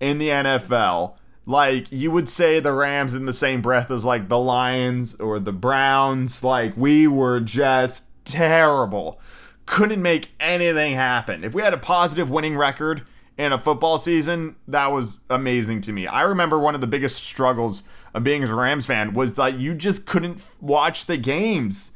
in 0.00 0.18
the 0.18 0.28
NFL. 0.28 1.14
Like, 1.44 1.90
you 1.90 2.10
would 2.10 2.28
say 2.28 2.60
the 2.60 2.72
Rams 2.72 3.14
in 3.14 3.26
the 3.26 3.32
same 3.32 3.62
breath 3.62 3.90
as 3.90 4.04
like 4.04 4.28
the 4.28 4.38
Lions 4.38 5.16
or 5.16 5.40
the 5.40 5.52
Browns. 5.52 6.44
Like, 6.44 6.76
we 6.76 7.06
were 7.08 7.40
just 7.40 8.06
terrible. 8.24 9.20
Couldn't 9.66 10.02
make 10.02 10.30
anything 10.38 10.94
happen. 10.94 11.44
If 11.44 11.54
we 11.54 11.62
had 11.62 11.74
a 11.74 11.78
positive 11.78 12.30
winning 12.30 12.56
record 12.56 13.04
in 13.38 13.52
a 13.52 13.58
football 13.58 13.98
season, 13.98 14.56
that 14.68 14.92
was 14.92 15.20
amazing 15.30 15.80
to 15.82 15.92
me. 15.92 16.06
I 16.06 16.22
remember 16.22 16.58
one 16.58 16.74
of 16.74 16.80
the 16.80 16.86
biggest 16.86 17.22
struggles 17.22 17.82
of 18.14 18.22
being 18.24 18.44
a 18.44 18.54
Rams 18.54 18.86
fan 18.86 19.14
was 19.14 19.34
that 19.34 19.58
you 19.58 19.74
just 19.74 20.06
couldn't 20.06 20.44
watch 20.60 21.06
the 21.06 21.16
games. 21.16 21.91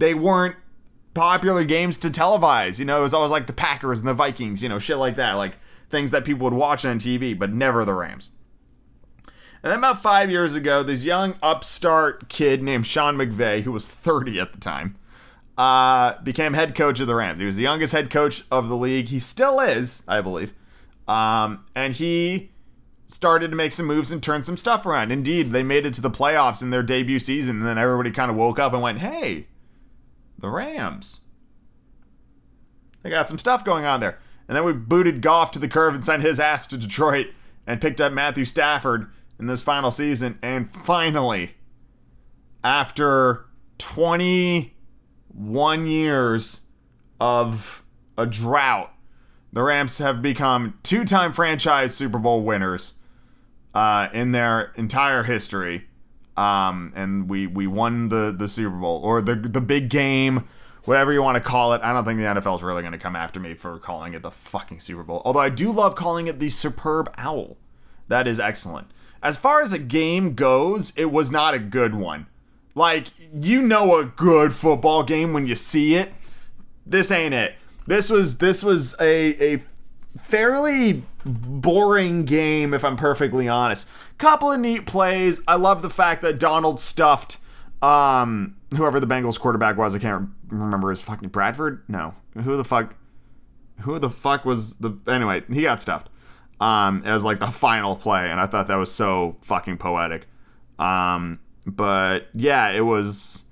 They 0.00 0.14
weren't 0.14 0.56
popular 1.12 1.62
games 1.62 1.98
to 1.98 2.08
televise. 2.08 2.78
You 2.78 2.86
know, 2.86 2.98
it 2.98 3.02
was 3.02 3.14
always 3.14 3.30
like 3.30 3.46
the 3.46 3.52
Packers 3.52 4.00
and 4.00 4.08
the 4.08 4.14
Vikings, 4.14 4.62
you 4.62 4.68
know, 4.68 4.78
shit 4.78 4.96
like 4.96 5.16
that, 5.16 5.34
like 5.34 5.56
things 5.90 6.10
that 6.10 6.24
people 6.24 6.44
would 6.44 6.54
watch 6.54 6.84
on 6.86 6.98
TV, 6.98 7.38
but 7.38 7.52
never 7.52 7.84
the 7.84 7.92
Rams. 7.92 8.30
And 9.62 9.70
then 9.70 9.78
about 9.78 10.00
five 10.00 10.30
years 10.30 10.54
ago, 10.54 10.82
this 10.82 11.04
young 11.04 11.34
upstart 11.42 12.30
kid 12.30 12.62
named 12.62 12.86
Sean 12.86 13.16
McVay, 13.16 13.62
who 13.62 13.72
was 13.72 13.86
30 13.86 14.40
at 14.40 14.54
the 14.54 14.58
time, 14.58 14.96
uh, 15.58 16.14
became 16.22 16.54
head 16.54 16.74
coach 16.74 16.98
of 17.00 17.06
the 17.06 17.14
Rams. 17.14 17.38
He 17.38 17.44
was 17.44 17.56
the 17.56 17.62
youngest 17.64 17.92
head 17.92 18.08
coach 18.08 18.44
of 18.50 18.68
the 18.68 18.76
league. 18.76 19.08
He 19.08 19.20
still 19.20 19.60
is, 19.60 20.02
I 20.08 20.22
believe. 20.22 20.54
Um, 21.06 21.66
and 21.76 21.92
he 21.92 22.52
started 23.06 23.50
to 23.50 23.56
make 23.56 23.72
some 23.72 23.84
moves 23.84 24.10
and 24.10 24.22
turn 24.22 24.44
some 24.44 24.56
stuff 24.56 24.86
around. 24.86 25.12
Indeed, 25.12 25.50
they 25.50 25.62
made 25.62 25.84
it 25.84 25.92
to 25.94 26.00
the 26.00 26.10
playoffs 26.10 26.62
in 26.62 26.70
their 26.70 26.82
debut 26.82 27.18
season, 27.18 27.58
and 27.58 27.66
then 27.66 27.76
everybody 27.76 28.10
kind 28.10 28.30
of 28.30 28.38
woke 28.38 28.58
up 28.58 28.72
and 28.72 28.80
went, 28.80 29.00
hey, 29.00 29.46
the 30.40 30.48
Rams. 30.48 31.20
They 33.02 33.10
got 33.10 33.28
some 33.28 33.38
stuff 33.38 33.64
going 33.64 33.84
on 33.84 34.00
there. 34.00 34.18
And 34.48 34.56
then 34.56 34.64
we 34.64 34.72
booted 34.72 35.22
Goff 35.22 35.52
to 35.52 35.58
the 35.58 35.68
curve 35.68 35.94
and 35.94 36.04
sent 36.04 36.22
his 36.22 36.40
ass 36.40 36.66
to 36.68 36.76
Detroit 36.76 37.28
and 37.66 37.80
picked 37.80 38.00
up 38.00 38.12
Matthew 38.12 38.44
Stafford 38.44 39.10
in 39.38 39.46
this 39.46 39.62
final 39.62 39.90
season. 39.90 40.38
And 40.42 40.72
finally, 40.72 41.54
after 42.64 43.46
21 43.78 45.86
years 45.86 46.62
of 47.20 47.84
a 48.18 48.26
drought, 48.26 48.92
the 49.52 49.62
Rams 49.62 49.98
have 49.98 50.22
become 50.22 50.78
two 50.82 51.04
time 51.04 51.32
franchise 51.32 51.94
Super 51.94 52.18
Bowl 52.18 52.42
winners 52.42 52.94
uh, 53.74 54.08
in 54.12 54.32
their 54.32 54.72
entire 54.76 55.22
history. 55.22 55.86
Um, 56.36 56.92
and 56.96 57.28
we, 57.28 57.46
we 57.46 57.66
won 57.66 58.08
the, 58.08 58.34
the 58.36 58.48
Super 58.48 58.76
Bowl 58.76 59.00
or 59.02 59.20
the, 59.20 59.34
the 59.34 59.60
big 59.60 59.90
game, 59.90 60.48
whatever 60.84 61.12
you 61.12 61.22
want 61.22 61.36
to 61.36 61.40
call 61.42 61.72
it. 61.74 61.82
I 61.82 61.92
don't 61.92 62.04
think 62.04 62.18
the 62.18 62.24
NFL 62.24 62.56
is 62.56 62.62
really 62.62 62.82
going 62.82 62.92
to 62.92 62.98
come 62.98 63.16
after 63.16 63.40
me 63.40 63.54
for 63.54 63.78
calling 63.78 64.14
it 64.14 64.22
the 64.22 64.30
fucking 64.30 64.80
Super 64.80 65.02
Bowl. 65.02 65.22
Although 65.24 65.40
I 65.40 65.48
do 65.48 65.70
love 65.70 65.94
calling 65.94 66.26
it 66.28 66.38
the 66.38 66.48
Superb 66.48 67.12
Owl. 67.18 67.56
That 68.08 68.26
is 68.26 68.40
excellent. 68.40 68.90
As 69.22 69.36
far 69.36 69.60
as 69.60 69.72
a 69.72 69.78
game 69.78 70.34
goes, 70.34 70.92
it 70.96 71.12
was 71.12 71.30
not 71.30 71.54
a 71.54 71.58
good 71.58 71.94
one. 71.94 72.26
Like, 72.74 73.08
you 73.34 73.60
know 73.60 73.98
a 73.98 74.04
good 74.04 74.54
football 74.54 75.02
game 75.02 75.32
when 75.32 75.46
you 75.46 75.54
see 75.54 75.94
it. 75.94 76.12
This 76.86 77.10
ain't 77.10 77.34
it. 77.34 77.54
This 77.86 78.08
was 78.10 78.38
this 78.38 78.62
was 78.62 78.94
a 79.00 79.54
a 79.54 79.62
fairly 80.18 81.04
boring 81.24 82.24
game 82.24 82.74
if 82.74 82.84
I'm 82.84 82.96
perfectly 82.96 83.48
honest. 83.48 83.86
Couple 84.18 84.52
of 84.52 84.60
neat 84.60 84.86
plays. 84.86 85.40
I 85.46 85.54
love 85.56 85.82
the 85.82 85.90
fact 85.90 86.22
that 86.22 86.38
Donald 86.38 86.80
stuffed 86.80 87.38
um 87.82 88.56
whoever 88.76 89.00
the 89.00 89.06
Bengals 89.06 89.38
quarterback 89.38 89.76
was. 89.76 89.94
I 89.94 89.98
can't 89.98 90.28
remember 90.48 90.90
his 90.90 91.02
fucking 91.02 91.30
Bradford. 91.30 91.82
No, 91.88 92.14
who 92.34 92.56
the 92.56 92.64
fuck? 92.64 92.94
Who 93.82 93.98
the 93.98 94.10
fuck 94.10 94.44
was 94.44 94.76
the? 94.76 94.96
Anyway, 95.06 95.42
he 95.50 95.62
got 95.62 95.80
stuffed 95.80 96.08
um, 96.60 97.02
as 97.04 97.24
like 97.24 97.38
the 97.38 97.50
final 97.50 97.96
play, 97.96 98.30
and 98.30 98.40
I 98.40 98.46
thought 98.46 98.66
that 98.66 98.76
was 98.76 98.92
so 98.92 99.36
fucking 99.42 99.78
poetic. 99.78 100.26
Um, 100.78 101.40
but 101.66 102.28
yeah, 102.34 102.70
it 102.70 102.82
was 102.82 103.42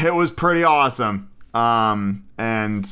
it 0.00 0.14
was 0.14 0.30
pretty 0.30 0.64
awesome. 0.64 1.30
Um, 1.54 2.24
and 2.36 2.88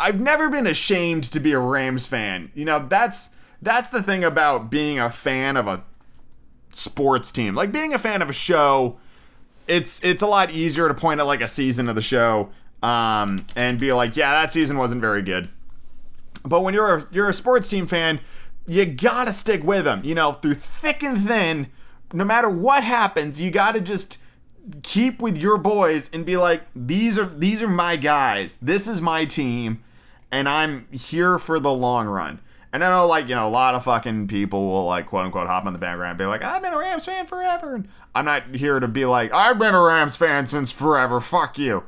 I've 0.00 0.20
never 0.20 0.48
been 0.48 0.66
ashamed 0.66 1.24
to 1.24 1.40
be 1.40 1.52
a 1.52 1.58
Rams 1.58 2.06
fan. 2.06 2.50
You 2.54 2.64
know, 2.64 2.86
that's 2.88 3.30
that's 3.60 3.90
the 3.90 4.02
thing 4.02 4.24
about 4.24 4.70
being 4.70 4.98
a 4.98 5.10
fan 5.10 5.56
of 5.56 5.66
a 5.66 5.84
sports 6.70 7.32
team. 7.32 7.54
Like 7.54 7.72
being 7.72 7.94
a 7.94 7.98
fan 7.98 8.22
of 8.22 8.30
a 8.30 8.32
show, 8.32 8.98
it's 9.66 10.02
it's 10.02 10.22
a 10.22 10.26
lot 10.26 10.50
easier 10.50 10.88
to 10.88 10.94
point 10.94 11.20
at 11.20 11.26
like 11.26 11.40
a 11.40 11.48
season 11.48 11.88
of 11.88 11.94
the 11.94 12.02
show 12.02 12.50
um, 12.82 13.44
and 13.56 13.78
be 13.78 13.92
like, 13.92 14.16
yeah, 14.16 14.32
that 14.32 14.52
season 14.52 14.78
wasn't 14.78 15.00
very 15.00 15.22
good. 15.22 15.48
But 16.44 16.62
when 16.62 16.74
you're 16.74 16.96
a, 16.96 17.08
you're 17.10 17.28
a 17.28 17.34
sports 17.34 17.68
team 17.68 17.86
fan, 17.86 18.20
you 18.66 18.86
gotta 18.86 19.32
stick 19.32 19.64
with 19.64 19.84
them. 19.84 20.02
You 20.04 20.14
know, 20.14 20.32
through 20.32 20.54
thick 20.54 21.02
and 21.02 21.18
thin, 21.18 21.68
no 22.12 22.24
matter 22.24 22.48
what 22.48 22.84
happens, 22.84 23.40
you 23.40 23.50
gotta 23.50 23.80
just 23.80 24.18
keep 24.82 25.20
with 25.20 25.38
your 25.38 25.58
boys 25.58 26.10
and 26.12 26.24
be 26.24 26.36
like, 26.36 26.62
these 26.74 27.18
are 27.18 27.26
these 27.26 27.62
are 27.62 27.68
my 27.68 27.96
guys. 27.96 28.56
This 28.56 28.86
is 28.86 29.02
my 29.02 29.24
team, 29.24 29.82
and 30.30 30.48
I'm 30.48 30.86
here 30.92 31.38
for 31.38 31.60
the 31.60 31.72
long 31.72 32.06
run. 32.06 32.40
And 32.72 32.84
I 32.84 32.90
know, 32.90 33.06
like, 33.06 33.28
you 33.28 33.34
know, 33.34 33.48
a 33.48 33.50
lot 33.50 33.74
of 33.74 33.84
fucking 33.84 34.28
people 34.28 34.68
will, 34.68 34.84
like, 34.84 35.06
quote 35.06 35.24
unquote, 35.24 35.46
hop 35.46 35.64
on 35.64 35.72
the 35.72 35.78
bandwagon 35.78 36.10
and 36.10 36.18
be 36.18 36.26
like, 36.26 36.42
I've 36.42 36.60
been 36.60 36.74
a 36.74 36.78
Rams 36.78 37.06
fan 37.06 37.26
forever. 37.26 37.76
And 37.76 37.88
I'm 38.14 38.26
not 38.26 38.54
here 38.54 38.78
to 38.78 38.86
be 38.86 39.06
like, 39.06 39.32
I've 39.32 39.58
been 39.58 39.74
a 39.74 39.80
Rams 39.80 40.16
fan 40.16 40.46
since 40.46 40.70
forever. 40.70 41.18
Fuck 41.20 41.58
you. 41.58 41.84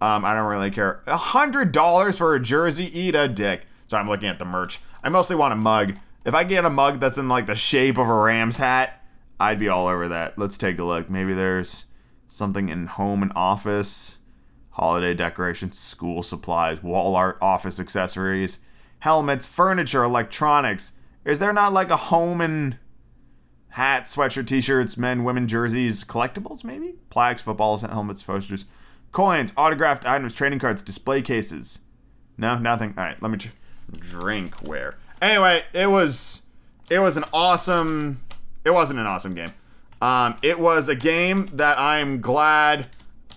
Um, 0.00 0.24
I 0.24 0.34
don't 0.34 0.48
really 0.48 0.70
care. 0.70 1.02
A 1.06 1.16
hundred 1.16 1.70
dollars 1.70 2.18
for 2.18 2.34
a 2.34 2.40
jersey, 2.40 2.86
eat 2.98 3.14
a 3.14 3.28
dick. 3.28 3.66
So 3.86 3.98
I'm 3.98 4.08
looking 4.08 4.28
at 4.28 4.38
the 4.38 4.44
merch. 4.46 4.80
I 5.04 5.10
mostly 5.10 5.36
want 5.36 5.52
a 5.52 5.56
mug. 5.56 5.94
If 6.24 6.34
I 6.34 6.44
get 6.44 6.64
a 6.64 6.70
mug 6.70 6.98
that's 6.98 7.18
in 7.18 7.28
like 7.28 7.46
the 7.46 7.54
shape 7.54 7.98
of 7.98 8.08
a 8.08 8.14
Rams 8.14 8.56
hat, 8.56 9.04
I'd 9.38 9.58
be 9.58 9.68
all 9.68 9.86
over 9.86 10.08
that. 10.08 10.38
Let's 10.38 10.56
take 10.56 10.78
a 10.78 10.84
look. 10.84 11.10
Maybe 11.10 11.34
there's 11.34 11.86
something 12.28 12.68
in 12.68 12.86
home 12.86 13.22
and 13.22 13.32
office, 13.36 14.18
holiday 14.72 15.14
decorations, 15.14 15.78
school 15.78 16.22
supplies, 16.22 16.82
wall 16.82 17.14
art, 17.14 17.38
office 17.40 17.78
accessories, 17.78 18.60
helmets, 19.00 19.46
furniture, 19.46 20.02
electronics. 20.02 20.92
Is 21.24 21.38
there 21.38 21.52
not 21.52 21.72
like 21.72 21.90
a 21.90 21.96
home 21.96 22.40
and 22.40 22.76
hats, 23.68 24.16
sweatshirt, 24.16 24.46
t-shirts, 24.46 24.96
men, 24.96 25.24
women, 25.24 25.48
jerseys, 25.48 26.04
collectibles 26.04 26.64
maybe? 26.64 26.94
Plaques, 27.10 27.42
footballs, 27.42 27.82
helmets, 27.82 28.22
posters, 28.22 28.66
coins, 29.12 29.52
autographed 29.56 30.06
items, 30.06 30.34
trading 30.34 30.58
cards, 30.58 30.82
display 30.82 31.22
cases. 31.22 31.80
No, 32.36 32.58
nothing. 32.58 32.94
All 32.96 33.04
right, 33.04 33.20
let 33.22 33.30
me 33.30 33.38
tr- 33.38 33.50
drink 33.98 34.54
where. 34.66 34.96
Anyway, 35.20 35.64
it 35.72 35.90
was 35.90 36.42
it 36.90 36.98
was 36.98 37.16
an 37.16 37.24
awesome 37.32 38.20
it 38.64 38.70
wasn't 38.70 38.98
an 39.00 39.06
awesome 39.06 39.34
game. 39.34 39.52
Um, 40.00 40.36
it 40.42 40.58
was 40.58 40.88
a 40.88 40.96
game 40.96 41.46
that 41.52 41.78
I'm 41.78 42.20
glad 42.20 42.88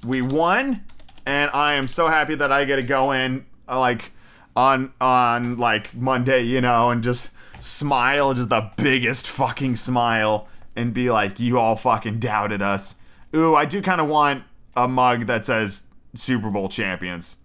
we 0.03 0.21
won, 0.21 0.83
and 1.25 1.49
I 1.53 1.73
am 1.73 1.87
so 1.87 2.07
happy 2.07 2.35
that 2.35 2.51
I 2.51 2.65
get 2.65 2.77
to 2.77 2.83
go 2.83 3.11
in 3.11 3.45
uh, 3.67 3.79
like 3.79 4.11
on 4.55 4.93
on 5.01 5.57
like 5.57 5.93
Monday, 5.93 6.43
you 6.43 6.61
know, 6.61 6.89
and 6.89 7.03
just 7.03 7.29
smile, 7.59 8.33
just 8.33 8.49
the 8.49 8.71
biggest 8.77 9.27
fucking 9.27 9.75
smile, 9.75 10.47
and 10.75 10.93
be 10.93 11.09
like, 11.09 11.39
"You 11.39 11.59
all 11.59 11.75
fucking 11.75 12.19
doubted 12.19 12.61
us." 12.61 12.95
Ooh, 13.35 13.55
I 13.55 13.65
do 13.65 13.81
kind 13.81 13.99
of 13.99 14.07
want 14.07 14.43
a 14.75 14.87
mug 14.87 15.25
that 15.27 15.45
says 15.45 15.83
Super 16.13 16.49
Bowl 16.49 16.69
champions. 16.69 17.37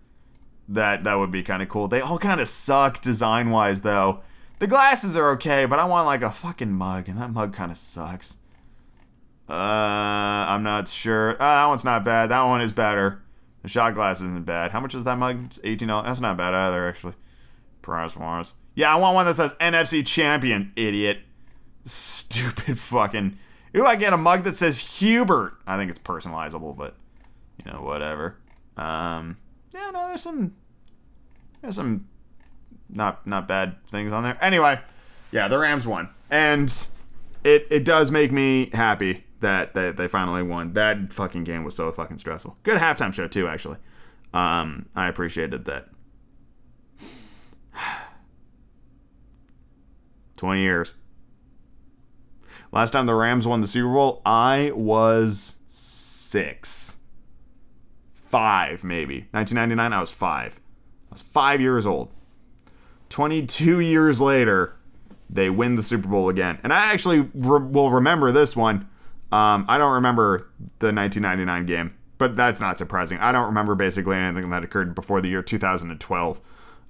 That 0.68 1.04
that 1.04 1.14
would 1.14 1.30
be 1.32 1.42
kind 1.42 1.62
of 1.62 1.68
cool. 1.68 1.88
They 1.88 2.00
all 2.00 2.18
kind 2.18 2.40
of 2.40 2.48
suck 2.48 3.00
design 3.00 3.50
wise, 3.50 3.80
though. 3.80 4.20
The 4.60 4.66
glasses 4.66 5.16
are 5.16 5.30
okay, 5.30 5.64
but 5.64 5.78
I 5.78 5.84
want 5.86 6.06
like 6.06 6.22
a 6.22 6.30
fucking 6.30 6.72
mug, 6.72 7.08
and 7.08 7.18
that 7.18 7.32
mug 7.32 7.54
kind 7.54 7.70
of 7.70 7.76
sucks. 7.76 8.36
Uh, 9.48 9.52
I'm 9.52 10.62
not 10.62 10.86
sure. 10.86 11.32
Uh, 11.34 11.38
that 11.38 11.66
one's 11.66 11.82
not 11.82 12.04
bad. 12.04 12.28
That 12.28 12.42
one 12.42 12.60
is 12.60 12.70
better. 12.70 13.20
The 13.62 13.68
shot 13.68 13.94
glass 13.94 14.18
isn't 14.18 14.46
bad. 14.46 14.70
How 14.70 14.80
much 14.80 14.94
is 14.94 15.04
that 15.04 15.18
mug? 15.18 15.44
It's 15.46 15.60
eighteen 15.64 15.88
dollars. 15.88 16.06
That's 16.06 16.20
not 16.20 16.36
bad 16.36 16.54
either, 16.54 16.88
actually. 16.88 17.14
Price 17.82 18.16
wise. 18.16 18.54
Yeah, 18.74 18.94
I 18.94 18.96
want 18.96 19.14
one 19.14 19.26
that 19.26 19.36
says 19.36 19.52
NFC 19.54 20.06
Champion, 20.06 20.72
idiot. 20.76 21.20
Stupid 21.84 22.78
fucking. 22.78 23.38
Ooh, 23.76 23.86
I 23.86 23.96
get 23.96 24.12
a 24.12 24.16
mug 24.16 24.44
that 24.44 24.56
says 24.56 24.98
Hubert. 24.98 25.54
I 25.66 25.76
think 25.76 25.90
it's 25.90 26.00
personalizable, 26.00 26.76
but 26.76 26.94
you 27.64 27.70
know, 27.70 27.82
whatever. 27.82 28.36
Um, 28.76 29.36
yeah, 29.74 29.90
no, 29.92 30.08
there's 30.08 30.22
some, 30.22 30.54
there's 31.60 31.76
some, 31.76 32.08
not 32.88 33.26
not 33.26 33.46
bad 33.46 33.76
things 33.90 34.12
on 34.12 34.22
there. 34.22 34.38
Anyway, 34.40 34.80
yeah, 35.30 35.48
the 35.48 35.58
Rams 35.58 35.86
won, 35.86 36.08
and 36.30 36.86
it 37.44 37.66
it 37.70 37.84
does 37.84 38.10
make 38.10 38.32
me 38.32 38.70
happy 38.72 39.24
that 39.40 39.74
they, 39.74 39.90
they 39.92 40.08
finally 40.08 40.42
won. 40.42 40.72
That 40.74 41.12
fucking 41.12 41.44
game 41.44 41.64
was 41.64 41.74
so 41.76 41.90
fucking 41.92 42.18
stressful. 42.18 42.56
Good 42.62 42.78
halftime 42.78 43.12
show 43.12 43.26
too, 43.28 43.46
actually. 43.48 43.76
Um, 44.32 44.86
I 44.94 45.08
appreciated 45.08 45.64
that. 45.64 45.88
Twenty 50.36 50.62
years. 50.62 50.94
Last 52.72 52.90
time 52.90 53.06
the 53.06 53.14
Rams 53.14 53.46
won 53.46 53.60
the 53.60 53.66
Super 53.66 53.92
Bowl, 53.92 54.22
I 54.24 54.70
was 54.74 55.56
six, 55.66 56.98
five 58.12 58.84
maybe. 58.84 59.26
1999, 59.32 59.92
I 59.92 60.00
was 60.00 60.12
five. 60.12 60.60
I 61.10 61.14
was 61.14 61.22
five 61.22 61.60
years 61.60 61.84
old. 61.84 62.10
22 63.08 63.80
years 63.80 64.20
later, 64.20 64.76
they 65.28 65.50
win 65.50 65.74
the 65.74 65.82
Super 65.82 66.06
Bowl 66.06 66.28
again. 66.28 66.58
And 66.62 66.72
I 66.72 66.92
actually 66.92 67.20
re- 67.34 67.60
will 67.60 67.90
remember 67.90 68.30
this 68.30 68.56
one. 68.56 68.88
Um, 69.32 69.64
I 69.68 69.78
don't 69.78 69.92
remember 69.92 70.48
the 70.80 70.92
1999 70.92 71.66
game, 71.66 71.94
but 72.18 72.34
that's 72.34 72.60
not 72.60 72.78
surprising. 72.78 73.18
I 73.18 73.30
don't 73.32 73.46
remember 73.46 73.74
basically 73.74 74.16
anything 74.16 74.50
that 74.50 74.64
occurred 74.64 74.94
before 74.94 75.20
the 75.20 75.28
year 75.28 75.42
2012. 75.42 76.40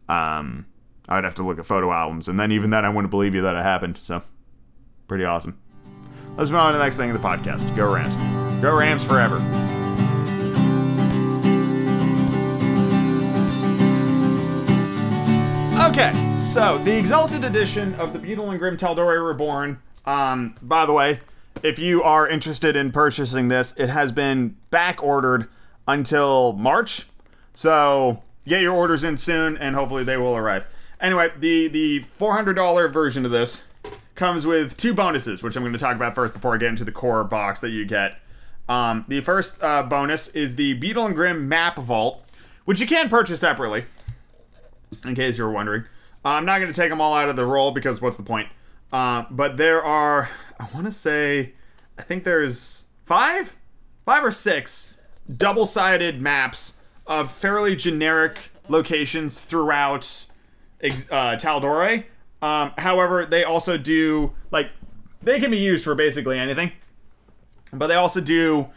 Um, 0.09 0.67
I'd 1.09 1.25
have 1.25 1.35
to 1.37 1.43
look 1.43 1.59
at 1.59 1.67
photo 1.67 1.93
albums, 1.93 2.29
and 2.29 2.41
then 2.41 2.51
even 2.53 2.71
then, 2.71 2.85
I 2.85 2.89
wouldn't 2.89 3.11
believe 3.11 3.35
you 3.35 3.43
that 3.43 3.55
it 3.55 3.63
happened. 3.63 3.99
So, 3.99 4.23
pretty 5.07 5.25
awesome. 5.25 5.59
Let's 6.37 6.51
move 6.51 6.61
on 6.61 6.73
to 6.73 6.79
the 6.79 6.85
next 6.85 6.97
thing 6.97 7.11
in 7.11 7.17
the 7.17 7.23
podcast. 7.23 7.77
Go 7.77 7.93
Rams. 7.93 8.17
Go 8.63 8.75
Rams 8.77 9.05
forever. 9.05 9.37
Okay, 15.91 16.13
so 16.45 16.79
the 16.79 16.97
Exalted 16.97 17.43
Edition 17.43 17.95
of 17.95 18.13
the 18.13 18.19
Beadle 18.19 18.51
and 18.51 18.59
Grimm 18.59 18.77
Tal'Dorei 18.77 19.27
Reborn. 19.27 19.83
Um, 20.07 20.55
by 20.63 20.87
the 20.87 20.93
way, 20.93 21.21
if 21.63 21.79
you 21.79 22.03
are 22.03 22.29
interested 22.29 22.77
in 22.77 22.93
purchasing 22.93 23.49
this, 23.49 23.75
it 23.77 23.89
has 23.89 24.13
been 24.13 24.57
back 24.71 25.03
ordered 25.03 25.49
until 25.87 26.53
March. 26.55 27.07
So 27.55 28.23
get 28.47 28.63
your 28.63 28.75
orders 28.75 29.05
in 29.05 29.19
soon, 29.19 29.57
and 29.57 29.75
hopefully 29.75 30.05
they 30.05 30.17
will 30.17 30.37
arrive. 30.37 30.67
Anyway, 31.01 31.31
the 31.39 31.69
the 31.69 32.01
four 32.01 32.35
hundred 32.35 32.55
dollar 32.55 32.89
version 32.89 33.25
of 33.25 33.31
this 33.31 33.63
comes 34.15 34.45
with 34.47 34.77
two 34.77 34.93
bonuses, 34.93 35.43
which 35.43 35.57
I'm 35.57 35.63
going 35.63 35.73
to 35.73 35.79
talk 35.79 35.97
about 35.97 36.15
first 36.15 36.35
before 36.35 36.55
I 36.55 36.59
get 36.59 36.69
into 36.69 36.85
the 36.85 36.93
core 36.93 37.25
box 37.25 37.61
that 37.61 37.71
you 37.71 37.87
get. 37.87 38.19
Um, 38.69 39.05
the 39.09 39.21
first 39.23 39.57
uh, 39.63 39.83
bonus 39.83 40.29
is 40.29 40.57
the 40.57 40.75
Beadle 40.75 41.07
and 41.07 41.15
Grimm 41.15 41.49
Map 41.49 41.77
Vault, 41.77 42.25
which 42.67 42.81
you 42.81 42.87
can 42.87 43.09
purchase 43.09 43.41
separately 43.41 43.87
in 45.07 45.15
case 45.15 45.39
you're 45.39 45.51
wondering. 45.51 45.85
Uh, 46.25 46.29
I'm 46.31 46.45
not 46.45 46.59
going 46.59 46.71
to 46.71 46.79
take 46.79 46.91
them 46.91 47.01
all 47.01 47.15
out 47.15 47.29
of 47.29 47.37
the 47.37 47.47
roll 47.47 47.71
because 47.71 48.01
what's 48.01 48.17
the 48.19 48.23
point? 48.23 48.49
Uh, 48.93 49.25
but 49.31 49.57
there 49.57 49.83
are, 49.83 50.29
I 50.61 50.69
want 50.75 50.87
to 50.87 50.93
say, 50.93 51.55
I 51.99 52.03
think 52.03 52.25
there's 52.25 52.87
five, 53.05 53.57
five 54.05 54.23
or 54.23 54.31
six 54.31 54.95
double-sided 55.35 56.21
maps 56.21 56.75
of 57.07 57.31
fairly 57.31 57.75
generic 57.75 58.37
locations 58.69 59.41
throughout 59.41 60.27
uh, 60.83 61.37
Tal'Dorei. 61.37 62.05
Um, 62.43 62.73
however, 62.79 63.25
they 63.25 63.43
also 63.45 63.79
do 63.79 64.33
like 64.51 64.71
they 65.23 65.41
can 65.41 65.51
be 65.51 65.59
used 65.59 65.85
for 65.85 65.95
basically 65.95 66.39
anything, 66.39 66.73
but 67.73 67.87
they 67.89 67.95
also 67.95 68.21
do 68.21 68.69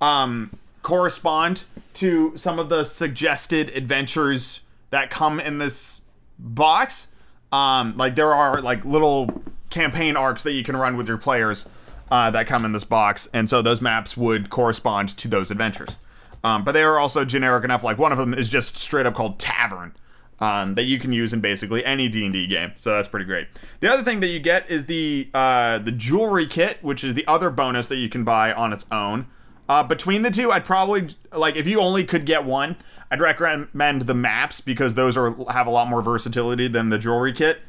um, 0.00 0.50
correspond 0.82 1.64
to 1.94 2.36
some 2.36 2.58
of 2.58 2.68
the 2.68 2.84
suggested 2.84 3.70
adventures 3.70 4.60
that 4.90 5.10
come 5.10 5.38
in 5.38 5.58
this 5.58 6.02
box. 6.38 7.08
Um, 7.52 7.96
like 7.96 8.14
there 8.14 8.32
are 8.32 8.60
like 8.60 8.84
little 8.84 9.42
campaign 9.72 10.16
arcs 10.16 10.44
that 10.44 10.52
you 10.52 10.62
can 10.62 10.76
run 10.76 10.96
with 10.96 11.08
your 11.08 11.18
players 11.18 11.68
uh, 12.10 12.30
that 12.30 12.46
come 12.46 12.64
in 12.64 12.72
this 12.72 12.84
box, 12.84 13.28
and 13.32 13.48
so 13.48 13.62
those 13.62 13.80
maps 13.80 14.16
would 14.16 14.50
correspond 14.50 15.08
to 15.16 15.28
those 15.28 15.50
adventures. 15.50 15.96
Um, 16.44 16.64
but 16.64 16.72
they 16.72 16.82
are 16.82 16.98
also 16.98 17.24
generic 17.24 17.64
enough. 17.64 17.82
Like 17.82 17.98
one 17.98 18.12
of 18.12 18.18
them 18.18 18.34
is 18.34 18.48
just 18.48 18.76
straight 18.76 19.06
up 19.06 19.14
called 19.14 19.38
Tavern. 19.38 19.94
Um, 20.40 20.74
that 20.74 20.84
you 20.84 20.98
can 20.98 21.12
use 21.12 21.32
in 21.32 21.40
basically 21.40 21.84
any 21.84 22.08
D&D 22.08 22.48
game. 22.48 22.72
So 22.74 22.90
that's 22.90 23.06
pretty 23.06 23.26
great. 23.26 23.46
The 23.78 23.88
other 23.88 24.02
thing 24.02 24.18
that 24.20 24.26
you 24.26 24.40
get 24.40 24.68
is 24.68 24.86
the 24.86 25.30
uh, 25.32 25.78
the 25.78 25.92
jewelry 25.92 26.46
kit, 26.46 26.78
which 26.82 27.04
is 27.04 27.14
the 27.14 27.24
other 27.28 27.48
bonus 27.48 27.86
that 27.86 27.98
you 27.98 28.08
can 28.08 28.24
buy 28.24 28.52
on 28.52 28.72
its 28.72 28.84
own. 28.90 29.28
Uh, 29.68 29.84
between 29.84 30.22
the 30.22 30.32
two, 30.32 30.50
I'd 30.50 30.64
probably 30.64 31.10
like 31.32 31.54
if 31.54 31.68
you 31.68 31.80
only 31.80 32.02
could 32.02 32.26
get 32.26 32.44
one, 32.44 32.76
I'd 33.08 33.20
recommend 33.20 34.02
the 34.02 34.14
maps 34.14 34.60
because 34.60 34.94
those 34.94 35.16
are 35.16 35.36
have 35.52 35.68
a 35.68 35.70
lot 35.70 35.86
more 35.86 36.02
versatility 36.02 36.66
than 36.66 36.88
the 36.88 36.98
jewelry 36.98 37.32
kit, 37.32 37.60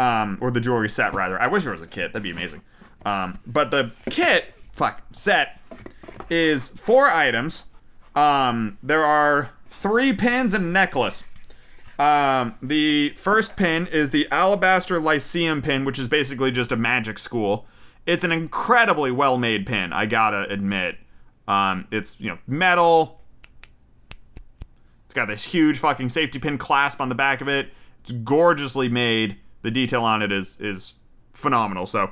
um, 0.00 0.38
or 0.40 0.50
the 0.50 0.60
jewelry 0.60 0.88
set 0.88 1.12
rather. 1.12 1.40
I 1.40 1.46
wish 1.46 1.64
there 1.64 1.72
was 1.72 1.82
a 1.82 1.86
kit. 1.86 2.12
That'd 2.12 2.22
be 2.22 2.30
amazing. 2.30 2.62
Um, 3.04 3.38
but 3.46 3.70
the 3.70 3.90
kit, 4.08 4.54
fuck, 4.72 5.02
set 5.12 5.60
is 6.30 6.70
four 6.70 7.08
items. 7.08 7.66
Um, 8.14 8.78
there 8.82 9.04
are 9.04 9.50
three 9.68 10.14
pins 10.14 10.54
and 10.54 10.64
a 10.64 10.68
necklace. 10.68 11.22
Um, 11.98 12.54
the 12.62 13.10
first 13.10 13.56
pin 13.56 13.86
is 13.88 14.10
the 14.10 14.26
Alabaster 14.30 14.98
Lyceum 14.98 15.60
pin, 15.60 15.84
which 15.84 15.98
is 15.98 16.08
basically 16.08 16.50
just 16.50 16.72
a 16.72 16.76
magic 16.76 17.18
school. 17.18 17.66
It's 18.06 18.24
an 18.24 18.32
incredibly 18.32 19.10
well 19.10 19.36
made 19.36 19.66
pin, 19.66 19.92
I 19.92 20.06
gotta 20.06 20.50
admit. 20.50 20.96
Um, 21.46 21.86
it's, 21.90 22.18
you 22.18 22.30
know, 22.30 22.38
metal. 22.46 23.20
It's 25.04 25.14
got 25.14 25.28
this 25.28 25.44
huge 25.44 25.78
fucking 25.78 26.08
safety 26.08 26.38
pin 26.38 26.56
clasp 26.56 27.02
on 27.02 27.10
the 27.10 27.14
back 27.14 27.42
of 27.42 27.48
it. 27.48 27.68
It's 28.00 28.12
gorgeously 28.12 28.88
made. 28.88 29.36
The 29.62 29.70
detail 29.70 30.04
on 30.04 30.22
it 30.22 30.32
is 30.32 30.58
is 30.60 30.94
phenomenal. 31.32 31.86
So 31.86 32.10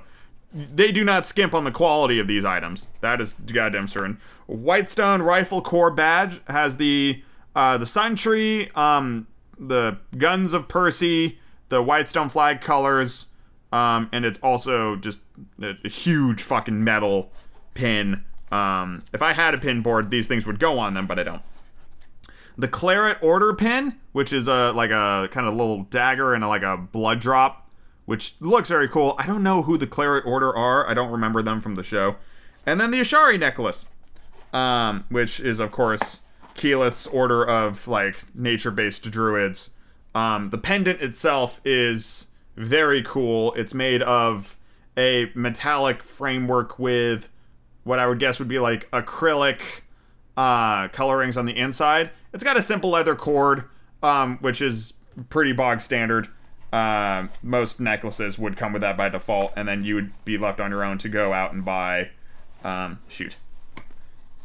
they 0.53 0.93
do 0.93 1.05
not 1.05 1.27
skimp 1.27 1.55
on 1.55 1.65
the 1.65 1.71
quality 1.71 2.19
of 2.19 2.27
these 2.27 2.45
items. 2.45 2.89
That 3.01 3.21
is 3.21 3.35
goddamn 3.35 3.89
certain. 3.89 4.19
Whitestone 4.47 5.23
Rifle 5.23 5.61
Corps 5.61 5.91
badge 5.91 6.41
has 6.49 6.79
the 6.79 7.23
uh, 7.55 7.77
the 7.77 7.87
Sun 7.87 8.17
Tree, 8.17 8.71
um, 8.75 9.27
the 9.59 9.99
Guns 10.17 10.53
of 10.53 10.69
Percy, 10.69 11.39
the 11.69 11.83
Whitestone 11.83 12.29
flag 12.29 12.61
colors, 12.61 13.27
um, 13.73 14.09
and 14.13 14.25
it's 14.25 14.39
also 14.41 14.97
just 14.97 15.21
a, 15.61 15.75
a 15.85 15.89
huge 15.89 16.43
fucking 16.43 16.83
metal 16.83 17.33
pin. 17.75 18.25
Um, 18.51 19.05
if 19.13 19.21
I 19.21 19.33
had 19.33 19.55
a 19.55 19.59
pin 19.59 19.83
board, 19.83 20.11
these 20.11 20.29
things 20.29 20.47
would 20.47 20.59
go 20.59 20.79
on 20.79 20.95
them, 20.95 21.07
but 21.07 21.19
I 21.19 21.25
don't. 21.25 21.43
The 22.59 22.69
Claret 22.69 23.19
Order 23.23 23.55
pin, 23.55 23.95
which 24.13 24.33
is 24.33 24.49
a 24.49 24.73
like 24.73 24.91
a 24.91 25.29
kind 25.31 25.47
of 25.47 25.55
little 25.55 25.85
dagger 25.85 26.35
and 26.35 26.43
a, 26.43 26.49
like 26.49 26.63
a 26.63 26.77
blood 26.77 27.21
drop, 27.21 27.71
which 28.05 28.35
looks 28.41 28.69
very 28.69 28.89
cool. 28.89 29.15
I 29.17 29.27
don't 29.27 29.45
know 29.45 29.63
who 29.63 29.79
the 29.79 29.87
Claret 29.87 30.27
Order 30.27 30.55
are. 30.55 30.89
I 30.89 30.93
don't 30.93 31.13
remember 31.13 31.41
them 31.41 31.61
from 31.61 31.77
the 31.77 31.85
show. 31.85 32.17
And 32.67 32.81
then 32.81 32.91
the 32.91 32.99
Ashari 32.99 33.39
necklace, 33.39 33.87
um, 34.53 35.05
which 35.09 35.39
is 35.39 35.61
of 35.61 35.71
course 35.71 36.21
Keyleth's 36.57 37.07
order 37.07 37.47
of 37.47 37.87
like 37.87 38.35
nature-based 38.35 39.09
druids. 39.11 39.71
Um, 40.15 40.51
the 40.51 40.59
pendant 40.59 41.01
itself 41.01 41.61
is 41.65 42.27
very 42.57 43.03
cool. 43.03 43.55
It's 43.55 43.73
made 43.73 44.03
of 44.03 44.57
a 44.97 45.31
metallic 45.35 46.03
framework 46.03 46.77
with 46.77 47.29
what 47.85 48.01
I 48.01 48.09
would 48.09 48.19
guess 48.19 48.41
would 48.41 48.49
be 48.49 48.59
like 48.59 48.91
acrylic 48.91 49.61
uh, 50.39 50.87
colorings 50.89 51.37
on 51.37 51.47
the 51.47 51.57
inside. 51.59 52.11
It's 52.33 52.45
got 52.45 52.57
a 52.57 52.63
simple 52.63 52.91
leather 52.91 53.17
cord, 53.17 53.65
um, 54.05 54.39
which 54.39 54.63
is 54.63 54.95
pretty 55.31 55.53
bog 55.53 55.81
standard. 55.81 56.29
Uh, 56.73 57.27
most 57.43 57.81
necklaces 57.81 58.39
would 58.39 58.57
come 58.57 58.73
with 58.73 58.83
that 58.83 58.97
by 58.97 59.09
default, 59.09 59.53
and 59.57 59.67
then 59.67 59.85
you 59.85 59.97
would 59.97 60.13
be 60.25 60.39
left 60.39 60.61
on 60.61 60.71
your 60.71 60.85
own 60.85 60.97
to 60.99 61.09
go 61.09 61.33
out 61.33 61.53
and 61.53 61.65
buy. 61.65 62.11
Um, 62.63 63.01
shoot. 63.09 63.37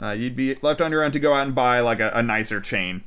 Uh, 0.01 0.11
you'd 0.11 0.35
be 0.35 0.55
left 0.63 0.81
on 0.81 0.91
your 0.91 1.03
own 1.03 1.11
to 1.11 1.19
go 1.19 1.35
out 1.35 1.45
and 1.45 1.53
buy 1.53 1.79
like 1.81 1.99
a, 1.99 2.09
a 2.15 2.23
nicer 2.23 2.59
chain. 2.59 3.03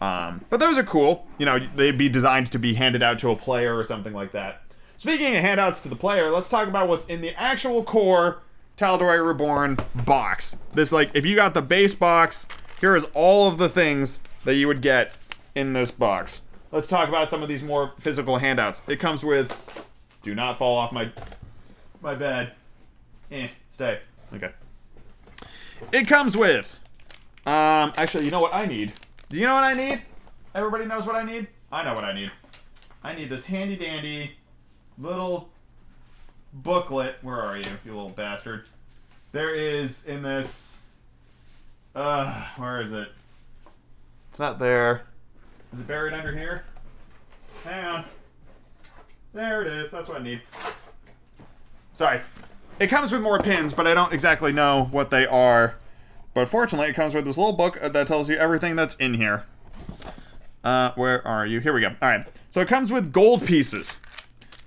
Um, 0.00 0.44
but 0.50 0.60
those 0.60 0.78
are 0.78 0.84
cool. 0.84 1.26
You 1.36 1.46
know, 1.46 1.58
they'd 1.74 1.98
be 1.98 2.08
designed 2.08 2.52
to 2.52 2.60
be 2.60 2.74
handed 2.74 3.02
out 3.02 3.18
to 3.18 3.30
a 3.30 3.36
player 3.36 3.76
or 3.76 3.82
something 3.82 4.12
like 4.12 4.30
that. 4.32 4.62
Speaking 4.98 5.34
of 5.34 5.42
handouts 5.42 5.80
to 5.82 5.88
the 5.88 5.96
player, 5.96 6.30
let's 6.30 6.48
talk 6.48 6.68
about 6.68 6.88
what's 6.88 7.06
in 7.06 7.22
the 7.22 7.34
actual 7.34 7.82
core 7.82 8.42
Tal'Dorei 8.80 9.22
Reborn 9.22 9.76
box. 10.06 10.56
This, 10.72 10.90
like, 10.90 11.10
if 11.12 11.26
you 11.26 11.36
got 11.36 11.52
the 11.52 11.60
base 11.60 11.92
box, 11.92 12.46
here 12.80 12.96
is 12.96 13.04
all 13.12 13.46
of 13.46 13.58
the 13.58 13.68
things 13.68 14.20
that 14.46 14.54
you 14.54 14.66
would 14.68 14.80
get 14.80 15.12
in 15.54 15.74
this 15.74 15.90
box. 15.90 16.40
Let's 16.72 16.86
talk 16.86 17.10
about 17.10 17.28
some 17.28 17.42
of 17.42 17.48
these 17.50 17.62
more 17.62 17.92
physical 18.00 18.38
handouts. 18.38 18.80
It 18.88 18.98
comes 18.98 19.22
with. 19.22 19.86
Do 20.22 20.34
not 20.34 20.56
fall 20.56 20.78
off 20.78 20.92
my 20.92 21.12
my 22.00 22.14
bed. 22.14 22.52
Eh, 23.30 23.48
stay. 23.68 24.00
Okay. 24.32 24.50
It 25.92 26.08
comes 26.08 26.34
with. 26.34 26.78
Um, 27.44 27.92
actually, 27.98 28.24
you 28.24 28.30
know 28.30 28.40
what 28.40 28.54
I 28.54 28.64
need? 28.64 28.94
Do 29.28 29.36
you 29.36 29.44
know 29.44 29.56
what 29.56 29.66
I 29.66 29.74
need? 29.74 30.00
Everybody 30.54 30.86
knows 30.86 31.04
what 31.04 31.16
I 31.16 31.22
need? 31.22 31.48
I 31.70 31.84
know 31.84 31.94
what 31.94 32.04
I 32.04 32.14
need. 32.14 32.30
I 33.04 33.14
need 33.14 33.28
this 33.28 33.44
handy 33.44 33.76
dandy 33.76 34.30
little 34.96 35.50
booklet. 36.52 37.16
Where 37.22 37.40
are 37.40 37.56
you, 37.56 37.64
you 37.84 37.92
little 37.92 38.10
bastard? 38.10 38.68
There 39.32 39.54
is 39.54 40.04
in 40.04 40.22
this. 40.22 40.82
Uh, 41.94 42.46
where 42.56 42.80
is 42.80 42.92
it? 42.92 43.08
It's 44.28 44.38
not 44.38 44.58
there. 44.58 45.02
Is 45.72 45.80
it 45.80 45.86
buried 45.86 46.14
under 46.14 46.32
here? 46.36 46.64
Hang 47.64 47.84
on. 47.84 48.04
There 49.32 49.62
it 49.62 49.68
is. 49.68 49.90
That's 49.90 50.08
what 50.08 50.20
I 50.20 50.24
need. 50.24 50.40
Sorry. 51.94 52.20
It 52.80 52.88
comes 52.88 53.12
with 53.12 53.20
more 53.20 53.38
pins, 53.38 53.72
but 53.72 53.86
I 53.86 53.94
don't 53.94 54.12
exactly 54.12 54.52
know 54.52 54.88
what 54.90 55.10
they 55.10 55.26
are. 55.26 55.76
But 56.34 56.48
fortunately, 56.48 56.88
it 56.88 56.94
comes 56.94 57.14
with 57.14 57.24
this 57.24 57.36
little 57.36 57.52
book 57.52 57.78
that 57.80 58.06
tells 58.06 58.28
you 58.30 58.36
everything 58.36 58.74
that's 58.74 58.96
in 58.96 59.14
here. 59.14 59.44
Uh, 60.64 60.92
where 60.94 61.26
are 61.26 61.46
you? 61.46 61.60
Here 61.60 61.72
we 61.72 61.80
go. 61.80 61.88
All 61.88 62.08
right. 62.08 62.26
So 62.50 62.60
it 62.60 62.68
comes 62.68 62.90
with 62.90 63.12
gold 63.12 63.44
pieces. 63.44 63.99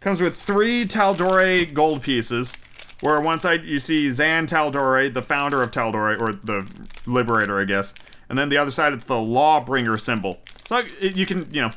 Comes 0.03 0.19
with 0.19 0.35
three 0.35 0.83
Tal'Dorei 0.83 1.73
gold 1.73 2.01
pieces. 2.01 2.57
where 2.99 3.15
on 3.15 3.23
one 3.23 3.39
side 3.39 3.63
you 3.63 3.79
see 3.79 4.11
Zan 4.11 4.47
Tal'Dorei, 4.47 5.13
the 5.13 5.21
founder 5.21 5.61
of 5.61 5.71
Tal'Dorei, 5.71 6.19
or 6.19 6.33
the 6.33 6.69
liberator, 7.05 7.57
I 7.61 7.63
guess, 7.63 7.93
and 8.27 8.37
then 8.37 8.49
the 8.49 8.57
other 8.57 8.69
side 8.69 8.91
it's 8.91 9.05
the 9.05 9.13
Lawbringer 9.13 9.97
symbol. 9.97 10.41
So 10.67 10.81
you 10.99 11.25
can, 11.25 11.49
you 11.53 11.61
know, 11.61 11.69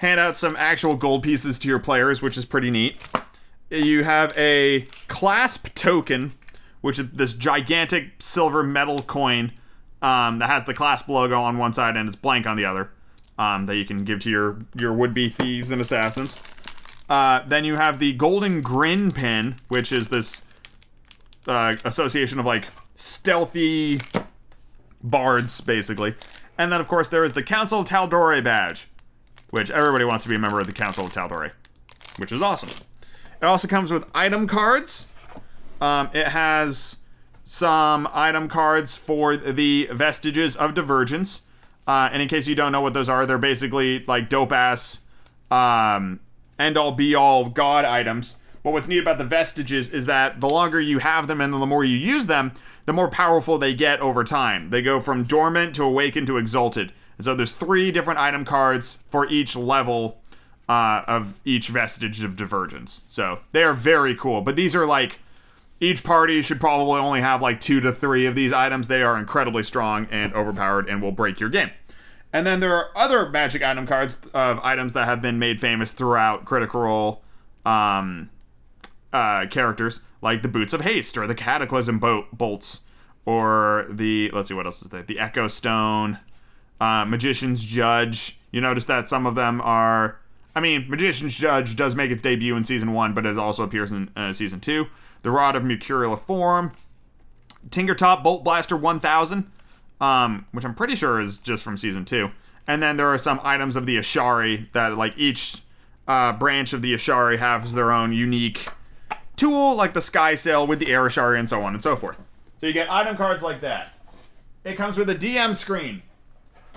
hand 0.00 0.20
out 0.20 0.36
some 0.36 0.54
actual 0.58 0.96
gold 0.96 1.22
pieces 1.22 1.58
to 1.60 1.68
your 1.68 1.78
players, 1.78 2.20
which 2.20 2.36
is 2.36 2.44
pretty 2.44 2.70
neat. 2.70 3.00
You 3.70 4.04
have 4.04 4.36
a 4.36 4.82
clasp 5.08 5.68
token, 5.74 6.32
which 6.82 6.98
is 6.98 7.08
this 7.10 7.32
gigantic 7.32 8.10
silver 8.18 8.62
metal 8.62 9.00
coin 9.00 9.52
um, 10.02 10.40
that 10.40 10.50
has 10.50 10.64
the 10.64 10.74
clasp 10.74 11.08
logo 11.08 11.40
on 11.40 11.56
one 11.56 11.72
side 11.72 11.96
and 11.96 12.06
it's 12.06 12.16
blank 12.16 12.46
on 12.46 12.58
the 12.58 12.66
other. 12.66 12.90
Um, 13.38 13.64
that 13.64 13.76
you 13.76 13.86
can 13.86 14.04
give 14.04 14.20
to 14.20 14.30
your 14.30 14.58
your 14.76 14.92
would-be 14.92 15.30
thieves 15.30 15.70
and 15.70 15.80
assassins. 15.80 16.40
Uh, 17.08 17.42
then 17.46 17.64
you 17.64 17.76
have 17.76 17.98
the 17.98 18.14
golden 18.14 18.60
grin 18.60 19.12
pin, 19.12 19.56
which 19.68 19.92
is 19.92 20.08
this 20.08 20.42
uh, 21.46 21.76
association 21.84 22.38
of 22.38 22.46
like 22.46 22.64
stealthy 22.94 24.00
bards, 25.02 25.60
basically. 25.60 26.14
And 26.56 26.72
then, 26.72 26.80
of 26.80 26.88
course, 26.88 27.08
there 27.08 27.24
is 27.24 27.32
the 27.32 27.42
Council 27.42 27.80
of 27.80 27.88
Tal'Dorei 27.88 28.42
badge, 28.42 28.88
which 29.50 29.70
everybody 29.70 30.04
wants 30.04 30.24
to 30.24 30.30
be 30.30 30.36
a 30.36 30.38
member 30.38 30.60
of 30.60 30.66
the 30.66 30.72
Council 30.72 31.04
of 31.04 31.12
Tal'Dorei, 31.12 31.52
which 32.18 32.32
is 32.32 32.40
awesome. 32.40 32.70
It 33.42 33.44
also 33.44 33.68
comes 33.68 33.90
with 33.90 34.08
item 34.14 34.46
cards. 34.46 35.08
Um, 35.80 36.08
it 36.14 36.28
has 36.28 36.98
some 37.42 38.08
item 38.14 38.48
cards 38.48 38.96
for 38.96 39.36
the 39.36 39.88
vestiges 39.92 40.56
of 40.56 40.74
divergence. 40.74 41.42
Uh, 41.86 42.08
and 42.10 42.22
in 42.22 42.28
case 42.28 42.48
you 42.48 42.54
don't 42.54 42.72
know 42.72 42.80
what 42.80 42.94
those 42.94 43.08
are, 43.10 43.26
they're 43.26 43.36
basically 43.36 44.02
like 44.04 44.30
dope 44.30 44.52
ass 44.52 45.00
um, 45.50 46.20
end 46.58 46.76
all 46.76 46.92
be 46.92 47.14
all 47.14 47.48
god 47.48 47.84
items. 47.84 48.36
But 48.62 48.72
what's 48.72 48.88
neat 48.88 48.98
about 48.98 49.18
the 49.18 49.24
vestiges 49.24 49.90
is 49.90 50.06
that 50.06 50.40
the 50.40 50.48
longer 50.48 50.80
you 50.80 50.98
have 50.98 51.26
them 51.26 51.40
and 51.40 51.52
the 51.52 51.66
more 51.66 51.84
you 51.84 51.96
use 51.96 52.26
them, 52.26 52.52
the 52.86 52.92
more 52.92 53.10
powerful 53.10 53.58
they 53.58 53.74
get 53.74 54.00
over 54.00 54.24
time. 54.24 54.70
They 54.70 54.82
go 54.82 55.00
from 55.00 55.24
dormant 55.24 55.74
to 55.76 55.84
awakened 55.84 56.26
to 56.28 56.38
exalted. 56.38 56.92
And 57.18 57.24
so 57.24 57.34
there's 57.34 57.52
three 57.52 57.92
different 57.92 58.20
item 58.20 58.44
cards 58.44 58.98
for 59.08 59.28
each 59.28 59.54
level 59.54 60.20
uh, 60.68 61.02
of 61.06 61.40
each 61.44 61.68
vestige 61.68 62.24
of 62.24 62.36
divergence. 62.36 63.02
So 63.06 63.40
they 63.52 63.62
are 63.62 63.74
very 63.74 64.14
cool. 64.14 64.40
But 64.40 64.56
these 64.56 64.74
are 64.74 64.86
like 64.86 65.18
each 65.80 66.02
party 66.02 66.40
should 66.40 66.60
probably 66.60 67.00
only 67.00 67.20
have 67.20 67.42
like 67.42 67.60
two 67.60 67.80
to 67.80 67.92
three 67.92 68.26
of 68.26 68.34
these 68.34 68.52
items. 68.52 68.88
They 68.88 69.02
are 69.02 69.18
incredibly 69.18 69.62
strong 69.62 70.06
and 70.10 70.32
overpowered 70.34 70.88
and 70.88 71.02
will 71.02 71.12
break 71.12 71.40
your 71.40 71.50
game. 71.50 71.70
And 72.34 72.44
then 72.44 72.58
there 72.58 72.74
are 72.74 72.90
other 72.96 73.28
magic 73.30 73.62
item 73.62 73.86
cards 73.86 74.18
of 74.34 74.58
items 74.58 74.92
that 74.94 75.04
have 75.04 75.22
been 75.22 75.38
made 75.38 75.60
famous 75.60 75.92
throughout 75.92 76.44
Critical 76.44 76.80
Role 76.80 77.22
um, 77.64 78.28
uh, 79.12 79.46
characters, 79.46 80.00
like 80.20 80.42
the 80.42 80.48
Boots 80.48 80.72
of 80.72 80.80
Haste 80.80 81.16
or 81.16 81.28
the 81.28 81.36
Cataclysm 81.36 82.00
bo- 82.00 82.26
bolts, 82.32 82.80
or 83.24 83.86
the 83.88 84.32
let's 84.34 84.48
see 84.48 84.54
what 84.54 84.66
else 84.66 84.82
is 84.82 84.90
there, 84.90 85.04
the 85.04 85.20
Echo 85.20 85.46
Stone, 85.46 86.18
uh, 86.80 87.04
Magician's 87.04 87.62
Judge. 87.62 88.40
You 88.50 88.60
notice 88.60 88.86
that 88.86 89.06
some 89.06 89.26
of 89.26 89.36
them 89.36 89.60
are. 89.60 90.18
I 90.56 90.60
mean, 90.60 90.86
Magician's 90.90 91.36
Judge 91.36 91.76
does 91.76 91.94
make 91.94 92.10
its 92.10 92.20
debut 92.20 92.56
in 92.56 92.64
season 92.64 92.92
one, 92.92 93.14
but 93.14 93.26
it 93.26 93.38
also 93.38 93.62
appears 93.62 93.92
in 93.92 94.10
uh, 94.16 94.32
season 94.32 94.58
two. 94.58 94.86
The 95.22 95.30
Rod 95.30 95.54
of 95.54 95.62
Mercurial 95.62 96.16
Form, 96.16 96.72
Tinkertop 97.68 98.24
Bolt 98.24 98.42
Blaster 98.42 98.76
1000, 98.76 99.52
um, 100.00 100.46
which 100.52 100.64
I'm 100.64 100.74
pretty 100.74 100.94
sure 100.94 101.20
is 101.20 101.38
just 101.38 101.62
from 101.62 101.76
season 101.76 102.04
two. 102.04 102.30
And 102.66 102.82
then 102.82 102.96
there 102.96 103.08
are 103.08 103.18
some 103.18 103.40
items 103.42 103.76
of 103.76 103.86
the 103.86 103.96
Ashari 103.96 104.72
that, 104.72 104.96
like, 104.96 105.14
each 105.16 105.62
uh, 106.08 106.32
branch 106.32 106.72
of 106.72 106.82
the 106.82 106.94
Ashari 106.94 107.38
has 107.38 107.74
their 107.74 107.92
own 107.92 108.12
unique 108.12 108.68
tool, 109.36 109.76
like 109.76 109.92
the 109.92 110.00
Sky 110.00 110.34
Sail 110.34 110.66
with 110.66 110.78
the 110.78 110.90
Air 110.90 111.04
Ashari 111.04 111.38
and 111.38 111.48
so 111.48 111.62
on 111.62 111.74
and 111.74 111.82
so 111.82 111.96
forth. 111.96 112.18
So 112.58 112.66
you 112.66 112.72
get 112.72 112.90
item 112.90 113.16
cards 113.16 113.42
like 113.42 113.60
that. 113.60 113.92
It 114.64 114.76
comes 114.76 114.96
with 114.96 115.10
a 115.10 115.14
DM 115.14 115.54
screen. 115.54 116.02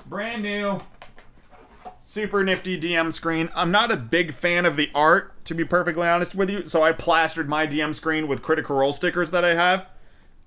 Brand 0.05 0.43
new, 0.43 0.81
super 1.99 2.43
nifty 2.43 2.79
DM 2.79 3.13
screen. 3.13 3.49
I'm 3.55 3.71
not 3.71 3.91
a 3.91 3.97
big 3.97 4.33
fan 4.33 4.65
of 4.65 4.75
the 4.75 4.89
art, 4.93 5.43
to 5.45 5.55
be 5.55 5.63
perfectly 5.63 6.07
honest 6.07 6.35
with 6.35 6.49
you, 6.49 6.65
so 6.65 6.81
I 6.81 6.91
plastered 6.91 7.47
my 7.47 7.65
DM 7.65 7.95
screen 7.95 8.27
with 8.27 8.41
Critical 8.41 8.77
Role 8.77 8.91
stickers 8.91 9.31
that 9.31 9.45
I 9.45 9.53
have, 9.53 9.85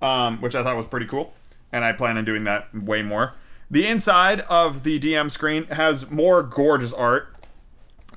um, 0.01 0.39
which 0.39 0.53
I 0.53 0.63
thought 0.63 0.77
was 0.77 0.87
pretty 0.87 1.07
cool 1.07 1.33
and 1.71 1.85
I 1.85 1.93
plan 1.93 2.17
on 2.17 2.25
doing 2.25 2.43
that 2.45 2.73
way 2.73 3.01
more. 3.01 3.33
The 3.69 3.87
inside 3.87 4.41
of 4.41 4.83
the 4.83 4.99
DM 4.99 5.31
screen 5.31 5.65
has 5.67 6.09
more 6.09 6.43
gorgeous 6.43 6.91
art 6.91 7.33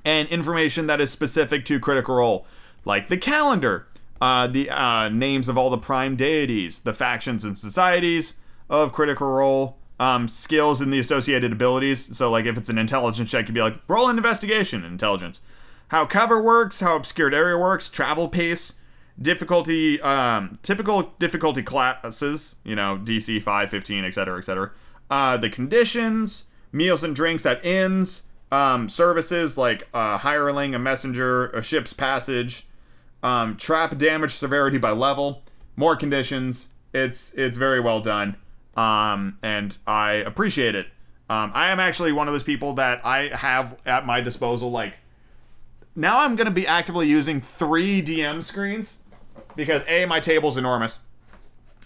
and 0.05 0.28
information 0.28 0.86
that 0.89 1.01
is 1.01 1.10
specific 1.10 1.64
to 1.66 1.81
Critical 1.81 2.16
Role, 2.16 2.47
like 2.85 3.09
the 3.09 3.16
calendar, 3.16 3.86
uh, 4.20 4.47
the 4.47 4.68
uh, 4.70 5.09
names 5.09 5.48
of 5.48 5.56
all 5.56 5.70
the 5.70 5.78
prime 5.78 6.16
deities, 6.16 6.81
the 6.81 6.93
factions 6.93 7.44
and 7.44 7.56
societies 7.56 8.35
of 8.68 8.93
Critical 8.93 9.28
Role, 9.28 9.76
um, 10.01 10.28
skills 10.28 10.81
and 10.81 10.93
the 10.93 10.98
associated 10.98 11.52
abilities. 11.52 12.16
So, 12.16 12.31
like 12.31 12.47
if 12.47 12.59
it's 12.59 12.68
an 12.68 12.78
intelligence 12.78 13.31
check, 13.31 13.47
you'd 13.48 13.55
be 13.55 13.62
like, 13.62 13.78
roll 13.89 14.09
an 14.09 14.16
investigation, 14.16 14.85
intelligence. 14.85 15.40
How 15.89 16.06
cover 16.06 16.43
works, 16.43 16.81
how 16.81 16.97
obscured 16.97 17.35
area 17.35 17.56
works, 17.56 17.89
travel 17.89 18.28
pace, 18.28 18.74
difficulty 19.20 20.01
um 20.01 20.59
typical 20.62 21.15
difficulty 21.19 21.62
classes 21.62 22.57
you 22.65 22.74
know 22.74 22.99
dc 23.05 23.41
5 23.41 23.70
15 23.70 24.05
etc 24.05 24.39
etc 24.39 24.70
uh 25.09 25.36
the 25.36 25.49
conditions 25.49 26.47
meals 26.73 27.05
and 27.05 27.15
drinks 27.15 27.47
at 27.47 27.65
inns 27.65 28.24
um 28.51 28.89
services 28.89 29.57
like 29.57 29.86
uh 29.95 30.19
hireling 30.19 30.74
a 30.74 30.78
messenger 30.78 31.47
a 31.51 31.62
ship's 31.62 31.93
passage 31.93 32.66
um 33.23 33.57
trap 33.57 33.97
damage 33.97 34.32
severity 34.32 34.78
by 34.78 34.91
level 34.91 35.45
more 35.77 35.97
conditions. 35.97 36.70
It's 36.93 37.32
it's 37.35 37.57
very 37.57 37.81
well 37.81 38.01
done 38.01 38.36
um 38.77 39.39
and 39.43 39.77
i 39.86 40.12
appreciate 40.12 40.74
it. 40.74 40.86
Um 41.28 41.53
i 41.55 41.70
am 41.70 41.81
actually 41.81 42.12
one 42.12 42.28
of 42.28 42.35
those 42.35 42.43
people 42.43 42.74
that 42.74 43.05
i 43.05 43.31
have 43.32 43.77
at 43.86 44.07
my 44.07 44.20
disposal 44.20 44.70
like 44.70 44.95
now 45.97 46.20
i'm 46.23 46.35
going 46.36 46.47
to 46.47 46.51
be 46.53 46.66
actively 46.66 47.07
using 47.09 47.41
three 47.41 48.03
dm 48.03 48.43
screens 48.43 48.99
because 49.56 49.82
A, 49.89 50.05
my 50.06 50.20
table's 50.20 50.56
enormous, 50.56 50.98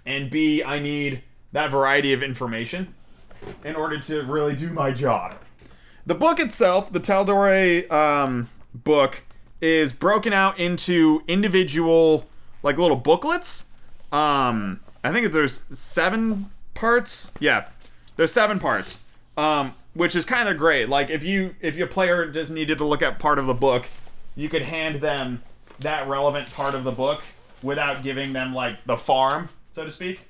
and 0.07 0.31
B, 0.31 0.63
I 0.63 0.79
need 0.79 1.23
that 1.53 1.71
variety 1.71 2.13
of 2.13 2.23
information 2.23 2.95
in 3.65 3.77
order 3.77 3.99
to 3.99 4.23
really 4.23 4.55
do 4.55 4.71
my 4.71 4.91
job. 4.91 5.37
The 6.07 6.15
book 6.15 6.41
itself, 6.41 6.93
the 6.93 7.01
Tal'Dorei 7.01 7.91
um, 7.91 8.49
book, 8.75 9.25
is 9.61 9.93
broken 9.93 10.33
out 10.33 10.59
into 10.59 11.23
individual, 11.29 12.27
like 12.63 12.79
little 12.79 12.97
booklets. 12.97 13.65
Um, 14.13 14.81
I 15.05 15.13
think 15.13 15.31
there's 15.33 15.63
seven 15.71 16.51
parts. 16.75 17.33
Yeah, 17.41 17.67
there's 18.17 18.33
seven 18.33 18.59
parts, 18.59 19.01
um, 19.37 19.75
which 19.95 20.17
is 20.17 20.25
kind 20.25 20.49
of 20.49 20.57
great. 20.57 20.89
Like 20.89 21.11
if 21.11 21.23
you 21.23 21.55
if 21.61 21.77
your 21.77 21.87
player 21.87 22.31
just 22.31 22.51
needed 22.51 22.79
to 22.79 22.85
look 22.85 23.03
at 23.03 23.19
part 23.19 23.39
of 23.39 23.47
the 23.47 23.55
book, 23.55 23.87
you 24.35 24.49
could 24.49 24.63
hand 24.63 25.03
them 25.03 25.43
that 25.81 26.09
relevant 26.09 26.51
part 26.53 26.75
of 26.75 26.85
the 26.85 26.93
book 26.93 27.23
without 27.63 28.03
giving 28.03 28.33
them 28.33 28.55
like 28.55 28.85
the 28.85 28.97
farm, 28.97 29.49
so 29.73 29.85
to 29.85 29.91
speak. 29.91 30.21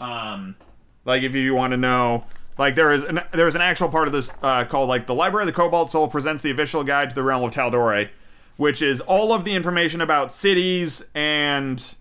Um, 0.00 0.56
like 1.04 1.22
if 1.22 1.34
you 1.34 1.54
want 1.54 1.72
to 1.72 1.76
know, 1.76 2.24
like 2.58 2.74
there 2.74 2.92
is 2.92 3.04
an 3.04 3.22
there 3.32 3.48
is 3.48 3.54
an 3.54 3.60
actual 3.60 3.88
part 3.88 4.06
of 4.06 4.12
this 4.12 4.32
uh, 4.42 4.64
called 4.64 4.88
like 4.88 5.06
the 5.06 5.14
Library 5.14 5.44
of 5.44 5.46
the 5.46 5.52
Cobalt 5.52 5.90
Soul 5.90 6.08
presents 6.08 6.42
the 6.42 6.50
official 6.50 6.84
guide 6.84 7.10
to 7.10 7.14
the 7.14 7.22
realm 7.22 7.42
of 7.42 7.50
Tal'Dorei, 7.50 8.08
which 8.56 8.82
is 8.82 9.00
all 9.00 9.32
of 9.32 9.44
the 9.44 9.54
information 9.54 10.00
about 10.00 10.32
cities 10.32 11.04
and 11.14 11.94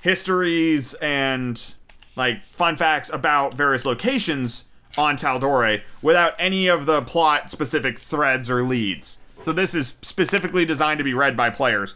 histories 0.00 0.94
and 0.94 1.74
like 2.16 2.44
fun 2.44 2.76
facts 2.76 3.10
about 3.12 3.54
various 3.54 3.84
locations 3.84 4.64
on 4.96 5.16
Tal'Dorei 5.16 5.82
without 6.02 6.34
any 6.38 6.66
of 6.66 6.86
the 6.86 7.02
plot 7.02 7.50
specific 7.50 7.98
threads 7.98 8.50
or 8.50 8.62
leads. 8.62 9.20
So 9.44 9.52
this 9.52 9.74
is 9.74 9.94
specifically 10.02 10.64
designed 10.64 10.98
to 10.98 11.04
be 11.04 11.14
read 11.14 11.36
by 11.36 11.50
players 11.50 11.94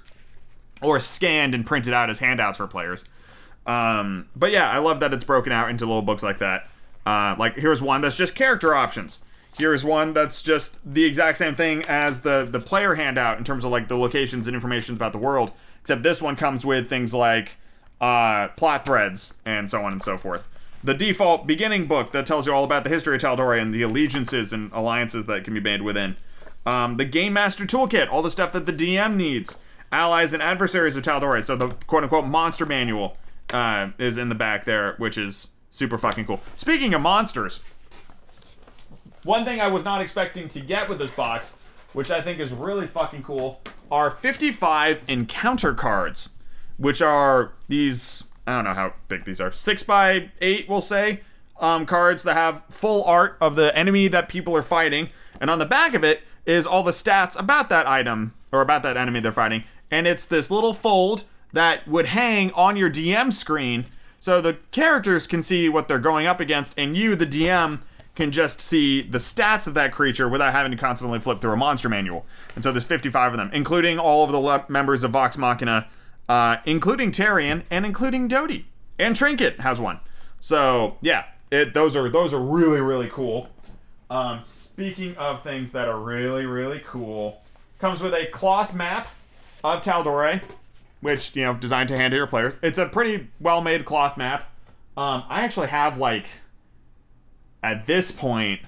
or 0.83 1.01
scanned 1.01 1.55
and 1.55 1.65
printed 1.65 1.93
out 1.93 2.11
as 2.11 2.19
handouts 2.19 2.59
for 2.59 2.67
players. 2.67 3.05
Um, 3.67 4.29
but 4.35 4.51
yeah, 4.51 4.71
I 4.71 4.79
love 4.79 5.01
that 5.01 5.15
it's 5.15 5.25
broken 5.25 5.53
out 5.53 5.71
into 5.71 5.87
little 5.87 6.03
books 6.03 6.23
like 6.23 6.39
that. 6.39 6.69
Uh, 7.07 7.35
like 7.39 7.55
here's 7.57 7.81
one 7.83 8.01
that's 8.01 8.17
just 8.17 8.35
character 8.35 8.75
options. 8.75 9.21
Here's 9.59 9.85
one 9.85 10.15
that's 10.15 10.43
just 10.43 10.79
the 10.85 11.05
exact 11.05 11.39
same 11.39 11.55
thing 11.55 11.85
as 11.85 12.23
the 12.23 12.49
the 12.51 12.61
player 12.61 12.95
handout 12.95 13.39
in 13.39 13.45
terms 13.45 13.65
of 13.65 13.71
like 13.71 13.89
the 13.89 13.97
locations 13.97 14.47
and 14.47 14.55
information 14.55 14.95
about 14.95 15.13
the 15.13 15.19
world. 15.19 15.53
Except 15.81 16.03
this 16.03 16.23
one 16.23 16.37
comes 16.37 16.65
with 16.65 16.89
things 16.89 17.13
like 17.13 17.57
uh, 18.01 18.49
plot 18.49 18.85
threads 18.85 19.35
and 19.45 19.71
so 19.71 19.83
on 19.83 19.93
and 19.93 20.03
so 20.03 20.17
forth. 20.17 20.49
The 20.85 20.95
default 20.95 21.47
beginning 21.47 21.87
book 21.87 22.13
that 22.13 22.27
tells 22.27 22.47
you 22.47 22.53
all 22.53 22.65
about 22.65 22.83
the 22.83 22.91
history 22.91 23.15
of 23.15 23.23
Tal'Dorei 23.23 23.61
and 23.61 23.73
the 23.73 23.83
allegiances 23.83 24.53
and 24.53 24.71
alliances 24.73 25.27
that 25.27 25.45
can 25.45 25.55
be 25.55 25.61
made 25.61 25.83
within. 25.83 26.17
Um, 26.67 26.97
the 26.97 27.05
Game 27.05 27.33
Master 27.33 27.65
Toolkit, 27.65 28.11
all 28.11 28.23
the 28.23 28.31
stuff 28.31 28.53
that 28.53 28.67
the 28.67 28.73
DM 28.73 29.17
needs 29.17 29.59
allies 29.93 30.33
and 30.33 30.43
adversaries 30.43 30.97
of 30.97 31.05
Tal'Dorei. 31.05 31.45
So 31.45 31.55
the 31.55 31.69
quote 31.87 32.03
unquote 32.03 32.27
monster 32.27 32.67
manual 32.67 33.17
uh, 33.51 33.91
is 33.99 34.19
in 34.19 34.29
the 34.29 34.35
back 34.35 34.65
there, 34.65 34.95
which 34.99 35.17
is 35.17 35.49
super 35.71 35.99
fucking 35.99 36.25
cool. 36.25 36.41
Speaking 36.57 36.95
of 36.95 37.03
monsters, 37.03 37.61
one 39.23 39.45
thing 39.45 39.61
I 39.61 39.69
was 39.69 39.85
not 39.85 40.01
expecting 40.01 40.49
to 40.49 40.61
get 40.61 40.89
with 40.89 40.99
this 40.99 41.13
box, 41.13 41.57
which 41.93 42.11
I 42.11 42.21
think 42.21 42.41
is 42.41 42.53
really 42.53 42.87
fucking 42.87 43.23
cool, 43.23 43.61
are 43.91 44.11
55 44.11 45.03
encounter 45.07 45.75
cards, 45.75 46.31
which 46.79 47.01
are 47.01 47.53
these 47.69 48.25
I 48.47 48.57
don't 48.57 48.65
know 48.65 48.75
how 48.75 48.95
big 49.09 49.25
these 49.25 49.41
are. 49.41 49.53
Six 49.53 49.83
by 49.83 50.31
eight, 50.41 50.69
we'll 50.69 50.81
say, 50.81 51.21
um, 51.61 51.87
cards 51.87 52.25
that 52.25 52.35
have 52.35 52.65
full 52.71 53.05
art 53.05 53.37
of 53.41 53.55
the 53.55 53.77
enemy 53.77 54.09
that 54.09 54.29
people 54.29 54.57
are 54.57 54.63
fighting, 54.63 55.11
and 55.41 55.49
on 55.49 55.61
the 55.61 55.67
back 55.67 55.95
of 55.95 56.03
it 56.03 56.23
is 56.45 56.67
all 56.67 56.83
the 56.83 56.91
stats 56.91 57.39
about 57.39 57.69
that 57.69 57.87
item 57.87 58.35
or 58.51 58.61
about 58.61 58.83
that 58.83 58.97
enemy 58.97 59.21
they're 59.21 59.31
fighting. 59.31 59.63
And 59.93 60.07
it's 60.07 60.25
this 60.25 60.51
little 60.51 60.75
fold 60.75 61.25
that 61.53 61.87
would 61.87 62.07
hang 62.07 62.51
on 62.53 62.77
your 62.77 62.91
DM 62.91 63.33
screen, 63.33 63.85
so 64.19 64.41
the 64.41 64.57
characters 64.71 65.27
can 65.27 65.43
see 65.43 65.69
what 65.69 65.87
they're 65.87 65.99
going 65.99 66.27
up 66.27 66.41
against, 66.41 66.73
and 66.79 66.97
you, 66.97 67.15
the 67.15 67.27
DM, 67.27 67.81
can 68.15 68.31
just 68.31 68.61
see 68.61 69.03
the 69.03 69.19
stats 69.19 69.67
of 69.67 69.75
that 69.75 69.93
creature 69.93 70.29
without 70.29 70.53
having 70.53 70.71
to 70.71 70.79
constantly 70.79 71.19
flip 71.19 71.41
through 71.41 71.53
a 71.53 71.57
monster 71.57 71.89
manual. 71.89 72.25
And 72.55 72.63
so 72.63 72.73
there's 72.73 72.85
55 72.85 73.33
of 73.33 73.39
them, 73.39 73.51
including 73.53 73.99
all 73.99 74.25
of 74.25 74.33
the 74.33 74.39
le- 74.39 74.65
members 74.69 75.03
of 75.03 75.11
Vox 75.13 75.37
Machina, 75.37 75.89
uh, 76.29 76.57
including 76.65 77.11
Taryon 77.11 77.63
and 77.71 77.87
including 77.87 78.29
Doty. 78.29 78.67
And 78.99 79.17
Trinket 79.17 79.61
has 79.61 79.81
one. 79.81 80.01
So 80.41 80.97
yeah, 81.01 81.25
it 81.51 81.75
those 81.75 81.97
are 81.97 82.09
those 82.09 82.35
are 82.35 82.41
really 82.41 82.81
really 82.81 83.09
cool. 83.09 83.49
Um, 84.11 84.43
speaking 84.43 85.17
of 85.17 85.43
things 85.43 85.73
that 85.73 85.89
are 85.89 85.99
really 85.99 86.47
really 86.47 86.83
cool, 86.87 87.41
comes 87.79 88.03
with 88.03 88.13
a 88.13 88.27
cloth 88.27 88.75
map 88.75 89.09
of 89.65 89.83
Tal'Dorei, 89.83 90.43
which 91.01 91.35
you 91.37 91.43
know 91.45 91.55
designed 91.55 91.89
to 91.91 91.97
hand 91.97 92.13
to 92.13 92.17
your 92.17 92.27
players. 92.27 92.55
It's 92.63 92.79
a 92.79 92.87
pretty 92.87 93.29
well 93.41 93.61
made 93.61 93.85
cloth 93.85 94.17
map. 94.17 94.51
Um, 94.97 95.25
I 95.29 95.43
actually 95.43 95.69
have 95.69 95.99
like 95.99 96.27
at 97.63 97.87
this 97.87 98.11
point, 98.11 98.61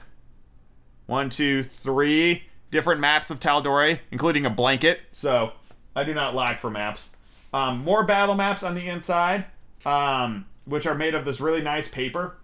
one, 1.06 1.30
two, 1.30 1.62
three 1.62 2.44
different 2.70 3.00
maps 3.00 3.30
of 3.30 3.40
Tal'Dorei, 3.40 4.00
including 4.10 4.46
a 4.46 4.50
blanket. 4.50 5.00
So 5.12 5.52
I 5.94 6.04
do 6.04 6.14
not 6.14 6.34
lack 6.34 6.60
for 6.60 6.70
maps. 6.70 7.10
Um, 7.52 7.84
more 7.84 8.04
battle 8.04 8.34
maps 8.34 8.62
on 8.62 8.74
the 8.74 8.88
inside, 8.88 9.44
um, 9.84 10.46
which 10.64 10.86
are 10.86 10.94
made 10.94 11.14
of 11.14 11.24
this 11.24 11.40
really 11.40 11.62
nice 11.62 11.88
paper. 11.88 12.36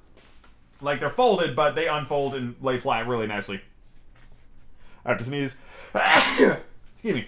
Like 0.81 1.01
they're 1.01 1.11
folded, 1.11 1.57
but 1.57 1.75
they 1.75 1.89
unfold 1.89 2.35
and 2.35 2.55
lay 2.61 2.79
flat 2.79 3.07
really 3.07 3.27
nicely. 3.27 3.61
I 5.05 5.11
have 5.11 5.19
to 5.19 5.25
sneeze. 5.25 5.57
Excuse 5.95 7.15
me. 7.15 7.27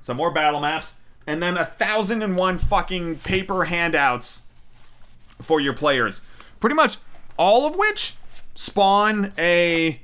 Some 0.00 0.16
more 0.16 0.30
battle 0.30 0.60
maps, 0.60 0.94
and 1.26 1.42
then 1.42 1.56
a 1.56 1.64
thousand 1.64 2.22
and 2.22 2.36
one 2.36 2.58
fucking 2.58 3.18
paper 3.18 3.64
handouts 3.64 4.42
for 5.40 5.60
your 5.60 5.74
players. 5.74 6.20
Pretty 6.58 6.74
much 6.74 6.98
all 7.36 7.66
of 7.66 7.76
which 7.76 8.14
spawn 8.54 9.32
a, 9.38 10.00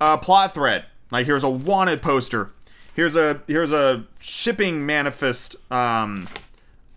a 0.00 0.18
plot 0.18 0.54
thread. 0.54 0.84
Like 1.10 1.26
here's 1.26 1.44
a 1.44 1.50
wanted 1.50 2.02
poster. 2.02 2.50
Here's 2.94 3.16
a 3.16 3.42
here's 3.46 3.72
a 3.72 4.04
shipping 4.20 4.84
manifest 4.84 5.56
um, 5.72 6.28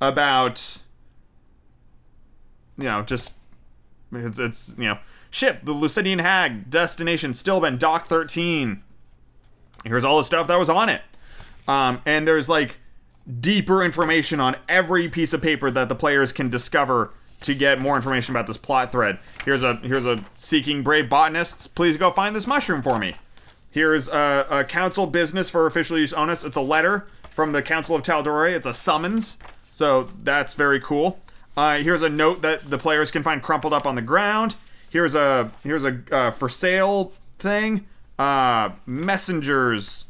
about 0.02 0.84
you 2.78 2.86
know 2.86 3.04
just 3.04 3.34
it's, 4.12 4.40
it's 4.40 4.74
you 4.78 4.86
know 4.86 5.00
ship 5.30 5.60
the 5.64 5.74
Lucidian 5.74 6.20
Hag 6.20 6.70
destination 6.70 7.34
Stilben 7.34 7.78
Dock 7.78 8.06
13. 8.06 8.84
Here's 9.86 10.04
all 10.04 10.18
the 10.18 10.24
stuff 10.24 10.48
that 10.48 10.60
was 10.60 10.70
on 10.70 10.90
it. 10.90 11.02
Um, 11.68 12.02
and 12.06 12.28
there's 12.28 12.50
like 12.50 12.78
deeper 13.40 13.84
information 13.84 14.40
on 14.40 14.56
every 14.68 15.08
piece 15.08 15.34
of 15.34 15.42
paper 15.42 15.72
that 15.72 15.90
the 15.90 15.96
players 15.96 16.32
can 16.32 16.50
discover 16.50 17.14
to 17.42 17.56
get 17.56 17.80
more 17.80 17.96
information 17.96 18.36
about 18.36 18.48
this 18.48 18.58
plot 18.58 18.92
thread. 18.92 19.20
Here's 19.46 19.64
a 19.64 19.76
here's 19.78 20.06
a 20.06 20.24
seeking 20.36 20.84
brave 20.84 21.10
botanists. 21.10 21.68
Please 21.68 21.98
go 21.98 22.12
find 22.12 22.36
this 22.36 22.48
mushroom 22.48 22.82
for 22.82 23.00
me. 23.00 23.16
Here's 23.70 24.08
a, 24.08 24.46
a 24.50 24.64
council 24.64 25.08
business 25.08 25.50
for 25.50 25.66
official 25.66 25.98
use 25.98 26.14
onus. 26.14 26.44
It's 26.44 26.58
a 26.58 26.62
letter 26.62 27.08
from 27.30 27.54
the 27.54 27.62
Council 27.62 27.96
of 27.96 28.04
Tal'Dorei. 28.04 28.54
It's 28.54 28.68
a 28.68 28.74
summons, 28.74 29.38
so 29.72 30.10
that's 30.22 30.54
very 30.54 30.80
cool. 30.80 31.20
Uh, 31.56 31.78
here's 31.78 32.02
a 32.02 32.10
note 32.10 32.42
that 32.42 32.70
the 32.70 32.78
players 32.78 33.12
can 33.12 33.24
find 33.24 33.42
crumpled 33.42 33.74
up 33.74 33.86
on 33.86 33.96
the 33.96 34.02
ground. 34.02 34.56
Here's 34.90 35.16
a 35.16 35.52
here's 35.64 35.84
a 35.84 36.02
uh, 36.12 36.32
for 36.32 36.50
sale 36.50 37.14
thing. 37.40 37.88
Uh, 38.20 38.72
messengers 38.86 40.06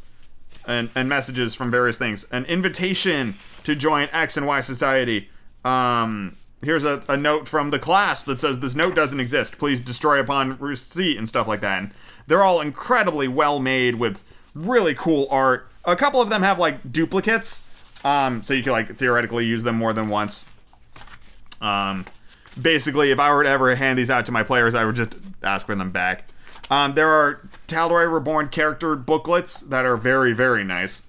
and, 0.66 0.90
and 0.96 1.10
messages 1.10 1.54
from 1.54 1.72
various 1.72 1.98
things. 1.98 2.26
An 2.32 2.46
invitation 2.46 3.36
to 3.64 3.76
join 3.76 4.08
X 4.12 4.38
and 4.38 4.46
Y 4.46 4.62
Society. 4.62 5.30
Um, 5.64 6.36
here's 6.64 6.84
a, 6.84 7.04
a 7.08 7.18
note 7.18 7.48
from 7.48 7.70
the 7.72 7.80
class 7.80 8.22
that 8.22 8.42
says 8.42 8.60
this 8.60 8.76
note 8.76 8.96
doesn't 8.96 9.20
exist. 9.20 9.58
Please 9.58 9.80
destroy 9.80 10.20
upon 10.20 10.58
receipt 10.58 11.18
and 11.18 11.28
stuff 11.28 11.48
like 11.48 11.62
that. 11.62 11.82
And 11.82 11.92
they're 12.28 12.44
all 12.44 12.62
incredibly 12.62 13.28
well 13.28 13.60
made 13.60 13.96
with 13.96 14.24
really 14.54 14.94
cool 14.96 15.28
art. 15.30 15.70
A 15.86 15.96
couple 15.96 16.22
of 16.22 16.30
them 16.30 16.44
have 16.44 16.60
like 16.60 16.92
duplicates, 16.92 17.62
um, 18.06 18.44
so 18.44 18.54
you 18.54 18.64
can 18.64 18.72
like 18.72 18.96
theoretically 18.96 19.46
use 19.46 19.64
them 19.64 19.76
more 19.76 19.94
than 19.94 20.10
once. 20.10 20.46
Um, 21.60 22.06
basically, 22.60 23.12
if 23.12 23.20
I 23.20 23.34
were 23.34 23.44
to 23.44 23.50
ever 23.50 23.76
hand 23.76 23.98
these 23.98 24.10
out 24.10 24.26
to 24.28 24.32
my 24.32 24.44
players, 24.44 24.76
I 24.76 24.86
would 24.86 24.96
just 24.96 25.18
ask 25.44 25.66
for 25.66 25.76
them 25.76 25.92
back. 25.92 26.26
Um, 26.70 26.94
there 26.94 27.10
are 27.10 27.42
Tal'Dorei 27.72 28.12
Reborn 28.12 28.50
character 28.50 28.96
booklets 28.96 29.62
that 29.62 29.86
are 29.86 29.98
very, 29.98 30.34
very 30.34 30.64
nice. 30.64 31.04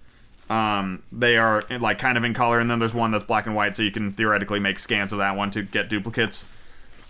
Um, 0.48 1.02
they 1.10 1.36
are 1.36 1.62
like 1.80 1.98
kind 1.98 2.18
of 2.18 2.24
in 2.24 2.34
color, 2.34 2.58
and 2.58 2.70
then 2.70 2.78
there's 2.78 2.94
one 2.94 3.10
that's 3.10 3.24
black 3.24 3.46
and 3.46 3.54
white, 3.54 3.74
so 3.74 3.82
you 3.82 3.90
can 3.90 4.12
theoretically 4.12 4.60
make 4.60 4.78
scans 4.78 5.12
of 5.12 5.18
that 5.18 5.36
one 5.36 5.50
to 5.52 5.62
get 5.62 5.88
duplicates. 5.88 6.46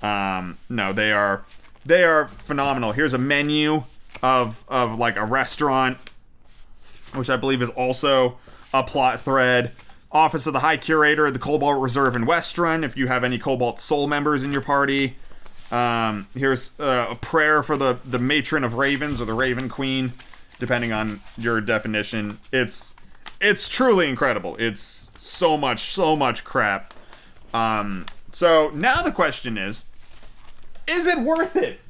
Um, 0.03 0.59
no, 0.69 0.93
they 0.93 1.13
are 1.13 1.45
they 1.85 2.05
are 2.05 2.29
phenomenal. 2.29 2.93
Here's 2.93 3.13
a 3.13 3.19
menu 3.19 3.85
of 4.23 4.65
of 4.69 4.99
like 4.99 5.17
a 5.17 5.25
restaurant, 5.25 5.99
which 7.15 7.31
I 7.31 7.37
believe 7.37 7.63
is 7.63 7.71
also 7.71 8.39
a 8.73 8.83
plot 8.83 9.21
thread. 9.21 9.73
Office 10.13 10.47
of 10.47 10.53
the 10.53 10.61
High 10.61 10.77
Curator, 10.77 11.31
the 11.31 11.39
Cobalt 11.39 11.81
Reserve 11.81 12.15
in 12.15 12.27
Westruun. 12.27 12.85
If 12.85 12.97
you 12.97 13.09
have 13.09 13.25
any 13.25 13.39
Cobalt 13.39 13.81
Soul 13.81 14.07
members 14.07 14.45
in 14.45 14.53
your 14.53 14.61
party, 14.61 15.17
um, 15.73 16.29
here's 16.35 16.71
uh, 16.79 17.09
a 17.11 17.15
prayer 17.17 17.63
for 17.63 17.77
the 17.77 17.99
the 18.05 18.19
Matron 18.19 18.63
of 18.63 18.75
Ravens 18.75 19.21
or 19.21 19.25
the 19.25 19.35
Raven 19.35 19.69
Queen, 19.69 20.13
depending 20.59 20.93
on 20.93 21.21
your 21.37 21.61
definition. 21.61 22.39
It's 22.53 22.95
it's 23.41 23.69
truly 23.69 24.09
incredible. 24.09 24.57
It's 24.59 25.11
so 25.17 25.57
much, 25.57 25.93
so 25.93 26.15
much 26.15 26.45
crap. 26.45 26.95
Um, 27.53 28.07
so 28.33 28.71
now 28.75 29.03
the 29.03 29.13
question 29.13 29.59
is, 29.59 29.85
is 30.87 31.07
it 31.07 31.19
worth 31.19 31.57
it 31.57 31.81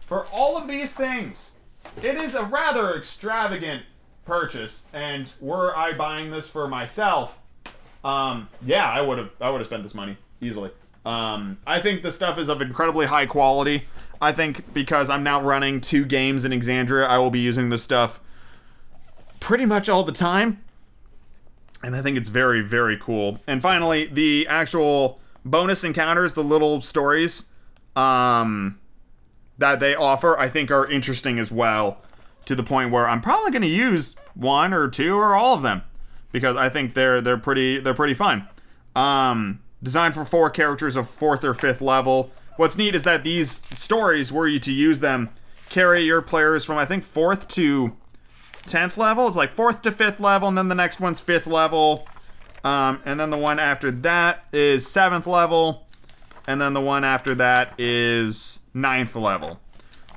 for 0.00 0.26
all 0.32 0.56
of 0.56 0.66
these 0.66 0.92
things? 0.92 1.52
It 2.02 2.16
is 2.16 2.34
a 2.34 2.44
rather 2.44 2.96
extravagant 2.96 3.84
purchase, 4.24 4.84
and 4.92 5.32
were 5.40 5.76
I 5.76 5.92
buying 5.92 6.30
this 6.30 6.48
for 6.48 6.68
myself, 6.68 7.38
um, 8.04 8.48
yeah, 8.64 8.88
I 8.88 9.00
would 9.00 9.18
have, 9.18 9.32
I 9.40 9.50
would 9.50 9.58
have 9.58 9.66
spent 9.66 9.82
this 9.82 9.94
money 9.94 10.16
easily. 10.40 10.70
Um, 11.04 11.58
I 11.66 11.80
think 11.80 12.02
the 12.02 12.12
stuff 12.12 12.38
is 12.38 12.48
of 12.48 12.60
incredibly 12.60 13.06
high 13.06 13.26
quality. 13.26 13.84
I 14.20 14.32
think 14.32 14.74
because 14.74 15.08
I'm 15.08 15.22
now 15.22 15.42
running 15.42 15.80
two 15.80 16.04
games 16.04 16.44
in 16.44 16.52
Exandria, 16.52 17.06
I 17.06 17.18
will 17.18 17.30
be 17.30 17.40
using 17.40 17.70
this 17.70 17.82
stuff 17.82 18.20
pretty 19.40 19.64
much 19.64 19.88
all 19.88 20.04
the 20.04 20.12
time. 20.12 20.62
And 21.82 21.96
I 21.96 22.02
think 22.02 22.18
it's 22.18 22.28
very, 22.28 22.60
very 22.60 22.98
cool. 22.98 23.40
And 23.46 23.62
finally, 23.62 24.06
the 24.06 24.46
actual 24.48 25.18
bonus 25.44 25.82
encounters, 25.82 26.34
the 26.34 26.44
little 26.44 26.82
stories 26.82 27.44
um, 27.96 28.78
that 29.56 29.80
they 29.80 29.94
offer, 29.94 30.38
I 30.38 30.50
think 30.50 30.70
are 30.70 30.86
interesting 30.86 31.38
as 31.38 31.50
well. 31.50 32.02
To 32.46 32.54
the 32.56 32.62
point 32.62 32.90
where 32.90 33.06
I'm 33.06 33.20
probably 33.20 33.52
going 33.52 33.62
to 33.62 33.68
use 33.68 34.16
one 34.34 34.72
or 34.72 34.88
two 34.88 35.14
or 35.14 35.34
all 35.34 35.54
of 35.54 35.62
them 35.62 35.82
because 36.32 36.56
I 36.56 36.68
think 36.68 36.94
they're 36.94 37.20
they're 37.20 37.38
pretty 37.38 37.78
they're 37.78 37.94
pretty 37.94 38.14
fun. 38.14 38.48
Um, 38.96 39.60
designed 39.82 40.14
for 40.14 40.24
four 40.24 40.50
characters 40.50 40.96
of 40.96 41.08
fourth 41.08 41.44
or 41.44 41.54
fifth 41.54 41.80
level. 41.80 42.30
What's 42.56 42.76
neat 42.76 42.94
is 42.94 43.04
that 43.04 43.24
these 43.24 43.62
stories, 43.72 44.32
were 44.32 44.46
you 44.46 44.58
to 44.60 44.72
use 44.72 45.00
them, 45.00 45.30
carry 45.68 46.02
your 46.02 46.20
players 46.20 46.64
from 46.64 46.76
I 46.76 46.84
think 46.84 47.04
fourth 47.04 47.48
to 47.48 47.96
10th 48.66 48.96
level. 48.96 49.26
It's 49.28 49.36
like 49.36 49.54
4th 49.54 49.82
to 49.82 49.90
5th 49.90 50.20
level, 50.20 50.48
and 50.48 50.56
then 50.56 50.68
the 50.68 50.74
next 50.74 51.00
one's 51.00 51.20
5th 51.20 51.46
level. 51.46 52.06
Um, 52.62 53.00
and 53.04 53.18
then 53.18 53.30
the 53.30 53.38
one 53.38 53.58
after 53.58 53.90
that 53.90 54.44
is 54.52 54.86
7th 54.86 55.26
level. 55.26 55.86
And 56.46 56.60
then 56.60 56.74
the 56.74 56.80
one 56.80 57.04
after 57.04 57.34
that 57.36 57.74
is 57.78 58.58
ninth 58.74 59.14
level. 59.16 59.60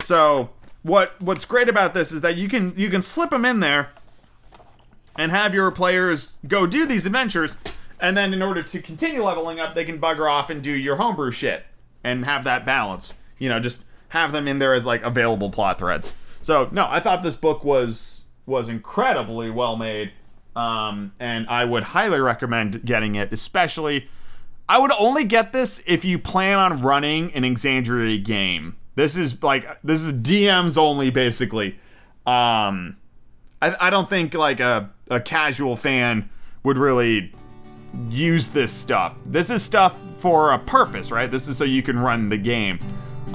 So 0.04 0.50
what 0.82 1.20
what's 1.22 1.46
great 1.46 1.70
about 1.70 1.94
this 1.94 2.12
is 2.12 2.22
that 2.22 2.38
you 2.38 2.50
can 2.50 2.74
you 2.76 2.90
can 2.90 3.02
slip 3.02 3.30
them 3.30 3.46
in 3.46 3.60
there 3.60 3.90
and 5.18 5.32
have 5.32 5.54
your 5.54 5.70
players 5.72 6.38
go 6.48 6.66
do 6.66 6.86
these 6.86 7.06
adventures 7.06 7.58
and 8.00 8.16
then 8.18 8.34
in 8.34 8.42
order 8.42 8.64
to 8.64 8.82
continue 8.82 9.24
leveling 9.24 9.60
up 9.60 9.76
they 9.76 9.86
can 9.86 10.00
bugger 10.00 10.30
off 10.30 10.50
and 10.50 10.62
do 10.62 10.72
your 10.72 10.96
homebrew 10.96 11.32
shit 11.32 11.66
and 12.04 12.26
have 12.26 12.44
that 12.44 12.66
balance 12.66 13.16
you 13.38 13.50
know 13.50 13.60
just 13.60 13.84
have 14.10 14.32
them 14.32 14.48
in 14.48 14.60
there 14.60 14.74
as 14.74 14.86
like 14.86 15.02
available 15.04 15.50
plot 15.50 15.80
threads 15.80 16.14
so 16.42 16.70
no 16.72 16.88
i 16.90 17.00
thought 17.00 17.24
this 17.24 17.36
book 17.36 17.64
was 17.64 18.14
was 18.46 18.70
incredibly 18.70 19.50
well 19.50 19.76
made, 19.76 20.12
um, 20.56 21.14
and 21.20 21.48
I 21.48 21.66
would 21.66 21.84
highly 21.84 22.20
recommend 22.20 22.86
getting 22.86 23.16
it. 23.16 23.32
Especially, 23.32 24.10
I 24.68 24.80
would 24.80 24.92
only 25.00 25.26
get 25.26 25.54
this 25.54 25.82
if 25.86 26.04
you 26.04 26.20
plan 26.20 26.60
on 26.60 26.82
running 26.82 27.34
an 27.34 27.44
Exandria 27.44 28.24
game. 28.24 28.76
This 28.96 29.18
is 29.18 29.42
like 29.42 29.82
this 29.82 30.02
is 30.02 30.14
DMs 30.14 30.78
only, 30.78 31.10
basically. 31.10 31.80
Um, 32.26 32.98
I, 33.62 33.76
I 33.80 33.90
don't 33.90 34.10
think 34.10 34.34
like 34.34 34.60
a, 34.60 34.92
a 35.10 35.20
casual 35.20 35.76
fan 35.76 36.30
would 36.64 36.78
really 36.78 37.34
use 38.10 38.48
this 38.48 38.72
stuff. 38.72 39.16
This 39.26 39.50
is 39.50 39.64
stuff 39.64 39.96
for 40.18 40.54
a 40.54 40.60
purpose, 40.60 41.12
right? 41.12 41.30
This 41.30 41.48
is 41.48 41.58
so 41.58 41.64
you 41.64 41.84
can 41.84 42.00
run 42.00 42.30
the 42.30 42.38
game. 42.38 42.80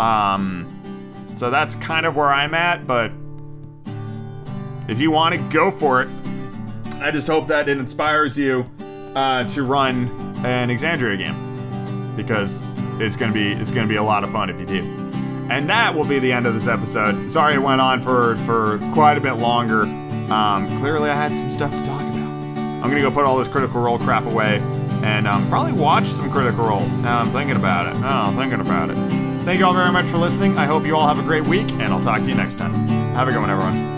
Um, 0.01 0.75
so 1.37 1.51
that's 1.51 1.75
kind 1.77 2.07
of 2.07 2.17
where 2.17 2.29
I'm 2.29 2.55
at, 2.55 2.87
but 2.87 3.13
if 4.89 4.99
you 4.99 5.11
want 5.11 5.35
to 5.35 5.41
go 5.53 5.71
for 5.71 6.03
it, 6.03 6.09
I 7.01 7.11
just 7.11 7.29
hope 7.29 7.47
that 7.49 7.69
it 7.69 7.79
inspires 7.79 8.37
you 8.37 8.69
uh, 9.15 9.45
to 9.45 9.63
run 9.63 10.09
an 10.45 10.71
Exandria 10.71 11.19
game 11.19 12.17
because 12.17 12.71
it's 13.01 13.17
gonna 13.17 13.33
be 13.33 13.53
it's 13.53 13.71
gonna 13.71 13.87
be 13.87 13.97
a 13.97 14.03
lot 14.03 14.25
of 14.25 14.31
fun 14.31 14.51
if 14.51 14.59
you 14.59 14.67
do. 14.67 14.83
And 15.51 15.69
that 15.71 15.95
will 15.95 16.05
be 16.05 16.19
the 16.19 16.33
end 16.33 16.47
of 16.47 16.55
this 16.55 16.67
episode. 16.67 17.31
Sorry 17.31 17.55
it 17.55 17.63
went 17.63 17.81
on 17.81 18.01
for 18.01 18.37
for 18.39 18.79
quite 18.93 19.17
a 19.17 19.21
bit 19.21 19.35
longer. 19.35 19.83
Um, 20.33 20.67
clearly, 20.81 21.09
I 21.09 21.15
had 21.15 21.37
some 21.37 21.51
stuff 21.51 21.71
to 21.71 21.87
talk 21.87 22.01
about. 22.01 22.08
I'm 22.83 22.91
gonna 22.91 23.03
go 23.03 23.11
put 23.11 23.25
all 23.25 23.37
this 23.37 23.49
Critical 23.49 23.81
Role 23.81 23.99
crap 23.99 24.25
away 24.25 24.61
and 25.03 25.27
um, 25.27 25.47
probably 25.49 25.73
watch 25.73 26.05
some 26.05 26.31
Critical 26.31 26.67
Role. 26.67 26.87
Now 27.03 27.21
I'm 27.21 27.29
thinking 27.29 27.57
about 27.57 27.87
it. 27.87 27.99
Now 28.01 28.29
I'm 28.29 28.35
thinking 28.37 28.61
about 28.61 28.91
it. 28.91 28.95
Thank 29.45 29.61
you 29.61 29.67
all 29.67 29.75
very 29.75 29.93
much 29.93 30.07
for 30.07 30.19
listening. 30.19 30.59
I 30.59 30.67
hope 30.67 30.85
you 30.85 30.97
all 30.97 31.07
have 31.07 31.19
a 31.19 31.23
great 31.23 31.45
week, 31.47 31.71
and 31.71 31.85
I'll 31.85 32.01
talk 32.01 32.21
to 32.21 32.29
you 32.29 32.35
next 32.35 32.59
time. 32.59 32.73
Have 33.15 33.29
a 33.29 33.33
good 33.33 33.41
one, 33.41 33.51
everyone. 33.51 33.98